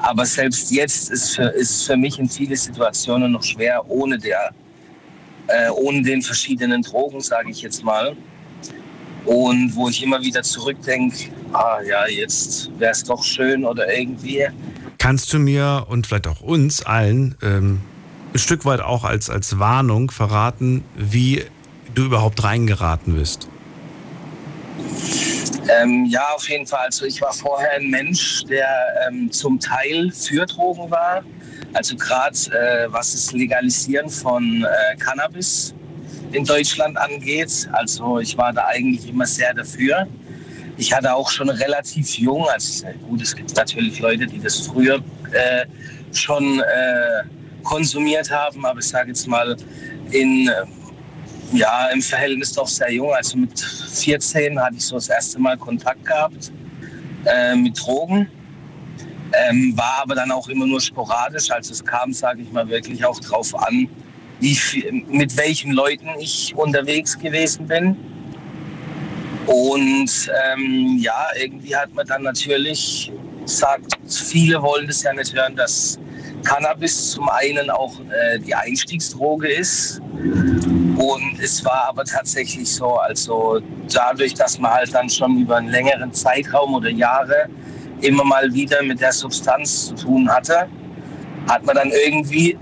Aber 0.03 0.27
selbst 0.27 0.71
jetzt 0.73 1.11
ist, 1.11 1.37
für, 1.37 1.45
ist 1.45 1.87
für 1.87 1.97
mich 1.97 2.19
in 2.19 2.29
viele 2.29 2.57
Situationen 2.57 3.33
noch 3.33 3.43
schwer, 3.43 3.89
ohne, 3.89 4.19
der, 4.19 4.51
äh, 5.47 5.71
ohne 5.71 6.03
den 6.03 6.23
verschiedenen 6.23 6.83
Drogen, 6.83 7.21
sage 7.21 7.51
ich 7.51 7.63
jetzt 7.63 7.85
mal. 7.85 8.17
Und 9.25 9.75
wo 9.77 9.89
ich 9.89 10.03
immer 10.03 10.21
wieder 10.21 10.43
zurückdenke, 10.43 11.29
ah 11.53 11.79
ja, 11.89 12.07
jetzt 12.09 12.71
wäre 12.79 12.91
es 12.91 13.05
doch 13.05 13.23
schön 13.23 13.65
oder 13.65 13.93
irgendwie. 13.97 14.45
Kannst 14.99 15.33
du 15.33 15.39
mir 15.39 15.87
und 15.89 16.09
vielleicht 16.09 16.27
auch 16.27 16.41
uns 16.41 16.83
allen 16.85 17.37
ähm, 17.41 17.81
ein 18.35 18.39
Stück 18.39 18.65
weit 18.65 18.81
auch 18.81 19.05
als, 19.05 19.31
als 19.31 19.61
Warnung 19.61 20.11
verraten, 20.11 20.83
wie 20.97 21.45
du 21.95 22.05
überhaupt 22.07 22.43
reingeraten 22.43 23.15
bist? 23.15 23.49
Ähm, 25.69 26.07
ja, 26.07 26.27
auf 26.35 26.49
jeden 26.49 26.67
Fall. 26.67 26.87
Also 26.87 27.07
ich 27.07 27.21
war 27.21 27.33
vorher 27.33 27.73
ein 27.73 27.89
Mensch, 27.89 28.45
der 28.45 28.69
ähm, 29.09 29.31
zum 29.31 29.59
Teil 29.61 30.11
für 30.11 30.45
Drogen 30.47 30.91
war. 30.91 31.23
Also 31.73 31.97
gerade 31.97 32.37
äh, 32.51 32.93
was 32.93 33.13
das 33.13 33.33
Legalisieren 33.33 34.11
von 34.11 34.65
äh, 34.65 34.97
Cannabis 34.97 35.75
in 36.33 36.45
Deutschland 36.45 36.97
angeht. 36.97 37.69
Also 37.73 38.19
ich 38.19 38.37
war 38.37 38.53
da 38.53 38.67
eigentlich 38.67 39.09
immer 39.09 39.27
sehr 39.27 39.55
dafür. 39.55 40.07
Ich 40.77 40.93
hatte 40.93 41.15
auch 41.15 41.31
schon 41.31 41.51
relativ 41.51 42.19
jung, 42.19 42.49
also 42.49 42.87
gut, 43.09 43.23
es 43.23 43.37
gibt 43.37 43.55
natürlich 43.55 44.01
Leute, 44.01 44.27
die 44.27 44.41
das 44.41 44.59
früher 44.59 44.97
äh, 45.33 45.67
schon 46.13 46.61
äh, 46.61 47.25
konsumiert 47.63 48.31
haben, 48.31 48.65
aber 48.65 48.81
ich 48.81 48.89
sage 48.89 49.09
jetzt 49.09 49.27
mal 49.29 49.57
in 50.11 50.49
äh, 50.49 50.53
ja, 51.53 51.89
im 51.89 52.03
Verhältnis 52.03 52.53
doch 52.53 52.67
sehr 52.67 52.93
jung. 52.93 53.13
Also 53.13 53.37
mit 53.37 53.59
14 53.59 54.59
hatte 54.61 54.77
ich 54.77 54.85
so 54.85 54.97
das 54.97 55.09
erste 55.09 55.39
Mal 55.39 55.57
Kontakt 55.57 56.05
gehabt 56.05 56.53
äh, 57.27 57.55
mit 57.55 57.79
Drogen. 57.81 58.29
Ähm, 59.35 59.73
war 59.77 60.01
aber 60.03 60.15
dann 60.15 60.31
auch 60.31 60.49
immer 60.49 60.67
nur 60.67 60.81
sporadisch. 60.81 61.51
Also 61.51 61.73
es 61.73 61.85
kam, 61.85 62.13
sage 62.13 62.43
ich 62.43 62.53
mal, 62.53 62.69
wirklich 62.69 63.05
auch 63.05 63.19
drauf 63.21 63.55
an, 63.67 63.89
wie, 64.41 64.57
mit 65.09 65.37
welchen 65.37 65.73
Leuten 65.73 66.09
ich 66.19 66.55
unterwegs 66.55 67.19
gewesen 67.19 67.67
bin. 67.67 67.97
Und 69.47 70.31
ähm, 70.53 70.99
ja, 71.01 71.27
irgendwie 71.41 71.75
hat 71.75 71.93
man 71.95 72.07
dann 72.07 72.23
natürlich 72.23 73.11
gesagt, 73.45 73.99
viele 74.09 74.63
wollen 74.63 74.87
das 74.87 75.03
ja 75.03 75.13
nicht 75.13 75.35
hören, 75.35 75.57
dass 75.57 75.99
Cannabis 76.45 77.11
zum 77.11 77.29
einen 77.29 77.71
auch 77.71 77.99
äh, 78.01 78.39
die 78.39 78.55
Einstiegsdroge 78.55 79.49
ist. 79.49 80.01
Und 80.97 81.41
es 81.41 81.65
war 81.65 81.87
aber 81.89 82.05
tatsächlich 82.05 82.73
so, 82.75 82.97
also 82.97 83.61
dadurch, 83.93 84.35
dass 84.35 84.59
man 84.59 84.73
halt 84.73 84.95
dann 84.95 85.09
schon 85.09 85.39
über 85.39 85.57
einen 85.57 85.69
längeren 85.69 86.13
Zeitraum 86.13 86.75
oder 86.75 86.91
Jahre 86.91 87.49
immer 88.03 88.25
mal 88.25 88.53
wieder 88.53 88.83
mit 88.83 89.01
der 89.01 89.13
Substanz 89.13 89.89
zu 89.89 89.95
tun 89.95 90.29
hatte, 90.29 90.69
hat 91.49 91.65
man 91.65 91.77
dann 91.77 91.91
irgendwie 92.07 92.59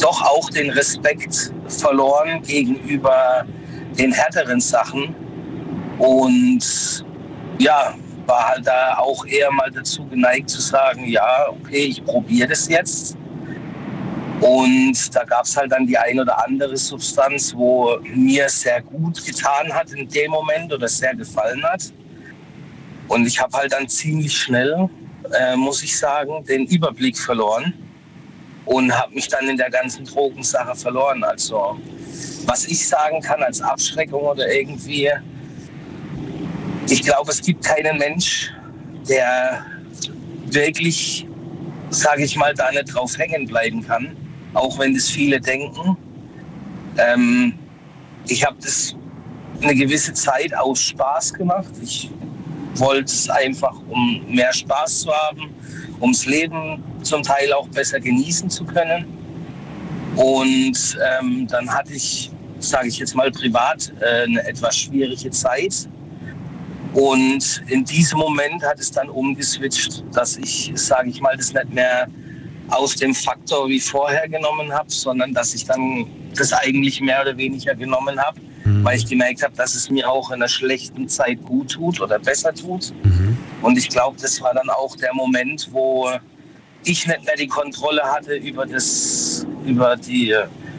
doch 0.00 0.22
auch 0.22 0.50
den 0.50 0.70
Respekt 0.70 1.52
verloren 1.68 2.42
gegenüber 2.42 3.44
den 3.98 4.12
härteren 4.12 4.60
Sachen. 4.60 5.14
Und 5.98 7.04
ja, 7.58 7.94
war 8.26 8.48
halt 8.48 8.66
da 8.66 8.98
auch 8.98 9.24
eher 9.26 9.50
mal 9.50 9.70
dazu 9.70 10.06
geneigt 10.06 10.50
zu 10.50 10.60
sagen, 10.60 11.06
ja, 11.06 11.48
okay, 11.48 11.86
ich 11.86 12.04
probiere 12.04 12.48
das 12.48 12.68
jetzt. 12.68 13.16
Und 14.40 15.14
da 15.14 15.24
gab 15.24 15.44
es 15.44 15.56
halt 15.56 15.72
dann 15.72 15.86
die 15.86 15.98
ein 15.98 16.20
oder 16.20 16.44
andere 16.44 16.76
Substanz, 16.76 17.52
wo 17.54 17.98
mir 18.14 18.48
sehr 18.48 18.82
gut 18.82 19.24
getan 19.24 19.72
hat 19.72 19.92
in 19.92 20.08
dem 20.08 20.30
Moment 20.30 20.72
oder 20.72 20.88
sehr 20.88 21.14
gefallen 21.14 21.62
hat. 21.64 21.92
Und 23.08 23.26
ich 23.26 23.40
habe 23.40 23.56
halt 23.56 23.72
dann 23.72 23.88
ziemlich 23.88 24.36
schnell, 24.36 24.88
äh, 25.32 25.56
muss 25.56 25.82
ich 25.82 25.96
sagen, 25.98 26.44
den 26.44 26.66
Überblick 26.66 27.18
verloren 27.18 27.74
und 28.66 28.92
habe 28.92 29.14
mich 29.14 29.28
dann 29.28 29.48
in 29.48 29.56
der 29.56 29.70
ganzen 29.70 30.04
Drogensache 30.04 30.76
verloren. 30.76 31.24
Also 31.24 31.78
was 32.44 32.66
ich 32.66 32.86
sagen 32.86 33.20
kann 33.20 33.42
als 33.42 33.60
Abschreckung 33.60 34.22
oder 34.22 34.52
irgendwie, 34.52 35.10
ich 36.88 37.02
glaube, 37.02 37.30
es 37.30 37.42
gibt 37.42 37.64
keinen 37.64 37.98
Mensch, 37.98 38.52
der 39.08 39.64
wirklich, 40.46 41.26
sage 41.90 42.22
ich 42.22 42.36
mal, 42.36 42.54
da 42.54 42.70
nicht 42.70 42.94
drauf 42.94 43.16
hängen 43.18 43.46
bleiben 43.46 43.86
kann, 43.86 44.16
auch 44.58 44.78
wenn 44.78 44.94
das 44.94 45.08
viele 45.08 45.40
denken. 45.40 45.96
Ähm, 46.98 47.54
ich 48.26 48.44
habe 48.44 48.56
das 48.60 48.94
eine 49.62 49.74
gewisse 49.74 50.12
Zeit 50.12 50.54
aus 50.54 50.80
Spaß 50.80 51.34
gemacht. 51.34 51.72
Ich 51.82 52.10
wollte 52.74 53.12
es 53.12 53.28
einfach, 53.28 53.74
um 53.88 54.24
mehr 54.28 54.52
Spaß 54.52 55.00
zu 55.00 55.10
haben, 55.12 55.50
ums 56.00 56.26
Leben 56.26 56.82
zum 57.02 57.22
Teil 57.22 57.52
auch 57.52 57.68
besser 57.68 58.00
genießen 58.00 58.50
zu 58.50 58.64
können. 58.64 59.06
Und 60.16 60.98
ähm, 61.20 61.46
dann 61.48 61.68
hatte 61.72 61.94
ich, 61.94 62.30
sage 62.58 62.88
ich 62.88 62.98
jetzt 62.98 63.14
mal 63.14 63.30
privat, 63.30 63.92
äh, 64.00 64.24
eine 64.24 64.46
etwas 64.46 64.76
schwierige 64.76 65.30
Zeit 65.30 65.88
und 66.94 67.62
in 67.68 67.84
diesem 67.84 68.18
Moment 68.18 68.62
hat 68.62 68.80
es 68.80 68.90
dann 68.90 69.08
umgeswitcht, 69.08 70.04
dass 70.12 70.36
ich, 70.36 70.72
sage 70.74 71.10
ich 71.10 71.20
mal, 71.20 71.36
das 71.36 71.52
nicht 71.52 71.72
mehr 71.72 72.08
aus 72.68 72.94
dem 72.94 73.14
Faktor 73.14 73.68
wie 73.68 73.80
vorher 73.80 74.28
genommen 74.28 74.72
habe, 74.72 74.90
sondern 74.90 75.32
dass 75.32 75.54
ich 75.54 75.64
dann 75.64 76.06
das 76.36 76.52
eigentlich 76.52 77.00
mehr 77.00 77.22
oder 77.22 77.36
weniger 77.36 77.74
genommen 77.74 78.18
habe, 78.18 78.40
mhm. 78.64 78.84
weil 78.84 78.98
ich 78.98 79.06
gemerkt 79.06 79.42
habe, 79.42 79.54
dass 79.56 79.74
es 79.74 79.90
mir 79.90 80.08
auch 80.08 80.30
in 80.30 80.36
einer 80.36 80.48
schlechten 80.48 81.08
Zeit 81.08 81.42
gut 81.44 81.72
tut 81.72 82.00
oder 82.00 82.18
besser 82.18 82.54
tut. 82.54 82.92
Mhm. 83.04 83.36
Und 83.62 83.78
ich 83.78 83.88
glaube, 83.88 84.16
das 84.20 84.40
war 84.40 84.54
dann 84.54 84.68
auch 84.70 84.96
der 84.96 85.14
Moment, 85.14 85.68
wo 85.72 86.10
ich 86.84 87.06
nicht 87.06 87.24
mehr 87.24 87.36
die 87.36 87.48
Kontrolle 87.48 88.02
hatte 88.02 88.34
über, 88.34 88.66
das, 88.66 89.46
über 89.66 89.96
die 89.96 90.34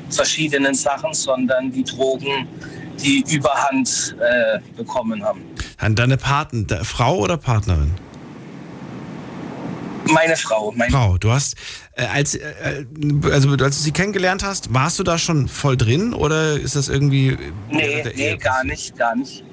verschiedenen 0.09 0.73
Sachen, 0.73 1.13
sondern 1.13 1.71
die 1.71 1.83
Drogen 1.83 2.47
die 3.01 3.23
Überhand 3.29 4.15
äh, 4.19 4.59
bekommen 4.75 5.23
haben. 5.23 5.41
Deine 5.95 6.17
Paten, 6.17 6.67
Frau 6.83 7.17
oder 7.17 7.37
Partnerin? 7.37 7.91
Meine 10.13 10.35
Frau. 10.35 10.73
Meine 10.75 10.91
Frau. 10.91 11.17
Du 11.17 11.31
hast, 11.31 11.55
äh, 11.93 12.05
als, 12.05 12.35
äh, 12.35 12.85
also 13.31 13.49
als 13.51 13.77
du 13.77 13.83
sie 13.83 13.91
kennengelernt 13.91 14.43
hast, 14.43 14.73
warst 14.73 14.99
du 14.99 15.03
da 15.03 15.17
schon 15.17 15.47
voll 15.47 15.77
drin 15.77 16.13
oder 16.13 16.59
ist 16.59 16.75
das 16.75 16.89
irgendwie? 16.89 17.37
Nee, 17.69 18.03
nee, 18.15 18.37
gar 18.37 18.63
nicht, 18.63 18.97
gar 18.97 19.15
nicht. 19.15 19.43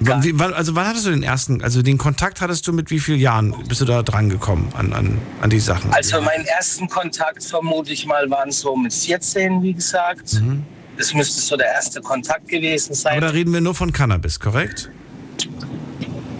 Wann, 0.00 0.22
wie, 0.22 0.38
wann, 0.38 0.52
also 0.52 0.74
wann 0.74 0.86
hattest 0.86 1.06
du 1.06 1.10
den 1.10 1.22
ersten, 1.22 1.62
also 1.62 1.80
den 1.82 1.96
Kontakt 1.96 2.40
hattest 2.40 2.66
du 2.66 2.72
mit 2.72 2.90
wie 2.90 3.00
vielen 3.00 3.18
Jahren 3.18 3.54
bist 3.66 3.80
du 3.80 3.86
da 3.86 4.02
dran 4.02 4.28
gekommen 4.28 4.70
an, 4.76 4.92
an, 4.92 5.18
an 5.40 5.50
die 5.50 5.60
Sachen? 5.60 5.92
Also 5.92 6.20
meinen 6.20 6.44
ersten 6.44 6.86
Kontakt 6.88 7.42
vermute 7.42 7.92
ich 7.92 8.04
mal 8.04 8.28
waren 8.30 8.50
so 8.50 8.76
mit 8.76 8.92
14, 8.92 9.62
wie 9.62 9.72
gesagt. 9.72 10.34
Mhm. 10.34 10.64
Das 10.98 11.14
müsste 11.14 11.40
so 11.40 11.56
der 11.56 11.68
erste 11.68 12.00
Kontakt 12.00 12.48
gewesen 12.48 12.94
sein. 12.94 13.12
Aber 13.12 13.26
da 13.26 13.32
reden 13.32 13.52
wir 13.52 13.60
nur 13.60 13.74
von 13.74 13.92
Cannabis, 13.92 14.38
korrekt? 14.38 14.90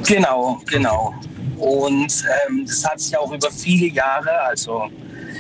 Genau, 0.07 0.61
genau. 0.67 1.15
Und 1.59 2.25
ähm, 2.49 2.65
das 2.67 2.85
hat 2.85 3.01
sich 3.01 3.17
auch 3.17 3.33
über 3.33 3.51
viele 3.51 3.87
Jahre, 3.87 4.31
also 4.43 4.91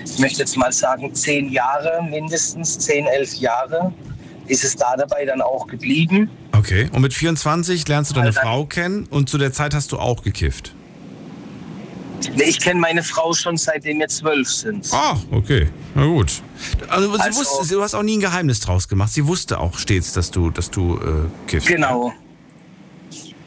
ich 0.04 0.18
möchte 0.18 0.40
jetzt 0.40 0.56
mal 0.56 0.72
sagen 0.72 1.14
zehn 1.14 1.50
Jahre, 1.50 2.02
mindestens 2.08 2.78
zehn, 2.78 3.06
elf 3.06 3.34
Jahre, 3.34 3.92
ist 4.46 4.64
es 4.64 4.76
da 4.76 4.96
dabei 4.96 5.24
dann 5.24 5.42
auch 5.42 5.66
geblieben. 5.66 6.30
Okay, 6.56 6.88
und 6.92 7.02
mit 7.02 7.12
24 7.12 7.86
lernst 7.88 8.12
du 8.12 8.14
deine 8.14 8.28
also, 8.28 8.40
Frau 8.40 8.64
kennen 8.64 9.06
und 9.10 9.28
zu 9.28 9.36
der 9.38 9.52
Zeit 9.52 9.74
hast 9.74 9.92
du 9.92 9.98
auch 9.98 10.22
gekifft? 10.22 10.74
Ich 12.36 12.60
kenne 12.60 12.80
meine 12.80 13.02
Frau 13.02 13.34
schon 13.34 13.58
seitdem 13.58 13.98
wir 13.98 14.08
zwölf 14.08 14.48
sind. 14.48 14.88
Ah, 14.92 15.18
okay. 15.30 15.68
Na 15.94 16.06
gut. 16.06 16.42
Also, 16.88 17.14
sie 17.14 17.20
also, 17.20 17.40
wusste, 17.40 17.74
du 17.74 17.82
hast 17.82 17.94
auch 17.94 18.02
nie 18.02 18.16
ein 18.16 18.20
Geheimnis 18.20 18.60
draus 18.60 18.88
gemacht. 18.88 19.12
Sie 19.12 19.26
wusste 19.26 19.58
auch 19.60 19.78
stets, 19.78 20.12
dass 20.12 20.30
du, 20.30 20.50
dass 20.50 20.70
du 20.70 20.96
äh, 20.96 21.46
kiffst. 21.46 21.68
Genau. 21.68 22.14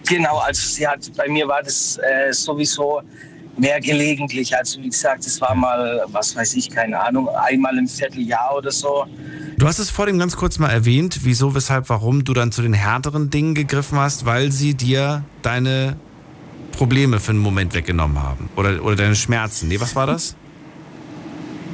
Genau, 0.10 0.40
also 0.40 0.68
sie 0.68 0.88
hat, 0.88 1.11
bei 1.15 1.27
mir 1.27 1.48
war 1.48 1.61
das 1.61 1.98
äh, 1.98 2.34
sowieso 2.34 3.02
mehr 3.57 3.80
gelegentlich. 3.80 4.56
Also 4.56 4.81
wie 4.81 4.90
gesagt, 4.90 5.26
es 5.27 5.40
war 5.40 5.53
mal, 5.53 6.03
was 6.07 6.36
weiß 6.36 6.56
ich, 6.56 6.69
keine 6.69 6.99
Ahnung, 6.99 7.30
einmal 7.30 7.77
im 7.77 7.88
Vierteljahr 7.88 8.56
oder 8.57 8.72
so. 8.72 9.06
Du 9.57 9.68
hast 9.68 9.77
es 9.77 9.91
vorhin 9.91 10.18
ganz 10.18 10.36
kurz 10.36 10.57
mal 10.57 10.69
erwähnt, 10.69 11.19
wieso, 11.23 11.53
weshalb, 11.53 11.90
warum 11.90 12.23
du 12.23 12.34
dann 12.34 12.52
zu 12.52 12.64
den 12.64 12.73
härteren 12.73 13.30
Dingen 13.30 13.53
gegriffen 13.53 13.99
hast, 13.99 14.26
weil 14.26 14.52
sie 14.52 14.73
dir 14.73 15.23
deine 15.44 15.95
Probleme 16.72 17.19
für 17.19 17.31
einen 17.31 17.40
Moment 17.40 17.76
weggenommen 17.76 18.23
haben? 18.23 18.49
Oder, 18.56 18.84
oder 18.84 18.95
deine 18.95 19.15
Schmerzen? 19.15 19.68
Nee, 19.68 19.80
was 19.80 19.95
war 19.95 20.07
das? 20.07 20.36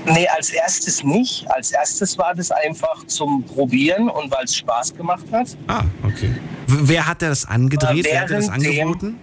Nee, 0.05 0.27
als 0.27 0.49
erstes 0.51 1.03
nicht. 1.03 1.49
Als 1.49 1.71
erstes 1.71 2.17
war 2.17 2.35
das 2.35 2.51
einfach 2.51 3.05
zum 3.07 3.43
Probieren 3.43 4.09
und 4.09 4.31
weil 4.31 4.45
es 4.45 4.55
Spaß 4.55 4.95
gemacht 4.95 5.25
hat. 5.31 5.57
Ah, 5.67 5.83
okay. 6.03 6.29
Wer 6.67 7.07
hat 7.07 7.21
das 7.21 7.45
angedreht? 7.45 8.05
Wer 8.05 8.21
hat 8.21 8.31
das 8.31 8.49
angeboten? 8.49 9.19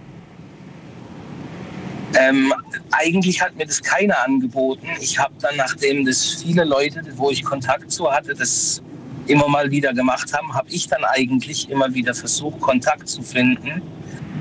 Ähm, 2.15 2.53
eigentlich 2.91 3.41
hat 3.41 3.55
mir 3.55 3.65
das 3.65 3.81
keiner 3.81 4.15
angeboten. 4.23 4.87
Ich 4.99 5.17
habe 5.17 5.33
dann, 5.41 5.55
nachdem 5.55 6.05
das 6.05 6.43
viele 6.43 6.63
Leute, 6.63 7.01
wo 7.15 7.31
ich 7.31 7.43
Kontakt 7.43 7.91
zu 7.91 8.11
hatte, 8.11 8.33
das 8.35 8.83
immer 9.25 9.47
mal 9.47 9.71
wieder 9.71 9.93
gemacht 9.93 10.31
haben, 10.33 10.53
habe 10.53 10.69
ich 10.69 10.87
dann 10.87 11.03
eigentlich 11.05 11.69
immer 11.69 11.93
wieder 11.93 12.13
versucht, 12.13 12.59
Kontakt 12.59 13.07
zu 13.07 13.21
finden 13.23 13.81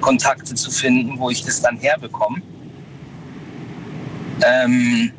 Kontakte 0.02 0.54
zu 0.54 0.70
finden, 0.70 1.18
wo 1.18 1.30
ich 1.30 1.42
das 1.42 1.62
dann 1.62 1.78
herbekomme. 1.78 2.42
Ähm, 4.44 5.12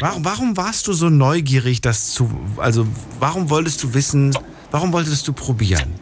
warum, 0.00 0.24
warum 0.24 0.56
warst 0.56 0.86
du 0.86 0.92
so 0.92 1.08
neugierig, 1.08 1.80
das 1.80 2.10
zu, 2.10 2.30
also 2.56 2.86
warum 3.18 3.50
wolltest 3.50 3.82
du 3.82 3.94
wissen, 3.94 4.36
warum 4.70 4.92
wolltest 4.92 5.26
du 5.28 5.32
probieren? 5.32 5.94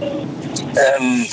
Ähm, 0.00 1.26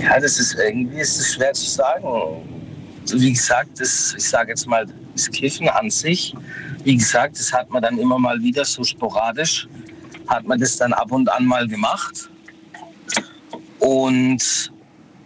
ja, 0.00 0.20
das 0.20 0.38
ist 0.38 0.56
irgendwie 0.58 1.00
ist 1.00 1.18
es 1.18 1.34
schwer 1.34 1.52
zu 1.52 1.66
sagen. 1.66 2.42
Wie 3.10 3.32
gesagt, 3.32 3.80
das, 3.80 4.14
ich 4.16 4.28
sage 4.28 4.50
jetzt 4.50 4.66
mal, 4.66 4.86
das 5.14 5.30
Kiffen 5.30 5.68
an 5.68 5.90
sich, 5.90 6.34
wie 6.84 6.96
gesagt, 6.96 7.38
das 7.38 7.52
hat 7.52 7.70
man 7.70 7.82
dann 7.82 7.98
immer 7.98 8.18
mal 8.18 8.40
wieder 8.42 8.64
so 8.64 8.84
sporadisch, 8.84 9.66
hat 10.26 10.44
man 10.44 10.60
das 10.60 10.76
dann 10.76 10.92
ab 10.92 11.10
und 11.10 11.30
an 11.30 11.44
mal 11.46 11.66
gemacht. 11.66 12.28
Und 13.78 14.72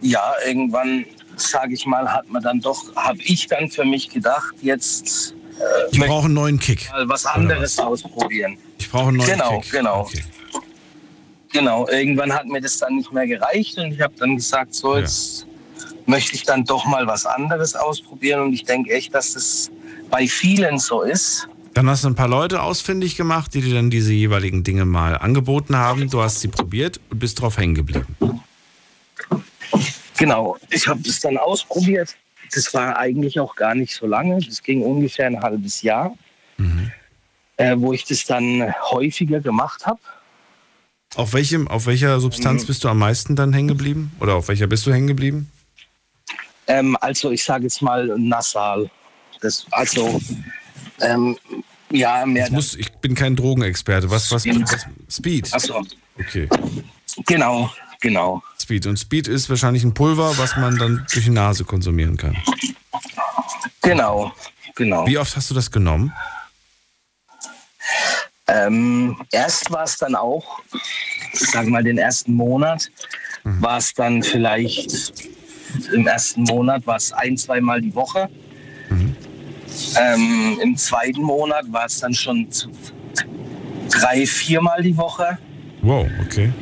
ja, 0.01 0.33
irgendwann, 0.45 1.05
sage 1.35 1.73
ich 1.73 1.85
mal, 1.85 2.11
hat 2.11 2.29
man 2.29 2.41
dann 2.41 2.59
doch, 2.59 2.95
habe 2.95 3.19
ich 3.21 3.47
dann 3.47 3.69
für 3.69 3.85
mich 3.85 4.09
gedacht, 4.09 4.55
jetzt 4.61 5.35
ich 5.91 5.99
brauche 5.99 6.25
einen 6.25 6.33
neuen 6.33 6.59
Kick. 6.59 6.89
Mal 6.91 7.07
was 7.07 7.25
anderes 7.25 7.77
was? 7.77 7.85
ausprobieren. 7.85 8.57
Ich 8.79 8.89
brauche 8.89 9.09
einen 9.09 9.17
neuen 9.17 9.29
genau, 9.29 9.59
Kick. 9.59 9.71
Genau, 9.71 9.81
genau. 9.81 10.01
Okay. 10.01 10.23
Genau, 11.51 11.87
irgendwann 11.87 12.33
hat 12.33 12.47
mir 12.47 12.59
das 12.59 12.77
dann 12.77 12.95
nicht 12.95 13.11
mehr 13.11 13.27
gereicht 13.27 13.77
und 13.77 13.91
ich 13.93 14.01
habe 14.01 14.13
dann 14.17 14.35
gesagt, 14.35 14.73
so 14.73 14.97
jetzt 14.97 15.45
ja. 15.79 15.85
möchte 16.07 16.35
ich 16.35 16.43
dann 16.43 16.65
doch 16.65 16.83
mal 16.85 17.05
was 17.05 17.27
anderes 17.27 17.75
ausprobieren 17.75 18.41
und 18.41 18.53
ich 18.53 18.63
denke 18.63 18.91
echt, 18.91 19.13
dass 19.13 19.33
das 19.33 19.71
bei 20.09 20.25
vielen 20.27 20.79
so 20.79 21.03
ist. 21.03 21.47
Dann 21.75 21.87
hast 21.89 22.03
du 22.03 22.07
ein 22.07 22.15
paar 22.15 22.27
Leute 22.27 22.63
ausfindig 22.63 23.17
gemacht, 23.17 23.53
die 23.53 23.61
dir 23.61 23.75
dann 23.75 23.91
diese 23.91 24.13
jeweiligen 24.13 24.63
Dinge 24.63 24.85
mal 24.85 25.15
angeboten 25.15 25.75
haben. 25.75 26.09
Du 26.09 26.21
hast 26.21 26.39
sie 26.41 26.47
probiert 26.47 26.99
und 27.11 27.19
bist 27.19 27.39
drauf 27.39 27.57
hängen 27.57 27.75
geblieben. 27.75 28.07
Genau, 30.17 30.57
ich 30.69 30.87
habe 30.87 31.01
das 31.01 31.19
dann 31.19 31.37
ausprobiert. 31.37 32.15
Das 32.53 32.73
war 32.73 32.97
eigentlich 32.97 33.39
auch 33.39 33.55
gar 33.55 33.73
nicht 33.73 33.93
so 33.93 34.05
lange. 34.05 34.39
Das 34.39 34.61
ging 34.61 34.81
ungefähr 34.83 35.27
ein 35.27 35.41
halbes 35.41 35.81
Jahr, 35.81 36.15
mhm. 36.57 36.91
äh, 37.57 37.75
wo 37.77 37.93
ich 37.93 38.05
das 38.05 38.25
dann 38.25 38.73
häufiger 38.91 39.39
gemacht 39.39 39.85
habe. 39.85 39.99
Auf, 41.15 41.33
welchem, 41.33 41.67
auf 41.67 41.85
welcher 41.85 42.19
Substanz 42.19 42.63
ähm, 42.63 42.67
bist 42.67 42.83
du 42.83 42.89
am 42.89 42.99
meisten 42.99 43.35
dann 43.35 43.53
hängen 43.53 43.67
geblieben? 43.67 44.11
Oder 44.19 44.35
auf 44.35 44.47
welcher 44.47 44.67
bist 44.67 44.85
du 44.85 44.93
hängen 44.93 45.07
geblieben? 45.07 45.51
Ähm, 46.67 46.97
also 47.01 47.31
ich 47.31 47.43
sage 47.43 47.63
jetzt 47.63 47.81
mal 47.81 48.07
nasal. 48.17 48.89
Das, 49.41 49.65
also 49.71 50.21
ähm, 51.01 51.37
ja, 51.91 52.25
mehr. 52.25 52.49
Muss, 52.51 52.75
ich 52.75 52.91
bin 52.93 53.13
kein 53.13 53.35
Drogenexperte. 53.35 54.09
Was, 54.09 54.31
was, 54.31 54.45
was 54.45 54.87
Speed? 55.09 55.53
Achso. 55.53 55.85
Okay. 56.19 56.47
Genau, 57.27 57.71
genau. 58.03 58.43
Speed. 58.61 58.85
Und 58.85 58.99
Speed 58.99 59.27
ist 59.27 59.49
wahrscheinlich 59.49 59.83
ein 59.83 59.95
Pulver, 59.95 60.37
was 60.37 60.55
man 60.57 60.77
dann 60.77 61.05
durch 61.11 61.25
die 61.25 61.31
Nase 61.31 61.63
konsumieren 61.63 62.17
kann. 62.17 62.37
Genau, 63.81 64.31
genau. 64.75 65.07
Wie 65.07 65.17
oft 65.17 65.35
hast 65.35 65.49
du 65.49 65.55
das 65.55 65.71
genommen? 65.71 66.13
Ähm, 68.47 69.17
erst 69.31 69.71
war 69.71 69.83
es 69.83 69.97
dann 69.97 70.15
auch, 70.15 70.59
ich 71.31 71.49
sage 71.49 71.69
mal 71.69 71.83
den 71.83 71.97
ersten 71.97 72.33
Monat, 72.33 72.91
mhm. 73.43 73.61
war 73.61 73.77
es 73.77 73.93
dann 73.93 74.21
vielleicht 74.21 75.13
im 75.91 76.05
ersten 76.05 76.43
Monat 76.43 76.85
war 76.85 76.97
es 76.97 77.11
ein, 77.13 77.35
zweimal 77.35 77.81
die 77.81 77.93
Woche. 77.95 78.29
Mhm. 78.89 79.15
Ähm, 79.99 80.59
Im 80.61 80.77
zweiten 80.77 81.21
Monat 81.21 81.65
war 81.71 81.85
es 81.85 81.99
dann 81.99 82.13
schon 82.13 82.47
drei, 83.89 84.25
viermal 84.25 84.83
die 84.83 84.95
Woche. 84.95 85.37
Wow, 85.81 86.07
okay. 86.23 86.53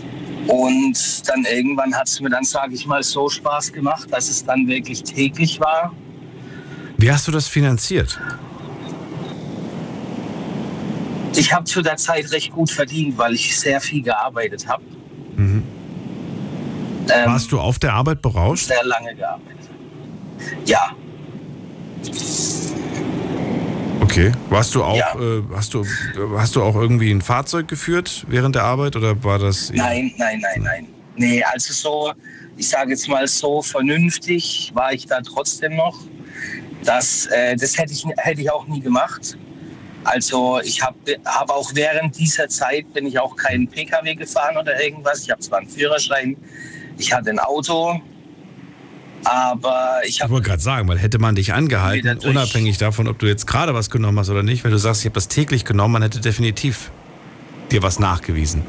Und 0.48 1.30
dann 1.30 1.46
irgendwann 1.46 1.96
hat 1.96 2.08
es 2.08 2.20
mir 2.20 2.30
dann, 2.30 2.44
sage 2.44 2.74
ich 2.74 2.86
mal, 2.86 3.04
so 3.04 3.30
Spaß 3.30 3.72
gemacht, 3.72 4.08
dass 4.12 4.30
es 4.30 4.44
dann 4.44 4.68
wirklich 4.68 5.04
täglich 5.04 5.60
war. 5.60 5.94
Wie 6.98 7.12
hast 7.12 7.28
du 7.28 7.32
das 7.32 7.48
finanziert? 7.48 8.20
Ich 11.36 11.54
habe 11.54 11.64
zu 11.64 11.82
der 11.82 11.98
Zeit 11.98 12.32
recht 12.32 12.52
gut 12.52 12.70
verdient, 12.70 13.18
weil 13.18 13.34
ich 13.34 13.58
sehr 13.58 13.80
viel 13.80 14.02
gearbeitet 14.02 14.68
habe. 14.68 14.84
Mhm. 15.36 15.64
Ähm, 17.10 17.26
Warst 17.26 17.52
du 17.52 17.60
auf 17.60 17.80
der 17.80 17.94
Arbeit 17.94 18.22
berauscht? 18.22 18.68
Sehr 18.68 18.84
lange 18.84 19.16
gearbeitet. 19.16 19.70
Ja. 20.66 20.96
Okay. 24.12 24.34
Warst 24.50 24.76
du 24.76 24.84
auch, 24.84 24.98
ja. 24.98 25.16
äh, 25.16 25.42
hast 25.56 25.74
du, 25.74 25.86
hast 26.36 26.58
du 26.58 26.64
auch 26.64 26.76
irgendwie 26.76 27.12
ein 27.12 27.22
Fahrzeug 27.22 27.70
geführt 27.70 28.26
während 28.28 28.56
der 28.56 28.64
Arbeit 28.66 28.98
oder 28.98 29.24
war 29.24 29.40
das? 29.40 29.72
Nein, 29.74 30.14
nein, 30.18 30.42
nein, 30.42 30.62
nein. 30.62 30.88
Nee, 31.16 31.42
also 31.46 31.72
so, 31.72 32.12
ich 32.58 32.68
sage 32.68 32.90
jetzt 32.90 33.08
mal 33.08 33.26
so 33.26 33.62
vernünftig 33.62 34.72
war 34.74 34.92
ich 34.92 35.06
da 35.06 35.22
trotzdem 35.22 35.78
noch. 35.78 35.98
Das, 36.84 37.28
äh, 37.28 37.56
das 37.56 37.78
hätte 37.78 37.94
ich, 37.94 38.06
hätte 38.18 38.42
ich 38.42 38.52
auch 38.52 38.68
nie 38.68 38.82
gemacht. 38.82 39.38
Also 40.04 40.60
ich 40.62 40.82
habe 40.82 40.98
hab 41.24 41.50
auch 41.50 41.72
während 41.74 42.18
dieser 42.18 42.50
Zeit 42.50 42.92
bin 42.92 43.06
ich 43.06 43.18
auch 43.18 43.38
keinen 43.38 43.66
Pkw 43.66 44.16
gefahren 44.16 44.58
oder 44.58 44.84
irgendwas. 44.84 45.24
Ich 45.24 45.32
habe 45.32 45.40
zwar 45.40 45.60
einen 45.60 45.70
Führerschein, 45.70 46.36
ich 46.98 47.14
hatte 47.14 47.30
ein 47.30 47.40
Auto, 47.40 48.02
aber 49.24 50.02
ich 50.06 50.22
habe. 50.22 50.30
Ich 50.30 50.34
wollte 50.34 50.50
gerade 50.50 50.62
sagen, 50.62 50.88
weil 50.88 50.98
hätte 50.98 51.20
man 51.20 51.36
dich 51.36 51.54
angehalten, 51.54 52.18
unabhängig 52.20 52.78
davon, 52.78 53.08
ob 53.08 53.20
du 53.20 53.28
jetzt 53.28 53.48
gerade 53.48 53.74
was 53.74 53.90
genommen 53.90 54.20
hast 54.20 54.30
oder 54.30 54.44
nicht, 54.44 54.64
wenn 54.64 54.72
du 54.72 54.78
sagst, 54.78 55.02
ich 55.02 55.06
habe 55.06 55.16
das 55.16 55.28
täglich 55.28 55.66
genommen, 55.66 55.94
man 55.94 56.02
hätte 56.02 56.20
definitiv 56.20 56.92
dir 57.72 57.84
was 57.84 58.00
nachgewiesen. 58.00 58.64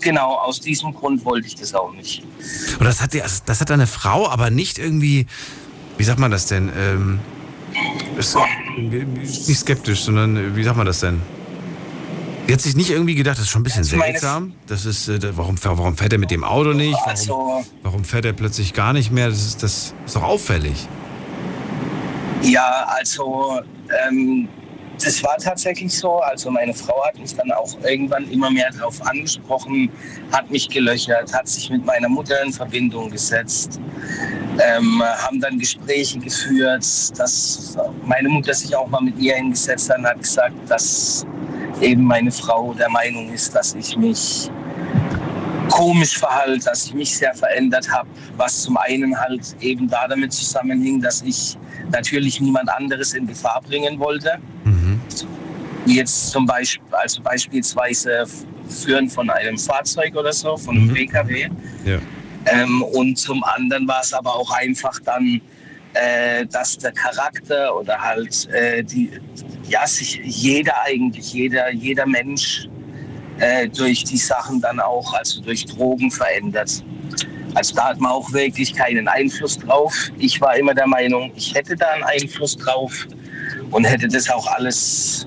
Genau, 0.00 0.34
aus 0.34 0.60
diesem 0.60 0.92
Grund 0.92 1.24
wollte 1.24 1.46
ich 1.46 1.56
das 1.56 1.74
auch 1.74 1.92
nicht. 1.92 2.22
Und 2.78 2.84
das 2.84 3.00
hat, 3.00 3.10
das 3.14 3.60
hat 3.60 3.70
deine 3.70 3.86
Frau 3.86 4.28
aber 4.28 4.50
nicht 4.50 4.78
irgendwie, 4.78 5.26
wie 5.96 6.04
sagt 6.04 6.18
man 6.18 6.30
das 6.30 6.46
denn? 6.46 6.70
Ähm, 6.76 7.18
ist 8.18 8.36
nicht 8.76 9.58
skeptisch, 9.58 10.02
sondern 10.02 10.54
wie 10.54 10.62
sagt 10.62 10.76
man 10.76 10.86
das 10.86 11.00
denn? 11.00 11.22
Hat 12.50 12.60
sich 12.60 12.76
nicht 12.76 12.90
irgendwie 12.90 13.14
gedacht, 13.16 13.38
das 13.38 13.44
ist 13.44 13.50
schon 13.50 13.60
ein 13.62 13.64
bisschen 13.64 13.84
seltsam. 13.84 14.54
Das 14.66 14.84
ist, 14.86 15.08
äh, 15.08 15.36
warum, 15.36 15.56
warum 15.62 15.96
fährt 15.96 16.12
er 16.12 16.18
mit 16.18 16.30
dem 16.30 16.44
Auto 16.44 16.72
nicht? 16.72 16.94
Warum, 16.94 17.08
also- 17.08 17.64
warum 17.82 18.04
fährt 18.04 18.24
er 18.24 18.32
plötzlich 18.32 18.72
gar 18.72 18.92
nicht 18.92 19.10
mehr? 19.10 19.28
Das 19.28 19.44
ist, 19.44 19.62
das 19.62 19.94
ist 20.04 20.14
doch 20.16 20.22
auffällig. 20.22 20.86
Ja, 22.42 22.86
also 22.88 23.60
ähm, 24.06 24.48
das 25.02 25.22
war 25.24 25.36
tatsächlich 25.38 25.92
so. 25.98 26.20
Also 26.20 26.50
meine 26.50 26.72
Frau 26.72 27.04
hat 27.04 27.18
mich 27.18 27.34
dann 27.34 27.50
auch 27.52 27.76
irgendwann 27.82 28.30
immer 28.30 28.50
mehr 28.50 28.70
darauf 28.70 29.04
angesprochen, 29.04 29.90
hat 30.30 30.48
mich 30.50 30.68
gelöchert, 30.68 31.32
hat 31.34 31.48
sich 31.48 31.68
mit 31.70 31.84
meiner 31.84 32.08
Mutter 32.08 32.40
in 32.44 32.52
Verbindung 32.52 33.10
gesetzt, 33.10 33.80
ähm, 34.58 35.02
haben 35.02 35.40
dann 35.40 35.58
Gespräche 35.58 36.18
geführt, 36.20 36.84
dass 37.18 37.76
meine 38.04 38.28
Mutter 38.28 38.54
sich 38.54 38.74
auch 38.76 38.88
mal 38.88 39.00
mit 39.02 39.18
ihr 39.18 39.34
hingesetzt 39.34 39.90
hat 39.90 39.98
und 39.98 40.06
hat 40.06 40.22
gesagt, 40.22 40.54
dass 40.68 41.26
eben 41.80 42.04
meine 42.04 42.30
Frau 42.30 42.74
der 42.74 42.90
Meinung 42.90 43.32
ist, 43.32 43.54
dass 43.54 43.74
ich 43.74 43.96
mich 43.96 44.50
komisch 45.68 46.18
verhalte, 46.18 46.64
dass 46.64 46.86
ich 46.86 46.94
mich 46.94 47.16
sehr 47.16 47.34
verändert 47.34 47.90
habe, 47.90 48.08
was 48.36 48.62
zum 48.62 48.76
einen 48.76 49.18
halt 49.18 49.56
eben 49.60 49.88
da 49.88 50.08
damit 50.08 50.32
zusammenhing, 50.32 51.00
dass 51.00 51.22
ich 51.22 51.56
natürlich 51.90 52.40
niemand 52.40 52.68
anderes 52.70 53.14
in 53.14 53.26
Gefahr 53.26 53.60
bringen 53.62 53.98
wollte. 53.98 54.38
Mhm. 54.64 55.00
Wie 55.84 55.96
jetzt 55.96 56.30
zum 56.30 56.46
Beispiel, 56.46 56.86
also 56.92 57.22
beispielsweise 57.22 58.24
Führen 58.68 59.08
von 59.08 59.30
einem 59.30 59.58
Fahrzeug 59.58 60.16
oder 60.16 60.32
so, 60.32 60.56
von 60.56 60.76
einem 60.76 60.88
mhm. 60.88 60.94
PKW. 60.94 61.48
Ja. 61.84 61.98
Ähm, 62.46 62.82
und 62.82 63.16
zum 63.16 63.42
anderen 63.44 63.86
war 63.86 64.00
es 64.02 64.12
aber 64.12 64.34
auch 64.34 64.50
einfach 64.52 64.98
dann, 65.04 65.40
äh, 65.96 66.46
dass 66.46 66.78
der 66.78 66.92
Charakter 66.92 67.74
oder 67.76 67.98
halt 67.98 68.48
äh, 68.50 68.82
die, 68.82 69.10
ja, 69.68 69.86
sich 69.86 70.20
jeder 70.22 70.74
eigentlich, 70.84 71.32
jeder, 71.32 71.72
jeder 71.72 72.06
Mensch 72.06 72.68
äh, 73.38 73.68
durch 73.68 74.04
die 74.04 74.16
Sachen 74.16 74.60
dann 74.60 74.80
auch, 74.80 75.12
also 75.14 75.40
durch 75.40 75.64
Drogen 75.64 76.10
verändert. 76.10 76.84
Also 77.54 77.74
da 77.74 77.88
hat 77.88 78.00
man 78.00 78.12
auch 78.12 78.30
wirklich 78.32 78.74
keinen 78.74 79.08
Einfluss 79.08 79.58
drauf. 79.58 79.94
Ich 80.18 80.40
war 80.40 80.56
immer 80.56 80.74
der 80.74 80.86
Meinung, 80.86 81.32
ich 81.34 81.54
hätte 81.54 81.74
da 81.74 81.86
einen 81.86 82.04
Einfluss 82.04 82.56
drauf 82.56 83.06
und 83.70 83.84
hätte 83.84 84.08
das 84.08 84.28
auch 84.28 84.46
alles, 84.48 85.26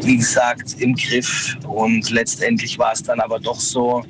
wie 0.00 0.16
gesagt, 0.16 0.80
im 0.80 0.94
Griff. 0.94 1.56
Und 1.66 2.08
letztendlich 2.10 2.78
war 2.78 2.92
es 2.92 3.02
dann 3.02 3.20
aber 3.20 3.38
doch 3.38 3.60
so, 3.60 4.02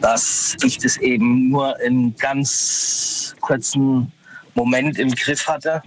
dass 0.00 0.56
ich 0.64 0.78
das 0.78 0.96
eben 0.98 1.50
nur 1.50 1.78
in 1.80 2.14
ganz 2.16 3.34
kurzen 3.40 4.12
Moment 4.54 4.98
im 4.98 5.14
Griff 5.14 5.46
hatte 5.46 5.82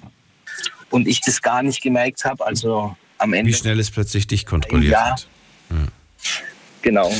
und 0.90 1.08
ich 1.08 1.22
das 1.22 1.42
gar 1.42 1.64
nicht 1.64 1.82
gemerkt 1.82 2.26
habe. 2.26 2.46
Also 2.46 2.96
am 3.18 3.34
Ende. 3.34 3.52
Wie 3.52 3.56
schnell 3.56 3.80
es 3.80 3.92
plötzlich 3.92 4.28
dich 4.28 4.46
kontrolliert 4.46 4.94
ja. 4.94 5.12
hat. 5.12 5.28
Ja. 5.70 5.78
Genau. 6.82 7.12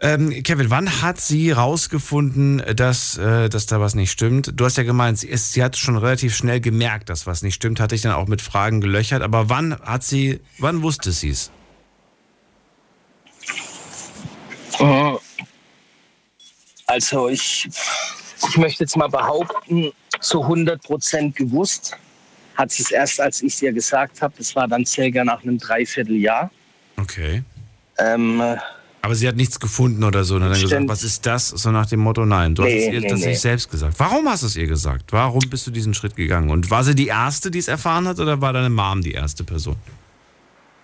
Ähm, 0.00 0.42
Kevin, 0.42 0.68
wann 0.70 1.00
hat 1.00 1.20
sie 1.20 1.52
rausgefunden, 1.52 2.60
dass, 2.74 3.16
äh, 3.18 3.48
dass 3.48 3.66
da 3.66 3.80
was 3.80 3.94
nicht 3.94 4.10
stimmt? 4.10 4.50
Du 4.56 4.64
hast 4.64 4.76
ja 4.76 4.82
gemeint, 4.82 5.18
sie, 5.18 5.28
ist, 5.28 5.52
sie 5.52 5.62
hat 5.62 5.76
schon 5.76 5.96
relativ 5.96 6.34
schnell 6.34 6.60
gemerkt, 6.60 7.08
dass 7.08 7.26
was 7.28 7.42
nicht 7.42 7.54
stimmt, 7.54 7.78
hat 7.78 7.92
dich 7.92 8.02
dann 8.02 8.12
auch 8.12 8.26
mit 8.26 8.42
Fragen 8.42 8.80
gelöchert. 8.80 9.22
Aber 9.22 9.48
wann 9.48 9.78
hat 9.78 10.02
sie, 10.02 10.40
wann 10.58 10.82
wusste 10.82 11.12
sie 11.12 11.30
es? 11.30 11.52
Äh, 14.80 15.12
also 16.86 17.28
ich, 17.28 17.68
ich 18.48 18.56
möchte 18.56 18.84
jetzt 18.84 18.96
mal 18.96 19.08
behaupten, 19.08 19.92
zu 20.20 20.42
100 20.42 20.82
Prozent 20.82 21.36
gewusst 21.36 21.96
hat 22.54 22.70
sie 22.70 22.82
es 22.82 22.90
erst, 22.90 23.20
als 23.20 23.42
ich 23.42 23.54
es 23.54 23.62
ihr 23.62 23.72
gesagt 23.72 24.20
habe. 24.20 24.34
Das 24.36 24.54
war 24.54 24.68
dann 24.68 24.84
circa 24.84 25.24
nach 25.24 25.42
einem 25.42 25.58
Dreivierteljahr. 25.58 26.50
Okay. 26.98 27.42
Ähm, 27.98 28.42
aber 29.04 29.16
sie 29.16 29.26
hat 29.26 29.34
nichts 29.34 29.58
gefunden 29.58 30.04
oder 30.04 30.22
so. 30.22 30.36
Und 30.36 30.42
dann 30.42 30.52
gesagt, 30.52 30.88
was 30.88 31.02
ist 31.02 31.26
das? 31.26 31.48
So 31.48 31.72
nach 31.72 31.86
dem 31.86 32.00
Motto, 32.00 32.24
nein. 32.24 32.54
Du 32.54 32.62
nee, 32.62 32.68
hast 32.68 32.88
es 32.88 32.94
ihr 32.94 33.00
nee, 33.00 33.08
tatsächlich 33.08 33.36
nee. 33.36 33.40
selbst 33.40 33.70
gesagt. 33.70 33.94
Warum 33.98 34.28
hast 34.28 34.42
du 34.42 34.46
es 34.46 34.56
ihr 34.56 34.68
gesagt? 34.68 35.12
Warum 35.12 35.40
bist 35.50 35.66
du 35.66 35.72
diesen 35.72 35.92
Schritt 35.92 36.14
gegangen? 36.14 36.50
Und 36.50 36.70
war 36.70 36.84
sie 36.84 36.94
die 36.94 37.08
Erste, 37.08 37.50
die 37.50 37.58
es 37.58 37.68
erfahren 37.68 38.06
hat, 38.06 38.20
oder 38.20 38.40
war 38.40 38.52
deine 38.52 38.70
Mom 38.70 39.02
die 39.02 39.12
erste 39.12 39.42
Person? 39.42 39.76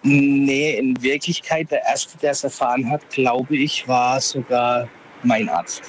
Nee, 0.02 0.78
in 0.78 1.01
Wirklichkeit 1.01 1.70
der 1.70 1.85
Erste, 1.85 2.18
der 2.18 2.32
es 2.32 2.43
erfahren 2.43 2.90
hat, 2.90 3.09
glaube 3.10 3.56
ich, 3.56 3.86
war 3.86 4.20
sogar 4.20 4.89
mein 5.22 5.48
Arzt. 5.48 5.82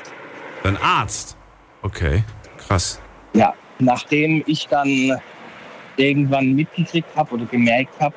Dein 0.63 0.77
Arzt? 0.77 1.35
Okay, 1.81 2.23
krass. 2.57 2.99
Ja, 3.33 3.53
nachdem 3.79 4.43
ich 4.45 4.67
dann 4.67 5.19
irgendwann 5.97 6.53
mitgekriegt 6.53 7.15
habe 7.15 7.35
oder 7.35 7.45
gemerkt 7.45 7.99
habe, 7.99 8.15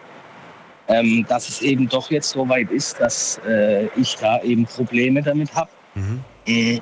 ähm, 0.88 1.24
dass 1.28 1.48
es 1.48 1.62
eben 1.62 1.88
doch 1.88 2.10
jetzt 2.10 2.30
so 2.30 2.48
weit 2.48 2.70
ist, 2.70 3.00
dass 3.00 3.40
äh, 3.46 3.86
ich 3.96 4.16
da 4.16 4.40
eben 4.42 4.66
Probleme 4.66 5.22
damit 5.22 5.54
habe. 5.54 5.70
Mhm. 5.94 6.24
Äh, 6.46 6.80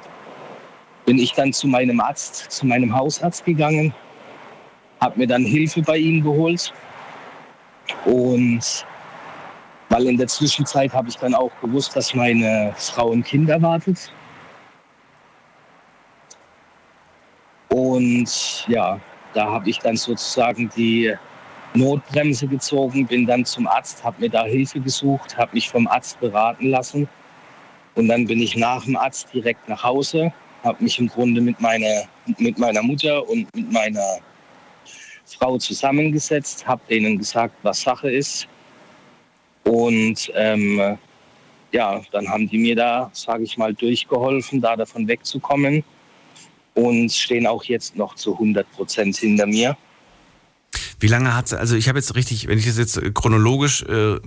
bin 1.05 1.19
ich 1.19 1.33
dann 1.33 1.53
zu 1.53 1.67
meinem 1.67 2.01
Arzt, 2.01 2.51
zu 2.51 2.67
meinem 2.67 2.95
Hausarzt 2.95 3.45
gegangen, 3.45 3.93
habe 5.01 5.19
mir 5.19 5.27
dann 5.27 5.45
Hilfe 5.45 5.83
bei 5.83 5.97
ihm 5.97 6.23
geholt 6.23 6.73
und 8.05 8.87
weil 9.89 10.07
in 10.07 10.17
der 10.17 10.29
Zwischenzeit 10.29 10.93
habe 10.93 11.09
ich 11.09 11.17
dann 11.17 11.35
auch 11.35 11.51
gewusst, 11.61 11.97
dass 11.97 12.15
meine 12.15 12.73
Frau 12.77 13.11
ein 13.11 13.25
Kind 13.25 13.51
erwartet. 13.51 14.13
Und 17.71 18.67
ja, 18.69 19.01
da 19.33 19.47
habe 19.47 19.71
ich 19.71 19.79
dann 19.79 19.97
sozusagen 19.97 20.71
die 20.77 21.15
Notbremse 21.75 22.49
gezogen, 22.49 23.07
bin 23.07 23.27
dann 23.27 23.45
zum 23.45 23.67
Arzt, 23.69 24.03
habe 24.03 24.23
mir 24.23 24.29
da 24.29 24.45
Hilfe 24.45 24.81
gesucht, 24.81 25.37
habe 25.37 25.53
mich 25.55 25.69
vom 25.69 25.87
Arzt 25.87 26.19
beraten 26.21 26.71
lassen. 26.71 27.09
Und 27.95 28.09
dann 28.09 28.27
bin 28.27 28.41
ich 28.41 28.57
nach 28.57 28.85
dem 28.85 28.97
Arzt 28.97 29.29
direkt 29.33 29.69
nach 29.69 29.83
Hause, 29.85 30.33
habe 30.65 30.83
mich 30.83 30.99
im 30.99 31.09
Grunde 31.09 31.41
mit 31.41 31.61
meiner, 31.61 32.05
mit 32.39 32.59
meiner 32.59 32.83
Mutter 32.83 33.29
und 33.29 33.47
mit 33.55 33.71
meiner 33.73 34.19
Frau 35.27 35.57
zusammengesetzt, 35.59 36.67
habe 36.67 36.83
denen 36.91 37.19
gesagt, 37.19 37.55
was 37.63 37.83
Sache 37.83 38.11
ist. 38.11 38.49
Und 39.63 40.33
ähm, 40.35 40.99
ja, 41.71 42.01
dann 42.11 42.29
haben 42.29 42.49
die 42.49 42.59
mir 42.59 42.75
da, 42.75 43.11
sage 43.13 43.45
ich 43.45 43.57
mal, 43.57 43.73
durchgeholfen, 43.73 44.61
da 44.61 44.75
davon 44.75 45.07
wegzukommen 45.07 45.85
und 46.81 47.13
stehen 47.13 47.47
auch 47.47 47.65
jetzt 47.65 47.97
noch 47.97 48.15
zu 48.15 48.33
100 48.35 48.71
Prozent 48.73 49.17
hinter 49.17 49.47
mir. 49.47 49.77
Wie 51.01 51.09
lange 51.09 51.35
hat 51.35 51.53
also 51.53 51.75
ich 51.77 51.89
habe 51.89 51.99
jetzt 51.99 52.15
richtig, 52.15 52.47
wenn 52.47 52.59
ich 52.59 52.67
das 52.67 52.79
jetzt 52.79 53.01
chronologisch 53.15 53.83
äh, 53.83 54.21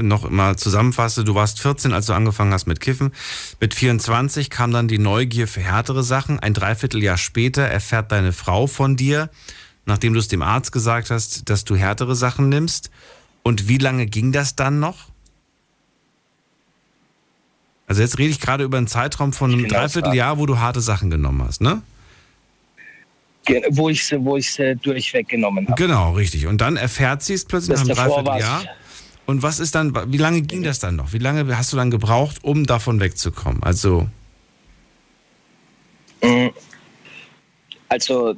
noch 0.00 0.28
mal 0.30 0.56
zusammenfasse, 0.56 1.24
du 1.24 1.34
warst 1.34 1.60
14, 1.60 1.92
als 1.92 2.06
du 2.06 2.14
angefangen 2.14 2.52
hast 2.52 2.66
mit 2.66 2.80
Kiffen. 2.80 3.12
Mit 3.60 3.74
24 3.74 4.50
kam 4.50 4.72
dann 4.72 4.88
die 4.88 4.98
Neugier 4.98 5.46
für 5.46 5.60
härtere 5.60 6.02
Sachen. 6.02 6.40
Ein 6.40 6.54
Dreivierteljahr 6.54 7.18
später 7.18 7.62
erfährt 7.62 8.10
deine 8.12 8.32
Frau 8.32 8.66
von 8.66 8.96
dir, 8.96 9.30
nachdem 9.84 10.14
du 10.14 10.18
es 10.18 10.28
dem 10.28 10.42
Arzt 10.42 10.72
gesagt 10.72 11.10
hast, 11.10 11.48
dass 11.50 11.64
du 11.64 11.76
härtere 11.76 12.16
Sachen 12.16 12.48
nimmst. 12.48 12.90
Und 13.42 13.68
wie 13.68 13.78
lange 13.78 14.06
ging 14.06 14.32
das 14.32 14.56
dann 14.56 14.80
noch? 14.80 15.10
Also 17.86 18.02
jetzt 18.02 18.18
rede 18.18 18.30
ich 18.30 18.40
gerade 18.40 18.64
über 18.64 18.78
einen 18.78 18.88
Zeitraum 18.88 19.32
von 19.32 19.52
einem 19.52 19.68
Dreivierteljahr, 19.68 20.38
wo 20.38 20.46
du 20.46 20.58
harte 20.58 20.80
Sachen 20.80 21.10
genommen 21.10 21.42
hast, 21.46 21.60
ne? 21.60 21.82
Wo 23.70 23.88
ich 23.88 24.04
sie, 24.04 24.24
wo 24.24 24.36
ich 24.36 24.60
durchweg 24.82 25.28
genommen 25.28 25.68
habe. 25.68 25.80
Genau, 25.80 26.12
richtig. 26.12 26.46
Und 26.48 26.60
dann 26.60 26.76
erfährt 26.76 27.22
sie 27.22 27.34
es 27.34 27.44
plötzlich 27.44 27.78
nach 27.78 27.86
einem 27.86 27.94
Dreivierteljahr. 27.94 28.64
Und 29.26 29.42
was 29.42 29.60
ist 29.60 29.74
dann, 29.74 29.94
wie 30.12 30.18
lange 30.18 30.42
ging 30.42 30.62
das 30.62 30.78
dann 30.78 30.96
noch? 30.96 31.12
Wie 31.12 31.18
lange 31.18 31.56
hast 31.56 31.72
du 31.72 31.76
dann 31.76 31.90
gebraucht, 31.90 32.42
um 32.42 32.66
davon 32.66 33.00
wegzukommen? 33.00 33.62
Also. 33.62 34.08
Mm. 36.22 36.48
Also, 37.88 38.34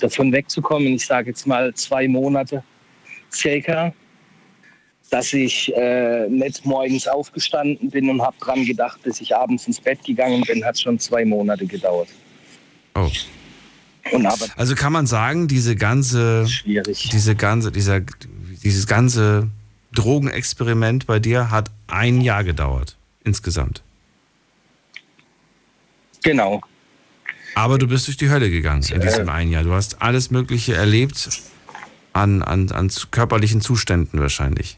davon 0.00 0.32
wegzukommen, 0.32 0.94
ich 0.94 1.06
sage 1.06 1.30
jetzt 1.30 1.46
mal 1.46 1.72
zwei 1.74 2.08
Monate 2.08 2.64
circa 3.32 3.92
dass 5.10 5.32
ich 5.32 5.74
äh, 5.74 6.28
nicht 6.28 6.64
morgens 6.66 7.06
aufgestanden 7.06 7.90
bin 7.90 8.10
und 8.10 8.22
habe 8.22 8.36
dran 8.40 8.64
gedacht, 8.64 9.02
bis 9.02 9.20
ich 9.20 9.34
abends 9.34 9.66
ins 9.66 9.80
Bett 9.80 10.04
gegangen 10.04 10.42
bin, 10.42 10.64
hat 10.64 10.78
schon 10.78 10.98
zwei 10.98 11.24
Monate 11.24 11.66
gedauert. 11.66 12.08
Oh. 12.94 13.10
also 14.56 14.74
kann 14.74 14.92
man 14.92 15.06
sagen, 15.06 15.48
diese 15.48 15.76
ganze, 15.76 16.46
diese 16.64 17.36
ganze, 17.36 17.70
dieser, 17.70 18.00
dieses 18.00 18.86
ganze 18.86 19.48
Drogenexperiment 19.94 21.06
bei 21.06 21.18
dir 21.20 21.50
hat 21.50 21.70
ein 21.86 22.20
Jahr 22.20 22.44
gedauert 22.44 22.96
insgesamt. 23.24 23.82
Genau. 26.22 26.60
Aber 27.54 27.78
du 27.78 27.86
bist 27.86 28.06
durch 28.06 28.16
die 28.16 28.30
Hölle 28.30 28.50
gegangen 28.50 28.84
in 28.92 29.00
diesem 29.00 29.28
äh, 29.28 29.32
einen 29.32 29.50
Jahr. 29.50 29.64
Du 29.64 29.72
hast 29.72 30.02
alles 30.02 30.30
Mögliche 30.30 30.74
erlebt 30.74 31.28
an, 32.12 32.42
an, 32.42 32.70
an 32.70 32.90
körperlichen 33.10 33.60
Zuständen 33.60 34.20
wahrscheinlich. 34.20 34.77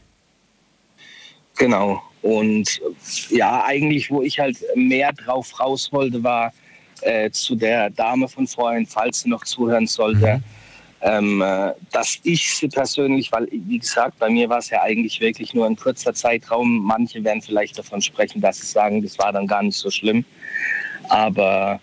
Genau. 1.61 2.01
Und 2.23 2.81
ja, 3.29 3.63
eigentlich, 3.65 4.09
wo 4.09 4.23
ich 4.23 4.39
halt 4.39 4.57
mehr 4.75 5.13
drauf 5.13 5.59
raus 5.59 5.89
wollte, 5.91 6.23
war 6.23 6.51
äh, 7.01 7.29
zu 7.29 7.55
der 7.55 7.91
Dame 7.91 8.27
von 8.27 8.47
vorhin, 8.47 8.87
falls 8.87 9.21
sie 9.21 9.29
noch 9.29 9.43
zuhören 9.43 9.85
sollte, 9.85 10.37
mhm. 10.37 10.43
ähm, 11.01 11.41
äh, 11.41 11.73
dass 11.91 12.19
ich 12.23 12.55
sie 12.55 12.67
persönlich, 12.67 13.31
weil, 13.31 13.47
wie 13.51 13.77
gesagt, 13.77 14.17
bei 14.17 14.29
mir 14.29 14.49
war 14.49 14.57
es 14.57 14.71
ja 14.71 14.81
eigentlich 14.81 15.21
wirklich 15.21 15.53
nur 15.53 15.67
ein 15.67 15.75
kurzer 15.75 16.15
Zeitraum. 16.15 16.79
Manche 16.79 17.23
werden 17.23 17.43
vielleicht 17.43 17.77
davon 17.77 18.01
sprechen, 18.01 18.41
dass 18.41 18.57
sie 18.57 18.67
sagen, 18.67 19.03
das 19.03 19.19
war 19.19 19.31
dann 19.31 19.45
gar 19.45 19.61
nicht 19.61 19.77
so 19.77 19.91
schlimm. 19.91 20.25
Aber 21.09 21.79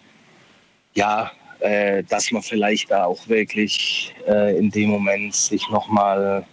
ja, 0.95 1.31
äh, 1.61 2.03
dass 2.03 2.33
man 2.33 2.43
vielleicht 2.43 2.91
da 2.91 3.05
auch 3.05 3.29
wirklich 3.29 4.13
äh, 4.27 4.59
in 4.59 4.71
dem 4.71 4.91
Moment 4.91 5.37
sich 5.37 5.69
nochmal 5.71 6.45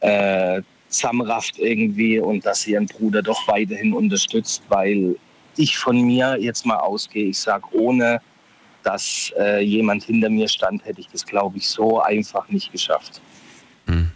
äh, 0.00 0.62
zusammenrafft 0.94 1.58
irgendwie 1.58 2.18
und 2.18 2.44
dass 2.46 2.62
sie 2.62 2.72
ihren 2.72 2.86
Bruder 2.86 3.22
doch 3.22 3.46
weiterhin 3.48 3.92
unterstützt, 3.92 4.62
weil 4.68 5.16
ich 5.56 5.76
von 5.76 6.00
mir 6.00 6.36
jetzt 6.40 6.66
mal 6.66 6.76
ausgehe. 6.76 7.26
Ich 7.26 7.38
sage, 7.38 7.64
ohne 7.72 8.20
dass 8.82 9.32
äh, 9.38 9.62
jemand 9.64 10.04
hinter 10.04 10.28
mir 10.28 10.48
stand, 10.48 10.84
hätte 10.84 11.00
ich 11.00 11.08
das, 11.08 11.24
glaube 11.24 11.58
ich, 11.58 11.68
so 11.68 12.00
einfach 12.00 12.48
nicht 12.48 12.70
geschafft. 12.70 13.20
Hm. 13.86 14.10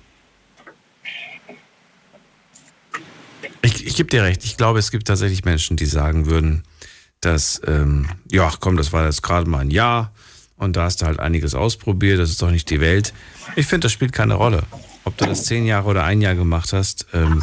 Ich, 3.62 3.86
ich 3.86 3.96
gebe 3.96 4.10
dir 4.10 4.22
recht. 4.22 4.44
Ich 4.44 4.56
glaube, 4.56 4.78
es 4.78 4.90
gibt 4.90 5.06
tatsächlich 5.06 5.44
Menschen, 5.44 5.76
die 5.76 5.86
sagen 5.86 6.26
würden, 6.26 6.64
dass, 7.20 7.60
ähm, 7.66 8.08
ja, 8.30 8.52
komm, 8.60 8.76
das 8.76 8.92
war 8.92 9.04
jetzt 9.06 9.22
gerade 9.22 9.48
mal 9.48 9.60
ein 9.60 9.70
Jahr 9.70 10.12
und 10.56 10.76
da 10.76 10.84
hast 10.84 11.02
du 11.02 11.06
halt 11.06 11.18
einiges 11.18 11.54
ausprobiert, 11.54 12.20
das 12.20 12.30
ist 12.30 12.42
doch 12.42 12.50
nicht 12.50 12.68
die 12.70 12.80
Welt. 12.80 13.14
Ich 13.56 13.66
finde, 13.66 13.86
das 13.86 13.92
spielt 13.92 14.12
keine 14.12 14.34
Rolle 14.34 14.64
ob 15.08 15.16
du 15.16 15.26
das 15.26 15.44
zehn 15.44 15.66
Jahre 15.66 15.88
oder 15.88 16.04
ein 16.04 16.20
Jahr 16.20 16.34
gemacht 16.34 16.72
hast. 16.72 17.06
Ähm, 17.12 17.42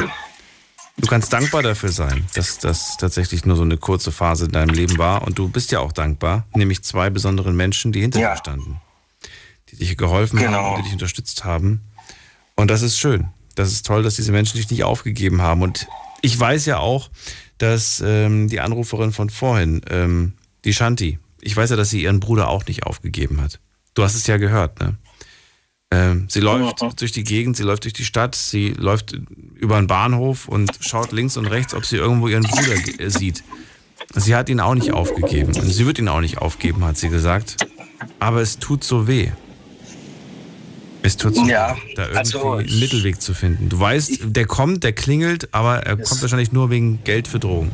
du 0.98 1.08
kannst 1.08 1.34
dankbar 1.34 1.64
dafür 1.64 1.92
sein, 1.92 2.26
dass 2.36 2.60
das 2.60 2.96
tatsächlich 2.98 3.46
nur 3.46 3.58
so 3.58 3.64
eine 3.64 3.78
kurze 3.78 4.12
Phase 4.12 4.46
in 4.46 4.52
deinem 4.52 4.74
Leben 4.74 4.98
war. 4.98 5.24
Und 5.24 5.38
du 5.38 5.50
bist 5.50 5.72
ja 5.72 5.80
auch 5.80 5.92
dankbar, 5.92 6.46
nämlich 6.54 6.84
zwei 6.84 7.10
besonderen 7.10 7.56
Menschen, 7.56 7.92
die 7.92 8.02
hinter 8.02 8.20
ja. 8.20 8.32
dir 8.32 8.38
standen, 8.38 8.80
die 9.70 9.78
dich 9.78 9.98
geholfen 9.98 10.40
genau. 10.40 10.58
haben, 10.58 10.78
die 10.78 10.84
dich 10.84 10.94
unterstützt 10.94 11.44
haben. 11.44 11.82
Und 12.56 12.70
das 12.72 12.82
ist 12.82 12.98
schön. 12.98 13.30
Das 13.56 13.72
ist 13.72 13.86
toll, 13.86 14.04
dass 14.04 14.16
diese 14.16 14.32
Menschen 14.32 14.58
dich 14.58 14.70
nicht 14.70 14.84
aufgegeben 14.84 15.42
haben. 15.42 15.62
Und 15.62 15.88
ich 16.22 16.40
weiß 16.40 16.66
ja 16.68 16.78
auch, 16.78 17.10
dass 17.58 18.02
ähm, 18.06 18.48
die 18.48 18.60
Anruferin 18.60 19.12
von 19.12 19.30
vorhin, 19.30 19.82
ähm, 19.90 20.34
die 20.66 20.74
Shanti, 20.74 21.20
ich 21.42 21.56
weiß 21.56 21.72
ja, 21.72 21.76
dass 21.76 21.90
sie 21.90 22.04
ihren 22.04 22.20
Bruder 22.20 22.50
auch 22.50 22.66
nicht 22.66 22.84
aufgegeben 22.84 23.42
hat. 23.42 23.60
Du 23.94 24.04
hast 24.04 24.16
es 24.16 24.28
ja 24.28 24.38
gehört, 24.38 24.80
ne? 24.80 24.98
Ähm, 25.95 26.26
sie 26.30 26.41
läuft 26.41 26.81
ja. 26.81 26.89
durch 26.89 27.11
die 27.13 27.23
Gegend, 27.23 27.55
sie 27.55 27.63
läuft 27.63 27.85
durch 27.85 27.93
die 27.93 28.03
Stadt, 28.03 28.35
sie 28.35 28.69
läuft 28.69 29.17
über 29.55 29.77
einen 29.77 29.88
Bahnhof 29.88 30.47
und 30.47 30.72
schaut 30.81 31.11
links 31.11 31.38
und 31.38 31.45
rechts, 31.45 31.73
ob 31.73 31.85
sie 31.85 31.95
irgendwo 31.95 32.27
ihren 32.27 32.43
Bruder 32.43 32.76
äh, 32.99 33.09
sieht. 33.09 33.43
Sie 34.13 34.35
hat 34.35 34.49
ihn 34.49 34.59
auch 34.59 34.76
nicht 34.76 34.91
aufgegeben. 34.91 35.55
Und 35.55 35.72
sie 35.72 35.85
wird 35.85 35.99
ihn 35.99 36.09
auch 36.09 36.19
nicht 36.19 36.38
aufgeben, 36.38 36.84
hat 36.84 36.97
sie 36.97 37.09
gesagt. 37.09 37.57
Aber 38.19 38.41
es 38.41 38.59
tut 38.59 38.84
so 38.84 39.07
weh. 39.07 39.31
Es 41.01 41.17
tut 41.17 41.35
so 41.35 41.45
ja, 41.45 41.76
weh, 41.76 41.93
da 41.95 42.03
irgendwie 42.03 42.17
also, 42.17 42.51
einen 42.53 42.80
Mittelweg 42.80 43.22
zu 43.22 43.34
finden. 43.34 43.69
Du 43.69 43.80
weißt, 43.80 44.19
der 44.26 44.45
kommt, 44.45 44.84
der 44.84 44.93
klingelt, 44.93 45.53
aber 45.53 45.77
er 45.77 45.97
kommt 45.97 46.22
wahrscheinlich 46.22 46.51
nur 46.51 46.69
wegen 46.69 47.03
Geld 47.03 47.27
für 47.27 47.39
Drogen. 47.39 47.72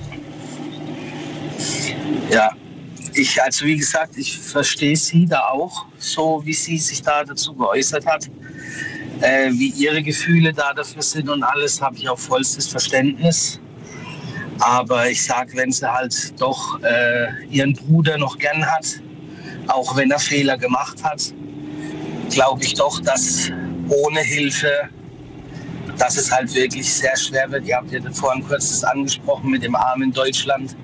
Ja, 2.29 2.51
ich, 3.13 3.41
also 3.41 3.65
wie 3.65 3.77
gesagt, 3.77 4.17
ich 4.17 4.37
verstehe 4.39 4.95
sie 4.95 5.25
da 5.25 5.47
auch, 5.49 5.85
so 5.97 6.41
wie 6.45 6.53
sie 6.53 6.77
sich 6.77 7.01
da 7.01 7.23
dazu 7.23 7.53
geäußert 7.53 8.05
hat. 8.05 8.29
Äh, 9.21 9.51
wie 9.51 9.69
ihre 9.69 10.01
Gefühle 10.01 10.51
da 10.51 10.73
dafür 10.73 11.03
sind 11.03 11.29
und 11.29 11.43
alles, 11.43 11.79
habe 11.79 11.95
ich 11.95 12.09
auch 12.09 12.17
vollstes 12.17 12.67
Verständnis. 12.67 13.59
Aber 14.59 15.09
ich 15.09 15.23
sage, 15.23 15.51
wenn 15.55 15.71
sie 15.71 15.91
halt 15.91 16.33
doch 16.39 16.79
äh, 16.81 17.45
ihren 17.49 17.73
Bruder 17.73 18.17
noch 18.17 18.37
gern 18.37 18.65
hat, 18.65 18.99
auch 19.67 19.95
wenn 19.95 20.09
er 20.09 20.19
Fehler 20.19 20.57
gemacht 20.57 21.03
hat, 21.03 21.33
glaube 22.31 22.63
ich 22.63 22.73
doch, 22.73 22.99
dass 23.01 23.51
ohne 23.89 24.21
Hilfe, 24.21 24.71
dass 25.97 26.17
es 26.17 26.31
halt 26.31 26.53
wirklich 26.55 26.91
sehr 26.91 27.15
schwer 27.15 27.51
wird. 27.51 27.67
Ihr 27.67 27.75
habt 27.75 27.91
ja 27.91 27.99
vorhin 28.11 28.43
kurz 28.47 28.69
das 28.69 28.83
angesprochen 28.83 29.51
mit 29.51 29.63
dem 29.63 29.75
armen 29.75 30.11
Deutschland 30.11 30.75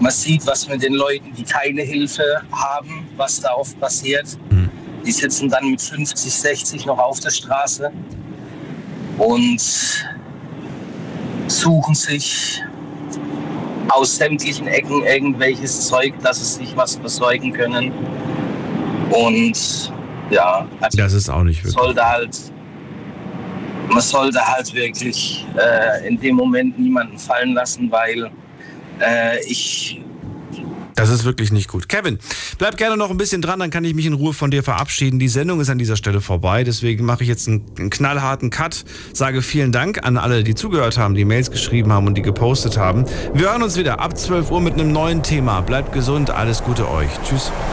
man 0.00 0.12
sieht, 0.12 0.46
was 0.46 0.68
mit 0.68 0.82
den 0.82 0.94
Leuten, 0.94 1.32
die 1.36 1.44
keine 1.44 1.82
Hilfe 1.82 2.42
haben, 2.52 3.06
was 3.16 3.40
da 3.40 3.54
oft 3.54 3.78
passiert. 3.80 4.26
Mhm. 4.50 4.70
Die 5.04 5.12
sitzen 5.12 5.48
dann 5.48 5.70
mit 5.70 5.80
50, 5.80 6.32
60 6.32 6.86
noch 6.86 6.98
auf 6.98 7.20
der 7.20 7.30
Straße 7.30 7.90
und 9.18 9.62
suchen 11.46 11.94
sich 11.94 12.62
aus 13.88 14.16
sämtlichen 14.16 14.66
Ecken 14.66 15.02
irgendwelches 15.04 15.86
Zeug, 15.86 16.12
dass 16.22 16.38
sie 16.38 16.64
sich 16.64 16.76
was 16.76 16.96
besorgen 16.96 17.52
können. 17.52 17.92
Und 19.10 19.92
ja. 20.30 20.66
Also 20.80 20.98
das 20.98 21.12
ist 21.12 21.28
auch 21.28 21.44
nicht 21.44 21.58
wirklich. 21.58 21.74
Sollte 21.74 22.04
halt, 22.04 22.36
man 23.88 24.00
sollte 24.00 24.40
halt 24.44 24.74
wirklich 24.74 25.46
äh, 25.56 26.08
in 26.08 26.18
dem 26.18 26.36
Moment 26.36 26.78
niemanden 26.78 27.16
fallen 27.18 27.54
lassen, 27.54 27.90
weil 27.90 28.30
äh, 29.00 29.44
ich 29.46 30.00
das 30.96 31.10
ist 31.10 31.24
wirklich 31.24 31.52
nicht 31.52 31.68
gut. 31.68 31.90
Kevin, 31.90 32.18
bleib 32.56 32.78
gerne 32.78 32.96
noch 32.96 33.10
ein 33.10 33.18
bisschen 33.18 33.42
dran, 33.42 33.58
dann 33.58 33.70
kann 33.70 33.84
ich 33.84 33.94
mich 33.94 34.06
in 34.06 34.14
Ruhe 34.14 34.32
von 34.32 34.50
dir 34.50 34.62
verabschieden. 34.62 35.18
Die 35.18 35.28
Sendung 35.28 35.60
ist 35.60 35.68
an 35.68 35.76
dieser 35.76 35.96
Stelle 35.96 36.22
vorbei, 36.22 36.64
deswegen 36.64 37.04
mache 37.04 37.22
ich 37.22 37.28
jetzt 37.28 37.46
einen, 37.46 37.66
einen 37.78 37.90
knallharten 37.90 38.48
Cut. 38.48 38.86
Sage 39.12 39.42
vielen 39.42 39.72
Dank 39.72 40.04
an 40.06 40.16
alle, 40.16 40.42
die 40.42 40.54
zugehört 40.54 40.96
haben, 40.96 41.14
die 41.14 41.26
Mails 41.26 41.50
geschrieben 41.50 41.92
haben 41.92 42.06
und 42.06 42.14
die 42.14 42.22
gepostet 42.22 42.78
haben. 42.78 43.04
Wir 43.34 43.50
hören 43.50 43.62
uns 43.62 43.76
wieder 43.76 44.00
ab 44.00 44.16
12 44.16 44.50
Uhr 44.50 44.62
mit 44.62 44.72
einem 44.72 44.90
neuen 44.90 45.22
Thema. 45.22 45.60
Bleibt 45.60 45.92
gesund, 45.92 46.30
alles 46.30 46.64
Gute 46.64 46.90
euch. 46.90 47.10
Tschüss. 47.28 47.52